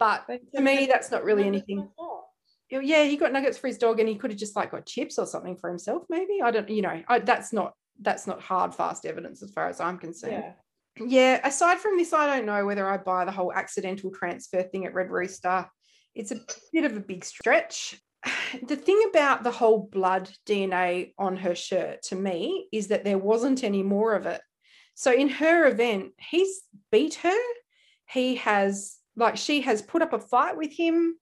But 0.00 0.26
to 0.54 0.62
me, 0.62 0.86
that's 0.86 1.10
not 1.10 1.24
really 1.24 1.46
anything. 1.46 1.88
Yeah, 2.70 3.04
he 3.04 3.16
got 3.16 3.32
nuggets 3.32 3.58
for 3.58 3.66
his 3.66 3.78
dog, 3.78 4.00
and 4.00 4.08
he 4.08 4.14
could 4.14 4.30
have 4.30 4.40
just 4.40 4.56
like 4.56 4.70
got 4.70 4.86
chips 4.86 5.18
or 5.18 5.26
something 5.26 5.56
for 5.56 5.68
himself. 5.68 6.04
Maybe 6.08 6.40
I 6.42 6.50
don't. 6.50 6.68
You 6.68 6.82
know, 6.82 7.02
I, 7.06 7.18
that's 7.18 7.52
not 7.52 7.74
that's 8.00 8.26
not 8.26 8.40
hard 8.40 8.74
fast 8.74 9.04
evidence 9.04 9.42
as 9.42 9.50
far 9.50 9.68
as 9.68 9.78
I'm 9.78 9.98
concerned. 9.98 10.42
Yeah. 10.96 11.04
yeah. 11.06 11.46
Aside 11.46 11.78
from 11.78 11.98
this, 11.98 12.14
I 12.14 12.26
don't 12.26 12.46
know 12.46 12.64
whether 12.64 12.88
I 12.88 12.96
buy 12.96 13.26
the 13.26 13.32
whole 13.32 13.52
accidental 13.52 14.10
transfer 14.10 14.62
thing 14.62 14.86
at 14.86 14.94
Red 14.94 15.10
Rooster. 15.10 15.68
It's 16.14 16.32
a 16.32 16.40
bit 16.72 16.84
of 16.84 16.96
a 16.96 17.00
big 17.00 17.24
stretch. 17.24 18.00
The 18.66 18.76
thing 18.76 19.00
about 19.08 19.44
the 19.44 19.52
whole 19.52 19.78
blood 19.78 20.28
DNA 20.44 21.14
on 21.16 21.36
her 21.36 21.54
shirt 21.54 22.02
to 22.08 22.16
me 22.16 22.66
is 22.72 22.88
that 22.88 23.04
there 23.04 23.16
wasn't 23.16 23.62
any 23.62 23.84
more 23.84 24.14
of 24.14 24.26
it. 24.26 24.40
So 24.94 25.12
in 25.12 25.28
her 25.28 25.66
event, 25.66 26.12
he's 26.18 26.62
beat 26.90 27.14
her. 27.22 27.38
He 28.06 28.34
has 28.36 28.99
like 29.20 29.36
she 29.36 29.60
has 29.60 29.82
put 29.82 30.02
up 30.02 30.12
a 30.12 30.18
fight 30.18 30.56
with 30.56 30.72
him. 30.72 31.16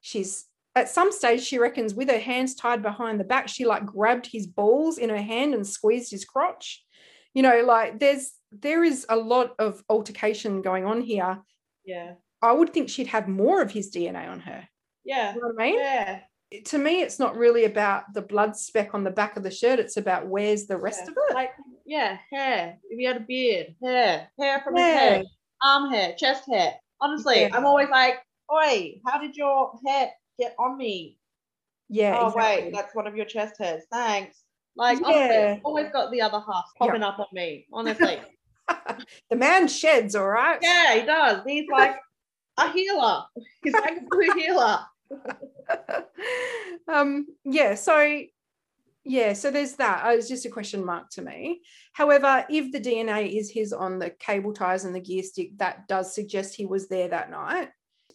She's 0.00 0.46
at 0.74 0.88
some 0.88 1.12
stage, 1.12 1.42
she 1.42 1.58
reckons, 1.58 1.94
with 1.94 2.10
her 2.10 2.18
hands 2.18 2.54
tied 2.54 2.82
behind 2.82 3.20
the 3.20 3.24
back, 3.24 3.48
she 3.48 3.64
like 3.64 3.86
grabbed 3.86 4.26
his 4.26 4.46
balls 4.46 4.98
in 4.98 5.08
her 5.08 5.22
hand 5.22 5.54
and 5.54 5.66
squeezed 5.66 6.10
his 6.10 6.24
crotch. 6.24 6.84
You 7.32 7.42
know, 7.42 7.62
like 7.64 8.00
there's 8.00 8.32
there 8.52 8.84
is 8.84 9.06
a 9.08 9.16
lot 9.16 9.54
of 9.58 9.82
altercation 9.88 10.62
going 10.62 10.84
on 10.84 11.00
here. 11.00 11.40
Yeah. 11.84 12.14
I 12.42 12.52
would 12.52 12.72
think 12.72 12.88
she'd 12.88 13.08
have 13.08 13.28
more 13.28 13.62
of 13.62 13.70
his 13.70 13.90
DNA 13.90 14.28
on 14.28 14.40
her. 14.40 14.68
Yeah. 15.04 15.34
You 15.34 15.40
know 15.40 15.48
what 15.48 15.62
I 15.62 15.66
mean? 15.66 15.78
Yeah. 15.80 16.20
To 16.66 16.78
me, 16.78 17.02
it's 17.02 17.18
not 17.18 17.36
really 17.36 17.64
about 17.64 18.12
the 18.12 18.22
blood 18.22 18.56
speck 18.56 18.94
on 18.94 19.02
the 19.02 19.10
back 19.10 19.36
of 19.36 19.42
the 19.42 19.50
shirt. 19.50 19.80
It's 19.80 19.96
about 19.96 20.28
where's 20.28 20.66
the 20.66 20.76
rest 20.76 21.00
yeah. 21.04 21.10
of 21.10 21.16
it. 21.16 21.34
Like, 21.34 21.50
yeah, 21.84 22.18
hair. 22.32 22.78
If 22.88 23.00
you 23.00 23.08
had 23.08 23.16
a 23.16 23.20
beard, 23.20 23.74
hair, 23.82 24.28
hair 24.38 24.60
from 24.62 24.76
yeah. 24.76 24.86
his 24.86 24.98
head, 24.98 25.24
arm 25.64 25.90
hair, 25.90 26.14
chest 26.16 26.44
hair. 26.48 26.74
Honestly, 27.04 27.42
yeah. 27.42 27.50
I'm 27.52 27.66
always 27.66 27.90
like, 27.90 28.14
oi, 28.50 28.94
how 29.06 29.20
did 29.20 29.36
your 29.36 29.72
hair 29.86 30.08
get 30.38 30.54
on 30.58 30.78
me? 30.78 31.18
Yeah. 31.90 32.16
Oh, 32.18 32.28
exactly. 32.28 32.64
wait, 32.64 32.72
that's 32.72 32.94
one 32.94 33.06
of 33.06 33.14
your 33.14 33.26
chest 33.26 33.56
hairs. 33.58 33.82
Thanks. 33.92 34.42
Like, 34.74 34.98
yeah. 35.00 35.06
honestly, 35.06 35.60
always 35.64 35.92
got 35.92 36.10
the 36.10 36.22
other 36.22 36.40
half 36.40 36.64
popping 36.78 37.02
up 37.02 37.18
on 37.18 37.26
me, 37.34 37.66
honestly. 37.70 38.20
the 39.30 39.36
man 39.36 39.68
sheds, 39.68 40.14
all 40.14 40.28
right. 40.28 40.58
Yeah, 40.62 40.94
he 40.94 41.02
does. 41.02 41.42
He's 41.46 41.68
like 41.70 41.96
a 42.56 42.72
heeler. 42.72 43.24
He's 43.62 43.74
like 43.74 43.98
a 43.98 44.04
blue 44.08 44.32
heeler. 44.34 44.78
um, 46.88 47.26
yeah, 47.44 47.74
so 47.74 48.22
yeah, 49.04 49.34
so 49.34 49.50
there's 49.50 49.74
that. 49.74 50.06
Uh, 50.06 50.10
it's 50.10 50.28
just 50.28 50.46
a 50.46 50.50
question 50.50 50.84
mark 50.84 51.10
to 51.10 51.22
me. 51.22 51.60
However, 51.92 52.46
if 52.48 52.72
the 52.72 52.80
DNA 52.80 53.38
is 53.38 53.50
his 53.50 53.72
on 53.72 53.98
the 53.98 54.10
cable 54.10 54.54
ties 54.54 54.84
and 54.84 54.94
the 54.94 55.00
gear 55.00 55.22
stick, 55.22 55.56
that 55.58 55.86
does 55.88 56.14
suggest 56.14 56.54
he 56.54 56.64
was 56.64 56.88
there 56.88 57.08
that 57.08 57.30
night. 57.30 57.68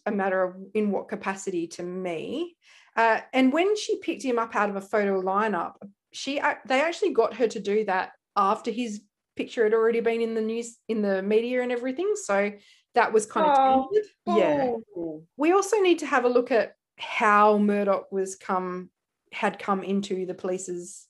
A 0.06 0.10
matter 0.10 0.42
of 0.42 0.56
in 0.74 0.90
what 0.90 1.08
capacity 1.08 1.68
to 1.68 1.82
me. 1.82 2.56
Uh, 2.96 3.20
and 3.32 3.52
when 3.52 3.76
she 3.76 4.00
picked 4.00 4.24
him 4.24 4.38
up 4.38 4.56
out 4.56 4.70
of 4.70 4.76
a 4.76 4.80
photo 4.80 5.22
lineup, 5.22 5.74
she 6.12 6.40
they 6.66 6.80
actually 6.80 7.12
got 7.12 7.34
her 7.34 7.46
to 7.46 7.60
do 7.60 7.84
that 7.84 8.12
after 8.36 8.70
his 8.70 9.02
picture 9.36 9.62
had 9.62 9.74
already 9.74 10.00
been 10.00 10.20
in 10.20 10.34
the 10.34 10.40
news 10.40 10.76
in 10.88 11.02
the 11.02 11.22
media 11.22 11.62
and 11.62 11.70
everything. 11.70 12.12
So 12.16 12.52
that 12.94 13.12
was 13.12 13.26
kind 13.26 13.46
oh, 13.56 13.82
of 13.82 14.06
Oh. 14.26 14.38
Yeah. 14.38 15.20
We 15.36 15.52
also 15.52 15.78
need 15.78 16.00
to 16.00 16.06
have 16.06 16.24
a 16.24 16.28
look 16.28 16.50
at 16.50 16.74
how 16.98 17.58
Murdoch 17.58 18.10
was 18.10 18.34
come 18.34 18.90
had 19.32 19.58
come 19.58 19.82
into 19.82 20.26
the 20.26 20.34
police's 20.34 21.06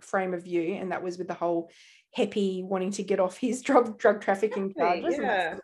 frame 0.00 0.34
of 0.34 0.44
view, 0.44 0.74
and 0.74 0.92
that 0.92 1.02
was 1.02 1.18
with 1.18 1.28
the 1.28 1.34
whole 1.34 1.70
Hepi 2.14 2.62
wanting 2.62 2.90
to 2.92 3.02
get 3.02 3.20
off 3.20 3.36
his 3.36 3.62
drug 3.68 3.98
drug 3.98 4.20
trafficking 4.20 4.74
charges. 4.76 5.16
Yeah. 5.18 5.56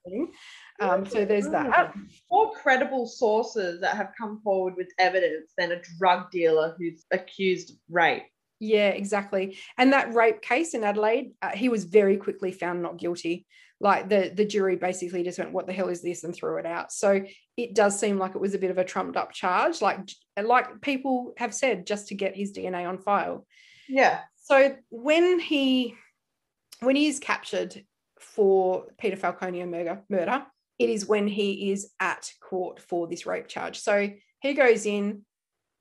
Um, 0.81 1.05
so 1.07 1.25
there's 1.25 1.49
that. 1.49 1.95
More 2.31 2.53
credible 2.53 3.07
sources 3.07 3.81
that 3.81 3.97
have 3.97 4.13
come 4.19 4.41
forward 4.43 4.75
with 4.77 4.89
evidence 4.99 5.53
than 5.59 5.73
a 5.73 5.83
drug 5.99 6.31
dealer 6.31 6.75
who's 6.79 7.05
accused 7.11 7.79
rape. 7.91 8.23
Yeah, 8.61 8.89
exactly. 8.89 9.59
And 9.77 9.93
that 9.93 10.15
rape 10.15 10.43
case 10.43 10.75
in 10.75 10.85
Adelaide, 10.85 11.33
uh, 11.43 11.51
he 11.51 11.69
was 11.69 11.85
very 11.85 12.17
quickly 12.17 12.51
found 12.51 12.83
not 12.83 12.97
guilty. 12.97 13.47
Like 13.81 14.09
the 14.09 14.33
the 14.35 14.45
jury 14.45 14.77
basically 14.77 15.23
just 15.23 15.39
went, 15.39 15.53
"What 15.53 15.67
the 15.67 15.73
hell 15.73 15.89
is 15.89 16.03
this?" 16.03 16.25
and 16.25 16.35
threw 16.35 16.59
it 16.59 16.67
out. 16.67 16.93
So 16.93 17.23
it 17.57 17.75
does 17.75 17.99
seem 17.99 18.19
like 18.19 18.35
it 18.35 18.41
was 18.41 18.55
a 18.55 18.59
bit 18.59 18.73
of 18.73 18.79
a 18.79 18.85
trumped 18.85 19.17
up 19.17 19.33
charge, 19.33 19.81
like 19.81 20.01
like 20.37 20.81
people 20.81 21.33
have 21.37 21.55
said, 21.55 21.87
just 21.87 22.09
to 22.09 22.15
get 22.15 22.37
his 22.37 22.53
DNA 22.53 22.89
on 22.89 22.99
file. 22.99 23.47
Yeah. 23.89 24.21
So 24.37 24.77
when 24.91 25.39
he 25.39 25.95
when 26.81 26.97
he 26.97 27.07
is 27.07 27.19
captured 27.19 27.85
for 28.19 28.87
Peter 28.99 29.17
Falconio 29.17 29.69
murder, 29.69 30.03
murder, 30.09 30.45
it 30.79 30.89
is 30.89 31.07
when 31.07 31.27
he 31.27 31.71
is 31.71 31.91
at 32.01 32.31
court 32.41 32.81
for 32.81 33.07
this 33.07 33.27
rape 33.27 33.49
charge. 33.49 33.79
So 33.79 34.11
he 34.41 34.55
goes 34.55 34.87
in, 34.87 35.25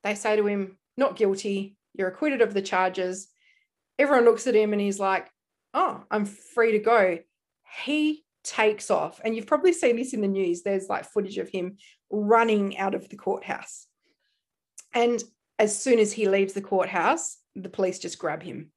they 0.02 0.14
say 0.14 0.36
to 0.36 0.46
him, 0.46 0.76
not 0.96 1.16
guilty, 1.16 1.76
you're 1.94 2.08
acquitted 2.08 2.42
of 2.42 2.54
the 2.54 2.62
charges. 2.62 3.28
Everyone 3.98 4.24
looks 4.24 4.46
at 4.46 4.54
him 4.54 4.72
and 4.72 4.80
he's 4.80 4.98
like, 4.98 5.28
oh, 5.74 6.02
I'm 6.10 6.24
free 6.24 6.72
to 6.72 6.78
go. 6.78 7.18
He 7.82 8.24
takes 8.44 8.90
off. 8.90 9.20
And 9.24 9.36
you've 9.36 9.46
probably 9.46 9.72
seen 9.72 9.96
this 9.96 10.14
in 10.14 10.20
the 10.20 10.28
news. 10.28 10.62
There's 10.62 10.88
like 10.88 11.04
footage 11.04 11.38
of 11.38 11.48
him 11.48 11.76
running 12.10 12.78
out 12.78 12.94
of 12.94 13.08
the 13.08 13.16
courthouse. 13.16 13.86
And 14.94 15.22
as 15.58 15.78
soon 15.78 15.98
as 15.98 16.12
he 16.12 16.28
leaves 16.28 16.54
the 16.54 16.62
courthouse, 16.62 17.36
the 17.54 17.68
police 17.68 17.98
just 17.98 18.18
grab 18.18 18.42
him 18.42 18.72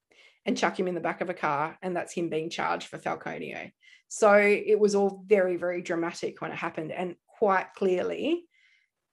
and 0.46 0.58
chuck 0.58 0.80
him 0.80 0.88
in 0.88 0.96
the 0.96 1.02
back 1.02 1.22
of 1.22 1.30
a 1.30 1.34
car. 1.34 1.78
And 1.82 1.96
that's 1.96 2.14
him 2.14 2.30
being 2.30 2.50
charged 2.50 2.88
for 2.88 2.98
Falconio. 2.98 3.72
So 4.08 4.34
it 4.34 4.78
was 4.80 4.94
all 4.94 5.24
very, 5.26 5.56
very 5.56 5.82
dramatic 5.82 6.42
when 6.42 6.52
it 6.52 6.58
happened. 6.58 6.92
And 6.92 7.16
quite 7.40 7.74
clearly, 7.76 8.44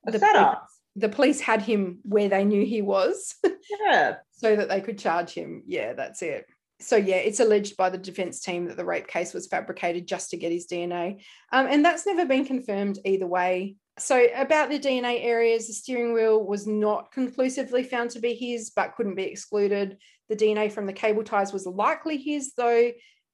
the 0.03 0.19
police, 0.19 0.57
the 0.95 1.09
police 1.09 1.39
had 1.39 1.61
him 1.61 1.99
where 2.03 2.27
they 2.27 2.43
knew 2.43 2.65
he 2.65 2.81
was. 2.81 3.35
Yeah. 3.85 4.15
so 4.31 4.55
that 4.55 4.67
they 4.67 4.81
could 4.81 4.97
charge 4.97 5.31
him. 5.31 5.61
Yeah, 5.67 5.93
that's 5.93 6.23
it 6.23 6.47
so 6.81 6.95
yeah, 6.95 7.17
it's 7.17 7.39
alleged 7.39 7.75
by 7.77 7.89
the 7.89 7.97
defense 7.97 8.39
team 8.39 8.65
that 8.65 8.77
the 8.77 8.85
rape 8.85 9.07
case 9.07 9.33
was 9.33 9.47
fabricated 9.47 10.07
just 10.07 10.29
to 10.29 10.37
get 10.37 10.51
his 10.51 10.67
DNA, 10.67 11.21
um, 11.51 11.67
and 11.67 11.83
that's 11.83 12.05
never 12.05 12.25
been 12.25 12.45
confirmed 12.45 12.99
either 13.05 13.27
way. 13.27 13.75
So 13.99 14.27
about 14.33 14.69
the 14.69 14.79
DNA 14.79 15.25
areas, 15.25 15.67
the 15.67 15.73
steering 15.73 16.13
wheel 16.13 16.41
was 16.41 16.65
not 16.65 17.11
conclusively 17.11 17.83
found 17.83 18.11
to 18.11 18.19
be 18.19 18.33
his, 18.33 18.69
but 18.69 18.95
couldn't 18.95 19.15
be 19.15 19.23
excluded. 19.23 19.97
The 20.29 20.37
DNA 20.37 20.71
from 20.71 20.85
the 20.85 20.93
cable 20.93 21.23
ties 21.23 21.51
was 21.51 21.65
likely 21.65 22.17
his, 22.17 22.53
though, 22.55 22.91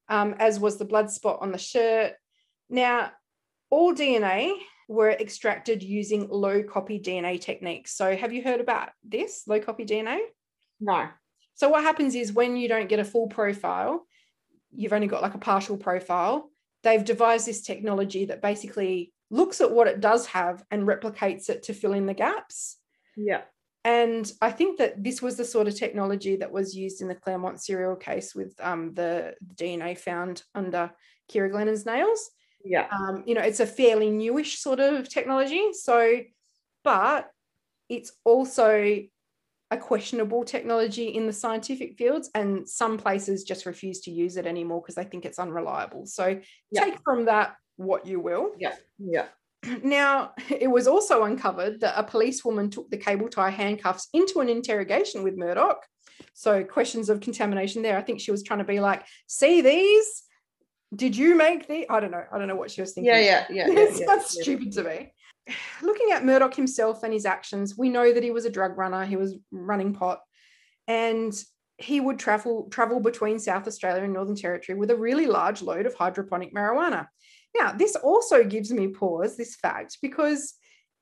um, 0.08 0.34
as 0.38 0.58
was 0.58 0.76
the 0.76 0.84
blood 0.84 1.10
spot 1.10 1.38
on 1.40 1.52
the 1.52 1.58
shirt. 1.58 2.14
Now, 2.68 3.12
all 3.70 3.94
DNA 3.94 4.54
were 4.88 5.10
extracted 5.10 5.84
using 5.84 6.28
low 6.28 6.64
copy 6.64 6.98
DNA 6.98 7.40
techniques. 7.40 7.96
So, 7.96 8.16
have 8.16 8.32
you 8.32 8.42
heard 8.42 8.60
about 8.60 8.90
this 9.04 9.44
low 9.46 9.60
copy 9.60 9.84
DNA? 9.84 10.18
No. 10.80 11.08
So 11.56 11.68
what 11.68 11.82
happens 11.82 12.14
is 12.14 12.32
when 12.32 12.56
you 12.56 12.68
don't 12.68 12.88
get 12.88 13.00
a 13.00 13.04
full 13.04 13.26
profile, 13.26 14.06
you've 14.74 14.92
only 14.92 15.06
got 15.06 15.22
like 15.22 15.34
a 15.34 15.38
partial 15.38 15.76
profile. 15.76 16.50
They've 16.82 17.04
devised 17.04 17.46
this 17.46 17.62
technology 17.62 18.26
that 18.26 18.42
basically 18.42 19.12
looks 19.30 19.60
at 19.60 19.72
what 19.72 19.88
it 19.88 20.00
does 20.00 20.26
have 20.26 20.62
and 20.70 20.86
replicates 20.86 21.48
it 21.48 21.64
to 21.64 21.74
fill 21.74 21.94
in 21.94 22.06
the 22.06 22.14
gaps. 22.14 22.76
Yeah. 23.16 23.42
And 23.84 24.30
I 24.42 24.50
think 24.50 24.78
that 24.78 25.02
this 25.02 25.22
was 25.22 25.36
the 25.36 25.44
sort 25.44 25.68
of 25.68 25.74
technology 25.76 26.36
that 26.36 26.52
was 26.52 26.76
used 26.76 27.00
in 27.00 27.08
the 27.08 27.14
Claremont 27.14 27.60
serial 27.60 27.96
case 27.96 28.34
with 28.34 28.54
um, 28.60 28.92
the, 28.94 29.34
the 29.46 29.54
DNA 29.54 29.96
found 29.96 30.42
under 30.54 30.90
Ciara 31.30 31.50
Glennon's 31.50 31.86
nails. 31.86 32.30
Yeah. 32.64 32.88
Um, 32.90 33.22
you 33.26 33.34
know, 33.34 33.42
it's 33.42 33.60
a 33.60 33.66
fairly 33.66 34.10
newish 34.10 34.58
sort 34.58 34.80
of 34.80 35.08
technology. 35.08 35.72
So, 35.72 36.20
but 36.82 37.30
it's 37.88 38.12
also 38.24 39.02
a 39.70 39.76
questionable 39.76 40.44
technology 40.44 41.08
in 41.08 41.26
the 41.26 41.32
scientific 41.32 41.96
fields 41.96 42.30
and 42.34 42.68
some 42.68 42.96
places 42.96 43.42
just 43.42 43.66
refuse 43.66 44.00
to 44.00 44.10
use 44.10 44.36
it 44.36 44.46
anymore 44.46 44.80
because 44.80 44.94
they 44.94 45.04
think 45.04 45.24
it's 45.24 45.38
unreliable 45.38 46.06
so 46.06 46.38
yeah. 46.70 46.80
take 46.80 46.98
from 47.04 47.24
that 47.24 47.56
what 47.76 48.06
you 48.06 48.20
will 48.20 48.52
yeah 48.58 48.74
yeah 48.98 49.26
now 49.82 50.32
it 50.48 50.70
was 50.70 50.86
also 50.86 51.24
uncovered 51.24 51.80
that 51.80 51.98
a 51.98 52.04
policewoman 52.04 52.70
took 52.70 52.88
the 52.90 52.96
cable 52.96 53.28
tie 53.28 53.50
handcuffs 53.50 54.08
into 54.12 54.40
an 54.40 54.48
interrogation 54.48 55.24
with 55.24 55.36
murdoch 55.36 55.84
so 56.32 56.62
questions 56.62 57.08
of 57.08 57.20
contamination 57.20 57.82
there 57.82 57.98
i 57.98 58.02
think 58.02 58.20
she 58.20 58.30
was 58.30 58.44
trying 58.44 58.60
to 58.60 58.64
be 58.64 58.78
like 58.78 59.04
see 59.26 59.62
these 59.62 60.22
did 60.94 61.16
you 61.16 61.34
make 61.34 61.66
the? 61.66 61.88
I 61.90 61.98
don't 61.98 62.12
know. 62.12 62.24
I 62.30 62.38
don't 62.38 62.46
know 62.46 62.54
what 62.54 62.70
she 62.70 62.80
was 62.80 62.92
thinking. 62.92 63.12
Yeah, 63.12 63.18
yeah, 63.18 63.46
yeah. 63.50 63.66
yeah, 63.68 63.88
yeah, 63.90 64.06
sounds 64.06 64.36
yeah. 64.36 64.42
stupid 64.42 64.72
to 64.72 64.84
me. 64.84 65.12
Looking 65.82 66.10
at 66.12 66.24
Murdoch 66.24 66.54
himself 66.54 67.02
and 67.02 67.12
his 67.12 67.26
actions, 67.26 67.76
we 67.76 67.88
know 67.88 68.12
that 68.12 68.22
he 68.22 68.30
was 68.30 68.44
a 68.44 68.50
drug 68.50 68.76
runner. 68.76 69.04
He 69.04 69.16
was 69.16 69.36
running 69.50 69.94
pot, 69.94 70.20
and 70.88 71.32
he 71.78 72.00
would 72.00 72.18
travel 72.18 72.68
travel 72.70 73.00
between 73.00 73.38
South 73.38 73.66
Australia 73.66 74.02
and 74.02 74.12
Northern 74.12 74.36
Territory 74.36 74.78
with 74.78 74.90
a 74.90 74.96
really 74.96 75.26
large 75.26 75.62
load 75.62 75.86
of 75.86 75.94
hydroponic 75.94 76.54
marijuana. 76.54 77.06
Now, 77.58 77.72
this 77.72 77.96
also 77.96 78.44
gives 78.44 78.72
me 78.72 78.88
pause. 78.88 79.36
This 79.36 79.56
fact 79.56 79.98
because 80.02 80.54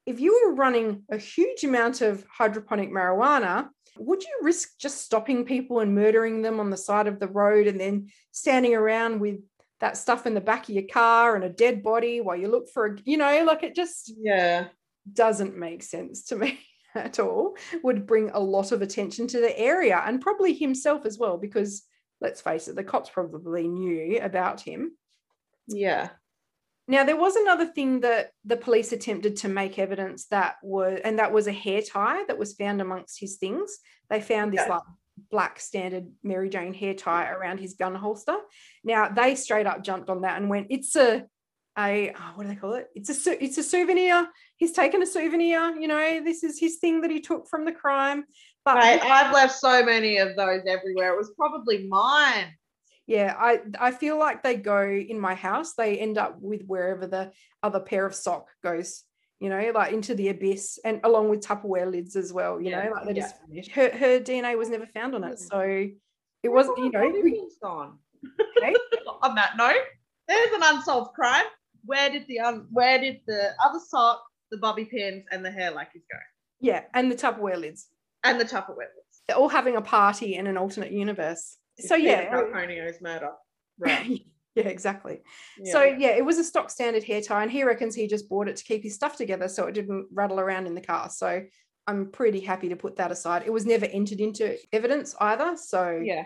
if 0.07 0.21
you 0.21 0.43
were 0.45 0.55
running 0.55 1.05
a 1.11 1.17
huge 1.17 1.65
amount 1.65 2.01
of 2.03 2.25
hydroponic 2.31 2.91
marijuana, 2.91 3.69
would 3.99 4.23
you 4.23 4.41
risk 4.43 4.79
just 4.79 5.03
stopping 5.03 5.45
people 5.45 5.81
and 5.81 5.95
murdering 5.95 6.43
them 6.43 6.61
on 6.61 6.71
the 6.71 6.77
side 6.77 7.07
of 7.07 7.21
the 7.21 7.29
road 7.29 7.67
and 7.67 7.81
then 7.81 8.09
standing 8.33 8.75
around 8.75 9.21
with 9.21 9.41
that 9.85 9.99
stuff 9.99 10.25
in 10.27 10.33
the 10.33 10.41
back 10.41 10.63
of 10.67 10.75
your 10.75 10.89
car 10.91 11.35
and 11.37 11.45
a 11.45 11.49
dead 11.51 11.83
body 11.83 12.23
while 12.23 12.35
you 12.39 12.49
look 12.49 12.71
for 12.71 12.87
a, 12.87 12.99
you 13.05 13.19
know, 13.19 13.45
like 13.45 13.63
it 13.63 13.75
just 13.77 14.11
Yeah. 14.17 14.69
doesn't 15.13 15.59
make 15.59 15.83
sense 15.83 16.25
to 16.29 16.37
me 16.37 16.59
at 16.95 17.19
all. 17.19 17.55
Would 17.83 18.07
bring 18.07 18.31
a 18.31 18.41
lot 18.41 18.73
of 18.73 18.81
attention 18.81 19.27
to 19.29 19.41
the 19.41 19.57
area 19.59 20.03
and 20.07 20.23
probably 20.23 20.55
himself 20.55 21.05
as 21.05 21.19
well, 21.19 21.37
because 21.37 21.83
let's 22.23 22.41
face 22.41 22.67
it, 22.67 22.77
the 22.77 22.83
cops 22.83 23.11
probably 23.11 23.69
knew 23.69 24.21
about 24.23 24.63
him. 24.63 24.97
Yeah. 25.69 26.09
Now, 26.89 27.05
there 27.05 27.19
was 27.19 27.37
another 27.37 27.67
thing 27.67 28.01
that 28.01 28.31
the 28.47 28.57
police 28.57 28.91
attempted 28.93 29.37
to 29.39 29.49
make 29.49 29.79
evidence 29.79 30.29
that 30.29 30.55
was, 30.63 30.99
and 31.05 31.19
that 31.19 31.31
was 31.33 31.47
a 31.47 31.53
hair 31.53 31.83
tie 31.83 32.25
that 32.25 32.39
was 32.39 32.55
found 32.55 32.81
amongst 32.81 33.21
his 33.21 33.37
things. 33.37 33.81
They 34.09 34.23
found 34.23 34.55
this 34.55 34.63
Okay. 34.63 34.71
like 34.71 34.83
black 35.31 35.61
standard 35.61 36.11
Mary 36.23 36.49
Jane 36.49 36.75
hair 36.75 36.95
tie 36.95 37.31
around 37.31 37.59
his 37.59 37.75
gun 37.75 37.95
holster. 37.95 38.37
Now, 38.83 39.09
they 39.09 39.35
straight 39.35 39.67
up 39.67 39.83
jumped 39.83 40.11
on 40.11 40.23
that 40.23 40.41
and 40.41 40.51
went, 40.51 40.69
"It's 40.71 40.95
a, 40.97 41.25
a 41.79 42.13
oh, 42.17 42.33
what 42.35 42.45
do 42.45 42.49
they 42.49 42.57
call 42.57 42.75
it? 42.75 42.89
It's 42.95 43.27
a, 43.27 43.43
it's 43.43 43.59
a 43.59 43.63
souvenir. 43.63 44.29
He's 44.57 44.73
taken 44.73 45.03
a 45.03 45.07
souvenir. 45.07 45.77
You 45.77 45.89
know, 45.89 46.23
this 46.25 46.45
is 46.45 46.59
his 46.59 46.77
thing 46.77 47.01
that 47.03 47.11
he 47.11 47.21
took 47.21 47.49
from 47.49 47.65
the 47.65 47.73
crime." 47.73 48.25
But 48.65 48.79
I've 48.79 49.33
left 49.33 49.55
so 49.59 49.85
many 49.85 50.17
of 50.19 50.37
those 50.37 50.63
everywhere. 50.67 51.13
It 51.13 51.19
was 51.19 51.33
probably 51.37 51.87
mine. 51.87 52.47
yeah 53.07 53.35
i 53.39 53.61
i 53.79 53.91
feel 53.91 54.19
like 54.19 54.43
they 54.43 54.57
go 54.57 54.83
in 54.83 55.21
my 55.21 55.35
house 55.35 55.75
they 55.75 55.99
end 55.99 56.17
up 56.17 56.39
with 56.41 56.63
wherever 56.67 57.07
the 57.07 57.31
other 57.63 57.81
pair 57.81 58.07
of 58.07 58.15
sock 58.15 58.49
goes 58.63 59.03
you 59.45 59.51
know 59.51 59.71
like 59.75 59.93
into 59.93 60.15
the 60.15 60.29
abyss 60.31 60.79
and 60.87 61.01
along 61.05 61.29
with 61.29 61.41
tupperware 61.41 61.91
lids 61.91 62.17
as 62.17 62.33
well 62.33 62.61
you 62.61 62.71
Yeah, 62.71 62.85
know 62.85 62.91
like 62.93 63.05
they 63.07 63.13
yeah. 63.15 63.23
just 63.23 63.37
finished 63.47 63.71
her, 63.73 63.91
her 63.91 64.19
dna 64.21 64.57
was 64.57 64.71
never 64.71 64.87
found 64.87 65.15
on 65.15 65.23
it 65.25 65.35
Mm. 65.39 65.49
so 65.51 65.61
it 66.43 66.49
wasn't 66.49 66.79
you 66.79 66.91
know 66.91 67.07
we- 67.23 67.49
gone. 67.63 67.99
okay, 68.59 68.75
On 69.23 69.35
that 69.37 69.57
note, 69.57 69.85
there's 70.29 70.53
an 70.59 70.63
unsolved 70.63 71.15
crime. 71.15 71.45
Where 71.87 72.11
did 72.11 72.25
the 72.27 72.41
un- 72.41 72.67
where 72.71 72.99
did 72.99 73.21
the 73.27 73.51
other 73.65 73.79
sock, 73.87 74.23
the 74.51 74.59
bobby 74.59 74.85
pins, 74.87 75.25
and 75.31 75.43
the 75.45 75.51
hair 75.51 75.71
lackeys 75.71 76.03
go? 76.11 76.19
yeah 76.61 76.83
and 76.95 77.11
the 77.13 77.15
tupperware 77.23 77.59
lids 77.65 77.89
And 78.23 78.39
the 78.41 78.45
Tupperware 78.45 78.91
lids. 78.97 79.15
they're 79.27 79.37
all 79.37 79.49
having 79.61 79.77
a 79.77 79.83
party 79.83 80.37
in 80.37 80.47
an 80.47 80.57
alternate 80.57 80.93
universe 80.93 81.45
so 81.79 81.95
yeah 81.97 82.31
Falconio's 82.31 83.01
murder. 83.03 83.31
Right. 83.79 84.21
Yeah 84.55 84.69
exactly 84.69 85.21
Yeah. 85.59 85.73
So 85.73 85.83
yeah, 85.83 86.11
it 86.11 86.25
was 86.25 86.39
a 86.39 86.45
stock 86.45 86.71
standard 86.71 87.05
hair 87.05 87.21
tie, 87.21 87.43
and 87.43 87.51
he 87.51 87.65
reckons 87.65 87.95
he 87.95 88.07
just 88.07 88.29
bought 88.29 88.49
it 88.49 88.57
to 88.57 88.65
keep 88.65 88.83
his 88.83 88.95
stuff 88.95 89.17
together 89.17 89.49
so 89.49 89.67
it 89.67 89.75
didn't 89.75 90.09
rattle 90.13 90.41
around 90.41 90.67
in 90.67 90.75
the 90.75 90.81
car. 90.81 91.11
So 91.11 91.43
I'm 91.87 92.11
pretty 92.11 92.41
happy 92.41 92.69
to 92.71 92.77
put 92.77 92.97
that 92.97 93.13
aside. 93.13 93.43
It 93.45 93.53
was 93.53 93.67
never 93.67 93.85
entered 93.87 94.21
into 94.21 94.57
evidence 94.73 95.15
either, 95.21 95.57
so 95.57 96.01
yeah. 96.03 96.25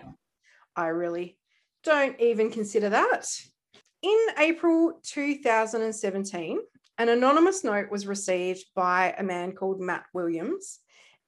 I 0.76 0.88
really 0.88 1.36
don't 1.82 2.18
even 2.20 2.50
consider 2.50 2.90
that. 2.90 3.26
In 4.02 4.18
April 4.38 5.00
2017, 5.02 6.60
an 6.98 7.08
anonymous 7.08 7.64
note 7.64 7.90
was 7.90 8.06
received 8.06 8.64
by 8.74 9.14
a 9.18 9.22
man 9.24 9.52
called 9.52 9.80
Matt 9.80 10.04
Williams, 10.14 10.78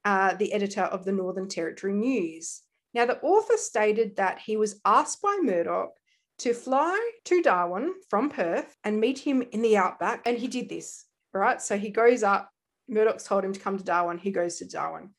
uh, 0.04 0.34
the 0.34 0.52
editor 0.52 0.82
of 0.82 1.04
the 1.04 1.12
Northern 1.12 1.48
Territory 1.48 1.94
News. 1.94 2.62
Now, 2.94 3.06
the 3.06 3.20
author 3.20 3.56
stated 3.56 4.16
that 4.16 4.40
he 4.40 4.56
was 4.56 4.80
asked 4.84 5.22
by 5.22 5.38
Murdoch 5.42 5.92
to 6.40 6.54
fly 6.54 6.98
to 7.26 7.42
Darwin 7.42 7.92
from 8.08 8.30
Perth 8.30 8.74
and 8.82 9.00
meet 9.00 9.18
him 9.18 9.42
in 9.52 9.62
the 9.62 9.76
outback, 9.76 10.22
and 10.26 10.38
he 10.38 10.48
did 10.48 10.68
this, 10.68 11.04
right? 11.32 11.60
So 11.60 11.76
he 11.76 11.90
goes 11.90 12.22
up, 12.22 12.50
Murdoch's 12.88 13.24
told 13.24 13.44
him 13.44 13.52
to 13.52 13.60
come 13.60 13.76
to 13.76 13.84
Darwin, 13.84 14.18
he 14.18 14.30
goes 14.30 14.56
to 14.58 14.66
Darwin. 14.66 15.10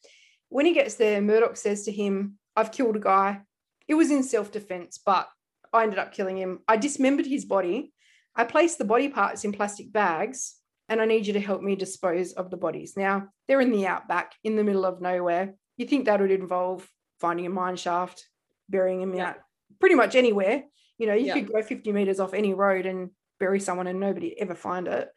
When 0.49 0.65
he 0.65 0.73
gets 0.73 0.95
there, 0.95 1.21
Murdoch 1.21 1.57
says 1.57 1.85
to 1.85 1.91
him, 1.91 2.37
I've 2.55 2.71
killed 2.71 2.95
a 2.95 2.99
guy. 2.99 3.41
It 3.87 3.93
was 3.93 4.11
in 4.11 4.23
self 4.23 4.51
defense, 4.51 4.99
but 5.03 5.29
I 5.71 5.83
ended 5.83 5.99
up 5.99 6.11
killing 6.13 6.37
him. 6.37 6.59
I 6.67 6.77
dismembered 6.77 7.27
his 7.27 7.45
body. 7.45 7.93
I 8.35 8.43
placed 8.43 8.77
the 8.77 8.85
body 8.85 9.07
parts 9.07 9.45
in 9.45 9.51
plastic 9.51 9.91
bags, 9.93 10.55
and 10.89 10.99
I 11.01 11.05
need 11.05 11.27
you 11.27 11.33
to 11.33 11.39
help 11.39 11.61
me 11.61 11.75
dispose 11.75 12.33
of 12.33 12.49
the 12.49 12.57
bodies. 12.57 12.97
Now, 12.97 13.27
they're 13.47 13.61
in 13.61 13.71
the 13.71 13.87
outback, 13.87 14.33
in 14.43 14.55
the 14.55 14.63
middle 14.63 14.85
of 14.85 15.01
nowhere. 15.01 15.53
You 15.77 15.85
think 15.85 16.05
that 16.05 16.19
would 16.19 16.31
involve 16.31 16.89
finding 17.19 17.45
a 17.45 17.49
mine 17.49 17.75
shaft, 17.75 18.27
burying 18.67 19.01
him 19.01 19.13
Yeah. 19.13 19.29
out 19.29 19.35
pretty 19.79 19.95
much 19.95 20.15
anywhere. 20.15 20.63
You 21.01 21.07
know, 21.07 21.15
you 21.15 21.25
Yeah. 21.25 21.33
could 21.33 21.51
go 21.51 21.63
50 21.63 21.91
meters 21.91 22.19
off 22.19 22.35
any 22.35 22.53
road 22.53 22.85
and 22.85 23.09
bury 23.39 23.59
someone 23.59 23.87
and 23.87 23.99
nobody 23.99 24.39
ever 24.39 24.53
find 24.53 24.87
it. 24.87 25.09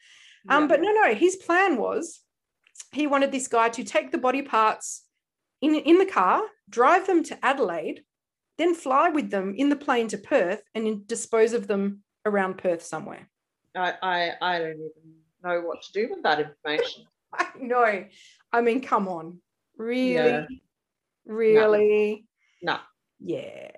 Um, 0.49 0.63
Yeah. 0.63 0.67
But 0.69 0.81
no, 0.81 0.93
no, 0.93 1.15
his 1.15 1.37
plan 1.37 1.77
was 1.77 2.21
he 2.91 3.07
wanted 3.07 3.31
this 3.31 3.49
guy 3.49 3.69
to 3.69 3.85
take 3.85 4.11
the 4.11 4.17
body 4.17 4.41
parts 4.41 5.05
in, 5.61 5.75
in 5.75 5.99
the 5.99 6.07
car, 6.07 6.43
drive 6.71 7.07
them 7.07 7.23
to 7.25 7.39
Adelaide, 7.45 8.03
then 8.57 8.75
fly 8.75 9.11
with 9.11 9.31
them 9.31 9.55
in 9.55 9.69
the 9.69 9.77
plane 9.77 10.09
to 10.09 10.17
Perth 10.17 10.63
and 10.75 11.07
dispose 11.07 11.53
of 11.53 11.67
them 11.67 12.03
around 12.25 12.57
Perth 12.57 12.83
somewhere. 12.83 13.29
I, 13.77 13.93
I 14.01 14.33
I 14.41 14.59
don't 14.61 14.81
even 14.89 15.15
know 15.43 15.61
what 15.61 15.83
to 15.83 15.93
do 15.93 16.09
with 16.09 16.23
that 16.23 16.41
information. 16.41 17.05
I 17.35 17.49
know. 17.61 18.07
I 18.53 18.61
mean, 18.63 18.81
come 18.81 19.07
on. 19.07 19.39
Really? 19.77 20.15
Yeah. 20.15 20.47
Really? 21.27 22.25
No. 22.63 22.79
Yeah. 23.25 23.71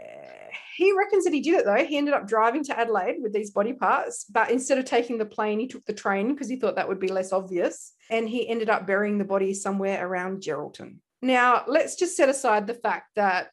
He 0.76 0.92
reckons 0.92 1.24
that 1.24 1.32
he 1.32 1.40
did 1.40 1.54
it 1.54 1.64
though. 1.64 1.84
He 1.84 1.96
ended 1.96 2.12
up 2.12 2.28
driving 2.28 2.62
to 2.64 2.78
Adelaide 2.78 3.16
with 3.22 3.32
these 3.32 3.50
body 3.50 3.72
parts, 3.72 4.24
but 4.24 4.50
instead 4.50 4.76
of 4.76 4.84
taking 4.84 5.16
the 5.16 5.24
plane, 5.24 5.58
he 5.58 5.68
took 5.68 5.84
the 5.86 5.94
train 5.94 6.34
because 6.34 6.48
he 6.48 6.56
thought 6.56 6.76
that 6.76 6.88
would 6.88 7.00
be 7.00 7.08
less 7.08 7.32
obvious. 7.32 7.94
And 8.10 8.28
he 8.28 8.46
ended 8.46 8.68
up 8.68 8.86
burying 8.86 9.16
the 9.16 9.24
body 9.24 9.54
somewhere 9.54 10.06
around 10.06 10.42
Geraldton. 10.42 10.96
Now, 11.22 11.64
let's 11.66 11.96
just 11.96 12.16
set 12.16 12.28
aside 12.28 12.66
the 12.66 12.74
fact 12.74 13.06
that 13.16 13.50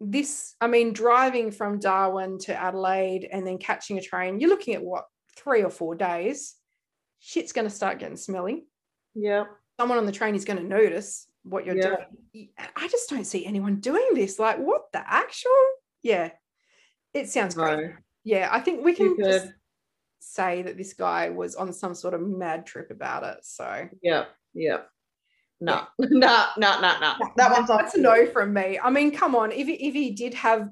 this, 0.00 0.54
I 0.60 0.66
mean, 0.66 0.92
driving 0.92 1.50
from 1.50 1.78
Darwin 1.78 2.38
to 2.40 2.58
Adelaide 2.58 3.28
and 3.30 3.46
then 3.46 3.58
catching 3.58 3.98
a 3.98 4.02
train, 4.02 4.40
you're 4.40 4.48
looking 4.48 4.74
at 4.74 4.82
what, 4.82 5.04
three 5.36 5.62
or 5.62 5.70
four 5.70 5.94
days. 5.94 6.54
Shit's 7.20 7.52
going 7.52 7.68
to 7.68 7.74
start 7.74 7.98
getting 7.98 8.16
smelly. 8.16 8.64
Yeah. 9.14 9.44
Someone 9.78 9.98
on 9.98 10.06
the 10.06 10.12
train 10.12 10.34
is 10.34 10.44
going 10.44 10.58
to 10.58 10.64
notice 10.64 11.26
what 11.44 11.66
you're 11.66 11.76
Yeah. 11.76 11.96
doing. 12.34 12.48
I 12.76 12.88
just 12.88 13.08
don't 13.10 13.24
see 13.24 13.44
anyone 13.46 13.76
doing 13.80 14.08
this. 14.14 14.38
Like, 14.38 14.58
what 14.58 14.92
the 14.92 15.02
actual? 15.06 15.50
Yeah, 16.02 16.30
it 17.14 17.28
sounds 17.28 17.54
great. 17.54 17.76
No. 17.78 17.92
Yeah, 18.24 18.48
I 18.52 18.60
think 18.60 18.84
we 18.84 18.94
can 18.94 19.16
just 19.18 19.48
say 20.20 20.62
that 20.62 20.76
this 20.76 20.94
guy 20.94 21.30
was 21.30 21.56
on 21.56 21.72
some 21.72 21.94
sort 21.94 22.14
of 22.14 22.20
mad 22.20 22.64
trip 22.66 22.90
about 22.90 23.24
it. 23.24 23.44
So 23.44 23.88
Yeah. 24.02 24.26
Yeah. 24.54 24.82
No. 25.60 25.86
No. 25.98 26.46
No. 26.56 26.80
No. 26.80 26.98
No. 27.00 27.14
That 27.36 27.50
one's 27.52 27.70
off. 27.70 27.80
that's 27.82 27.94
a 27.96 28.00
no 28.00 28.26
from 28.26 28.52
me. 28.52 28.78
I 28.82 28.90
mean, 28.90 29.10
come 29.12 29.34
on, 29.34 29.50
if 29.52 29.66
he, 29.66 29.74
if 29.74 29.94
he 29.94 30.10
did 30.12 30.34
have 30.34 30.68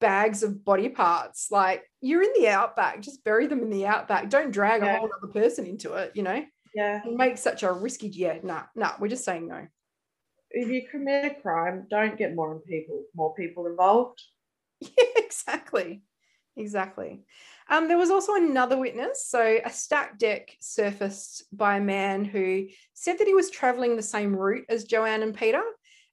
bags 0.00 0.42
of 0.42 0.64
body 0.64 0.88
parts, 0.88 1.48
like 1.50 1.84
you're 2.00 2.22
in 2.22 2.32
the 2.38 2.48
outback, 2.48 3.00
just 3.02 3.22
bury 3.24 3.46
them 3.46 3.60
in 3.60 3.70
the 3.70 3.86
outback. 3.86 4.30
Don't 4.30 4.50
drag 4.50 4.82
Yeah. 4.82 4.96
a 4.96 4.98
whole 5.00 5.10
other 5.22 5.32
person 5.32 5.66
into 5.66 5.92
it. 5.94 6.12
You 6.14 6.22
know, 6.22 6.44
Yeah. 6.74 7.00
make 7.06 7.36
such 7.38 7.62
a 7.62 7.72
risky. 7.72 8.08
Yeah, 8.08 8.38
no, 8.42 8.62
no, 8.74 8.90
we're 8.98 9.08
just 9.08 9.24
saying 9.24 9.48
no. 9.48 9.66
If 10.50 10.68
you 10.68 10.88
commit 10.88 11.24
a 11.24 11.40
crime, 11.40 11.86
don't 11.90 12.16
get 12.16 12.34
more 12.34 12.60
people 12.60 13.04
more 13.14 13.34
people 13.34 13.66
involved. 13.66 14.22
Yeah, 14.80 15.04
exactly. 15.16 16.02
Exactly. 16.56 17.24
Um, 17.68 17.88
there 17.88 17.98
was 17.98 18.10
also 18.10 18.34
another 18.34 18.78
witness. 18.78 19.26
So, 19.26 19.58
a 19.64 19.70
stack 19.70 20.18
deck 20.18 20.56
surfaced 20.60 21.44
by 21.52 21.76
a 21.76 21.80
man 21.80 22.24
who 22.24 22.66
said 22.94 23.18
that 23.18 23.26
he 23.26 23.34
was 23.34 23.50
traveling 23.50 23.96
the 23.96 24.02
same 24.02 24.34
route 24.34 24.64
as 24.68 24.84
Joanne 24.84 25.22
and 25.22 25.34
Peter. 25.34 25.62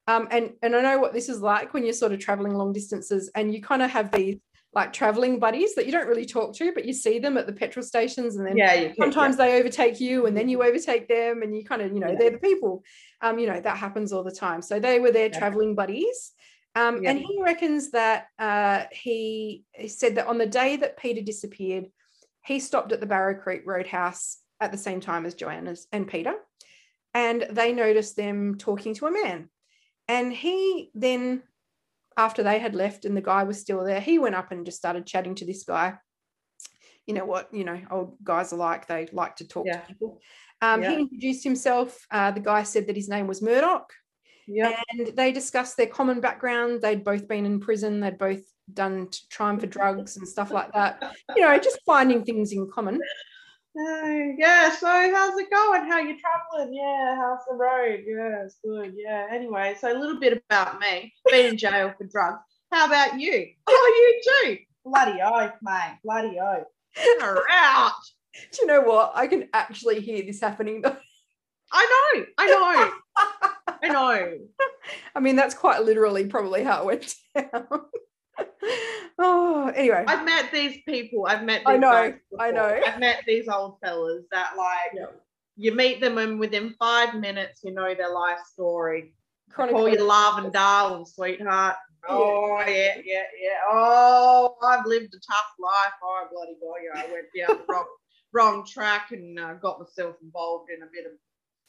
Um, 0.08 0.28
and, 0.32 0.52
and 0.62 0.76
I 0.76 0.82
know 0.82 1.00
what 1.00 1.14
this 1.14 1.30
is 1.30 1.40
like 1.42 1.74
when 1.74 1.84
you're 1.84 1.94
sort 1.94 2.12
of 2.12 2.20
traveling 2.20 2.56
long 2.56 2.74
distances 2.74 3.32
and 3.36 3.54
you 3.54 3.62
kind 3.62 3.82
of 3.82 3.90
have 3.92 4.12
these 4.12 4.38
like 4.76 4.92
traveling 4.92 5.40
buddies 5.40 5.76
that 5.76 5.86
you 5.86 5.92
don't 5.92 6.08
really 6.08 6.26
talk 6.26 6.56
to, 6.56 6.72
but 6.74 6.86
you 6.86 6.94
see 6.94 7.20
them 7.20 7.38
at 7.38 7.46
the 7.46 7.54
petrol 7.54 7.84
stations 7.86 8.38
and 8.38 8.48
then 8.48 8.58
Yeah. 8.58 8.88
Can, 8.88 8.96
sometimes 9.00 9.38
they 9.38 9.60
overtake 9.60 10.00
you 10.00 10.26
and 10.26 10.36
then 10.36 10.50
you 10.50 10.64
overtake 10.64 11.08
them 11.08 11.44
and 11.44 11.56
you 11.56 11.64
kind 11.64 11.82
of 11.82 11.94
you 11.94 12.00
know 12.00 12.10
Yeah. 12.10 12.16
they're 12.18 12.32
the 12.32 12.38
people 12.40 12.84
um 13.22 13.38
you 13.40 13.48
know 13.48 13.60
that 13.60 13.78
happens 13.78 14.12
all 14.12 14.24
the 14.24 14.32
time 14.32 14.62
so 14.62 14.80
they 14.80 15.00
were 15.00 15.12
their 15.12 15.30
Yeah. 15.30 15.38
traveling 15.38 15.76
buddies 15.76 16.32
um 16.76 17.04
Yeah. 17.04 17.12
and 17.12 17.20
he 17.20 17.40
reckons 17.42 17.92
that 17.92 18.28
uh 18.40 18.86
he, 18.92 19.64
he 19.74 19.88
said 19.88 20.16
that 20.16 20.28
on 20.28 20.38
the 20.38 20.48
day 20.48 20.76
that 20.78 20.98
peter 20.98 21.22
disappeared 21.22 21.86
he 22.44 22.60
stopped 22.60 22.92
at 22.92 23.00
the 23.00 23.06
barrow 23.06 23.36
creek 23.40 23.62
roadhouse 23.66 24.40
at 24.60 24.72
the 24.72 24.78
same 24.78 25.00
time 25.00 25.26
as 25.26 25.36
joanna 25.36 25.76
and 25.92 26.08
peter 26.08 26.34
and 27.14 27.46
they 27.52 27.74
noticed 27.74 28.16
them 28.16 28.58
talking 28.58 28.96
to 28.96 29.06
a 29.06 29.12
man 29.12 29.50
and 30.08 30.34
he 30.34 30.90
then 30.96 31.44
after 32.18 32.44
they 32.44 32.60
had 32.60 32.76
left 32.76 33.06
and 33.06 33.16
the 33.16 33.22
guy 33.22 33.44
was 33.44 33.60
still 33.60 33.84
there 33.84 34.00
he 34.02 34.20
went 34.20 34.36
up 34.36 34.52
and 34.52 34.66
just 34.66 34.78
started 34.78 35.06
chatting 35.06 35.36
to 35.36 35.46
this 35.46 35.64
guy. 35.64 35.96
You 37.06 37.14
know 37.14 37.26
what 37.26 37.54
you 37.54 37.64
know 37.66 37.80
old 37.92 38.18
guys 38.24 38.54
are 38.54 38.58
like 38.58 38.88
they 38.88 39.08
like 39.12 39.36
to 39.38 39.48
talk 39.48 39.66
Yeah. 39.68 39.82
to 39.82 39.88
people. 39.88 40.22
Um, 40.62 40.82
Yeah. 40.82 40.92
he 40.92 41.02
introduced 41.02 41.44
himself 41.44 42.06
uh, 42.12 42.32
the 42.32 42.40
guy 42.40 42.64
said 42.64 42.88
that 42.88 42.96
his 42.96 43.10
name 43.10 43.28
was 43.28 43.42
murdoch. 43.42 43.92
Yeah. 44.48 44.78
and 44.92 45.08
they 45.16 45.32
discussed 45.32 45.78
their 45.78 45.88
common 45.88 46.20
background. 46.20 46.82
They'd 46.82 47.04
both 47.04 47.28
been 47.30 47.46
in 47.46 47.60
prison. 47.62 48.00
They'd 48.02 48.18
both 48.18 48.42
done 48.74 49.10
time 49.30 49.60
for 49.60 49.68
drugs 49.68 50.18
and 50.18 50.28
stuff 50.28 50.52
like 50.52 50.72
that. 50.74 51.02
You 51.36 51.42
know 51.44 51.58
just 51.58 51.80
finding 51.86 52.24
things 52.24 52.52
in 52.54 52.70
common 52.72 53.00
Yeah, 53.76 54.76
so 54.76 54.88
how's 54.88 55.38
it 55.40 55.50
going? 55.50 55.90
How 55.90 56.00
you 56.00 56.18
traveling? 56.20 56.74
Yeah, 56.74 57.16
how's 57.16 57.40
the 57.50 57.56
road? 57.56 58.04
Yeah, 58.06 58.44
it's 58.46 58.58
good. 58.64 58.94
Yeah. 58.96 59.28
Anyway, 59.32 59.76
so 59.80 59.92
a 59.92 59.98
little 59.98 60.20
bit 60.20 60.44
about 60.50 60.80
me. 60.80 61.14
Been 61.30 61.48
in 61.48 61.58
jail 61.58 61.94
for 61.98 62.04
drugs. 62.06 62.44
How 62.72 62.86
about 62.86 63.20
you? 63.20 63.48
Oh, 63.68 64.22
you 64.44 64.56
too. 64.56 64.58
Bloody 64.86 65.20
oath, 65.22 65.54
mate. 65.62 65.98
Bloody 66.04 66.40
oath. 66.40 66.68
Out. 67.50 67.94
do 68.52 68.62
you 68.62 68.68
know 68.68 68.82
what 68.82 69.12
i 69.16 69.28
can 69.28 69.48
actually 69.54 70.00
hear 70.00 70.24
this 70.24 70.40
happening 70.40 70.82
though 70.82 70.96
I 71.76 72.14
know. 72.16 72.26
I 72.38 72.48
know. 72.48 72.92
I 73.84 73.88
know. 73.88 74.38
i 75.16 75.20
mean 75.20 75.36
that's 75.36 75.56
quite 75.56 75.84
literally 75.84 76.26
probably 76.28 76.64
how 76.64 76.82
it 76.82 76.86
went 76.86 77.16
down 77.36 77.68
oh 79.20 79.72
anyway 79.76 80.04
I've 80.08 80.26
met 80.26 80.52
these 80.52 80.82
people. 80.88 81.26
I've 81.28 81.44
met. 81.44 81.62
I 81.66 81.78
know, 81.78 82.14
I 82.40 82.52
know. 82.52 82.80
I've 82.86 83.00
met 83.00 83.24
these 83.28 83.48
old 83.48 83.78
fellas 83.84 84.24
that 84.32 84.54
like 84.58 84.92
Yeah. 84.96 85.06
you 85.56 85.74
meet 85.76 86.02
them 86.02 86.18
and 86.18 86.40
within 86.40 86.76
five 86.80 87.16
minutes 87.16 87.62
you 87.64 87.74
know 87.74 87.94
their 87.94 88.14
life 88.14 88.40
story. 88.52 89.14
chronic 89.52 89.76
Call 89.76 89.90
you 89.90 90.04
love 90.04 90.44
and 90.44 90.52
darling, 90.54 91.06
sweetheart. 91.06 91.76
Oh 92.10 92.60
yeah, 92.68 92.96
yeah, 93.06 93.24
yeah. 93.42 93.60
Oh, 93.70 94.56
I've 94.64 94.86
lived 94.86 95.14
a 95.14 95.20
tough 95.20 95.52
life. 95.60 95.94
Oh 96.04 96.28
bloody 96.32 96.56
boy, 96.60 96.80
I 96.94 97.06
went 97.12 97.28
down 97.38 97.58
the 97.60 97.74
wrong, 97.74 97.86
wrong 98.34 98.66
track 98.66 99.12
and 99.12 99.40
uh, 99.40 99.54
got 99.56 99.80
myself 99.80 100.16
involved 100.22 100.70
in 100.76 100.84
a 100.84 100.88
bit 100.92 101.06
of 101.06 101.14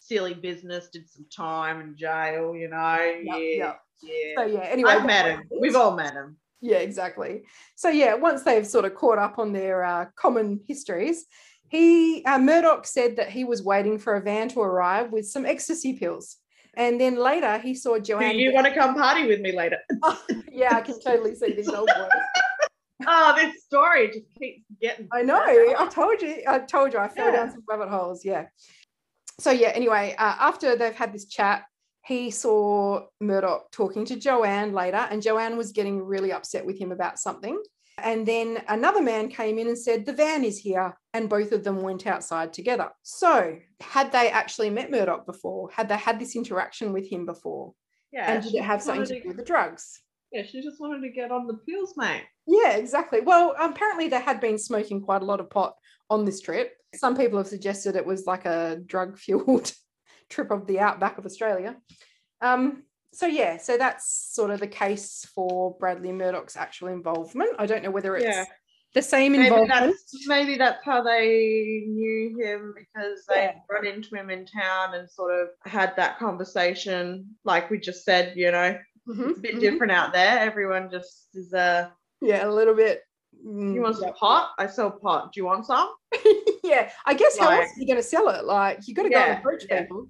silly 0.00 0.34
business. 0.34 0.88
Did 0.92 1.08
some 1.08 1.26
time 1.34 1.80
in 1.80 1.96
jail, 1.96 2.54
you 2.56 2.68
know. 2.68 2.96
Yeah, 3.22 3.36
yeah, 3.36 3.74
yeah. 4.02 4.34
so 4.36 4.44
yeah 4.46 4.60
anyway 4.60 4.90
I've 4.90 5.06
met 5.06 5.26
him. 5.26 5.44
We've 5.60 5.76
all 5.76 5.94
met 5.94 6.14
him. 6.14 6.36
Yeah 6.64 6.78
exactly 6.78 7.42
so 7.74 7.90
yeah 7.90 8.14
once 8.14 8.42
they've 8.42 8.66
sort 8.66 8.86
of 8.86 8.94
caught 8.94 9.18
up 9.18 9.38
on 9.38 9.52
their 9.52 9.84
uh, 9.84 10.06
common 10.16 10.60
histories 10.66 11.26
he 11.68 12.24
uh, 12.24 12.38
murdoch 12.38 12.86
said 12.86 13.16
that 13.16 13.28
he 13.28 13.44
was 13.44 13.62
waiting 13.62 13.98
for 13.98 14.14
a 14.14 14.20
van 14.20 14.48
to 14.48 14.60
arrive 14.60 15.12
with 15.12 15.26
some 15.26 15.44
ecstasy 15.44 15.92
pills 15.92 16.38
and 16.76 17.00
then 17.00 17.14
later 17.16 17.58
he 17.58 17.72
saw 17.72 18.00
Joanne. 18.00 18.32
Do 18.32 18.38
you 18.38 18.52
want 18.52 18.66
to 18.66 18.74
come 18.74 18.94
party 18.94 19.28
with 19.28 19.40
me 19.40 19.54
later? 19.56 19.78
yeah 20.50 20.74
i 20.74 20.80
can 20.80 20.98
totally 21.00 21.34
see 21.34 21.52
these 21.52 21.68
old 21.68 21.88
boys 21.88 22.08
Oh, 23.06 23.34
this 23.36 23.64
story 23.64 24.06
just 24.06 24.26
keeps 24.38 24.64
getting. 24.80 25.08
I 25.12 25.22
know. 25.22 25.42
I 25.42 25.88
told 25.92 26.22
you. 26.22 26.42
I 26.46 26.60
told 26.60 26.92
you. 26.92 27.00
I 27.00 27.08
fell 27.08 27.32
down 27.32 27.50
some 27.50 27.62
rabbit 27.68 27.88
holes. 27.88 28.24
Yeah. 28.24 28.46
So 29.40 29.50
yeah. 29.50 29.72
Anyway, 29.74 30.14
uh, 30.16 30.36
after 30.38 30.76
they've 30.76 30.94
had 30.94 31.12
this 31.12 31.26
chat, 31.26 31.64
he 32.04 32.30
saw 32.30 33.06
Murdoch 33.20 33.70
talking 33.70 34.04
to 34.06 34.16
Joanne 34.16 34.72
later, 34.72 35.06
and 35.10 35.22
Joanne 35.22 35.56
was 35.56 35.72
getting 35.72 36.02
really 36.02 36.32
upset 36.32 36.66
with 36.66 36.78
him 36.78 36.92
about 36.92 37.18
something. 37.18 37.60
And 37.98 38.26
then 38.26 38.62
another 38.68 39.00
man 39.00 39.28
came 39.28 39.58
in 39.58 39.68
and 39.68 39.78
said, 39.78 40.04
The 40.04 40.12
van 40.12 40.44
is 40.44 40.58
here. 40.58 40.96
And 41.14 41.28
both 41.28 41.52
of 41.52 41.62
them 41.62 41.80
went 41.82 42.06
outside 42.06 42.52
together. 42.52 42.90
So, 43.02 43.56
had 43.80 44.10
they 44.10 44.30
actually 44.30 44.68
met 44.68 44.90
Murdoch 44.90 45.26
before? 45.26 45.70
Had 45.70 45.88
they 45.88 45.96
had 45.96 46.18
this 46.18 46.34
interaction 46.34 46.92
with 46.92 47.08
him 47.08 47.24
before? 47.24 47.72
Yeah. 48.12 48.32
and 48.32 48.42
did 48.44 48.54
it 48.54 48.62
have 48.62 48.82
something 48.82 49.00
wanted 49.00 49.14
to 49.14 49.22
do 49.22 49.28
with 49.28 49.36
the 49.36 49.44
drugs? 49.44 50.00
Yeah, 50.30 50.42
she 50.44 50.60
just 50.62 50.80
wanted 50.80 51.02
to 51.02 51.10
get 51.10 51.30
on 51.30 51.46
the 51.46 51.54
pills, 51.54 51.94
mate. 51.96 52.24
Yeah, 52.46 52.72
exactly. 52.72 53.20
Well, 53.20 53.54
apparently 53.58 54.08
they 54.08 54.20
had 54.20 54.40
been 54.40 54.58
smoking 54.58 55.00
quite 55.00 55.22
a 55.22 55.24
lot 55.24 55.40
of 55.40 55.48
pot 55.48 55.74
on 56.10 56.24
this 56.24 56.40
trip. 56.40 56.72
Some 56.94 57.16
people 57.16 57.38
have 57.38 57.46
suggested 57.46 57.96
it 57.96 58.04
was 58.04 58.26
like 58.26 58.44
a 58.44 58.80
drug 58.84 59.16
fueled 59.18 59.72
trip 60.28 60.50
of 60.50 60.66
the 60.66 60.78
outback 60.80 61.18
of 61.18 61.26
Australia. 61.26 61.76
Um, 62.40 62.84
so 63.12 63.26
yeah, 63.26 63.58
so 63.58 63.78
that's 63.78 64.08
sort 64.34 64.50
of 64.50 64.60
the 64.60 64.66
case 64.66 65.24
for 65.34 65.76
Bradley 65.78 66.12
Murdoch's 66.12 66.56
actual 66.56 66.88
involvement. 66.88 67.50
I 67.58 67.66
don't 67.66 67.82
know 67.84 67.90
whether 67.92 68.16
it's 68.16 68.26
Yeah. 68.26 68.44
the 68.94 69.02
same 69.02 69.32
Maybe 69.32 69.50
involvement. 69.50 69.96
that's 69.96 70.26
maybe 70.28 70.56
that's 70.56 70.84
how 70.84 71.02
they 71.02 71.84
knew 71.86 72.36
him 72.40 72.74
because 72.76 73.24
they 73.28 73.36
Yeah. 73.36 73.54
run 73.70 73.86
into 73.86 74.14
him 74.16 74.30
in 74.30 74.46
town 74.46 74.94
and 74.94 75.08
sort 75.10 75.32
of 75.40 75.48
had 75.64 75.94
that 75.96 76.18
conversation, 76.18 77.36
like 77.44 77.70
we 77.70 77.78
just 77.78 78.04
said. 78.04 78.36
You 78.36 78.50
know, 78.50 78.78
Mhm, 79.08 79.30
it's 79.30 79.38
a 79.38 79.42
bit 79.42 79.54
mhm. 79.56 79.60
different 79.60 79.92
out 79.92 80.12
there. 80.12 80.38
Everyone 80.40 80.90
just 80.90 81.28
is 81.34 81.52
uh 81.54 81.90
Yeah, 82.20 82.46
a 82.46 82.50
little 82.50 82.74
bit. 82.74 83.02
Mm, 83.44 83.74
You 83.74 83.82
want 83.82 83.96
some 83.96 84.06
yeah. 84.08 84.12
pot? 84.18 84.50
I 84.58 84.66
sell 84.66 84.90
pot. 84.90 85.32
Do 85.32 85.40
you 85.40 85.44
want 85.46 85.66
some? 85.66 85.88
yeah, 86.64 86.90
I 87.06 87.14
guess 87.14 87.38
how 87.38 87.50
else 87.50 87.68
are 87.70 87.80
you 87.80 87.86
going 87.86 87.98
to 87.98 88.02
sell 88.02 88.28
it? 88.30 88.44
Like 88.44 88.80
you 88.86 88.94
got 88.94 89.04
to 89.04 89.10
go 89.10 89.18
Yeah, 89.18 89.30
and 89.30 89.38
approach 89.38 89.64
yeah. 89.68 89.82
people. 89.82 90.06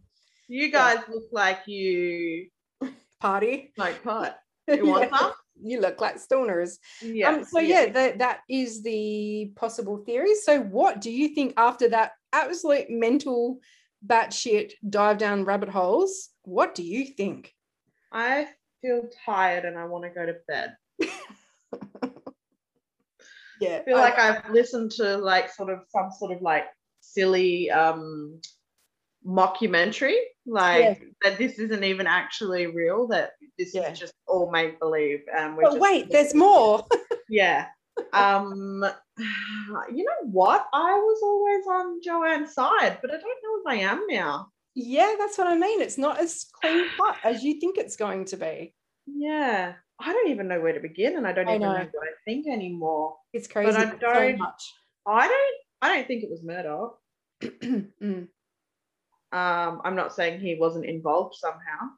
You 0.48 0.70
guys 0.70 0.98
look 1.08 1.24
like 1.32 1.60
you 1.66 2.48
Party. 3.20 3.72
Like 3.76 4.02
pot. 4.04 4.36
You 4.68 4.86
want 4.86 5.10
Yeah, 5.10 5.18
some? 5.18 5.32
You 5.62 5.80
look 5.80 6.00
like 6.00 6.16
stoners. 6.16 6.78
Yeah. 7.02 7.28
Um, 7.30 7.44
so 7.44 7.58
yeah, 7.60 7.86
that 7.90 8.18
that 8.18 8.40
is 8.48 8.82
the 8.82 9.52
possible 9.56 9.98
theory. 9.98 10.34
So 10.34 10.60
what 10.62 11.00
do 11.00 11.10
you 11.10 11.28
think 11.34 11.54
after 11.56 11.88
that 11.90 12.12
absolute 12.32 12.88
mental 12.90 13.58
batshit 14.06 14.72
dive 14.88 15.18
down 15.18 15.44
rabbit 15.44 15.68
holes? 15.68 16.30
What 16.42 16.74
do 16.74 16.82
you 16.82 17.04
think? 17.06 17.54
I 18.12 18.48
feel 18.80 19.08
tired 19.24 19.64
and 19.64 19.78
I 19.78 19.84
want 19.84 20.04
to 20.04 20.10
go 20.10 20.24
to 20.26 20.36
bed. 20.48 20.76
Yeah, 23.64 23.76
I 23.80 23.84
feel 23.84 23.96
like 23.96 24.18
I've 24.18 24.48
listened 24.50 24.90
to 24.92 25.16
like 25.16 25.52
sort 25.52 25.70
of 25.70 25.80
some 25.88 26.10
sort 26.18 26.32
of 26.32 26.42
like 26.42 26.64
silly 27.00 27.70
um 27.70 28.40
mockumentary, 29.26 30.16
like 30.46 31.02
that 31.22 31.38
this 31.38 31.58
isn't 31.58 31.84
even 31.84 32.06
actually 32.06 32.66
real, 32.66 33.06
that 33.08 33.32
this 33.58 33.74
Yeah. 33.74 33.90
is 33.90 33.98
just 33.98 34.12
all 34.26 34.50
make 34.50 34.78
believe. 34.80 35.20
And 35.34 35.56
but 35.56 35.64
just 35.64 35.78
wait, 35.80 36.10
there's 36.10 36.34
more. 36.34 36.84
yeah. 37.28 37.66
Um 38.12 38.84
you 39.18 40.04
know 40.04 40.28
what? 40.30 40.66
I 40.72 40.92
was 40.94 41.20
always 41.22 41.66
on 41.66 42.00
Joanne's 42.02 42.52
side, 42.54 42.98
but 43.00 43.10
I 43.10 43.14
don't 43.14 43.22
know 43.22 43.60
if 43.60 43.66
I 43.66 43.76
am 43.76 44.02
now. 44.08 44.48
yeah, 44.74 45.14
that's 45.18 45.38
what 45.38 45.46
I 45.46 45.56
mean. 45.56 45.80
It's 45.80 45.98
not 45.98 46.18
as 46.20 46.46
clean 46.60 46.86
cut 46.96 47.16
as 47.24 47.42
you 47.44 47.60
think 47.60 47.78
it's 47.78 47.96
going 47.96 48.24
to 48.26 48.36
be. 48.36 48.74
Yeah. 49.06 49.74
I 50.00 50.12
don't 50.12 50.28
even 50.30 50.48
know 50.48 50.60
where 50.60 50.72
to 50.72 50.80
begin 50.80 51.16
and 51.16 51.26
I 51.26 51.32
don't 51.32 51.48
I 51.48 51.56
even 51.56 51.62
know. 51.62 51.72
know. 51.72 51.88
what 51.92 52.08
I 52.08 52.12
think 52.24 52.46
anymore. 52.46 53.16
It's 53.32 53.46
crazy. 53.46 53.76
I 53.76 53.90
so 53.90 53.96
don't- 53.98 54.38
much. 54.38 54.72
I 55.06 55.28
don't 55.28 55.54
I 55.82 55.94
don't 55.94 56.06
think 56.06 56.22
it 56.24 56.30
was 56.30 56.42
Murdoch. 56.42 56.98
Mm, 58.02 58.28
Um, 59.32 59.80
I'm 59.84 59.96
not 59.96 60.14
saying 60.14 60.40
he 60.40 60.54
wasn't 60.58 60.86
involved 60.86 61.34
somehow. 61.34 61.88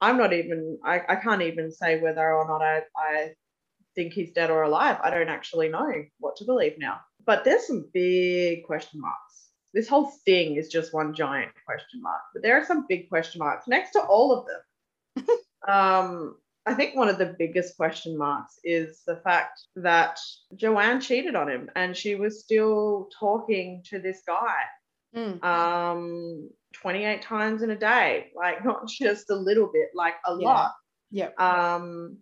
I'm 0.00 0.18
not 0.18 0.32
even, 0.32 0.78
I, 0.84 1.00
I 1.08 1.16
can't 1.16 1.42
even 1.42 1.72
say 1.72 2.00
whether 2.00 2.32
or 2.34 2.46
not 2.46 2.62
I, 2.62 2.82
I 2.96 3.32
think 3.94 4.12
he's 4.12 4.32
dead 4.32 4.50
or 4.50 4.62
alive. 4.62 4.98
I 5.02 5.10
don't 5.10 5.28
actually 5.30 5.68
know 5.70 5.90
what 6.20 6.36
to 6.36 6.44
believe 6.44 6.74
now. 6.78 7.00
But 7.24 7.44
there's 7.44 7.66
some 7.66 7.88
big 7.94 8.64
question 8.64 9.00
marks. 9.00 9.48
This 9.72 9.88
whole 9.88 10.10
thing 10.26 10.56
is 10.56 10.68
just 10.68 10.92
one 10.94 11.14
giant 11.14 11.52
question 11.66 12.02
mark. 12.02 12.20
But 12.34 12.42
there 12.42 12.56
are 12.60 12.64
some 12.66 12.86
big 12.88 13.08
question 13.08 13.38
marks 13.38 13.66
next 13.66 13.92
to 13.92 14.00
all 14.02 14.30
of 14.32 14.46
them. 14.46 15.26
um, 15.68 16.36
I 16.66 16.74
think 16.74 16.96
one 16.96 17.08
of 17.08 17.18
the 17.18 17.34
biggest 17.38 17.76
question 17.76 18.16
marks 18.16 18.58
is 18.64 19.02
the 19.06 19.16
fact 19.16 19.60
that 19.76 20.18
Joanne 20.56 21.00
cheated 21.00 21.36
on 21.36 21.48
him 21.50 21.70
and 21.76 21.96
she 21.96 22.14
was 22.14 22.40
still 22.40 23.08
talking 23.18 23.82
to 23.90 23.98
this 23.98 24.22
guy 24.26 24.62
mm. 25.14 25.42
um 25.44 26.48
28 26.72 27.22
times 27.22 27.62
in 27.62 27.70
a 27.70 27.76
day 27.76 28.30
like 28.34 28.64
not 28.64 28.88
just 28.88 29.30
a 29.30 29.34
little 29.36 29.70
bit 29.72 29.90
like 29.94 30.14
a 30.26 30.36
Yeah. 30.38 30.46
lot 30.48 30.72
Yep. 31.10 31.40
um 31.40 32.18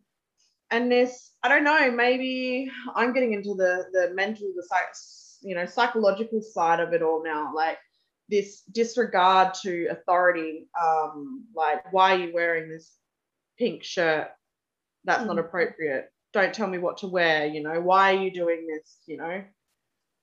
and 0.70 0.90
this 0.93 1.31
i 1.43 1.48
don't 1.48 1.64
know 1.64 1.90
maybe 1.90 2.70
i'm 2.94 3.12
getting 3.12 3.32
into 3.32 3.55
the 3.55 3.86
the 3.93 4.12
mental 4.14 4.52
the 4.56 4.62
psych, 4.62 4.94
you 5.40 5.55
know 5.55 5.66
psychological 5.66 6.43
side 6.43 6.81
of 6.81 6.93
it 6.93 7.02
all 7.02 7.23
now 7.24 7.52
like 7.55 7.78
this 8.28 8.62
disregard 8.73 9.55
to 9.62 9.86
authority 9.90 10.69
um 10.82 11.44
like 11.55 11.90
why 11.93 12.14
are 12.14 12.19
you 12.19 12.35
wearing 12.35 12.69
this 12.69 12.93
pink 13.58 13.84
shirt 13.84 14.28
that's 15.04 15.24
not 15.24 15.36
Mhm. 15.36 15.40
appropriate. 15.46 16.10
Don't 16.32 16.54
tell 16.54 16.68
me 16.68 16.78
what 16.78 16.98
to 16.98 17.08
wear 17.08 17.46
you 17.46 17.62
know 17.62 17.80
why 17.80 18.14
are 18.14 18.22
you 18.22 18.30
doing 18.32 18.66
this 18.66 19.02
you 19.06 19.16
know? 19.16 19.44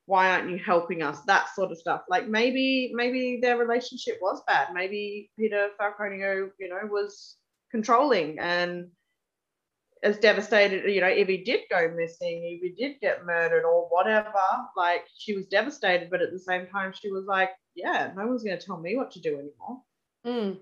Why 0.05 0.31
aren't 0.31 0.49
you 0.49 0.57
helping 0.57 1.03
us? 1.03 1.21
That 1.25 1.49
sort 1.55 1.71
of 1.71 1.77
stuff. 1.77 2.03
Like 2.09 2.27
maybe 2.27 2.91
maybe 2.93 3.39
their 3.41 3.57
relationship 3.57 4.17
was 4.21 4.41
bad. 4.47 4.73
Maybe 4.73 5.31
peter 5.37 5.69
falconio 5.79 6.51
you 6.59 6.69
know 6.69 6.79
was 6.89 7.37
controlling 7.71 8.39
and 8.39 8.91
as 10.01 10.17
devastated 10.17 10.89
you 10.91 11.01
know 11.01 11.07
if 11.07 11.27
he 11.27 11.43
did 11.43 11.61
go 11.69 11.89
missing 11.95 12.41
if 12.45 12.61
he 12.61 12.69
did 12.81 12.99
get 13.01 13.25
murdered 13.25 13.65
or 13.65 13.87
whatever 13.89 14.33
like 14.77 15.05
she 15.17 15.35
was 15.35 15.45
devastated 15.47 16.09
but 16.09 16.21
at 16.21 16.31
the 16.31 16.39
same 16.39 16.65
time 16.67 16.93
she 16.93 17.11
was 17.11 17.25
like 17.25 17.51
yeah 17.75 18.11
no 18.15 18.25
one's 18.25 18.43
going 18.43 18.57
to 18.57 18.65
tell 18.65 18.79
me 18.79 18.95
what 18.95 19.11
to 19.11 19.19
do 19.19 19.33
anymore. 19.37 19.83
Mm. 20.25 20.59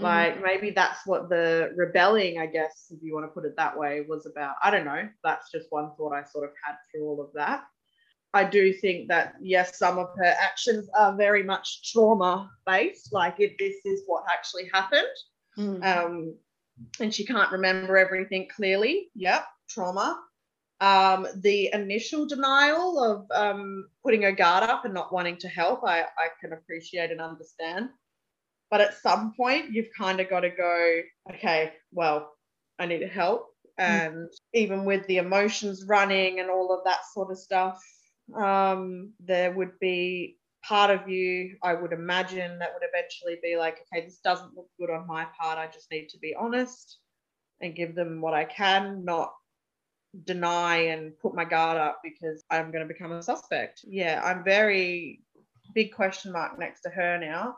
Mhm. 0.00 0.02
like 0.02 0.42
maybe 0.42 0.70
that's 0.70 1.06
what 1.06 1.28
the 1.28 1.72
rebelling 1.76 2.38
i 2.40 2.46
guess 2.46 2.86
if 2.90 2.98
you 3.02 3.14
want 3.14 3.24
to 3.24 3.34
put 3.34 3.44
it 3.44 3.54
that 3.56 3.76
way 3.78 4.00
was 4.08 4.26
about 4.26 4.56
i 4.62 4.70
don't 4.70 4.84
know 4.84 5.08
that's 5.22 5.50
just 5.52 5.66
one 5.70 5.90
thought 5.96 6.12
i 6.12 6.22
sort 6.24 6.44
of 6.48 6.54
had 6.64 6.76
through 6.90 7.06
all 7.06 7.20
of 7.20 7.30
that 7.34 7.64
I 8.32 8.44
do 8.44 8.72
think 8.72 9.08
that 9.08 9.34
yes, 9.42 9.76
some 9.76 9.98
of 9.98 10.08
her 10.16 10.34
actions 10.40 10.88
are 10.96 11.16
very 11.16 11.42
much 11.42 11.90
trauma 11.90 12.48
based. 12.64 13.12
Like 13.12 13.40
if 13.40 13.58
this 13.58 13.74
is 13.84 14.04
what 14.06 14.22
actually 14.30 14.70
happened, 14.72 15.16
Mm. 15.58 15.84
um, 15.84 16.36
and 17.00 17.12
she 17.12 17.26
can't 17.26 17.50
remember 17.50 17.98
everything 17.98 18.46
clearly. 18.54 19.10
Yep, 19.16 19.44
trauma. 19.68 20.22
Um, 20.80 21.26
the 21.42 21.70
initial 21.72 22.24
denial 22.24 23.02
of 23.02 23.26
um, 23.32 23.88
putting 24.04 24.22
her 24.22 24.32
guard 24.32 24.62
up 24.62 24.84
and 24.84 24.94
not 24.94 25.12
wanting 25.12 25.36
to 25.38 25.48
help, 25.48 25.82
I, 25.84 26.02
I 26.02 26.28
can 26.40 26.52
appreciate 26.52 27.10
and 27.10 27.20
understand. 27.20 27.90
But 28.70 28.80
at 28.80 29.00
some 29.00 29.34
point, 29.34 29.72
you've 29.72 29.90
kind 29.96 30.20
of 30.20 30.30
got 30.30 30.40
to 30.40 30.50
go, 30.50 31.00
okay, 31.34 31.72
well, 31.92 32.32
I 32.78 32.86
need 32.86 33.02
help. 33.08 33.48
And 33.78 34.28
even 34.52 34.84
with 34.84 35.06
the 35.06 35.18
emotions 35.18 35.84
running 35.86 36.38
and 36.40 36.50
all 36.50 36.72
of 36.72 36.84
that 36.84 37.00
sort 37.14 37.30
of 37.30 37.38
stuff, 37.38 37.82
um, 38.36 39.12
there 39.20 39.52
would 39.52 39.78
be 39.80 40.36
part 40.62 40.90
of 40.90 41.08
you, 41.08 41.56
I 41.62 41.74
would 41.74 41.92
imagine, 41.92 42.58
that 42.58 42.72
would 42.74 42.86
eventually 42.86 43.38
be 43.42 43.56
like, 43.56 43.78
okay, 43.92 44.04
this 44.04 44.20
doesn't 44.22 44.54
look 44.54 44.68
good 44.78 44.90
on 44.90 45.06
my 45.06 45.26
part. 45.38 45.58
I 45.58 45.66
just 45.66 45.90
need 45.90 46.08
to 46.10 46.18
be 46.18 46.34
honest 46.38 46.98
and 47.60 47.74
give 47.74 47.94
them 47.94 48.20
what 48.20 48.34
I 48.34 48.44
can, 48.44 49.04
not 49.04 49.32
deny 50.24 50.76
and 50.76 51.18
put 51.18 51.34
my 51.34 51.44
guard 51.44 51.78
up 51.78 52.00
because 52.02 52.42
I'm 52.50 52.70
going 52.70 52.86
to 52.86 52.92
become 52.92 53.12
a 53.12 53.22
suspect. 53.22 53.84
Yeah, 53.86 54.20
I'm 54.22 54.44
very 54.44 55.22
big 55.74 55.92
question 55.92 56.32
mark 56.32 56.58
next 56.58 56.82
to 56.82 56.90
her 56.90 57.18
now. 57.18 57.56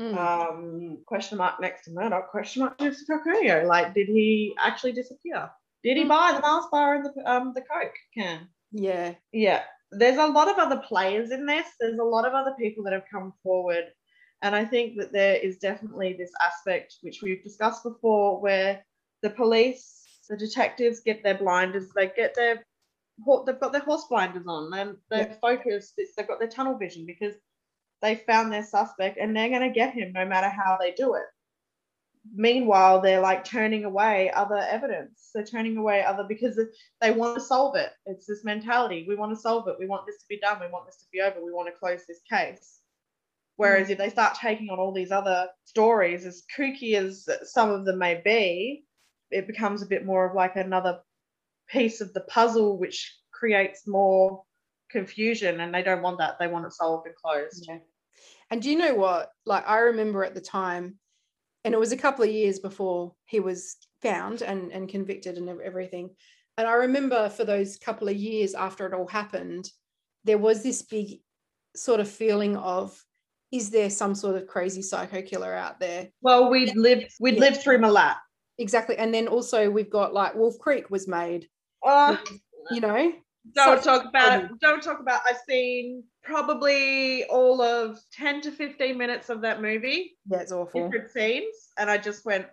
Mm. 0.00 0.16
Um, 0.16 0.98
question 1.06 1.38
mark 1.38 1.60
next 1.60 1.84
to 1.84 1.92
Murdoch, 1.92 2.30
question 2.30 2.62
mark 2.62 2.80
next 2.80 3.04
to. 3.06 3.64
Like, 3.66 3.94
did 3.94 4.08
he 4.08 4.54
actually 4.58 4.92
disappear? 4.92 5.50
Did 5.84 5.96
he 5.98 6.04
Mm. 6.04 6.08
buy 6.08 6.32
the 6.34 6.40
Mars 6.40 6.66
bar 6.72 6.94
and 6.96 7.04
the 7.04 7.30
um 7.30 7.52
the 7.54 7.60
Coke 7.62 7.94
can? 8.12 8.48
yeah. 8.72 9.14
Yeah, 9.32 9.62
there's 9.92 10.16
a 10.18 10.26
lot 10.26 10.48
of 10.48 10.58
other 10.58 10.78
players 10.78 11.30
in 11.30 11.46
this. 11.46 11.66
There's 11.78 11.98
a 11.98 12.04
lot 12.04 12.26
of 12.26 12.34
other 12.34 12.54
people 12.58 12.82
that 12.84 12.92
have 12.92 13.04
come 13.10 13.32
forward. 13.42 13.92
And 14.42 14.54
I 14.54 14.64
think 14.64 14.98
that 14.98 15.12
there 15.12 15.36
is 15.36 15.58
definitely 15.58 16.14
this 16.14 16.32
aspect, 16.44 16.96
which 17.02 17.22
we've 17.22 17.42
discussed 17.42 17.82
before, 17.84 18.40
where 18.40 18.84
the 19.22 19.30
police, 19.30 20.20
the 20.28 20.36
detectives 20.36 21.00
get 21.00 21.22
their 21.22 21.38
blinders, 21.38 21.90
they 21.94 22.08
get 22.08 22.34
their, 22.34 22.64
they've 23.46 23.60
got 23.60 23.72
their 23.72 23.80
horse 23.82 24.04
blinders 24.10 24.46
on, 24.46 24.74
and 24.74 24.96
they're 25.08 25.28
Yeah. 25.28 25.36
focused, 25.40 25.94
they've 25.96 26.26
got 26.28 26.40
their 26.40 26.48
tunnel 26.48 26.76
vision 26.76 27.06
because 27.06 27.36
they 28.04 28.16
found 28.26 28.52
their 28.52 28.62
suspect 28.62 29.16
and 29.18 29.34
they're 29.34 29.48
going 29.48 29.62
to 29.62 29.70
get 29.70 29.94
him 29.94 30.12
no 30.12 30.26
matter 30.26 30.48
how 30.48 30.76
they 30.78 30.92
do 30.92 31.14
it. 31.14 31.24
Meanwhile, 32.34 33.00
they're 33.00 33.20
like 33.20 33.44
turning 33.44 33.84
away 33.84 34.30
other 34.30 34.58
evidence. 34.58 35.30
They're 35.34 35.44
turning 35.44 35.78
away 35.78 36.04
other 36.04 36.24
because 36.28 36.60
they 37.00 37.10
want 37.10 37.34
to 37.36 37.40
solve 37.40 37.76
it. 37.76 37.92
It's 38.04 38.26
this 38.26 38.44
mentality. 38.44 39.06
We 39.08 39.16
want 39.16 39.34
to 39.34 39.40
solve 39.40 39.68
it. 39.68 39.76
We 39.78 39.86
want 39.86 40.06
this 40.06 40.18
to 40.18 40.26
be 40.28 40.38
done. 40.38 40.58
We 40.60 40.68
want 40.68 40.86
this 40.86 40.98
to 40.98 41.06
be 41.12 41.22
over. 41.22 41.42
We 41.42 41.52
want 41.52 41.68
to 41.68 41.78
close 41.78 42.00
this 42.06 42.20
case. 42.30 42.80
Whereas 43.56 43.86
hmm. 43.86 43.92
if 43.92 43.98
they 43.98 44.10
start 44.10 44.36
taking 44.36 44.68
on 44.68 44.78
all 44.78 44.92
these 44.92 45.10
other 45.10 45.48
stories, 45.64 46.26
as 46.26 46.42
kooky 46.56 46.94
as 46.96 47.26
some 47.44 47.70
of 47.70 47.86
them 47.86 47.98
may 47.98 48.20
be, 48.22 48.84
it 49.30 49.46
becomes 49.46 49.82
a 49.82 49.86
bit 49.86 50.04
more 50.04 50.28
of 50.28 50.36
like 50.36 50.56
another 50.56 51.00
piece 51.70 52.02
of 52.02 52.12
the 52.12 52.20
puzzle, 52.22 52.78
which 52.78 53.18
creates 53.32 53.86
more 53.86 54.44
confusion. 54.90 55.60
And 55.60 55.74
they 55.74 55.82
don't 55.82 56.02
want 56.02 56.18
that. 56.18 56.38
They 56.38 56.48
want 56.48 56.66
it 56.66 56.72
solved 56.72 57.06
and 57.06 57.16
closed. 57.16 57.66
Yeah. 57.66 57.78
And 58.54 58.62
do 58.62 58.70
you 58.70 58.76
know 58.78 58.94
what? 58.94 59.30
Like 59.46 59.68
I 59.68 59.78
remember 59.78 60.22
at 60.22 60.36
the 60.36 60.40
time, 60.40 60.94
and 61.64 61.74
it 61.74 61.80
was 61.80 61.90
a 61.90 61.96
couple 61.96 62.24
of 62.24 62.30
years 62.30 62.60
before 62.60 63.12
he 63.26 63.40
was 63.40 63.78
found 64.00 64.42
and, 64.42 64.70
and 64.70 64.88
convicted 64.88 65.38
and 65.38 65.48
everything. 65.60 66.10
And 66.56 66.68
I 66.68 66.74
remember 66.74 67.28
for 67.30 67.44
those 67.44 67.76
couple 67.78 68.06
of 68.08 68.14
years 68.14 68.54
after 68.54 68.86
it 68.86 68.94
all 68.94 69.08
happened, 69.08 69.68
there 70.22 70.38
was 70.38 70.62
this 70.62 70.82
big 70.82 71.18
sort 71.74 71.98
of 71.98 72.08
feeling 72.08 72.56
of, 72.56 72.96
is 73.50 73.70
there 73.70 73.90
some 73.90 74.14
sort 74.14 74.36
of 74.36 74.46
crazy 74.46 74.82
psycho 74.82 75.20
killer 75.20 75.52
out 75.52 75.80
there? 75.80 76.10
Well, 76.22 76.48
we'd 76.48 76.76
lived 76.76 77.12
we'd 77.18 77.34
Yeah. 77.34 77.40
lived 77.40 77.60
through 77.60 77.78
Milat. 77.78 78.18
Exactly. 78.58 78.96
And 78.98 79.12
then 79.12 79.26
also 79.26 79.68
we've 79.68 79.90
got 79.90 80.14
like 80.14 80.36
Wolf 80.36 80.56
Creek 80.60 80.90
was 80.90 81.08
made, 81.08 81.48
Oh, 81.84 82.22
you 82.70 82.80
know? 82.80 83.14
don't 83.52 83.82
talk 83.82 84.04
about 84.04 84.44
it. 84.44 84.50
Don't 84.60 84.80
talk 84.80 85.00
about. 85.00 85.22
I've 85.28 85.40
seen 85.48 86.04
probably 86.24 87.24
all 87.26 87.60
of 87.62 87.98
ten 88.12 88.40
to 88.42 88.50
fifteen 88.50 88.98
minutes 88.98 89.28
of 89.30 89.40
that 89.42 89.62
movie, 89.62 90.16
Yeah, 90.26 90.40
it's 90.40 90.52
awful. 90.52 90.88
different 90.88 91.10
scenes, 91.10 91.54
and 91.78 91.90
I 91.90 91.98
just 91.98 92.24
went 92.24 92.46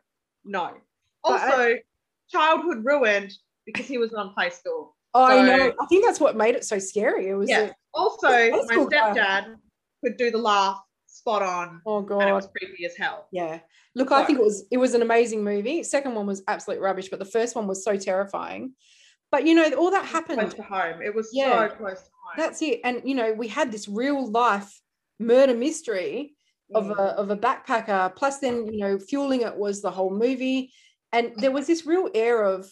no. 0.44 0.64
I- 0.64 0.70
uh, 0.70 0.76
Also, 1.24 1.76
childhood 2.30 2.84
ruined 2.86 3.32
because 3.66 3.86
he 3.88 3.98
was 3.98 4.14
on 4.14 4.34
Play 4.34 4.50
School. 4.50 4.96
Oh, 5.14 5.24
I 5.26 5.42
know. 5.42 5.74
I 5.80 5.86
think 5.88 6.06
that's 6.06 6.20
what 6.20 6.36
made 6.38 6.56
it 6.56 6.64
so 6.64 6.80
scary. 6.80 7.28
It 7.28 7.36
was 7.36 7.50
Yeah. 7.50 7.60
like, 7.62 7.74
Also, 7.94 8.30
That's 8.30 8.70
my 8.70 8.76
cool 8.76 8.88
guy. 8.88 9.14
stepdad 9.14 9.56
could 10.04 10.16
do 10.18 10.32
the 10.32 10.38
laugh 10.38 10.82
spot 11.08 11.42
on, 11.44 11.82
oh 11.86 11.98
and 11.98 12.30
it 12.30 12.34
was 12.34 12.48
creepy 12.58 12.86
as 12.86 12.96
hell. 12.96 13.28
Yeah. 13.32 13.60
Look, 13.96 14.12
I 14.12 14.24
think 14.26 14.40
it 14.40 14.44
was 14.44 14.66
it 14.72 14.78
was 14.78 14.94
an 14.94 15.02
amazing 15.02 15.44
movie. 15.44 15.84
Second 15.84 16.16
one 16.16 16.26
was 16.26 16.42
absolute 16.48 16.80
rubbish, 16.80 17.10
but 17.10 17.20
the 17.20 17.26
first 17.26 17.56
one 17.56 17.68
was 17.68 17.84
so 17.84 17.98
terrifying. 17.98 18.74
But 19.32 19.46
you 19.46 19.54
know, 19.54 19.70
all 19.74 19.92
that 19.92 20.02
Close 20.04 20.12
happened. 20.12 20.52
to 20.56 20.64
home. 20.64 21.02
It 21.02 21.14
was 21.14 21.30
Yeah. 21.34 21.68
so 21.68 21.76
close 21.76 22.02
to 22.02 22.10
home. 22.14 22.21
That's 22.38 22.62
it. 22.62 22.82
And 22.84 23.02
you 23.06 23.16
know, 23.16 23.34
we 23.34 23.48
had 23.48 23.72
this 23.72 23.88
real 23.88 24.30
life 24.30 24.80
murder 25.20 25.54
mystery 25.54 26.36
of 26.74 26.86
Mm. 26.86 26.98
a 26.98 27.04
of 27.18 27.30
a 27.30 27.38
backpacker. 27.38 28.16
Plus, 28.16 28.40
then 28.40 28.68
you 28.68 28.80
know, 28.80 28.98
fueling 28.98 29.42
it 29.42 29.56
was 29.56 29.82
the 29.82 29.92
whole 29.92 30.10
movie, 30.14 30.72
and 31.12 31.34
there 31.38 31.52
was 31.52 31.68
this 31.68 31.86
real 31.86 32.10
air 32.16 32.44
of, 32.44 32.72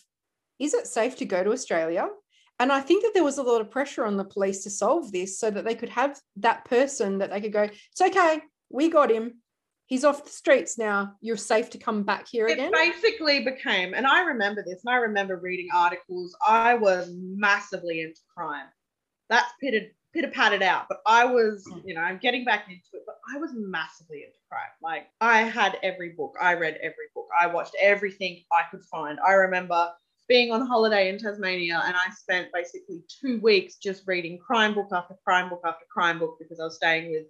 is 0.57 0.73
it 0.73 0.87
safe 0.87 1.17
to 1.17 1.25
go 1.25 1.43
to 1.43 1.51
Australia? 1.51 2.07
And 2.61 2.71
I 2.71 2.81
think 2.81 3.03
that 3.03 3.13
there 3.13 3.23
was 3.23 3.37
a 3.37 3.43
lot 3.43 3.61
of 3.61 3.71
pressure 3.71 4.05
on 4.05 4.17
the 4.17 4.25
police 4.25 4.63
to 4.63 4.69
solve 4.69 5.11
this, 5.11 5.39
so 5.39 5.51
that 5.51 5.65
they 5.65 5.75
could 5.75 5.89
have 5.89 6.19
that 6.37 6.65
person 6.65 7.17
that 7.19 7.29
they 7.29 7.41
could 7.41 7.53
go, 7.53 7.63
it's 7.63 8.01
okay, 8.01 8.41
we 8.69 8.89
got 8.89 9.11
him. 9.11 9.41
He's 9.85 10.05
off 10.05 10.23
the 10.23 10.29
streets 10.29 10.77
now. 10.77 11.15
You're 11.19 11.35
safe 11.35 11.69
to 11.71 11.77
come 11.77 12.03
back 12.03 12.27
here 12.29 12.47
it 12.47 12.53
again. 12.53 12.71
basically 12.71 13.43
became, 13.43 13.93
and 13.93 14.05
I 14.05 14.21
remember 14.21 14.63
this, 14.63 14.81
and 14.85 14.93
I 14.93 14.97
remember 14.97 15.37
reading 15.37 15.69
articles. 15.73 16.35
I 16.47 16.75
was 16.75 17.11
massively 17.13 18.01
into 18.01 18.21
crime. 18.35 18.67
That's 19.29 19.51
pitted 19.61 19.91
pitter 20.11 20.29
patted 20.29 20.63
out, 20.63 20.87
but 20.89 21.01
I 21.05 21.23
was, 21.25 21.63
Mm. 21.71 21.83
you 21.85 21.93
know, 21.93 22.01
I'm 22.01 22.17
getting 22.17 22.43
back 22.43 22.65
into 22.67 22.81
it, 22.93 23.03
but 23.05 23.19
I 23.31 23.37
was 23.37 23.51
massively 23.53 24.23
into 24.23 24.39
crime. 24.49 24.71
Like 24.81 25.07
I 25.21 25.43
had 25.43 25.77
every 25.83 26.09
book, 26.09 26.33
I 26.41 26.55
read 26.55 26.77
every 26.81 27.05
book, 27.13 27.27
I 27.39 27.45
watched 27.47 27.75
everything 27.79 28.43
I 28.51 28.63
could 28.71 28.83
find. 28.85 29.19
I 29.19 29.33
remember 29.33 29.91
being 30.27 30.51
on 30.51 30.65
holiday 30.65 31.09
in 31.09 31.19
Tasmania, 31.19 31.81
and 31.85 31.95
I 31.95 32.09
spent 32.11 32.49
basically 32.53 33.03
two 33.21 33.39
weeks 33.41 33.75
just 33.77 34.03
reading 34.07 34.39
crime 34.39 34.73
book 34.73 34.89
after 34.91 35.15
crime 35.23 35.49
book 35.49 35.61
after 35.65 35.85
crime 35.91 36.17
book 36.19 36.37
because 36.39 36.59
I 36.59 36.63
was 36.65 36.75
staying 36.75 37.11
with 37.11 37.25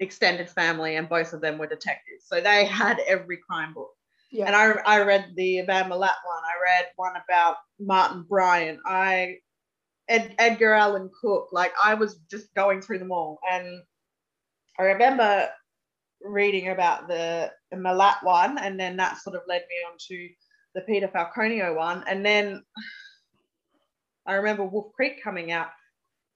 extended 0.00 0.50
family, 0.50 0.96
and 0.96 1.08
both 1.08 1.32
of 1.32 1.40
them 1.40 1.56
were 1.58 1.66
detectives, 1.66 2.24
so 2.26 2.40
they 2.40 2.64
had 2.82 2.98
every 3.06 3.38
crime 3.38 3.72
book. 3.72 3.90
Yeah. 4.30 4.46
And 4.46 4.56
I, 4.56 4.96
I 4.96 5.02
read 5.02 5.32
the 5.36 5.62
Van 5.62 5.84
Milat 5.88 6.00
one. 6.24 6.42
I 6.44 6.60
read 6.62 6.86
one 6.96 7.14
about 7.16 7.56
Martin 7.78 8.24
Bryant. 8.28 8.80
I 8.84 9.36
Ed, 10.08 10.34
Edgar 10.38 10.72
Allan 10.72 11.10
Cook. 11.20 11.48
Like 11.52 11.72
I 11.82 11.94
was 11.94 12.18
just 12.30 12.54
going 12.54 12.80
through 12.80 12.98
them 12.98 13.12
all. 13.12 13.38
And 13.50 13.82
I 14.78 14.82
remember 14.82 15.48
reading 16.22 16.68
about 16.68 17.08
the, 17.08 17.50
the 17.70 17.76
Milat 17.76 18.22
one, 18.22 18.58
and 18.58 18.78
then 18.78 18.96
that 18.96 19.18
sort 19.18 19.36
of 19.36 19.42
led 19.48 19.62
me 19.68 19.76
on 19.90 19.96
to 20.08 20.28
the 20.74 20.80
Peter 20.82 21.08
Falconio 21.08 21.74
one. 21.74 22.04
And 22.06 22.24
then 22.24 22.62
I 24.26 24.34
remember 24.34 24.64
Wolf 24.64 24.92
Creek 24.94 25.22
coming 25.22 25.52
out, 25.52 25.68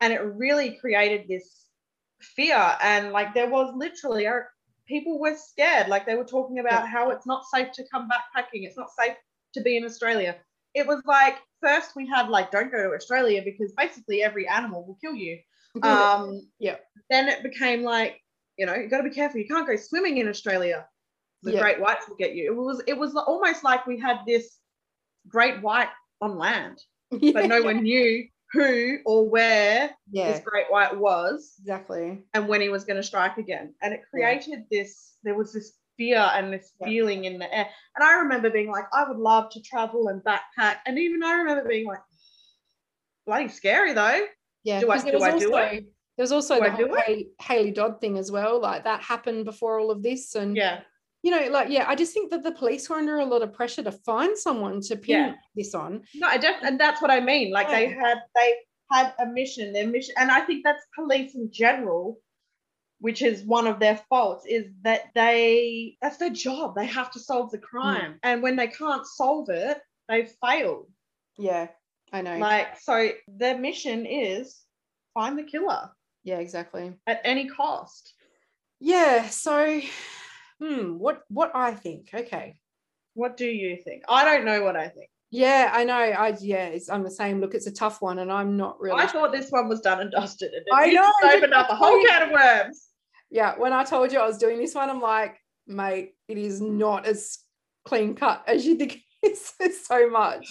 and 0.01 0.13
it 0.13 0.21
really 0.21 0.77
created 0.81 1.27
this 1.29 1.67
fear. 2.21 2.77
And 2.83 3.13
like 3.13 3.35
there 3.35 3.49
was 3.49 3.73
literally 3.77 4.27
uh, 4.27 4.41
people 4.87 5.21
were 5.21 5.37
scared. 5.37 5.89
Like 5.89 6.07
they 6.07 6.17
were 6.17 6.25
talking 6.25 6.59
about 6.59 6.89
how 6.89 7.11
it's 7.11 7.27
not 7.27 7.45
safe 7.53 7.69
to 7.75 7.85
come 7.93 8.09
backpacking. 8.09 8.65
It's 8.65 8.77
not 8.77 8.89
safe 8.99 9.17
to 9.55 9.63
be 9.63 9.77
in 9.77 9.85
Australia. 9.85 10.37
It 10.75 10.87
was 10.87 11.03
like 11.05 11.37
first 11.62 11.97
we 11.97 12.07
had 12.07 12.28
like 12.28 12.51
don't 12.51 12.70
go 12.70 12.82
to 12.89 12.95
Australia 12.95 13.43
because 13.45 13.73
basically 13.73 14.23
every 14.23 14.47
animal 14.49 14.87
will 14.87 14.99
kill 15.01 15.15
you. 15.15 15.39
Um, 15.82 16.49
Yeah. 16.59 16.77
Then 17.09 17.28
it 17.28 17.43
became 17.43 17.82
like 17.82 18.20
you 18.57 18.66
know 18.66 18.74
you 18.74 18.89
got 18.89 18.99
to 18.99 19.09
be 19.09 19.15
careful. 19.15 19.41
You 19.41 19.47
can't 19.49 19.66
go 19.66 19.77
swimming 19.77 20.19
in 20.19 20.28
Australia. 20.28 20.87
The 21.43 21.53
Yeah. 21.53 21.61
great 21.61 21.81
whites 21.81 22.09
will 22.09 22.16
get 22.16 22.35
you. 22.35 22.53
It 22.53 22.57
was 22.57 22.82
it 22.87 22.99
was 22.99 23.15
almost 23.15 23.65
like 23.65 23.87
we 23.87 23.99
had 23.99 24.19
this 24.27 24.59
great 25.28 25.62
white 25.62 25.89
on 26.20 26.37
land, 26.39 26.82
but 27.11 27.47
no 27.47 27.62
one 27.62 27.82
knew 27.82 28.27
who 28.53 28.99
or 29.07 29.28
where 29.28 29.91
yeah, 30.11 30.32
this 30.32 30.43
great 30.45 30.66
white 30.70 30.97
was 30.99 31.55
exactly. 31.61 32.24
and 32.35 32.49
when 32.49 32.61
he 32.61 32.69
was 32.69 32.85
going 32.85 32.97
to 32.97 33.03
strike 33.03 33.39
again. 33.39 33.74
And 33.81 33.95
it 33.95 34.03
created 34.11 34.65
this, 34.70 35.15
there 35.23 35.37
was 35.37 35.53
this 35.53 35.73
fear 36.01 36.31
and 36.35 36.51
this 36.51 36.72
feeling 36.82 37.27
in 37.27 37.39
the 37.39 37.55
air. 37.55 37.68
And 37.94 38.02
I 38.09 38.14
remember 38.20 38.48
being 38.48 38.70
like, 38.70 38.86
I 38.94 39.06
would 39.06 39.18
love 39.18 39.51
to 39.51 39.60
travel 39.60 40.09
and 40.09 40.22
backpack. 40.24 40.77
And 40.86 40.98
even 40.98 41.22
I 41.22 41.32
remember 41.32 41.68
being 41.68 41.86
like, 41.86 41.98
bloody 43.27 43.48
scary 43.48 43.93
though. 43.93 44.24
Yeah. 44.64 44.81
Do 44.81 44.90
I- 44.90 44.98
do 44.98 45.12
was 45.12 45.22
I 45.22 45.39
do 45.39 45.52
also, 45.55 45.70
There 46.16 46.24
was 46.24 46.32
also 46.32 46.55
Do 46.55 46.60
the 46.64 46.70
whole 46.70 46.94
it? 46.94 47.05
Hayley, 47.05 47.28
Hayley 47.43 47.70
Dodd 47.70 48.01
thing 48.01 48.16
as 48.16 48.32
well. 48.32 48.60
Like 48.60 48.85
that 48.85 49.02
happened 49.02 49.44
before 49.44 49.78
all 49.78 49.90
of 49.90 50.02
this. 50.02 50.35
And 50.35 50.56
Yeah. 50.56 50.81
you 51.22 51.31
know, 51.31 51.47
like, 51.51 51.68
yeah, 51.68 51.85
I 51.86 51.94
just 51.97 52.14
think 52.14 52.31
that 52.31 52.43
the 52.43 52.52
police 52.52 52.89
were 52.89 52.97
under 52.97 53.18
a 53.18 53.27
lot 53.27 53.43
of 53.43 53.52
pressure 53.52 53.82
to 53.82 53.93
find 53.93 54.36
someone 54.39 54.81
to 54.89 54.97
pin 54.97 55.16
Yeah. 55.18 55.35
this 55.55 55.74
on. 55.74 56.02
No, 56.14 56.28
I 56.28 56.39
def- 56.39 56.62
and 56.62 56.81
that's 56.81 57.02
what 57.02 57.10
I 57.10 57.20
mean. 57.20 57.52
Like 57.52 57.68
they 57.68 57.90
Yeah. 57.90 58.01
had, 58.06 58.18
they 58.35 58.55
had 58.90 59.14
a 59.18 59.27
mission. 59.27 59.72
Their 59.74 59.86
mission, 59.86 60.14
and 60.18 60.31
I 60.31 60.40
think 60.40 60.64
that's 60.64 60.82
police 60.94 61.35
in 61.35 61.51
general, 61.52 62.18
which 63.01 63.22
is 63.22 63.43
one 63.43 63.66
of 63.66 63.81
their 63.81 63.97
faults, 64.09 64.44
is 64.47 64.66
that 64.82 65.10
they 65.14 65.97
that's 66.01 66.18
their 66.18 66.31
job. 66.31 66.74
They 66.74 66.86
have 66.86 67.10
to 67.12 67.18
solve 67.18 67.51
the 67.51 67.59
crime, 67.59 68.12
mm. 68.12 68.18
and 68.22 68.43
when 68.43 68.56
they 68.56 68.68
can't 68.68 69.06
solve 69.06 69.48
it, 69.48 69.78
they 70.09 70.28
fail. 70.44 70.86
Yeah, 71.39 71.68
I 72.12 72.22
know. 72.22 72.39
Like 72.39 72.78
so, 72.81 73.10
their 73.27 73.59
mission 73.59 74.06
is 74.06 74.60
find 75.14 75.39
the 75.39 75.44
killer. 75.44 75.90
Yeah, 76.24 76.39
exactly. 76.39 76.93
At 77.06 77.20
any 77.24 77.48
cost. 77.48 78.12
Yeah. 78.78 79.28
So, 79.28 79.81
hmm, 80.60 80.98
what 80.98 81.22
what 81.28 81.52
I 81.55 81.72
think? 81.72 82.10
Okay. 82.12 82.56
What 83.14 83.36
do 83.36 83.47
you 83.47 83.77
think? 83.77 84.05
I 84.09 84.24
don't 84.24 84.44
know 84.44 84.62
what 84.62 84.77
I 84.77 84.89
think. 84.89 85.10
Yeah, 85.31 85.70
I 85.72 85.85
know. 85.85 85.94
I 85.94 86.36
yeah, 86.40 86.77
I'm 86.90 87.05
the 87.05 87.10
same. 87.10 87.40
Look, 87.40 87.55
it's 87.55 87.66
a 87.66 87.72
tough 87.72 88.02
one, 88.02 88.18
and 88.18 88.31
I'm 88.32 88.56
not 88.56 88.81
really. 88.81 89.01
I 89.01 89.06
thought 89.06 89.32
this 89.32 89.51
one 89.51 89.68
was 89.68 89.81
done 89.81 90.01
and 90.01 90.10
dusted. 90.10 90.52
And 90.52 90.64
I 90.72 90.90
know. 90.90 91.10
Opened 91.24 91.55
up 91.55 91.70
a 91.70 91.77
whole 91.77 92.05
can 92.05 92.22
of 92.22 92.31
worms. 92.32 92.90
Yeah, 93.31 93.55
when 93.57 93.73
I 93.73 93.85
told 93.85 94.12
you 94.12 94.19
I 94.19 94.27
was 94.27 94.39
doing 94.39 94.59
this 94.59 94.74
one, 94.74 94.90
I'm 94.90 95.01
like, 95.01 95.39
mate, 95.66 96.15
it 96.28 96.39
is 96.39 96.61
not 96.61 97.07
as 97.07 97.39
clean 97.85 98.15
cut 98.15 98.43
as 98.47 98.66
you 98.66 98.77
think 98.77 98.98
it's 99.23 99.86
so 99.86 100.11
much. 100.11 100.47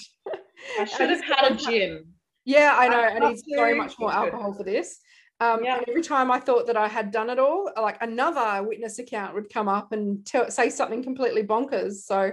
I 0.79 0.85
should 0.85 1.09
have 1.09 1.23
had 1.23 1.51
a 1.51 1.55
gin. 1.55 2.05
Yeah, 2.45 2.75
I 2.77 2.87
know. 2.87 3.01
I 3.01 3.29
need 3.29 3.39
so 3.47 3.75
much 3.75 3.93
more 3.99 4.11
alcohol 4.11 4.53
for 4.53 4.63
this. 4.63 4.99
Um, 5.41 5.63
yeah. 5.63 5.77
And 5.77 5.87
every 5.87 6.01
time 6.01 6.31
I 6.31 6.39
thought 6.39 6.67
that 6.67 6.75
I 6.75 6.87
had 6.87 7.11
done 7.11 7.29
it 7.29 7.39
all, 7.39 7.71
like 7.77 7.97
another 8.01 8.67
witness 8.67 8.99
account 8.99 9.35
would 9.35 9.51
come 9.53 9.69
up 9.69 9.91
and 9.91 10.25
tell, 10.25 10.49
say 10.51 10.69
something 10.69 11.03
completely 11.03 11.43
bonkers. 11.43 11.93
So 12.05 12.31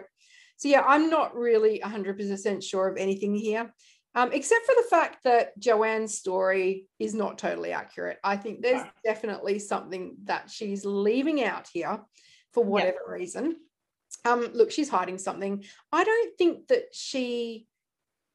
so 0.56 0.68
yeah, 0.68 0.82
I'm 0.86 1.10
not 1.10 1.35
really 1.35 1.81
100% 1.85 2.64
sure 2.64 2.89
of 2.89 2.97
anything 2.97 3.35
here, 3.35 3.73
um, 4.16 4.32
except 4.32 4.64
for 4.64 4.74
the 4.74 4.88
fact 4.88 5.18
that 5.24 5.59
Joanne's 5.59 6.16
story 6.16 6.86
is 6.98 7.14
not 7.14 7.36
totally 7.36 7.72
accurate. 7.72 8.18
I 8.24 8.38
think 8.38 8.62
there's 8.62 8.82
definitely 9.05 9.59
something 9.59 10.16
that 10.24 10.51
she's 10.51 10.86
leaving 10.86 11.44
out 11.44 11.68
here 11.70 12.01
for 12.55 12.64
whatever 12.64 12.98
yep. 13.06 13.20
reason. 13.20 13.56
Um, 14.24 14.48
look, 14.55 14.70
she's 14.70 14.88
hiding 14.88 15.18
something. 15.18 15.64
I 15.93 16.02
don't 16.02 16.38
think 16.38 16.68
that 16.68 16.86
she 16.93 17.66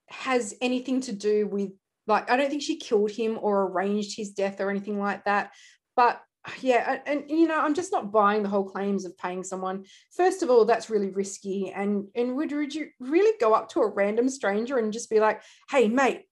has 0.10 0.54
anything 0.62 1.02
to 1.02 1.14
do 1.14 1.48
with 1.48 1.72
like 2.06 2.30
I 2.30 2.38
don't 2.38 2.50
think 2.50 2.62
she 2.62 2.78
killed 2.78 3.12
him 3.12 3.40
or 3.42 3.64
arranged 3.64 4.16
his 4.16 4.32
death 4.32 4.62
or 4.62 4.70
anything 4.70 5.00
like 5.00 5.26
that. 5.26 5.52
But 5.96 6.22
yeah 6.62 7.00
and, 7.06 7.24
and, 7.30 7.40
you 7.40 7.48
know 7.48 7.60
i'm 7.60 7.74
just 7.74 7.92
not 7.92 8.12
buying 8.12 8.42
the 8.42 8.50
whole 8.50 8.64
claims 8.64 9.06
of 9.06 9.18
paying 9.18 9.44
someone. 9.44 9.86
First 10.12 10.44
of 10.44 10.50
all 10.50 10.66
that's 10.66 10.90
really 10.90 11.10
risky 11.10 11.72
and 11.72 12.08
and 12.16 12.36
would, 12.36 12.52
would 12.52 12.74
you 12.74 12.88
really 13.00 13.38
go 13.40 13.54
up 13.54 13.70
to 13.70 13.82
a 13.82 13.88
random 13.88 14.30
stranger 14.30 14.78
and 14.78 14.92
just 14.92 15.10
be 15.10 15.20
like 15.20 15.42
hey 15.70 15.88
mate 15.88 16.24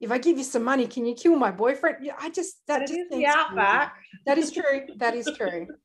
if 0.00 0.12
i 0.12 0.18
give 0.18 0.38
you 0.38 0.44
some 0.44 0.62
money 0.62 0.86
can 0.86 1.06
you 1.06 1.14
kill 1.14 1.36
my 1.36 1.50
boyfriend? 1.50 1.96
Yeah 2.02 2.14
i 2.18 2.30
just 2.30 2.58
that, 2.66 2.80
that 2.80 2.88
just 2.88 3.00
is 3.12 3.24
outback. 3.24 3.96
That 4.26 4.38
is 4.38 4.50
true. 4.50 4.82
That 4.96 5.14
is 5.14 5.30
true. 5.36 5.66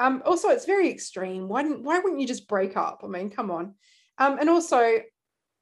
Um 0.00 0.22
also 0.24 0.50
it's 0.50 0.64
very 0.64 0.88
extreme. 0.88 1.48
Why 1.48 1.64
why 1.64 1.98
wouldn't 1.98 2.20
you 2.20 2.26
just 2.28 2.46
break 2.46 2.76
up? 2.76 3.00
I 3.02 3.08
mean 3.08 3.30
come 3.30 3.50
on. 3.50 3.74
Um 4.18 4.38
and 4.38 4.48
also 4.48 5.00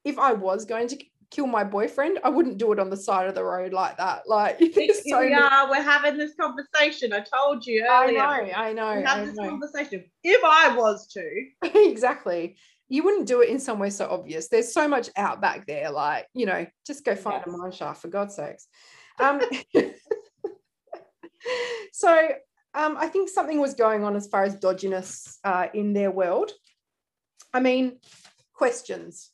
if 0.05 0.19
i 0.19 0.31
was 0.33 0.65
going 0.65 0.87
to 0.89 0.97
kill 1.29 1.47
my 1.47 1.63
boyfriend, 1.63 2.19
I 2.23 2.29
wouldn't 2.29 2.57
do 2.57 2.71
it 2.71 2.79
on 2.79 2.89
the 2.89 2.97
side 2.97 3.27
of 3.27 3.35
the 3.35 3.43
road 3.43 3.73
like 3.73 3.97
that. 3.97 4.23
Like, 4.27 4.59
so 5.07 5.19
we 5.19 5.33
are, 5.33 5.69
we're 5.69 5.81
having 5.81 6.17
this 6.17 6.33
conversation. 6.39 7.13
I 7.13 7.21
told 7.21 7.65
you 7.65 7.85
earlier. 7.85 8.21
I 8.21 8.43
know, 8.43 8.53
I 8.55 8.73
know. 8.73 8.97
We 8.97 9.03
have 9.03 9.25
this 9.25 9.35
know. 9.35 9.49
conversation. 9.49 10.05
If 10.23 10.41
I 10.43 10.75
was 10.75 11.07
to, 11.13 11.45
exactly, 11.89 12.57
you 12.89 13.03
wouldn't 13.03 13.27
do 13.27 13.41
it 13.41 13.49
in 13.49 13.59
somewhere 13.59 13.89
so 13.89 14.07
obvious. 14.09 14.47
There's 14.47 14.73
so 14.73 14.87
much 14.87 15.09
out 15.17 15.41
back 15.41 15.67
there. 15.67 15.91
Like, 15.91 16.27
you 16.33 16.45
know, 16.45 16.65
just 16.85 17.03
go 17.03 17.15
find 17.15 17.43
yes. 17.45 17.53
a 17.53 17.57
mine 17.57 17.71
shaft 17.71 18.01
for 18.01 18.07
God's 18.07 18.35
sakes. 18.35 18.67
Um, 19.19 19.41
so, 21.91 22.29
um, 22.73 22.95
I 22.97 23.07
think 23.07 23.29
something 23.29 23.59
was 23.59 23.73
going 23.73 24.03
on 24.03 24.15
as 24.15 24.27
far 24.27 24.43
as 24.43 24.55
dodginess 24.55 25.37
uh, 25.43 25.67
in 25.73 25.93
their 25.93 26.11
world. 26.11 26.51
I 27.53 27.59
mean, 27.59 27.99
questions 28.53 29.31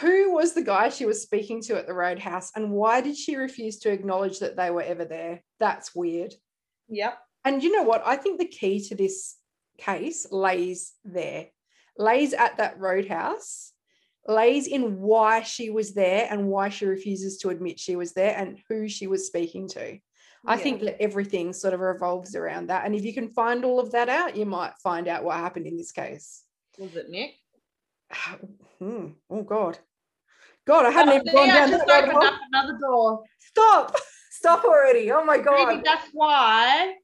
who 0.00 0.32
was 0.32 0.52
the 0.52 0.62
guy 0.62 0.88
she 0.88 1.06
was 1.06 1.22
speaking 1.22 1.60
to 1.62 1.76
at 1.76 1.86
the 1.86 1.94
roadhouse 1.94 2.50
and 2.56 2.70
why 2.70 3.00
did 3.00 3.16
she 3.16 3.36
refuse 3.36 3.78
to 3.80 3.90
acknowledge 3.90 4.40
that 4.40 4.56
they 4.56 4.70
were 4.70 4.82
ever 4.82 5.04
there? 5.04 5.42
That's 5.60 5.94
weird. 5.94 6.34
Yep. 6.88 7.18
And 7.44 7.62
you 7.62 7.72
know 7.72 7.82
what? 7.82 8.02
I 8.04 8.16
think 8.16 8.38
the 8.38 8.46
key 8.46 8.80
to 8.88 8.94
this 8.94 9.36
case 9.78 10.26
lays 10.30 10.92
there, 11.04 11.46
lays 11.98 12.32
at 12.32 12.56
that 12.56 12.78
roadhouse, 12.78 13.72
lays 14.26 14.66
in 14.66 15.00
why 15.00 15.42
she 15.42 15.70
was 15.70 15.94
there 15.94 16.26
and 16.30 16.48
why 16.48 16.70
she 16.70 16.86
refuses 16.86 17.38
to 17.38 17.50
admit 17.50 17.78
she 17.78 17.96
was 17.96 18.12
there 18.12 18.34
and 18.36 18.58
who 18.68 18.88
she 18.88 19.06
was 19.06 19.26
speaking 19.26 19.68
to. 19.68 19.98
I 20.46 20.58
think 20.58 20.82
that 20.82 21.00
everything 21.00 21.54
sort 21.54 21.72
of 21.72 21.80
revolves 21.80 22.34
around 22.34 22.66
that. 22.66 22.84
And 22.84 22.94
if 22.94 23.02
you 23.02 23.14
can 23.14 23.30
find 23.30 23.64
all 23.64 23.80
of 23.80 23.92
that 23.92 24.10
out, 24.10 24.36
you 24.36 24.44
might 24.44 24.74
find 24.82 25.08
out 25.08 25.24
what 25.24 25.38
happened 25.38 25.66
in 25.66 25.78
this 25.78 25.92
case. 25.92 26.42
Was 26.78 26.94
it 26.96 27.08
Nick? 27.08 27.34
Hmm. 28.80 29.10
Oh 29.30 29.42
God. 29.42 29.78
God, 30.66 30.84
I 30.84 30.90
hadn't 30.90 31.14
even 31.14 31.34
gone 31.34 31.48
down 31.48 31.70
just 31.70 31.88
opened 31.88 32.16
up 32.16 32.34
another 32.48 32.76
door. 32.78 33.22
Stop. 33.38 33.96
Stop 34.30 34.64
already. 34.64 35.10
Oh 35.12 35.24
my 35.24 35.38
God. 35.38 35.68
Maybe 35.68 35.82
that's 35.84 36.08
why 36.12 36.94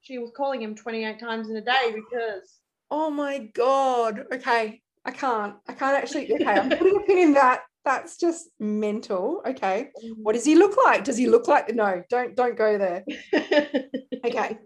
she 0.00 0.18
was 0.18 0.32
calling 0.36 0.60
him 0.60 0.74
28 0.74 1.18
times 1.20 1.48
in 1.48 1.56
a 1.56 1.60
day 1.60 1.94
because. 1.94 2.58
Oh 2.90 3.08
my 3.08 3.48
God. 3.54 4.26
Okay. 4.32 4.82
I 5.04 5.10
can't. 5.10 5.54
I 5.68 5.72
can't 5.74 5.96
actually. 5.96 6.32
Okay. 6.32 6.44
I'm 6.44 6.68
putting 6.70 6.96
a 6.96 7.00
pin 7.00 7.18
in 7.18 7.32
that. 7.34 7.62
That's 7.84 8.18
just 8.18 8.48
mental. 8.58 9.40
Okay. 9.46 9.90
What 10.16 10.34
does 10.34 10.44
he 10.44 10.56
look 10.56 10.76
like? 10.76 11.04
Does 11.04 11.16
he 11.16 11.28
look 11.28 11.48
like? 11.48 11.74
No, 11.74 12.02
don't 12.10 12.34
don't 12.34 12.56
go 12.56 12.76
there. 12.76 13.04
okay 14.26 14.58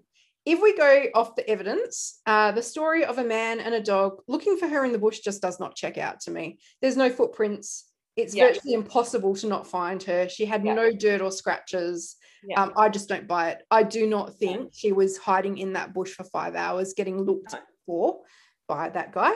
if 0.44 0.60
we 0.60 0.76
go 0.76 1.04
off 1.14 1.36
the 1.36 1.48
evidence, 1.48 2.20
uh, 2.26 2.52
the 2.52 2.62
story 2.62 3.04
of 3.04 3.18
a 3.18 3.24
man 3.24 3.60
and 3.60 3.74
a 3.74 3.82
dog 3.82 4.22
looking 4.26 4.56
for 4.56 4.66
her 4.66 4.84
in 4.84 4.92
the 4.92 4.98
bush 4.98 5.20
just 5.20 5.40
does 5.40 5.60
not 5.60 5.76
check 5.76 5.98
out 5.98 6.20
to 6.20 6.30
me. 6.30 6.58
There's 6.80 6.96
no 6.96 7.10
footprints. 7.10 7.86
It's 8.16 8.34
yeah. 8.34 8.48
virtually 8.48 8.74
impossible 8.74 9.34
to 9.36 9.46
not 9.46 9.66
find 9.66 10.02
her. 10.02 10.28
She 10.28 10.44
had 10.44 10.64
yeah. 10.64 10.74
no 10.74 10.92
dirt 10.92 11.20
or 11.20 11.30
scratches. 11.30 12.16
Yeah. 12.44 12.60
Um, 12.60 12.72
I 12.76 12.88
just 12.88 13.08
don't 13.08 13.28
buy 13.28 13.50
it. 13.50 13.62
I 13.70 13.84
do 13.84 14.06
not 14.06 14.34
think 14.34 14.72
she 14.74 14.92
was 14.92 15.16
hiding 15.16 15.58
in 15.58 15.74
that 15.74 15.94
bush 15.94 16.10
for 16.10 16.24
five 16.24 16.56
hours 16.56 16.94
getting 16.94 17.22
looked 17.22 17.52
no. 17.52 17.58
for 17.86 18.20
by 18.66 18.90
that 18.90 19.12
guy. 19.12 19.32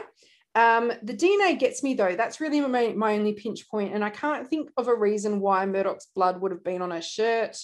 Um, 0.57 0.91
the 1.03 1.15
DNA 1.15 1.59
gets 1.59 1.83
me 1.83 1.95
though. 1.95 2.16
That's 2.16 2.41
really 2.41 2.61
my, 2.62 2.95
my 2.97 3.15
only 3.15 3.35
pinch 3.35 3.69
point, 3.69 3.95
and 3.95 4.05
I 4.05 4.11
can't 4.11 4.49
think 4.49 4.70
of 4.77 4.89
a 4.89 4.95
reason 4.95 5.41
why 5.41 5.65
Murdoch's 5.66 6.09
blood 6.15 6.41
would 6.41 6.51
have 6.51 6.65
been 6.65 6.83
on 6.83 6.91
her 6.91 7.03
shirt. 7.03 7.57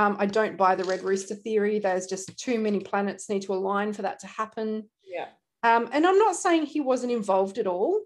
Um, 0.00 0.16
I 0.18 0.24
don't 0.24 0.56
buy 0.56 0.76
the 0.76 0.84
red 0.84 1.02
rooster 1.02 1.34
theory. 1.34 1.78
There's 1.78 2.06
just 2.06 2.34
too 2.38 2.58
many 2.58 2.80
planets 2.80 3.28
need 3.28 3.42
to 3.42 3.52
align 3.52 3.92
for 3.92 4.00
that 4.00 4.18
to 4.20 4.26
happen. 4.26 4.88
Yeah. 5.04 5.26
Um, 5.62 5.90
and 5.92 6.06
I'm 6.06 6.16
not 6.16 6.36
saying 6.36 6.64
he 6.64 6.80
wasn't 6.80 7.12
involved 7.12 7.58
at 7.58 7.66
all. 7.66 8.00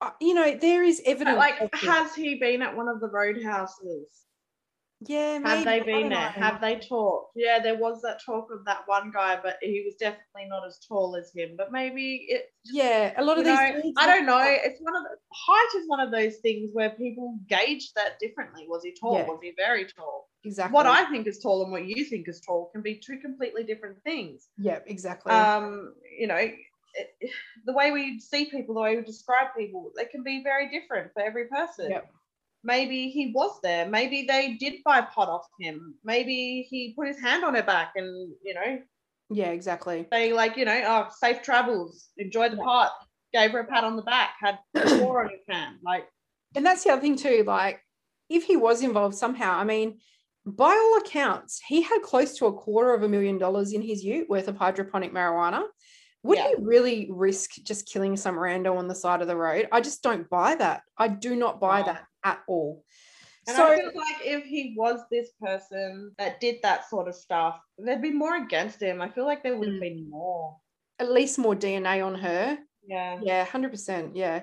Uh, 0.00 0.10
you 0.20 0.34
know, 0.34 0.56
there 0.56 0.84
is 0.84 1.02
evidence. 1.04 1.36
Like, 1.36 1.74
has 1.74 2.14
he 2.14 2.36
been 2.36 2.62
at 2.62 2.76
one 2.76 2.86
of 2.86 3.00
the 3.00 3.08
roadhouses? 3.08 4.06
Yeah, 5.00 5.38
maybe. 5.38 5.56
Have 5.56 5.64
they 5.64 5.80
been 5.80 6.08
there? 6.08 6.18
Know. 6.18 6.42
Have 6.42 6.60
they 6.60 6.76
talked? 6.76 7.32
Yeah, 7.36 7.58
there 7.58 7.76
was 7.76 8.00
that 8.02 8.20
talk 8.24 8.48
of 8.50 8.64
that 8.64 8.82
one 8.86 9.10
guy, 9.10 9.38
but 9.42 9.58
he 9.60 9.82
was 9.84 9.94
definitely 9.96 10.46
not 10.48 10.66
as 10.66 10.78
tall 10.88 11.16
as 11.16 11.30
him. 11.34 11.50
But 11.56 11.70
maybe 11.70 12.26
it. 12.28 12.46
Yeah, 12.64 13.12
a 13.16 13.22
lot 13.22 13.38
of 13.38 13.44
these. 13.44 13.58
Know, 13.58 13.92
I 13.98 14.06
don't 14.06 14.24
know. 14.24 14.40
It's 14.42 14.80
one 14.80 14.96
of 14.96 15.02
the 15.02 15.16
height 15.32 15.68
is 15.76 15.84
one 15.86 16.00
of 16.00 16.10
those 16.10 16.36
things 16.36 16.70
where 16.72 16.90
people 16.90 17.38
gauge 17.46 17.92
that 17.94 18.18
differently. 18.20 18.64
Was 18.68 18.84
he 18.84 18.94
tall? 18.98 19.18
Yeah. 19.18 19.26
Was 19.26 19.40
he 19.42 19.52
very 19.54 19.84
tall? 19.84 20.28
Exactly. 20.44 20.74
What 20.74 20.86
I 20.86 21.04
think 21.10 21.26
is 21.26 21.40
tall 21.40 21.62
and 21.62 21.72
what 21.72 21.86
you 21.86 22.04
think 22.04 22.28
is 22.28 22.40
tall 22.40 22.70
can 22.72 22.80
be 22.80 22.94
two 22.94 23.18
completely 23.18 23.64
different 23.64 24.02
things. 24.02 24.48
Yeah, 24.56 24.78
exactly. 24.86 25.32
Um, 25.32 25.94
you 26.18 26.26
know, 26.26 26.36
it, 26.36 26.54
the 27.66 27.72
way 27.74 27.90
we 27.90 28.18
see 28.20 28.46
people, 28.46 28.74
the 28.74 28.80
way 28.80 28.96
we 28.96 29.02
describe 29.02 29.48
people, 29.58 29.90
they 29.94 30.06
can 30.06 30.22
be 30.22 30.42
very 30.42 30.70
different 30.70 31.12
for 31.12 31.22
every 31.22 31.48
person. 31.48 31.90
Yep 31.90 32.10
maybe 32.66 33.08
he 33.08 33.32
was 33.32 33.58
there. 33.62 33.88
Maybe 33.88 34.26
they 34.28 34.54
did 34.54 34.82
buy 34.84 35.00
pot 35.00 35.28
off 35.28 35.46
him. 35.58 35.94
Maybe 36.04 36.66
he 36.68 36.92
put 36.94 37.06
his 37.06 37.20
hand 37.20 37.44
on 37.44 37.54
her 37.54 37.62
back 37.62 37.92
and, 37.96 38.32
you 38.44 38.54
know. 38.54 38.78
Yeah, 39.30 39.50
exactly. 39.50 40.06
They 40.10 40.32
like, 40.32 40.56
you 40.56 40.64
know, 40.64 40.82
oh, 40.86 41.08
safe 41.16 41.42
travels, 41.42 42.08
enjoy 42.18 42.50
the 42.50 42.56
pot, 42.56 42.92
gave 43.32 43.52
her 43.52 43.60
a 43.60 43.64
pat 43.64 43.84
on 43.84 43.96
the 43.96 44.02
back, 44.02 44.34
had 44.40 44.58
four 44.98 45.24
on 45.24 45.30
his 45.30 45.40
hand. 45.48 45.76
Like, 45.82 46.06
and 46.54 46.66
that's 46.66 46.84
the 46.84 46.90
other 46.90 47.00
thing 47.00 47.16
too. 47.16 47.44
Like, 47.46 47.80
if 48.28 48.44
he 48.44 48.56
was 48.56 48.82
involved 48.82 49.14
somehow, 49.14 49.56
I 49.56 49.64
mean, 49.64 49.98
by 50.44 50.70
all 50.70 50.98
accounts, 50.98 51.60
he 51.66 51.82
had 51.82 52.02
close 52.02 52.36
to 52.38 52.46
a 52.46 52.52
quarter 52.52 52.94
of 52.94 53.02
a 53.02 53.08
million 53.08 53.38
dollars 53.38 53.72
in 53.72 53.82
his 53.82 54.04
ute 54.04 54.28
worth 54.28 54.48
of 54.48 54.56
hydroponic 54.56 55.12
marijuana. 55.12 55.64
Would 56.22 56.38
yeah. 56.38 56.48
he 56.48 56.54
really 56.58 57.08
risk 57.12 57.52
just 57.62 57.88
killing 57.88 58.16
some 58.16 58.36
rando 58.36 58.76
on 58.76 58.88
the 58.88 58.94
side 58.94 59.22
of 59.22 59.28
the 59.28 59.36
road? 59.36 59.68
I 59.70 59.80
just 59.80 60.02
don't 60.02 60.28
buy 60.28 60.56
that. 60.56 60.82
I 60.98 61.06
do 61.06 61.36
not 61.36 61.60
buy 61.60 61.82
that 61.82 62.04
at 62.26 62.42
all. 62.46 62.84
And 63.46 63.56
so, 63.56 63.64
I 63.64 63.76
feel 63.76 63.92
like 63.94 64.16
if 64.24 64.44
he 64.44 64.74
was 64.76 65.00
this 65.10 65.30
person 65.40 66.12
that 66.18 66.40
did 66.40 66.56
that 66.62 66.90
sort 66.90 67.06
of 67.06 67.14
stuff, 67.14 67.60
there'd 67.78 68.02
be 68.02 68.10
more 68.10 68.36
against 68.36 68.82
him. 68.82 69.00
I 69.00 69.08
feel 69.08 69.24
like 69.24 69.44
there 69.44 69.56
would 69.56 69.68
have 69.68 69.76
hmm. 69.76 69.80
been 69.80 70.10
more. 70.10 70.56
At 70.98 71.12
least 71.12 71.38
more 71.38 71.54
DNA 71.54 72.04
on 72.04 72.16
her. 72.16 72.58
Yeah. 72.86 73.20
Yeah, 73.22 73.46
100%. 73.46 74.12
Yeah. 74.14 74.42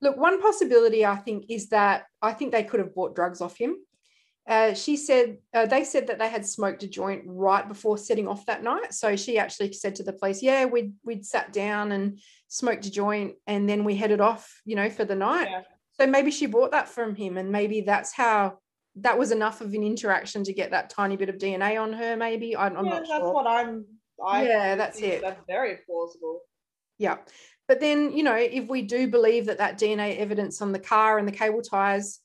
Look, 0.00 0.16
one 0.16 0.40
possibility 0.40 1.04
I 1.04 1.16
think 1.16 1.46
is 1.48 1.70
that 1.70 2.04
I 2.22 2.32
think 2.34 2.52
they 2.52 2.62
could 2.62 2.80
have 2.80 2.94
bought 2.94 3.16
drugs 3.16 3.40
off 3.40 3.56
him. 3.56 3.76
Uh, 4.48 4.74
she 4.74 4.96
said 4.96 5.38
uh, 5.52 5.66
they 5.66 5.82
said 5.82 6.06
that 6.06 6.20
they 6.20 6.28
had 6.28 6.46
smoked 6.46 6.84
a 6.84 6.88
joint 6.88 7.24
right 7.26 7.66
before 7.66 7.98
setting 7.98 8.28
off 8.28 8.46
that 8.46 8.62
night. 8.62 8.94
So 8.94 9.16
she 9.16 9.38
actually 9.38 9.72
said 9.72 9.96
to 9.96 10.04
the 10.04 10.12
police, 10.12 10.40
"Yeah, 10.40 10.66
we'd 10.66 10.92
we'd 11.02 11.26
sat 11.26 11.52
down 11.52 11.90
and 11.90 12.20
smoked 12.46 12.86
a 12.86 12.90
joint, 12.90 13.34
and 13.48 13.68
then 13.68 13.82
we 13.82 13.96
headed 13.96 14.20
off, 14.20 14.60
you 14.64 14.76
know, 14.76 14.88
for 14.88 15.04
the 15.04 15.16
night." 15.16 15.48
Yeah. 15.50 15.62
So 15.98 16.06
maybe 16.06 16.30
she 16.30 16.46
bought 16.46 16.72
that 16.72 16.88
from 16.88 17.14
him, 17.14 17.36
and 17.36 17.50
maybe 17.50 17.80
that's 17.80 18.12
how 18.12 18.58
that 18.96 19.18
was 19.18 19.30
enough 19.30 19.60
of 19.60 19.72
an 19.74 19.82
interaction 19.82 20.44
to 20.44 20.52
get 20.52 20.70
that 20.70 20.90
tiny 20.90 21.16
bit 21.16 21.28
of 21.28 21.36
DNA 21.36 21.80
on 21.80 21.92
her. 21.92 22.16
Maybe 22.16 22.56
I'm, 22.56 22.76
I'm 22.76 22.84
yeah, 22.84 22.90
not 22.92 22.98
that's 23.08 23.20
sure. 23.20 23.32
what 23.32 23.46
I'm. 23.46 23.84
I 24.24 24.46
yeah, 24.46 24.74
that's 24.76 25.00
it. 25.00 25.22
That's 25.22 25.40
very 25.46 25.78
plausible. 25.86 26.40
Yeah, 26.98 27.16
but 27.68 27.80
then 27.80 28.16
you 28.16 28.22
know, 28.22 28.36
if 28.36 28.68
we 28.68 28.82
do 28.82 29.08
believe 29.08 29.46
that 29.46 29.58
that 29.58 29.78
DNA 29.78 30.18
evidence 30.18 30.62
on 30.62 30.72
the 30.72 30.78
car 30.78 31.18
and 31.18 31.26
the 31.26 31.32
cable 31.32 31.62
ties 31.62 32.20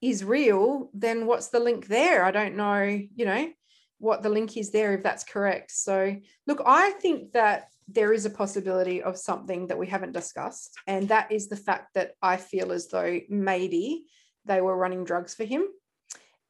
is 0.00 0.24
real, 0.24 0.90
then 0.94 1.26
what's 1.26 1.48
the 1.48 1.60
link 1.60 1.86
there? 1.86 2.24
I 2.24 2.30
don't 2.30 2.56
know, 2.56 2.82
you 2.82 3.24
know, 3.24 3.50
what 3.98 4.22
the 4.22 4.28
link 4.28 4.56
is 4.56 4.70
there 4.70 4.94
if 4.94 5.02
that's 5.02 5.24
correct. 5.24 5.72
So, 5.72 6.16
look, 6.46 6.62
I 6.64 6.90
think 6.90 7.32
that 7.32 7.68
there 7.88 8.12
is 8.12 8.26
a 8.26 8.30
possibility 8.30 9.02
of 9.02 9.16
something 9.16 9.66
that 9.68 9.78
we 9.78 9.86
haven't 9.86 10.12
discussed, 10.12 10.78
and 10.86 11.08
that 11.08 11.32
is 11.32 11.48
the 11.48 11.56
fact 11.56 11.94
that 11.94 12.12
I 12.22 12.36
feel 12.36 12.72
as 12.72 12.88
though 12.88 13.20
maybe 13.28 14.04
they 14.44 14.60
were 14.60 14.76
running 14.76 15.04
drugs 15.04 15.34
for 15.34 15.44
him 15.44 15.64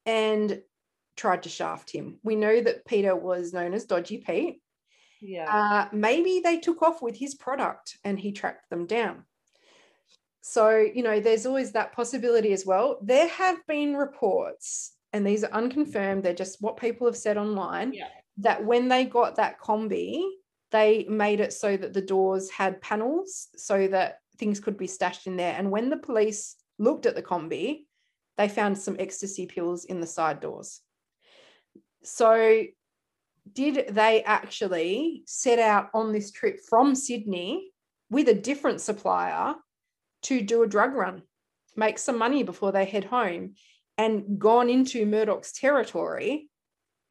and 0.05 0.61
tried 1.17 1.43
to 1.45 1.49
shaft 1.49 1.91
him. 1.91 2.19
We 2.23 2.37
know 2.37 2.61
that 2.61 2.87
Peter 2.87 3.15
was 3.15 3.53
known 3.53 3.75
as 3.75 3.85
Dodgy 3.85 4.19
Pete. 4.19 4.61
Yeah. 5.21 5.53
Uh, 5.53 5.89
maybe 5.93 6.41
they 6.43 6.59
took 6.59 6.83
off 6.83 7.03
with 7.03 7.17
his 7.17 7.35
product 7.35 7.99
and 8.05 8.19
he 8.19 8.33
tracked 8.33 8.71
them 8.71 8.87
down. 8.87 9.25
So, 10.41 10.79
you 10.79 11.03
know, 11.03 11.21
there's 11.21 11.45
always 11.45 11.73
that 11.73 11.93
possibility 11.93 12.53
as 12.53 12.65
well. 12.65 12.99
There 13.03 13.29
have 13.29 13.59
been 13.67 13.97
reports, 13.97 14.93
and 15.13 15.27
these 15.27 15.45
are 15.45 15.53
unconfirmed, 15.53 16.23
they're 16.23 16.35
just 16.35 16.63
what 16.63 16.79
people 16.79 17.07
have 17.07 17.17
said 17.17 17.37
online, 17.37 17.93
yeah. 17.93 18.09
that 18.39 18.65
when 18.65 18.89
they 18.89 19.05
got 19.05 19.37
that 19.37 19.61
Kombi, 19.61 20.23
they 20.71 21.05
made 21.09 21.41
it 21.41 21.53
so 21.53 21.77
that 21.77 21.95
the 21.95 22.03
doors 22.03 22.51
had 22.51 22.81
panels 22.81 23.49
so 23.57 23.89
that 23.89 24.19
things 24.39 24.61
could 24.61 24.77
be 24.77 24.87
stashed 24.87 25.27
in 25.27 25.37
there. 25.37 25.55
And 25.57 25.71
when 25.71 25.91
the 25.91 25.97
police 25.97 26.57
looked 26.79 27.07
at 27.07 27.15
the 27.15 27.23
Kombi, 27.23 27.87
they 28.37 28.49
found 28.49 28.79
some 28.79 28.97
ecstasy 28.99 29.47
pills 29.47 29.85
in 29.85 30.01
the 30.01 30.07
side 30.07 30.41
doors. 30.41 30.81
So, 32.03 32.65
did 33.53 33.95
they 33.95 34.23
actually 34.23 35.23
set 35.27 35.59
out 35.59 35.89
on 35.95 36.13
this 36.13 36.31
trip 36.31 36.61
from 36.69 36.95
Sydney 36.95 37.71
with 38.11 38.29
a 38.29 38.35
different 38.35 38.81
supplier 38.81 39.55
to 40.23 40.43
do 40.43 40.63
a 40.63 40.69
drug 40.69 40.95
run, 40.95 41.23
make 41.75 41.99
some 41.99 42.19
money 42.19 42.43
before 42.43 42.73
they 42.73 42.85
head 42.85 43.05
home, 43.05 43.55
and 43.97 44.39
gone 44.39 44.69
into 44.69 45.07
Murdoch's 45.07 45.53
territory 45.53 46.49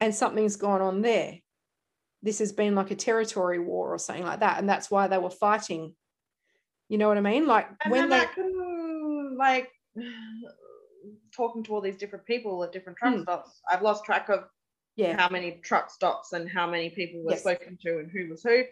and 0.00 0.14
something's 0.14 0.56
gone 0.56 0.80
on 0.80 1.02
there? 1.02 1.38
This 2.22 2.40
has 2.40 2.52
been 2.52 2.74
like 2.74 2.90
a 2.90 2.96
territory 2.96 3.58
war 3.58 3.94
or 3.94 3.98
something 3.98 4.24
like 4.24 4.40
that. 4.40 4.58
And 4.58 4.68
that's 4.68 4.90
why 4.90 5.06
they 5.06 5.18
were 5.18 5.30
fighting. 5.30 5.94
You 6.88 6.98
know 6.98 7.08
what 7.08 7.18
I 7.18 7.20
mean? 7.20 7.46
Like 7.46 7.68
and 7.84 7.92
when 7.92 8.08
they 8.08 8.26
like 9.36 9.70
talking 11.36 11.62
to 11.64 11.74
all 11.74 11.80
these 11.80 11.96
different 11.96 12.26
people 12.26 12.62
at 12.64 12.72
different 12.72 12.98
truck 12.98 13.14
hmm. 13.14 13.22
stops. 13.22 13.60
I've 13.70 13.82
lost 13.82 14.04
track 14.04 14.28
of 14.28 14.44
yeah. 14.96 15.16
how 15.16 15.28
many 15.28 15.60
truck 15.62 15.90
stops 15.90 16.32
and 16.32 16.48
how 16.48 16.68
many 16.68 16.90
people 16.90 17.22
were 17.22 17.32
yes. 17.32 17.40
spoken 17.40 17.78
to 17.82 17.98
and 17.98 18.10
who 18.10 18.28
was 18.28 18.42
who. 18.42 18.64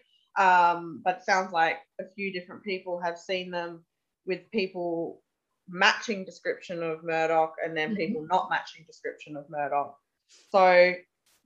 Um, 0.43 1.01
but 1.05 1.18
it 1.18 1.24
sounds 1.24 1.52
like 1.52 1.78
a 2.01 2.05
few 2.14 2.32
different 2.32 2.62
people 2.62 3.01
have 3.01 3.18
seen 3.18 3.51
them 3.51 3.85
with 4.27 4.51
people 4.51 5.23
matching 5.68 6.24
description 6.24 6.82
of 6.82 7.05
Murdoch 7.05 7.55
and 7.64 7.77
then 7.77 7.90
mm-hmm. 7.90 7.97
people 7.97 8.27
not 8.28 8.51
matching 8.51 8.85
description 8.86 9.36
of 9.36 9.48
Murdoch. 9.48 9.97
So 10.51 10.94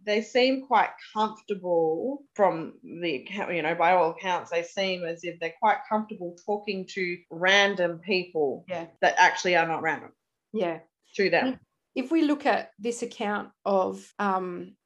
they 0.05 0.23
seem 0.23 0.67
quite 0.67 0.91
comfortable 1.13 2.23
from 2.35 2.75
the 2.83 3.17
account, 3.17 3.55
you 3.55 3.63
know, 3.63 3.75
by 3.75 3.93
all 3.93 4.11
accounts, 4.11 4.51
they 4.51 4.63
seem 4.63 5.05
as 5.05 5.25
if 5.25 5.39
they're 5.41 5.55
quite 5.61 5.79
comfortable 5.89 6.37
talking 6.47 6.87
to 6.95 7.19
random 7.31 7.99
people 7.99 8.65
yeah. 8.69 8.87
that 9.01 9.15
actually 9.19 9.57
are 9.57 9.67
not 9.67 9.83
random. 9.83 10.11
Yeah. 10.53 10.79
To 11.17 11.31
them. 11.31 11.59
If 11.95 12.11
we 12.11 12.23
look 12.23 12.47
at 12.47 12.71
this 12.79 13.03
account 13.03 13.51
of 13.65 14.01
um, 14.19 14.77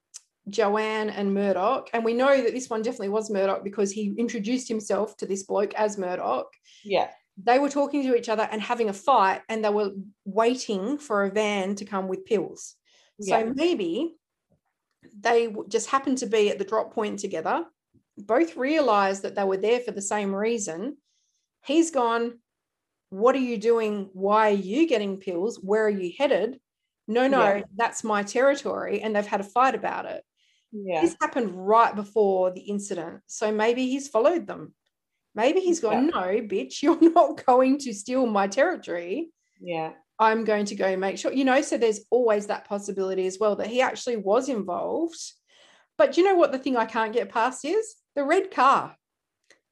Joanne 0.48 1.10
and 1.10 1.34
Murdoch, 1.34 1.90
and 1.92 2.04
we 2.04 2.14
know 2.14 2.42
that 2.42 2.52
this 2.52 2.68
one 2.68 2.82
definitely 2.82 3.10
was 3.10 3.30
Murdoch 3.30 3.62
because 3.62 3.92
he 3.92 4.14
introduced 4.18 4.68
himself 4.68 5.16
to 5.18 5.26
this 5.26 5.44
bloke 5.44 5.74
as 5.74 5.98
Murdoch. 5.98 6.46
Yeah. 6.84 7.10
They 7.42 7.58
were 7.58 7.68
talking 7.68 8.02
to 8.04 8.16
each 8.16 8.28
other 8.28 8.48
and 8.50 8.60
having 8.60 8.88
a 8.88 8.94
fight, 8.94 9.42
and 9.48 9.64
they 9.64 9.70
were 9.70 9.90
waiting 10.24 10.98
for 10.98 11.24
a 11.24 11.30
van 11.30 11.74
to 11.76 11.84
come 11.84 12.08
with 12.08 12.24
pills. 12.24 12.74
Yeah. 13.18 13.40
So 13.40 13.52
maybe 13.54 14.16
they 15.18 15.54
just 15.68 15.90
happened 15.90 16.18
to 16.18 16.26
be 16.26 16.50
at 16.50 16.58
the 16.58 16.64
drop 16.64 16.94
point 16.94 17.18
together, 17.18 17.66
both 18.16 18.56
realized 18.56 19.22
that 19.22 19.34
they 19.34 19.44
were 19.44 19.56
there 19.56 19.80
for 19.80 19.90
the 19.90 20.02
same 20.02 20.34
reason. 20.34 20.96
He's 21.64 21.90
gone, 21.90 22.38
what 23.10 23.34
are 23.34 23.38
you 23.38 23.58
doing? 23.58 24.10
Why 24.12 24.50
are 24.50 24.54
you 24.54 24.88
getting 24.88 25.18
pills? 25.18 25.58
Where 25.62 25.86
are 25.86 25.90
you 25.90 26.12
headed? 26.18 26.60
No, 27.06 27.28
no, 27.28 27.56
yeah. 27.56 27.62
that's 27.76 28.02
my 28.02 28.22
territory. 28.22 29.00
And 29.00 29.14
they've 29.14 29.26
had 29.26 29.40
a 29.40 29.44
fight 29.44 29.74
about 29.74 30.06
it. 30.06 30.24
Yeah. 30.72 31.00
This 31.00 31.16
happened 31.20 31.52
right 31.54 31.94
before 31.94 32.50
the 32.50 32.62
incident. 32.62 33.20
So 33.26 33.52
maybe 33.52 33.86
he's 33.86 34.08
followed 34.08 34.46
them. 34.46 34.74
Maybe 35.34 35.60
he's 35.60 35.80
gone, 35.80 36.06
yeah. 36.06 36.10
no, 36.10 36.26
bitch, 36.42 36.82
you're 36.82 37.10
not 37.12 37.44
going 37.44 37.78
to 37.78 37.92
steal 37.92 38.26
my 38.26 38.48
territory. 38.48 39.30
Yeah. 39.60 39.92
I'm 40.18 40.44
going 40.44 40.66
to 40.66 40.74
go 40.74 40.96
make 40.96 41.18
sure, 41.18 41.32
you 41.32 41.44
know, 41.44 41.60
so 41.60 41.76
there's 41.76 42.04
always 42.10 42.46
that 42.46 42.68
possibility 42.68 43.26
as 43.26 43.38
well 43.38 43.56
that 43.56 43.66
he 43.66 43.80
actually 43.80 44.16
was 44.16 44.48
involved. 44.48 45.18
But 45.98 46.16
you 46.16 46.24
know 46.24 46.34
what 46.34 46.52
the 46.52 46.58
thing 46.58 46.76
I 46.76 46.86
can't 46.86 47.12
get 47.12 47.32
past 47.32 47.64
is? 47.64 47.96
The 48.14 48.24
red 48.24 48.50
car 48.50 48.96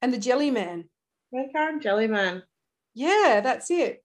and 0.01 0.12
the 0.12 0.19
jelly 0.19 0.51
man. 0.51 0.89
Red 1.32 1.51
car 1.55 1.69
and 1.69 1.82
jelly 1.82 2.09
man. 2.09 2.43
Yeah, 2.94 3.40
that's 3.43 3.70
it. 3.70 4.05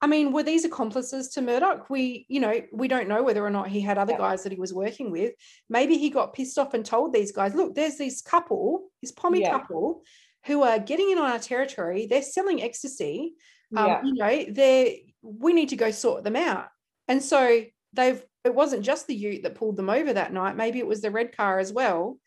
I 0.00 0.08
mean, 0.08 0.32
were 0.32 0.42
these 0.42 0.64
accomplices 0.64 1.28
to 1.30 1.42
Murdoch? 1.42 1.88
We, 1.88 2.26
you 2.28 2.40
know, 2.40 2.60
we 2.72 2.88
don't 2.88 3.08
know 3.08 3.22
whether 3.22 3.44
or 3.44 3.50
not 3.50 3.68
he 3.68 3.80
had 3.80 3.98
other 3.98 4.14
yeah. 4.14 4.18
guys 4.18 4.42
that 4.42 4.52
he 4.52 4.58
was 4.58 4.74
working 4.74 5.12
with. 5.12 5.32
Maybe 5.68 5.96
he 5.96 6.10
got 6.10 6.34
pissed 6.34 6.58
off 6.58 6.74
and 6.74 6.84
told 6.84 7.12
these 7.12 7.30
guys, 7.30 7.54
look, 7.54 7.76
there's 7.76 7.98
this 7.98 8.20
couple, 8.20 8.88
this 9.00 9.12
pommy 9.12 9.42
yeah. 9.42 9.52
couple, 9.52 10.02
who 10.46 10.62
are 10.62 10.80
getting 10.80 11.10
in 11.10 11.18
on 11.18 11.30
our 11.30 11.38
territory. 11.38 12.06
They're 12.06 12.22
selling 12.22 12.62
ecstasy. 12.62 13.34
Um, 13.76 13.86
yeah. 13.86 14.00
You 14.02 14.14
know, 14.14 14.44
they're 14.52 14.94
we 15.22 15.52
need 15.52 15.70
to 15.70 15.76
go 15.76 15.90
sort 15.90 16.24
them 16.24 16.36
out. 16.36 16.68
And 17.08 17.22
so 17.22 17.64
they've 17.92 18.22
it 18.44 18.54
wasn't 18.54 18.82
just 18.82 19.06
the 19.06 19.14
ute 19.14 19.44
that 19.44 19.54
pulled 19.54 19.76
them 19.76 19.88
over 19.88 20.12
that 20.12 20.32
night. 20.32 20.56
Maybe 20.56 20.80
it 20.80 20.86
was 20.86 21.00
the 21.00 21.10
red 21.10 21.36
car 21.36 21.58
as 21.60 21.72
well. 21.72 22.18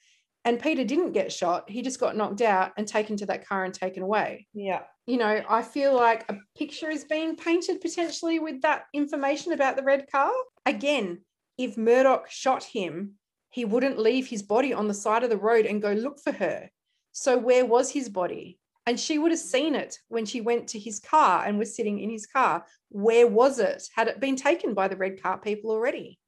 And 0.46 0.62
Peter 0.62 0.84
didn't 0.84 1.12
get 1.12 1.34
shot. 1.34 1.70
He 1.70 1.82
just 1.82 2.00
got 2.00 2.16
knocked 2.16 2.42
out 2.42 2.72
and 2.78 2.88
taken 2.88 3.18
to 3.18 3.26
that 3.26 3.48
car 3.48 3.66
and 3.66 3.74
taken 3.74 4.04
away. 4.04 4.48
Yeah. 4.54 4.84
You 5.08 5.18
know, 5.18 5.44
I 5.50 5.62
feel 5.62 5.94
like 5.94 6.24
a 6.30 6.38
picture 6.58 6.90
is 6.90 7.04
being 7.04 7.36
painted 7.36 7.82
potentially 7.82 8.40
with 8.40 8.62
that 8.62 8.86
information 8.94 9.54
about 9.54 9.76
the 9.76 9.84
red 9.84 10.10
car. 10.10 10.32
Again, 10.66 11.22
if 11.58 11.78
Murdoch 11.78 12.30
shot 12.30 12.64
him, 12.64 13.16
he 13.50 13.66
wouldn't 13.66 14.00
leave 14.00 14.28
his 14.28 14.44
body 14.44 14.74
on 14.74 14.88
the 14.88 14.94
side 14.94 15.24
of 15.24 15.30
the 15.30 15.38
road 15.38 15.66
and 15.66 15.82
go 15.82 15.94
look 15.94 16.20
for 16.20 16.32
her. 16.32 16.70
So, 17.12 17.38
where 17.38 17.66
was 17.66 17.92
his 17.92 18.10
body? 18.10 18.60
And 18.88 19.00
she 19.00 19.18
would 19.18 19.32
have 19.32 19.40
seen 19.40 19.74
it 19.74 19.98
when 20.10 20.26
she 20.26 20.42
went 20.42 20.70
to 20.70 20.80
his 20.80 21.00
car 21.00 21.44
and 21.46 21.58
was 21.58 21.76
sitting 21.76 22.00
in 22.00 22.10
his 22.10 22.28
car. 22.28 22.66
Where 22.90 23.28
was 23.28 23.60
it? 23.60 23.84
Had 23.96 24.08
it 24.08 24.20
been 24.20 24.36
taken 24.36 24.74
by 24.74 24.88
the 24.88 24.98
red 24.98 25.22
car 25.22 25.40
people 25.40 25.72
already? 25.72 26.20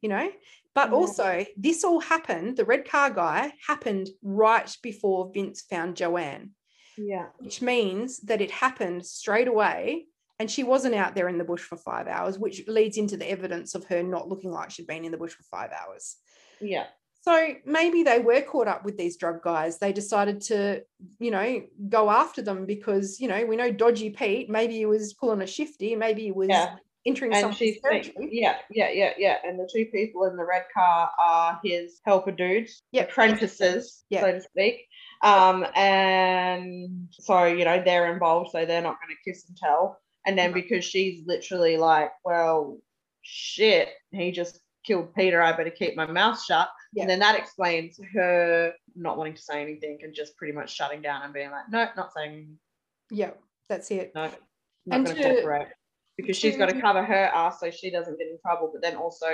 You 0.00 0.08
know, 0.08 0.30
but 0.74 0.92
also, 0.92 1.44
this 1.56 1.84
all 1.84 2.00
happened, 2.00 2.56
the 2.56 2.64
red 2.64 2.88
car 2.88 3.10
guy 3.10 3.52
happened 3.66 4.08
right 4.22 4.74
before 4.82 5.30
Vince 5.34 5.62
found 5.62 5.96
Joanne. 5.96 6.50
Yeah. 6.96 7.26
Which 7.38 7.60
means 7.60 8.18
that 8.20 8.40
it 8.40 8.50
happened 8.50 9.04
straight 9.04 9.48
away. 9.48 10.06
And 10.38 10.50
she 10.50 10.62
wasn't 10.62 10.94
out 10.94 11.14
there 11.14 11.28
in 11.28 11.36
the 11.36 11.44
bush 11.44 11.60
for 11.60 11.76
five 11.76 12.06
hours, 12.06 12.38
which 12.38 12.66
leads 12.66 12.96
into 12.96 13.18
the 13.18 13.30
evidence 13.30 13.74
of 13.74 13.84
her 13.84 14.02
not 14.02 14.28
looking 14.28 14.50
like 14.50 14.70
she'd 14.70 14.86
been 14.86 15.04
in 15.04 15.12
the 15.12 15.18
bush 15.18 15.32
for 15.32 15.42
five 15.42 15.70
hours. 15.70 16.16
Yeah. 16.62 16.86
So 17.22 17.54
maybe 17.66 18.02
they 18.02 18.18
were 18.18 18.40
caught 18.40 18.66
up 18.66 18.84
with 18.84 18.96
these 18.96 19.16
drug 19.16 19.42
guys. 19.42 19.78
They 19.78 19.92
decided 19.92 20.40
to, 20.42 20.82
you 21.18 21.30
know, 21.30 21.62
go 21.88 22.10
after 22.10 22.40
them 22.40 22.64
because, 22.64 23.20
you 23.20 23.28
know, 23.28 23.44
we 23.44 23.56
know 23.56 23.70
Dodgy 23.70 24.10
Pete, 24.10 24.48
maybe 24.48 24.74
he 24.78 24.86
was 24.86 25.12
pulling 25.12 25.42
a 25.42 25.46
shifty, 25.46 25.94
maybe 25.94 26.22
he 26.22 26.32
was 26.32 26.48
yeah 26.48 26.76
entering 27.06 27.34
and 27.34 27.54
she's 27.54 27.80
territory. 27.80 28.28
Yeah, 28.32 28.56
yeah, 28.70 28.90
yeah, 28.90 29.12
yeah. 29.16 29.36
And 29.44 29.58
the 29.58 29.68
two 29.72 29.86
people 29.86 30.24
in 30.24 30.36
the 30.36 30.44
red 30.44 30.64
car 30.72 31.10
are 31.18 31.60
his 31.64 32.00
helper 32.04 32.32
dudes, 32.32 32.82
yep. 32.92 33.10
apprentices, 33.10 34.04
yep. 34.10 34.22
so 34.22 34.32
to 34.32 34.40
speak. 34.40 34.86
Um, 35.22 35.66
and 35.74 37.08
so 37.12 37.44
you 37.44 37.64
know 37.64 37.82
they're 37.84 38.12
involved, 38.12 38.50
so 38.52 38.64
they're 38.64 38.82
not 38.82 38.96
going 39.00 39.14
to 39.16 39.30
kiss 39.30 39.46
and 39.48 39.56
tell. 39.56 39.98
And 40.26 40.38
then 40.38 40.52
because 40.52 40.84
she's 40.84 41.26
literally 41.26 41.78
like, 41.78 42.10
well, 42.24 42.78
shit, 43.22 43.88
he 44.12 44.32
just 44.32 44.60
killed 44.90 45.14
Peter. 45.14 45.40
I 45.40 45.56
better 45.56 45.70
keep 45.70 45.96
my 45.96 46.06
mouth 46.06 46.42
shut. 46.42 46.68
And 46.98 47.08
then 47.08 47.20
that 47.20 47.38
explains 47.38 48.00
her 48.12 48.72
not 48.96 49.16
wanting 49.16 49.34
to 49.34 49.42
say 49.42 49.62
anything 49.62 49.98
and 50.02 50.12
just 50.12 50.36
pretty 50.36 50.52
much 50.52 50.74
shutting 50.74 51.00
down 51.00 51.22
and 51.22 51.32
being 51.32 51.52
like, 51.52 51.70
no, 51.70 51.86
not 51.96 52.12
saying 52.12 52.32
anything. 52.32 52.58
Yeah, 53.12 53.30
that's 53.68 53.90
it. 53.92 54.10
No, 54.16 54.30
not 54.86 55.04
going 55.04 55.16
to 55.16 55.22
cooperate 55.22 55.68
because 56.16 56.36
she's 56.36 56.56
got 56.56 56.70
to 56.70 56.80
cover 56.80 57.04
her 57.04 57.30
ass 57.32 57.60
so 57.60 57.70
she 57.70 57.90
doesn't 57.90 58.18
get 58.18 58.26
in 58.26 58.38
trouble. 58.44 58.70
But 58.72 58.82
then 58.82 58.96
also, 58.96 59.26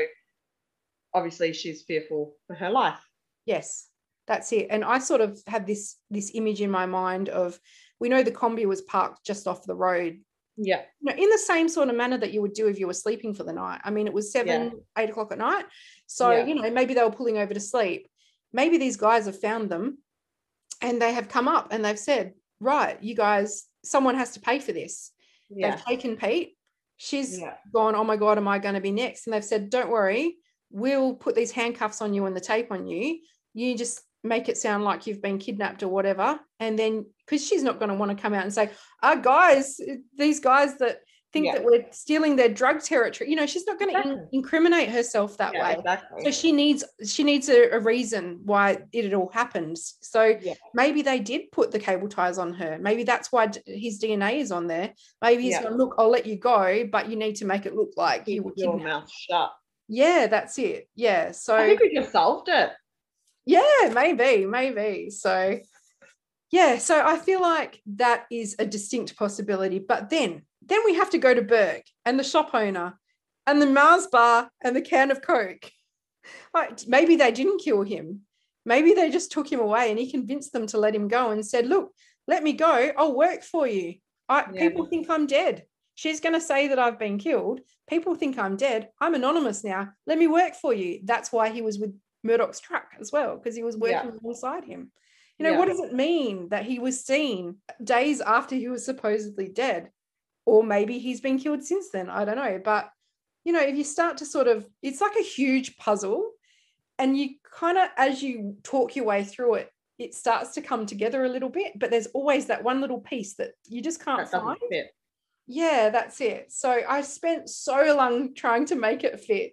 obviously, 1.15 1.55
she's 1.55 1.83
fearful 1.83 2.37
for 2.47 2.55
her 2.55 2.69
life. 2.69 3.01
Yes, 3.47 3.89
that's 4.27 4.53
it. 4.53 4.66
And 4.69 4.85
I 4.85 4.99
sort 4.99 5.23
of 5.23 5.41
had 5.47 5.66
this 5.66 5.97
this 6.11 6.33
image 6.35 6.61
in 6.61 6.70
my 6.70 6.85
mind 6.85 7.31
of 7.31 7.59
we 7.99 8.11
know 8.11 8.23
the 8.23 8.31
Kombi 8.31 8.66
was 8.66 8.83
parked 8.83 9.24
just 9.24 9.47
off 9.47 9.65
the 9.65 9.74
road. 9.74 10.20
Yeah. 10.57 10.83
You 11.01 11.15
know, 11.15 11.23
in 11.23 11.31
the 11.31 11.39
same 11.39 11.69
sort 11.69 11.89
of 11.89 11.97
manner 11.97 12.19
that 12.19 12.33
you 12.33 12.41
would 12.43 12.55
do 12.55 12.66
if 12.66 12.78
you 12.78 12.87
were 12.87 12.95
sleeping 12.95 13.35
for 13.35 13.45
the 13.45 13.53
night. 13.53 13.81
I 13.85 13.91
mean, 13.91 14.07
it 14.07 14.12
was 14.12 14.33
seven, 14.33 14.62
yeah. 14.97 15.03
eight 15.03 15.11
o'clock 15.11 15.33
at 15.33 15.39
night. 15.39 15.66
So, 16.07 16.31
yeah. 16.31 16.47
you 16.47 16.55
know, 16.55 16.70
maybe 16.70 16.95
they 16.95 17.03
were 17.03 17.11
pulling 17.11 17.39
over 17.39 17.53
to 17.53 17.61
sleep. 17.61 18.09
Maybe 18.53 18.78
these 18.78 18.97
guys 18.97 19.27
have 19.27 19.39
found 19.39 19.70
them 19.70 19.99
and 20.81 21.01
they 21.01 21.12
have 21.12 21.28
come 21.28 21.49
up 21.49 21.69
and 21.73 21.85
they've 21.85 21.99
said, 21.99 22.35
right, 22.61 23.03
you 23.03 23.15
guys, 23.15 23.66
someone 23.85 24.15
has 24.15 24.33
to 24.33 24.41
pay 24.41 24.59
for 24.59 24.73
this. 24.73 25.11
Yeah. 25.51 25.73
They've 25.73 25.85
taken 25.85 26.16
Pete. 26.16 26.57
She's 26.97 27.39
gone, 27.74 27.95
oh 27.95 28.05
my 28.05 28.16
God, 28.16 28.39
am 28.39 28.49
I 28.49 28.59
going 28.59 28.74
to 28.74 28.81
be 28.81 28.93
next? 28.93 29.27
And 29.27 29.35
they've 29.35 29.45
said, 29.45 29.69
don't 29.69 29.91
worry, 29.91 30.37
we'll 30.70 31.15
put 31.15 31.35
these 31.35 31.51
handcuffs 31.51 32.01
on 32.01 32.15
you 32.15 32.24
and 32.24 32.35
the 32.35 32.41
tape 32.41 32.73
on 32.73 32.87
you. 32.87 33.19
You 33.53 33.77
just 33.77 34.01
make 34.27 34.48
it 34.48 34.57
sound 34.57 34.85
like 34.85 35.07
you've 35.07 35.23
been 35.23 35.39
kidnapped 35.39 35.82
or 35.82 35.89
whatever. 35.89 36.39
And 36.61 36.78
then, 36.78 37.07
because 37.24 37.47
she's 37.47 37.62
not 37.62 37.78
going 37.78 37.90
to 37.90 37.94
want 37.94 38.16
to 38.16 38.20
come 38.20 38.35
out 38.35 38.43
and 38.43 38.53
say, 38.53 38.70
ah, 39.03 39.15
oh, 39.16 39.20
guys, 39.20 39.81
these 40.16 40.40
guys 40.40 40.78
that 40.78 41.01
think 41.36 41.47
yeah. 41.47 41.53
that 41.53 41.65
we're 41.65 41.85
stealing 41.90 42.36
their 42.36 42.48
drug 42.48 42.82
territory. 42.82 43.31
You 43.31 43.36
know, 43.36 43.47
she's 43.47 43.66
not 43.66 43.78
going 43.78 43.93
to 43.93 43.98
exactly. 43.98 44.28
incriminate 44.32 44.89
herself 44.89 45.36
that 45.39 45.53
yeah, 45.55 45.62
way. 45.62 45.74
Exactly. 45.78 46.24
So 46.24 46.31
she 46.31 46.53
needs 46.53 46.85
she 47.05 47.24
needs 47.24 47.48
a, 47.48 47.70
a 47.70 47.81
reason 47.81 48.40
why 48.44 48.78
it, 48.93 49.12
all 49.12 49.31
happens. 49.32 49.97
So 50.01 50.36
yeah. 50.40 50.55
maybe 50.74 51.03
they 51.03 51.20
did 51.20 51.53
put 51.53 51.70
the 51.70 51.78
cable 51.78 52.09
ties 52.09 52.39
on 52.39 52.55
her. 52.55 52.78
Maybe 52.81 53.05
that's 53.05 53.31
why 53.31 53.51
his 53.66 54.01
DNA 54.01 54.39
is 54.39 54.53
on 54.53 54.66
there. 54.66 54.94
Maybe 55.23 55.44
he's 55.44 55.59
going, 55.59 55.77
look, 55.77 55.94
I'll 55.98 56.11
let 56.11 56.27
you 56.27 56.39
go, 56.39 56.85
but 56.90 57.11
you 57.11 57.16
need 57.16 57.36
to 57.36 57.44
make 57.44 57.66
it 57.66 57.74
look 57.74 57.90
like 57.97 58.24
Keep 58.24 58.35
you 58.35 58.43
were 58.43 58.53
your 58.57 58.78
mouth 58.78 59.11
shut. 59.11 59.53
Yeah, 59.89 60.27
that's 60.27 60.59
it. 60.59 60.89
Yeah. 60.94 61.32
So 61.32 61.57
I 61.57 61.66
think 61.66 61.81
we 61.81 61.94
just 61.94 62.12
solved 62.12 62.48
it. 62.48 62.70
Yeah, 63.47 63.93
maybe, 63.94 64.44
maybe. 64.44 65.10
So 65.10 65.60
yeah, 66.51 66.78
so 66.78 67.05
I 67.05 67.16
feel 67.16 67.40
like 67.40 67.81
that 67.86 68.27
is 68.31 68.56
a 68.59 68.66
distinct 68.66 69.16
possibility. 69.16 69.78
But 69.78 70.10
then 70.10 70.43
then 70.64 70.81
we 70.85 70.94
have 70.94 71.10
to 71.10 71.18
go 71.18 71.32
to 71.32 71.43
Bourke 71.43 71.85
and 72.05 72.18
the 72.18 72.24
shop 72.24 72.51
owner 72.52 72.98
and 73.47 73.62
the 73.62 73.66
Mars 73.66 74.09
bar 74.09 74.51
and 74.62 74.74
the 74.74 74.81
can 74.81 75.10
of 75.10 75.23
Coke. 75.23 75.70
Like 76.52 76.86
maybe 76.89 77.16
they 77.16 77.31
didn't 77.31 77.62
kill 77.62 77.82
him. 77.82 78.23
Maybe 78.64 78.93
they 78.93 79.10
just 79.10 79.31
took 79.31 79.51
him 79.51 79.60
away 79.60 79.90
and 79.90 79.98
he 79.98 80.10
convinced 80.10 80.52
them 80.52 80.66
to 80.68 80.78
let 80.78 80.94
him 80.94 81.06
go 81.06 81.31
and 81.31 81.47
said, 81.47 81.68
Look, 81.68 81.93
let 82.27 82.43
me 82.43 82.52
go. 82.52 82.90
I'll 82.97 83.16
work 83.16 83.44
for 83.44 83.66
you. 83.66 83.94
I, 84.28 84.44
yeah. 84.52 84.60
People 84.60 84.86
think 84.86 85.09
I'm 85.09 85.27
dead. 85.27 85.64
She's 85.94 86.20
going 86.20 86.35
to 86.35 86.40
say 86.40 86.68
that 86.68 86.78
I've 86.78 86.98
been 86.98 87.16
killed. 87.16 87.60
People 87.89 88.16
think 88.16 88.39
I'm 88.39 88.56
dead. 88.56 88.89
I'm 89.01 89.14
anonymous 89.14 89.64
now. 89.64 89.90
Let 90.06 90.18
me 90.18 90.27
work 90.27 90.55
for 90.55 90.74
you. 90.74 91.01
That's 91.05 91.32
why 91.32 91.51
he 91.51 91.62
was 91.62 91.78
with 91.78 91.97
Murdoch's 92.27 92.61
truck 92.61 92.89
as 93.01 93.12
well, 93.12 93.36
because 93.36 93.57
he 93.57 93.62
was 93.62 93.77
working 93.77 94.11
yeah. 94.12 94.19
alongside 94.23 94.65
him. 94.65 94.90
You 95.39 95.44
know, 95.44 95.53
yeah. 95.53 95.59
what 95.59 95.69
does 95.69 95.81
it 95.81 95.93
mean 95.93 96.48
that 96.48 96.65
he 96.65 96.78
was 96.78 97.05
seen 97.05 97.57
days 97.82 98.20
after 98.20 98.57
he 98.57 98.69
was 98.69 98.85
supposedly 98.85 99.48
dead? 99.48 99.90
or 100.47 100.62
maybe 100.62 100.98
he's 100.98 101.20
been 101.20 101.39
killed 101.39 101.65
since 101.65 101.90
then. 101.90 102.09
I 102.09 102.24
don't 102.24 102.36
know. 102.36 102.61
But, 102.65 102.89
you 103.44 103.53
know, 103.53 103.61
if 103.61 103.77
you 103.77 103.85
start 103.85 104.19
to 104.19 104.27
sort 104.27 104.47
of, 104.47 104.66
it's 104.81 105.01
like 105.01 105.16
a 105.19 105.24
huge 105.24 105.77
puzzle. 105.77 106.31
And 106.98 107.19
you 107.19 107.31
kind 107.53 107.77
of, 107.77 107.89
as 107.98 108.23
you 108.23 108.57
talk 108.62 108.97
your 108.97 109.05
way 109.05 109.24
through 109.24 109.55
it, 109.55 109.70
it 109.98 110.15
starts 110.15 110.55
to 110.55 110.62
come 110.62 110.86
together 110.86 111.24
a 111.24 111.28
little 111.28 111.48
bit. 111.48 111.78
But 111.78 111.90
there's 111.90 112.07
always 112.07 112.47
that 112.47 112.62
one 112.62 112.81
little 112.81 113.01
piece 113.01 113.35
that 113.35 113.51
you 113.66 113.82
just 113.82 114.03
can't 114.03 114.27
find. 114.28 114.57
Fit. 114.70 114.86
Yeah, 115.48 115.90
that's 115.90 116.20
it. 116.20 116.53
So 116.53 116.81
I 116.89 117.03
spent 117.03 117.51
so 117.51 117.94
long 117.97 118.35
trying 118.35 118.66
to 118.66 118.77
make 118.77 119.05
it 119.05 119.20
fit 119.20 119.53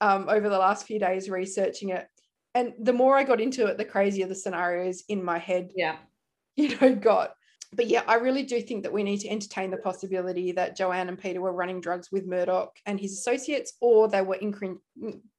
um, 0.00 0.28
over 0.28 0.48
the 0.48 0.58
last 0.58 0.86
few 0.86 0.98
days 0.98 1.28
researching 1.28 1.90
it. 1.90 2.06
And 2.54 2.72
the 2.78 2.92
more 2.92 3.16
I 3.16 3.24
got 3.24 3.40
into 3.40 3.66
it, 3.66 3.78
the 3.78 3.84
crazier 3.84 4.26
the 4.26 4.34
scenarios 4.34 5.04
in 5.08 5.24
my 5.24 5.38
head, 5.38 5.72
yeah, 5.74 5.96
you 6.56 6.76
know, 6.78 6.94
got 6.94 7.34
but 7.76 7.88
yeah, 7.88 8.02
I 8.06 8.16
really 8.16 8.44
do 8.44 8.60
think 8.60 8.82
that 8.82 8.92
we 8.92 9.02
need 9.02 9.18
to 9.18 9.28
entertain 9.28 9.70
the 9.70 9.76
possibility 9.76 10.52
that 10.52 10.76
Joanne 10.76 11.08
and 11.08 11.18
Peter 11.18 11.40
were 11.40 11.52
running 11.52 11.80
drugs 11.80 12.10
with 12.12 12.26
Murdoch 12.26 12.76
and 12.86 13.00
his 13.00 13.12
associates, 13.12 13.74
or 13.80 14.08
they 14.08 14.22
were 14.22 14.38
encro- 14.40 14.78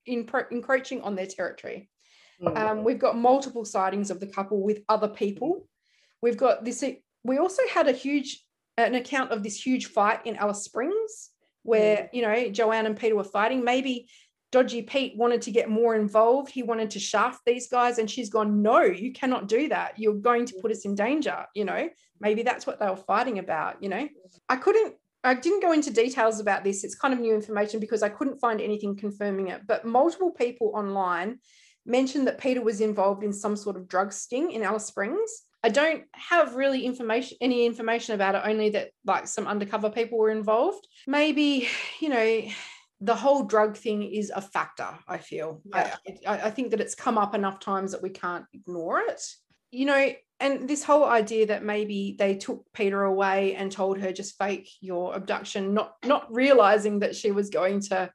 encroaching 0.06 1.02
on 1.02 1.16
their 1.16 1.28
territory. 1.28 1.90
Mm. 2.42 2.58
Um, 2.58 2.84
we've 2.84 3.00
got 3.00 3.18
multiple 3.18 3.66
sightings 3.66 4.12
of 4.12 4.20
the 4.20 4.28
couple 4.28 4.62
with 4.62 4.82
other 4.90 5.08
people. 5.08 5.68
We've 6.22 6.38
got 6.38 6.66
this. 6.66 6.84
We 7.24 7.38
also 7.38 7.64
had 7.74 7.88
a 7.88 7.94
huge 7.94 8.42
an 8.78 8.96
account 8.96 9.32
of 9.32 9.42
this 9.42 9.66
huge 9.66 9.86
fight 9.86 10.26
in 10.26 10.36
Alice 10.36 10.64
Springs, 10.64 11.30
where 11.64 11.98
mm. 11.98 12.10
you 12.12 12.22
know 12.22 12.50
Joanne 12.50 12.86
and 12.86 12.98
Peter 12.98 13.16
were 13.16 13.24
fighting. 13.24 13.64
Maybe 13.64 14.10
Dodgy 14.56 14.84
Pete 14.84 15.18
wanted 15.18 15.42
to 15.42 15.52
get 15.52 15.70
more 15.70 15.96
involved. 15.96 16.50
He 16.50 16.64
wanted 16.64 16.90
to 16.92 17.00
shaft 17.00 17.42
these 17.46 17.68
guys, 17.68 17.98
and 17.98 18.10
she's 18.10 18.30
gone, 18.30 18.62
No, 18.62 18.84
you 18.84 19.12
cannot 19.12 19.50
do 19.50 19.68
that. 19.68 20.00
You're 20.00 20.14
going 20.14 20.46
to 20.46 20.54
put 20.62 20.72
us 20.72 20.86
in 20.86 20.96
danger. 20.96 21.46
You 21.54 21.66
know, 21.66 21.90
maybe 22.22 22.42
that's 22.42 22.66
what 22.66 22.80
they 22.80 22.88
were 22.88 22.96
fighting 22.96 23.38
about. 23.38 23.84
You 23.84 23.90
know, 23.90 24.08
I 24.48 24.56
couldn't, 24.56 24.96
I 25.26 25.34
didn't 25.34 25.62
go 25.62 25.74
into 25.74 25.92
details 25.92 26.40
about 26.40 26.64
this. 26.64 26.86
It's 26.86 26.96
kind 26.96 27.14
of 27.14 27.20
new 27.20 27.36
information 27.36 27.82
because 27.82 28.02
I 28.02 28.08
couldn't 28.08 28.40
find 28.40 28.62
anything 28.62 28.96
confirming 28.96 29.50
it. 29.50 29.68
But 29.68 29.84
multiple 29.84 30.32
people 30.32 30.72
online 30.74 31.40
mentioned 31.86 32.26
that 32.28 32.40
Peter 32.40 32.62
was 32.62 32.80
involved 32.80 33.26
in 33.26 33.34
some 33.34 33.58
sort 33.58 33.76
of 33.76 33.90
drug 33.90 34.14
sting 34.14 34.52
in 34.52 34.64
Alice 34.64 34.86
Springs. 34.86 35.44
I 35.66 35.70
don't 35.70 36.06
have 36.14 36.56
really 36.56 36.86
information, 36.86 37.38
any 37.42 37.66
information 37.66 38.16
about 38.16 38.36
it, 38.36 38.44
only 38.46 38.70
that 38.70 38.92
like 39.06 39.28
some 39.28 39.48
undercover 39.48 39.90
people 39.90 40.18
were 40.18 40.30
involved. 40.30 40.88
Maybe, 41.08 41.68
you 42.00 42.08
know, 42.08 42.42
the 43.02 43.16
whole 43.16 43.44
drug 43.44 43.76
thing 43.76 44.04
is 44.04 44.32
a 44.36 44.42
factor 44.42 44.88
i 45.08 45.18
feel 45.18 45.62
yeah. 45.66 45.96
I, 46.28 46.42
I 46.42 46.50
think 46.50 46.72
that 46.72 46.80
it's 46.80 46.96
come 46.96 47.18
up 47.18 47.36
enough 47.36 47.60
times 47.60 47.92
that 47.92 48.02
we 48.02 48.10
can't 48.10 48.46
ignore 48.54 49.00
it 49.00 49.22
you 49.72 49.86
know 49.86 50.12
and 50.40 50.68
this 50.68 50.84
whole 50.84 51.06
idea 51.06 51.48
that 51.48 51.64
maybe 51.64 52.16
they 52.18 52.36
took 52.36 52.66
peter 52.74 53.04
away 53.04 53.56
and 53.56 53.72
told 53.72 54.00
her 54.00 54.12
just 54.12 54.38
fake 54.38 54.70
your 54.82 55.14
abduction 55.14 55.74
not 55.74 55.96
not 56.06 56.34
realizing 56.34 57.00
that 57.00 57.16
she 57.16 57.32
was 57.32 57.50
going 57.50 57.82
to 57.82 58.10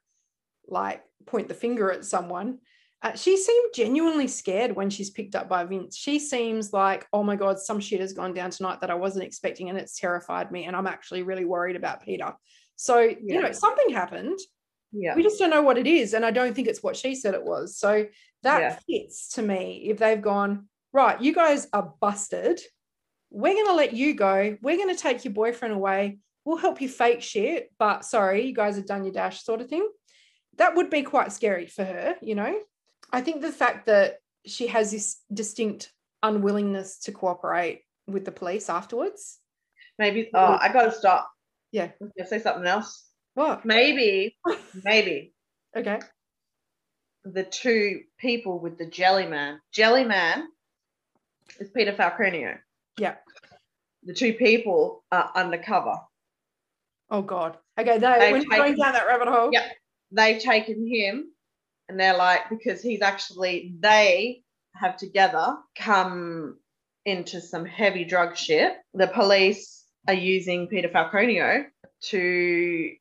like 0.67 1.03
point 1.25 1.47
the 1.47 1.53
finger 1.53 1.91
at 1.91 2.05
someone 2.05 2.57
uh, 3.03 3.15
she 3.15 3.35
seemed 3.35 3.73
genuinely 3.73 4.27
scared 4.27 4.75
when 4.75 4.89
she's 4.89 5.09
picked 5.09 5.35
up 5.35 5.49
by 5.49 5.63
Vince. 5.63 5.97
She 5.97 6.19
seems 6.19 6.71
like, 6.71 7.07
oh 7.11 7.23
my 7.23 7.35
God, 7.35 7.57
some 7.59 7.79
shit 7.79 7.99
has 7.99 8.13
gone 8.13 8.33
down 8.33 8.51
tonight 8.51 8.79
that 8.81 8.91
I 8.91 8.95
wasn't 8.95 9.25
expecting, 9.25 9.69
and 9.69 9.77
it's 9.77 9.99
terrified 9.99 10.51
me. 10.51 10.65
And 10.65 10.75
I'm 10.75 10.85
actually 10.85 11.23
really 11.23 11.45
worried 11.45 11.75
about 11.75 12.03
Peter. 12.03 12.33
So, 12.75 12.99
yeah. 12.99 13.15
you 13.19 13.41
know, 13.41 13.51
something 13.51 13.89
happened 13.89 14.37
yeah. 14.91 15.15
We 15.15 15.23
just 15.23 15.39
don't 15.39 15.49
know 15.49 15.61
what 15.61 15.77
it 15.77 15.87
is 15.87 16.13
and 16.13 16.25
i 16.25 16.31
don't 16.31 16.53
think 16.53 16.67
it's 16.67 16.83
what 16.83 16.95
she 16.95 17.15
said 17.15 17.33
it 17.33 17.43
was. 17.43 17.77
So 17.77 18.05
that 18.43 18.61
yeah. 18.61 18.79
fits 18.87 19.29
to 19.33 19.41
me 19.41 19.85
if 19.89 19.99
they've 19.99 20.21
gone 20.21 20.67
right 20.93 21.21
you 21.21 21.33
guys 21.33 21.67
are 21.73 21.93
busted. 21.99 22.59
We're 23.33 23.53
going 23.53 23.67
to 23.67 23.73
let 23.73 23.93
you 23.93 24.13
go. 24.13 24.57
We're 24.61 24.75
going 24.75 24.93
to 24.93 25.01
take 25.01 25.23
your 25.23 25.33
boyfriend 25.33 25.73
away. 25.73 26.19
We'll 26.43 26.57
help 26.57 26.81
you 26.81 26.89
fake 26.89 27.21
shit 27.21 27.71
but 27.79 28.05
sorry 28.05 28.45
you 28.45 28.53
guys 28.53 28.75
have 28.75 28.87
done 28.87 29.03
your 29.03 29.13
dash 29.13 29.43
sort 29.43 29.61
of 29.61 29.67
thing. 29.67 29.87
That 30.57 30.75
would 30.75 30.89
be 30.89 31.03
quite 31.03 31.31
scary 31.31 31.67
for 31.67 31.83
her 31.83 32.15
you 32.21 32.35
know? 32.35 32.57
I 33.13 33.21
think 33.21 33.41
the 33.41 33.51
fact 33.51 33.87
that 33.87 34.17
she 34.45 34.67
has 34.67 34.91
this 34.91 35.17
distinct 35.33 35.91
unwillingness 36.23 36.99
to 36.99 37.11
cooperate 37.11 37.81
with 38.07 38.25
the 38.25 38.31
police 38.31 38.69
afterwards 38.69 39.37
maybe 39.97 40.29
oh 40.33 40.57
i 40.59 40.71
gotta 40.71 40.91
stop. 40.91 41.29
Yeah. 41.71 41.91
Say 42.25 42.39
something 42.39 42.65
else 42.65 43.10
what? 43.33 43.65
Maybe, 43.65 44.37
maybe. 44.83 45.33
okay. 45.75 45.99
The 47.23 47.43
two 47.43 48.01
people 48.17 48.59
with 48.59 48.77
the 48.77 48.85
jelly 48.85 49.27
man. 49.27 49.59
Jelly 49.71 50.03
man 50.03 50.47
is 51.59 51.69
Peter 51.69 51.93
Falconio. 51.93 52.57
Yeah. 52.97 53.15
The 54.03 54.13
two 54.13 54.33
people 54.33 55.03
are 55.11 55.31
undercover. 55.35 55.99
Oh 57.09 57.21
God. 57.21 57.57
Okay, 57.79 57.99
they, 57.99 58.15
They've 58.19 58.31
when 58.31 58.41
taken, 58.41 58.57
going 58.57 58.75
down 58.75 58.93
that 58.93 59.05
rabbit 59.05 59.27
hole. 59.27 59.49
Yeah. 59.51 59.67
They've 60.11 60.41
taken 60.41 60.87
him 60.87 61.31
and 61.87 61.99
they're 61.99 62.17
like, 62.17 62.49
because 62.49 62.81
he's 62.81 63.01
actually 63.01 63.75
they 63.79 64.41
have 64.75 64.97
together 64.97 65.57
come 65.75 66.57
into 67.05 67.41
some 67.41 67.65
heavy 67.65 68.05
drug 68.05 68.35
shit. 68.35 68.73
The 68.93 69.07
police 69.07 69.83
are 70.07 70.13
using 70.13 70.67
Peter 70.67 70.89
Falconio 70.89 71.65
to 72.09 72.91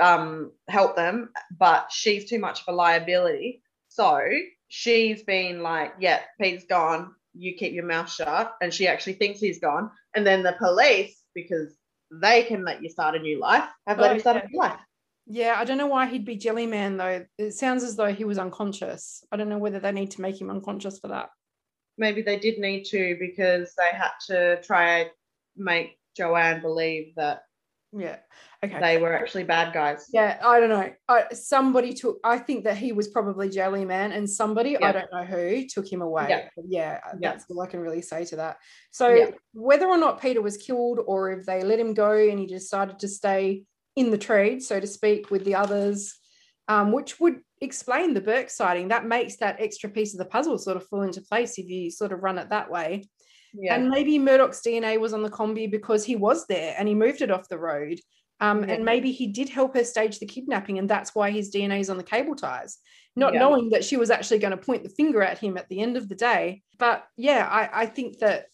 um, 0.00 0.52
help 0.68 0.96
them, 0.96 1.30
but 1.58 1.90
she's 1.90 2.28
too 2.28 2.38
much 2.38 2.60
of 2.60 2.72
a 2.72 2.76
liability. 2.76 3.62
So 3.88 4.20
she's 4.68 5.22
been 5.22 5.62
like, 5.62 5.94
yeah, 5.98 6.20
Pete's 6.40 6.64
gone. 6.64 7.14
You 7.34 7.54
keep 7.54 7.72
your 7.72 7.86
mouth 7.86 8.10
shut. 8.10 8.54
And 8.60 8.72
she 8.72 8.86
actually 8.88 9.14
thinks 9.14 9.40
he's 9.40 9.60
gone. 9.60 9.90
And 10.14 10.26
then 10.26 10.42
the 10.42 10.52
police, 10.58 11.22
because 11.34 11.74
they 12.10 12.42
can 12.42 12.64
let 12.64 12.82
you 12.82 12.90
start 12.90 13.16
a 13.16 13.18
new 13.18 13.38
life, 13.40 13.68
have 13.86 13.98
let 13.98 14.12
him 14.12 14.20
start 14.20 14.36
yeah. 14.36 14.42
a 14.44 14.48
new 14.48 14.58
life. 14.58 14.80
Yeah, 15.26 15.54
I 15.56 15.64
don't 15.64 15.78
know 15.78 15.86
why 15.86 16.06
he'd 16.06 16.24
be 16.24 16.36
Jelly 16.36 16.66
Man 16.66 16.96
though. 16.96 17.24
It 17.38 17.52
sounds 17.52 17.84
as 17.84 17.96
though 17.96 18.12
he 18.12 18.24
was 18.24 18.38
unconscious. 18.38 19.24
I 19.30 19.36
don't 19.36 19.48
know 19.48 19.58
whether 19.58 19.78
they 19.78 19.92
need 19.92 20.10
to 20.12 20.20
make 20.20 20.40
him 20.40 20.50
unconscious 20.50 20.98
for 20.98 21.08
that. 21.08 21.30
Maybe 21.96 22.22
they 22.22 22.38
did 22.38 22.58
need 22.58 22.84
to 22.86 23.16
because 23.20 23.72
they 23.76 23.96
had 23.96 24.10
to 24.26 24.60
try 24.62 25.00
and 25.00 25.10
make 25.56 25.98
Joanne 26.16 26.60
believe 26.60 27.14
that 27.16 27.42
Yeah. 27.92 28.16
Okay. 28.64 28.80
They 28.80 28.98
were 28.98 29.12
actually 29.12 29.44
bad 29.44 29.74
guys. 29.74 30.06
Yeah, 30.12 30.40
I 30.42 30.60
don't 30.60 30.70
know. 30.70 30.90
I, 31.08 31.24
somebody 31.32 31.92
took. 31.92 32.18
I 32.24 32.38
think 32.38 32.64
that 32.64 32.76
he 32.76 32.92
was 32.92 33.08
probably 33.08 33.50
Jelly 33.50 33.84
Man, 33.84 34.12
and 34.12 34.28
somebody 34.28 34.76
Yeah. 34.80 34.88
I 34.88 34.92
don't 34.92 35.12
know 35.12 35.24
who 35.24 35.66
took 35.66 35.90
him 35.90 36.00
away. 36.00 36.26
Yeah. 36.28 36.48
yeah, 36.64 37.00
Yeah. 37.20 37.32
that's 37.32 37.44
all 37.50 37.60
I 37.60 37.66
can 37.66 37.80
really 37.80 38.02
say 38.02 38.24
to 38.26 38.36
that. 38.36 38.56
So 38.90 39.32
whether 39.52 39.86
or 39.86 39.98
not 39.98 40.22
Peter 40.22 40.40
was 40.40 40.56
killed, 40.56 41.00
or 41.06 41.32
if 41.32 41.44
they 41.44 41.62
let 41.62 41.78
him 41.78 41.92
go 41.92 42.12
and 42.12 42.38
he 42.38 42.46
decided 42.46 42.98
to 43.00 43.08
stay 43.08 43.64
in 43.96 44.10
the 44.10 44.18
trade, 44.18 44.62
so 44.62 44.80
to 44.80 44.86
speak, 44.86 45.30
with 45.30 45.44
the 45.44 45.56
others, 45.56 46.14
um, 46.68 46.92
which 46.92 47.20
would 47.20 47.40
explain 47.60 48.14
the 48.14 48.20
Bourke 48.20 48.48
sighting. 48.48 48.88
That 48.88 49.06
makes 49.06 49.36
that 49.36 49.60
extra 49.60 49.90
piece 49.90 50.14
of 50.14 50.18
the 50.18 50.24
puzzle 50.24 50.56
sort 50.56 50.76
of 50.76 50.86
fall 50.88 51.02
into 51.02 51.20
place 51.20 51.58
if 51.58 51.68
you 51.68 51.90
sort 51.90 52.12
of 52.12 52.22
run 52.22 52.38
it 52.38 52.48
that 52.50 52.70
way. 52.70 53.08
Yeah. 53.54 53.74
And 53.74 53.88
maybe 53.88 54.18
Murdoch's 54.18 54.62
DNA 54.62 54.98
was 54.98 55.12
on 55.12 55.22
the 55.22 55.30
Kombi 55.30 55.70
because 55.70 56.04
he 56.04 56.16
was 56.16 56.46
there 56.46 56.74
and 56.78 56.88
he 56.88 56.94
moved 56.94 57.22
it 57.22 57.30
off 57.30 57.48
the 57.48 57.58
road. 57.58 58.00
Um, 58.40 58.64
Yeah. 58.64 58.74
And 58.74 58.84
maybe 58.84 59.12
he 59.12 59.28
did 59.28 59.48
help 59.48 59.74
her 59.74 59.84
stage 59.84 60.18
the 60.18 60.26
kidnapping, 60.26 60.78
and 60.78 60.88
that's 60.88 61.14
why 61.14 61.30
his 61.30 61.52
DNA 61.52 61.80
is 61.80 61.90
on 61.90 61.96
the 61.96 62.02
cable 62.02 62.34
ties, 62.34 62.78
not 63.14 63.34
Yeah. 63.34 63.40
knowing 63.40 63.70
that 63.70 63.84
she 63.84 63.96
was 63.96 64.10
actually 64.10 64.40
going 64.40 64.50
to 64.50 64.56
point 64.56 64.82
the 64.82 64.88
finger 64.88 65.22
at 65.22 65.38
him 65.38 65.56
at 65.56 65.68
the 65.68 65.80
end 65.80 65.96
of 65.96 66.08
the 66.08 66.14
day. 66.14 66.62
But 66.78 67.06
yeah, 67.16 67.46
I, 67.48 67.82
I 67.82 67.86
think 67.86 68.18
that 68.18 68.46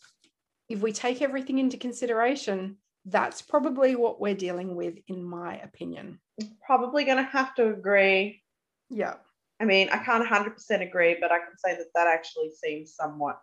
if 0.68 0.80
we 0.82 0.92
take 0.92 1.22
everything 1.22 1.58
into 1.58 1.78
consideration, 1.78 2.76
that's 3.06 3.40
probably 3.40 3.96
what 3.96 4.20
we're 4.20 4.34
dealing 4.34 4.76
with, 4.76 4.98
in 5.06 5.24
my 5.24 5.58
opinion. 5.60 6.20
Probably 6.66 7.04
going 7.04 7.16
to 7.16 7.22
have 7.22 7.54
to 7.54 7.68
agree. 7.68 8.42
Yeah, 8.90 9.14
I 9.60 9.64
mean, 9.64 9.88
I 9.90 9.98
can't 9.98 10.26
100% 10.26 10.82
agree, 10.82 11.16
but 11.18 11.32
I 11.32 11.38
can 11.38 11.56
say 11.56 11.74
that 11.76 11.86
that 11.94 12.06
actually 12.06 12.50
seems 12.50 12.94
somewhat 12.94 13.40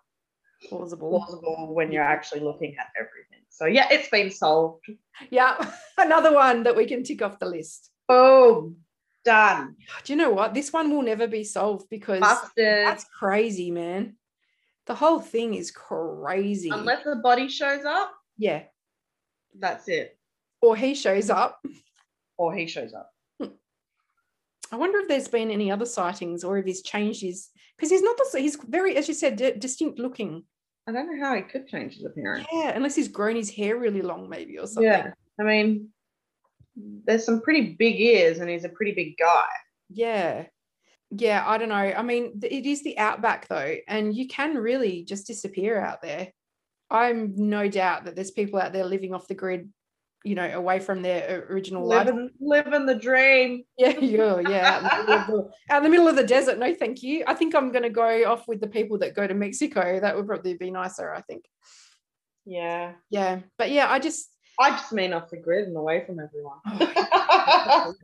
plausible. 0.64 1.10
plausible 1.10 1.74
when 1.74 1.92
you're 1.92 2.04
actually 2.04 2.42
looking 2.42 2.76
at 2.78 2.88
everything. 2.98 3.44
So, 3.50 3.66
yeah, 3.66 3.88
it's 3.92 4.10
been 4.10 4.32
solved. 4.32 4.86
Yeah, 5.30 5.56
another 5.98 6.34
one 6.34 6.64
that 6.64 6.76
we 6.76 6.86
can 6.86 7.04
tick 7.04 7.22
off 7.22 7.40
the 7.40 7.46
list. 7.46 7.92
Boom. 8.08 8.78
Done. 9.24 9.76
Oh, 9.90 10.00
do 10.04 10.14
you 10.14 10.18
know 10.18 10.30
what? 10.30 10.54
This 10.54 10.72
one 10.72 10.92
will 10.92 11.02
never 11.02 11.28
be 11.28 11.44
solved 11.44 11.90
because 11.90 12.20
Busted. 12.20 12.86
That's 12.86 13.06
crazy, 13.06 13.72
man. 13.72 14.18
The 14.86 14.94
whole 14.94 15.20
thing 15.20 15.56
is 15.56 15.72
crazy. 15.72 16.70
Unless 16.70 17.06
the 17.06 17.16
body 17.16 17.50
shows 17.50 17.84
up, 17.86 18.14
yeah. 18.38 18.64
that's 19.58 19.88
it. 19.88 20.18
Or 20.62 20.76
he 20.76 20.94
shows 20.94 21.32
up. 21.32 21.66
Or 22.38 22.54
he 22.54 22.68
shows 22.68 22.94
up. 22.94 23.15
I 24.72 24.78
wonder 24.78 25.00
if 25.00 25.08
there's 25.08 25.28
been 25.28 25.52
any 25.52 25.72
other 25.72 25.86
sightings 25.86 26.44
or 26.44 26.58
if 26.58 26.66
he's 26.66 26.82
changed 26.82 27.22
his 27.22 27.50
because 27.78 27.90
he's 27.90 28.02
not 28.02 28.18
the 28.18 28.40
he's 28.40 28.56
very, 28.56 28.96
as 28.96 29.08
you 29.08 29.14
said, 29.14 29.36
di- 29.36 29.58
distinct 29.58 30.00
looking. 30.00 30.44
I 30.88 30.92
don't 30.92 31.08
know 31.08 31.26
how 31.26 31.36
he 31.36 31.42
could 31.42 31.68
change 31.68 31.96
his 31.96 32.06
appearance. 32.06 32.48
Yeah, 32.52 32.72
unless 32.76 32.96
he's 32.96 33.08
grown 33.08 33.36
his 33.36 33.50
hair 33.50 33.78
really 33.78 34.02
long, 34.02 34.30
maybe 34.30 34.58
or 34.58 34.68
something. 34.68 34.92
Yeah. 34.92 35.12
I 35.40 35.44
mean, 35.44 35.90
there's 36.76 37.26
some 37.26 37.42
pretty 37.42 37.76
big 37.78 38.00
ears 38.00 38.40
and 38.40 38.50
he's 38.50 38.66
a 38.66 38.70
pretty 38.70 38.94
big 38.94 39.18
guy. 39.18 39.46
Yeah. 39.90 40.46
Yeah, 41.12 41.44
I 41.46 41.58
don't 41.58 41.70
know. 41.70 41.76
I 41.76 42.02
mean, 42.02 42.40
it 42.44 42.66
is 42.66 42.84
the 42.84 42.98
outback 42.98 43.48
though, 43.48 43.76
and 43.88 44.16
you 44.16 44.28
can 44.28 44.56
really 44.56 45.04
just 45.04 45.28
disappear 45.28 45.80
out 45.80 46.02
there. 46.02 46.30
I'm 46.90 47.34
no 47.36 47.68
doubt 47.68 48.06
that 48.06 48.16
there's 48.16 48.32
people 48.32 48.60
out 48.60 48.74
there 48.74 48.86
living 48.86 49.14
off 49.14 49.28
the 49.28 49.36
grid, 49.36 49.72
you 50.26 50.34
know, 50.34 50.50
away 50.56 50.80
from 50.80 51.04
their 51.04 51.46
original 51.50 51.86
life. 51.86 52.08
Living, 52.08 52.32
living 52.42 52.86
the 52.86 52.96
dream. 52.96 53.64
Yeah, 53.78 54.00
yeah, 54.00 54.40
yeah. 54.40 54.90
Out 54.90 55.00
in, 55.00 55.06
the 55.06 55.18
middle 55.18 55.20
of 55.20 55.28
the, 55.28 55.52
out 55.70 55.78
in 55.78 55.84
the 55.84 55.90
middle 55.90 56.08
of 56.08 56.16
the 56.16 56.24
desert. 56.24 56.58
No, 56.58 56.74
thank 56.74 57.04
you. 57.04 57.24
I 57.28 57.36
think 57.36 57.54
I'm 57.54 57.72
going 57.72 57.84
to 57.84 57.90
go 57.90 58.32
off 58.32 58.48
with 58.48 58.60
the 58.60 58.68
people 58.68 58.98
that 59.00 59.14
go 59.14 59.28
to 59.28 59.34
Mexico. 59.34 60.00
That 60.00 60.16
would 60.16 60.26
probably 60.26 60.56
be 60.56 60.72
nicer, 60.72 61.14
I 61.14 61.22
think. 61.22 61.46
Yeah. 62.46 62.94
Yeah. 63.10 63.42
But 63.58 63.72
yeah, 63.72 63.92
I 63.92 64.00
just, 64.00 64.30
I 64.60 64.72
just 64.72 64.92
mean 64.94 65.14
off 65.14 65.30
the 65.30 65.38
grid 65.38 65.68
and 65.68 65.78
away 65.78 66.06
from 66.06 66.20
everyone. 66.20 66.60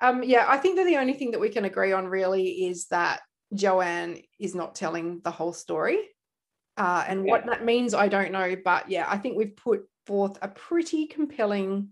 um, 0.00 0.22
yeah, 0.22 0.44
I 0.48 0.58
think 0.58 0.76
that 0.76 0.84
the 0.84 0.96
only 0.98 1.14
thing 1.14 1.30
that 1.30 1.40
we 1.40 1.48
can 1.48 1.64
agree 1.64 1.92
on 1.92 2.08
really 2.08 2.66
is 2.66 2.86
that 2.88 3.20
Joanne 3.54 4.20
is 4.38 4.54
not 4.54 4.74
telling 4.74 5.20
the 5.24 5.30
whole 5.30 5.52
story. 5.52 6.00
Uh, 6.76 7.04
and 7.08 7.24
what 7.24 7.46
that 7.46 7.64
means, 7.64 7.94
I 7.94 8.08
don't 8.08 8.32
know. 8.32 8.56
But 8.62 8.90
yeah, 8.90 9.06
I 9.08 9.18
think 9.18 9.36
we've 9.36 9.56
put 9.56 9.82
forth 10.08 10.38
a 10.40 10.48
pretty 10.48 11.06
compelling 11.06 11.90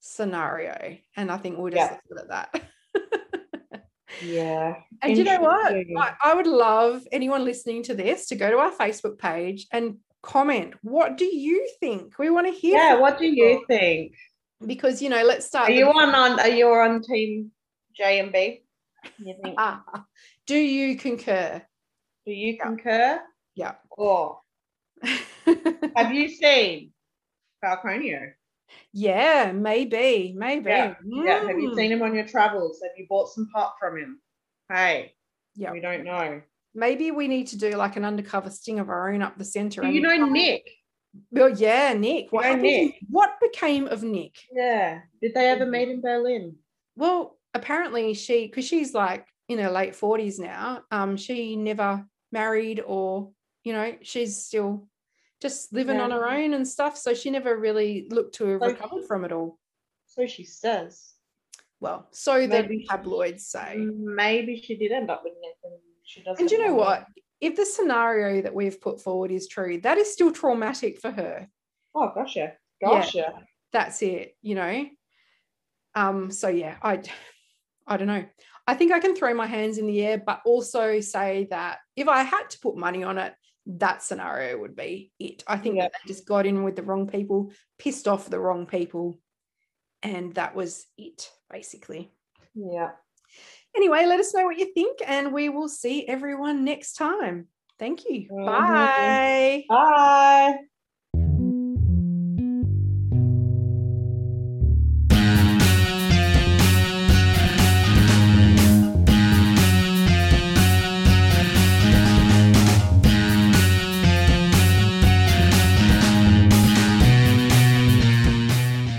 scenario. 0.00 0.98
And 1.16 1.30
I 1.32 1.38
think 1.38 1.58
we'll 1.58 1.72
just 1.72 1.90
Yeah. 1.90 1.98
leave 2.10 2.18
it 2.18 2.22
at 2.22 2.28
that. 2.28 2.62
yeah. 4.22 4.74
And 5.02 5.16
you 5.18 5.24
know 5.24 5.40
what? 5.40 5.74
I, 5.98 6.14
I 6.22 6.34
would 6.34 6.46
love 6.46 7.02
anyone 7.10 7.44
listening 7.44 7.82
to 7.84 7.94
this 7.94 8.26
to 8.28 8.36
go 8.36 8.50
to 8.50 8.58
our 8.58 8.70
Facebook 8.70 9.18
page 9.18 9.66
and 9.72 9.96
comment. 10.22 10.74
What 10.82 11.16
do 11.16 11.24
you 11.24 11.68
think? 11.80 12.18
We 12.18 12.30
want 12.30 12.46
to 12.46 12.52
hear. 12.52 12.76
Yeah. 12.76 12.98
What 13.00 13.18
do 13.18 13.28
people. 13.30 13.48
you 13.50 13.64
think? 13.66 14.12
Because 14.64 15.02
you 15.02 15.08
know, 15.08 15.22
let's 15.24 15.46
start. 15.46 15.70
Are 15.70 15.72
you 15.72 15.86
on, 15.88 16.14
on 16.14 16.38
Are 16.40 16.48
you 16.48 16.68
on 16.68 17.02
Team 17.02 17.50
J 17.96 18.20
and 18.20 18.30
B? 18.32 18.62
Ah, 19.58 19.82
do 20.46 20.56
you 20.56 20.96
concur? 20.96 21.60
Do 22.26 22.32
you 22.32 22.54
Yeah. 22.54 22.64
concur? 22.64 23.20
Yeah. 23.54 23.74
Or 23.90 24.40
have 25.96 26.12
you 26.14 26.28
seen 26.28 26.93
Falconio? 27.64 28.32
yeah, 28.92 29.52
maybe, 29.52 30.34
maybe. 30.36 30.70
Yeah. 30.70 30.94
Yeah. 31.04 31.46
Have 31.46 31.58
you 31.58 31.70
Mm. 31.70 31.76
seen 31.76 31.92
him 31.92 32.02
on 32.02 32.14
your 32.14 32.26
travels? 32.26 32.80
Have 32.82 32.92
you 32.96 33.06
bought 33.08 33.28
some 33.28 33.48
pot 33.54 33.74
from 33.78 33.98
him? 33.98 34.20
Hey, 34.72 35.14
Yeah. 35.54 35.72
we 35.72 35.80
don't 35.80 36.04
know. 36.04 36.42
Maybe 36.74 37.10
we 37.10 37.28
need 37.28 37.46
to 37.48 37.58
do 37.58 37.70
like 37.72 37.96
an 37.96 38.04
undercover 38.04 38.50
sting 38.50 38.80
of 38.80 38.88
our 38.88 39.12
own 39.12 39.22
up 39.22 39.38
the 39.38 39.44
center. 39.44 39.82
Do 39.82 39.88
you 39.88 40.00
know 40.00 40.08
find- 40.18 40.32
Nick? 40.32 40.68
Well, 41.30 41.50
yeah, 41.50 41.92
Nick. 41.92 42.32
What, 42.32 42.44
happened 42.44 42.62
Nick? 42.62 42.96
what 43.08 43.38
became 43.40 43.86
of 43.86 44.02
Nick? 44.02 44.34
Yeah. 44.50 45.02
Did 45.22 45.34
they 45.34 45.48
ever 45.50 45.66
meet 45.66 45.88
in 45.88 46.00
Berlin? 46.00 46.56
Well, 46.96 47.38
apparently 47.54 48.14
she, 48.14 48.46
because 48.46 48.64
she's 48.64 48.92
like 48.94 49.24
in 49.48 49.58
her 49.60 49.70
late 49.70 49.94
forties 49.94 50.40
now. 50.40 50.82
Um, 50.90 51.16
she 51.16 51.54
never 51.54 52.04
married 52.32 52.80
or 52.84 53.30
you 53.62 53.72
know 53.72 53.94
she's 54.02 54.42
still 54.44 54.88
just 55.44 55.72
living 55.74 56.00
on 56.00 56.10
her 56.10 56.26
own 56.26 56.54
and 56.54 56.66
stuff. 56.66 56.96
So 56.96 57.12
she 57.12 57.28
never 57.30 57.58
really 57.58 58.06
looked 58.10 58.34
to 58.36 58.46
have 58.46 58.60
Like- 58.62 58.80
recovered 58.80 59.04
from 59.06 59.24
it 59.26 59.32
all. 59.32 59.58
So 60.06 60.26
she 60.26 60.44
says. 60.44 61.12
Well, 61.80 62.08
so 62.12 62.40
the 62.46 62.62
Maybe 62.62 62.86
tabloids 62.88 63.46
say. 63.46 63.76
Maybe 63.76 64.60
she 64.62 64.74
did 64.76 64.90
end 64.90 65.10
up 65.10 65.22
with 65.22 65.34
and 65.64 65.74
she 66.02 66.22
doesn't. 66.22 66.40
And 66.40 66.48
do 66.48 66.56
you 66.56 66.66
know 66.66 66.74
what? 66.74 67.06
If 67.42 67.56
the 67.56 67.66
scenario 67.66 68.40
that 68.40 68.54
we've 68.54 68.80
put 68.80 69.02
forward 69.02 69.30
is 69.30 69.48
true, 69.48 69.78
that 69.82 69.98
is 69.98 70.10
still 70.10 70.32
traumatic 70.32 70.98
for 70.98 71.10
her. 71.10 71.46
Oh, 71.94 72.10
gosh, 72.14 72.36
Yeah. 72.36 72.52
Gotcha. 72.82 73.34
That's 73.72 74.00
it, 74.02 74.36
you 74.40 74.54
know. 74.54 74.86
Um, 75.94 76.30
so 76.30 76.48
yeah, 76.48 76.76
I 76.82 77.02
I 77.86 77.96
don't 77.98 78.08
know. 78.08 78.24
I 78.66 78.74
think 78.74 78.92
I 78.92 78.98
can 79.00 79.14
throw 79.14 79.34
my 79.34 79.46
hands 79.46 79.76
in 79.76 79.86
the 79.86 80.02
air, 80.02 80.22
but 80.24 80.40
also 80.46 81.00
say 81.00 81.48
that 81.50 81.80
if 81.96 82.08
I 82.08 82.22
had 82.22 82.48
to 82.50 82.58
put 82.60 82.76
money 82.78 83.02
on 83.04 83.18
it, 83.18 83.34
that 83.66 84.02
scenario 84.02 84.58
would 84.58 84.76
be 84.76 85.12
it. 85.18 85.42
I 85.46 85.56
think 85.56 85.76
Yeah. 85.76 85.84
that 85.84 85.92
they 85.92 86.08
just 86.08 86.26
got 86.26 86.46
in 86.46 86.64
with 86.64 86.76
the 86.76 86.82
wrong 86.82 87.06
people, 87.06 87.52
pissed 87.78 88.06
off 88.08 88.28
the 88.28 88.40
wrong 88.40 88.66
people, 88.66 89.18
and 90.02 90.34
that 90.34 90.54
was 90.54 90.86
it, 90.98 91.30
basically. 91.50 92.12
Yeah. 92.54 92.92
Anyway, 93.74 94.06
let 94.06 94.20
us 94.20 94.34
know 94.34 94.44
what 94.44 94.58
you 94.58 94.72
think, 94.72 94.98
and 95.06 95.32
we 95.32 95.48
will 95.48 95.68
see 95.68 96.06
everyone 96.06 96.64
next 96.64 96.94
time. 96.94 97.48
Thank 97.78 98.04
you. 98.04 98.28
Mhm. 98.30 98.46
Bye. 98.46 99.64
Bye. 99.68 100.58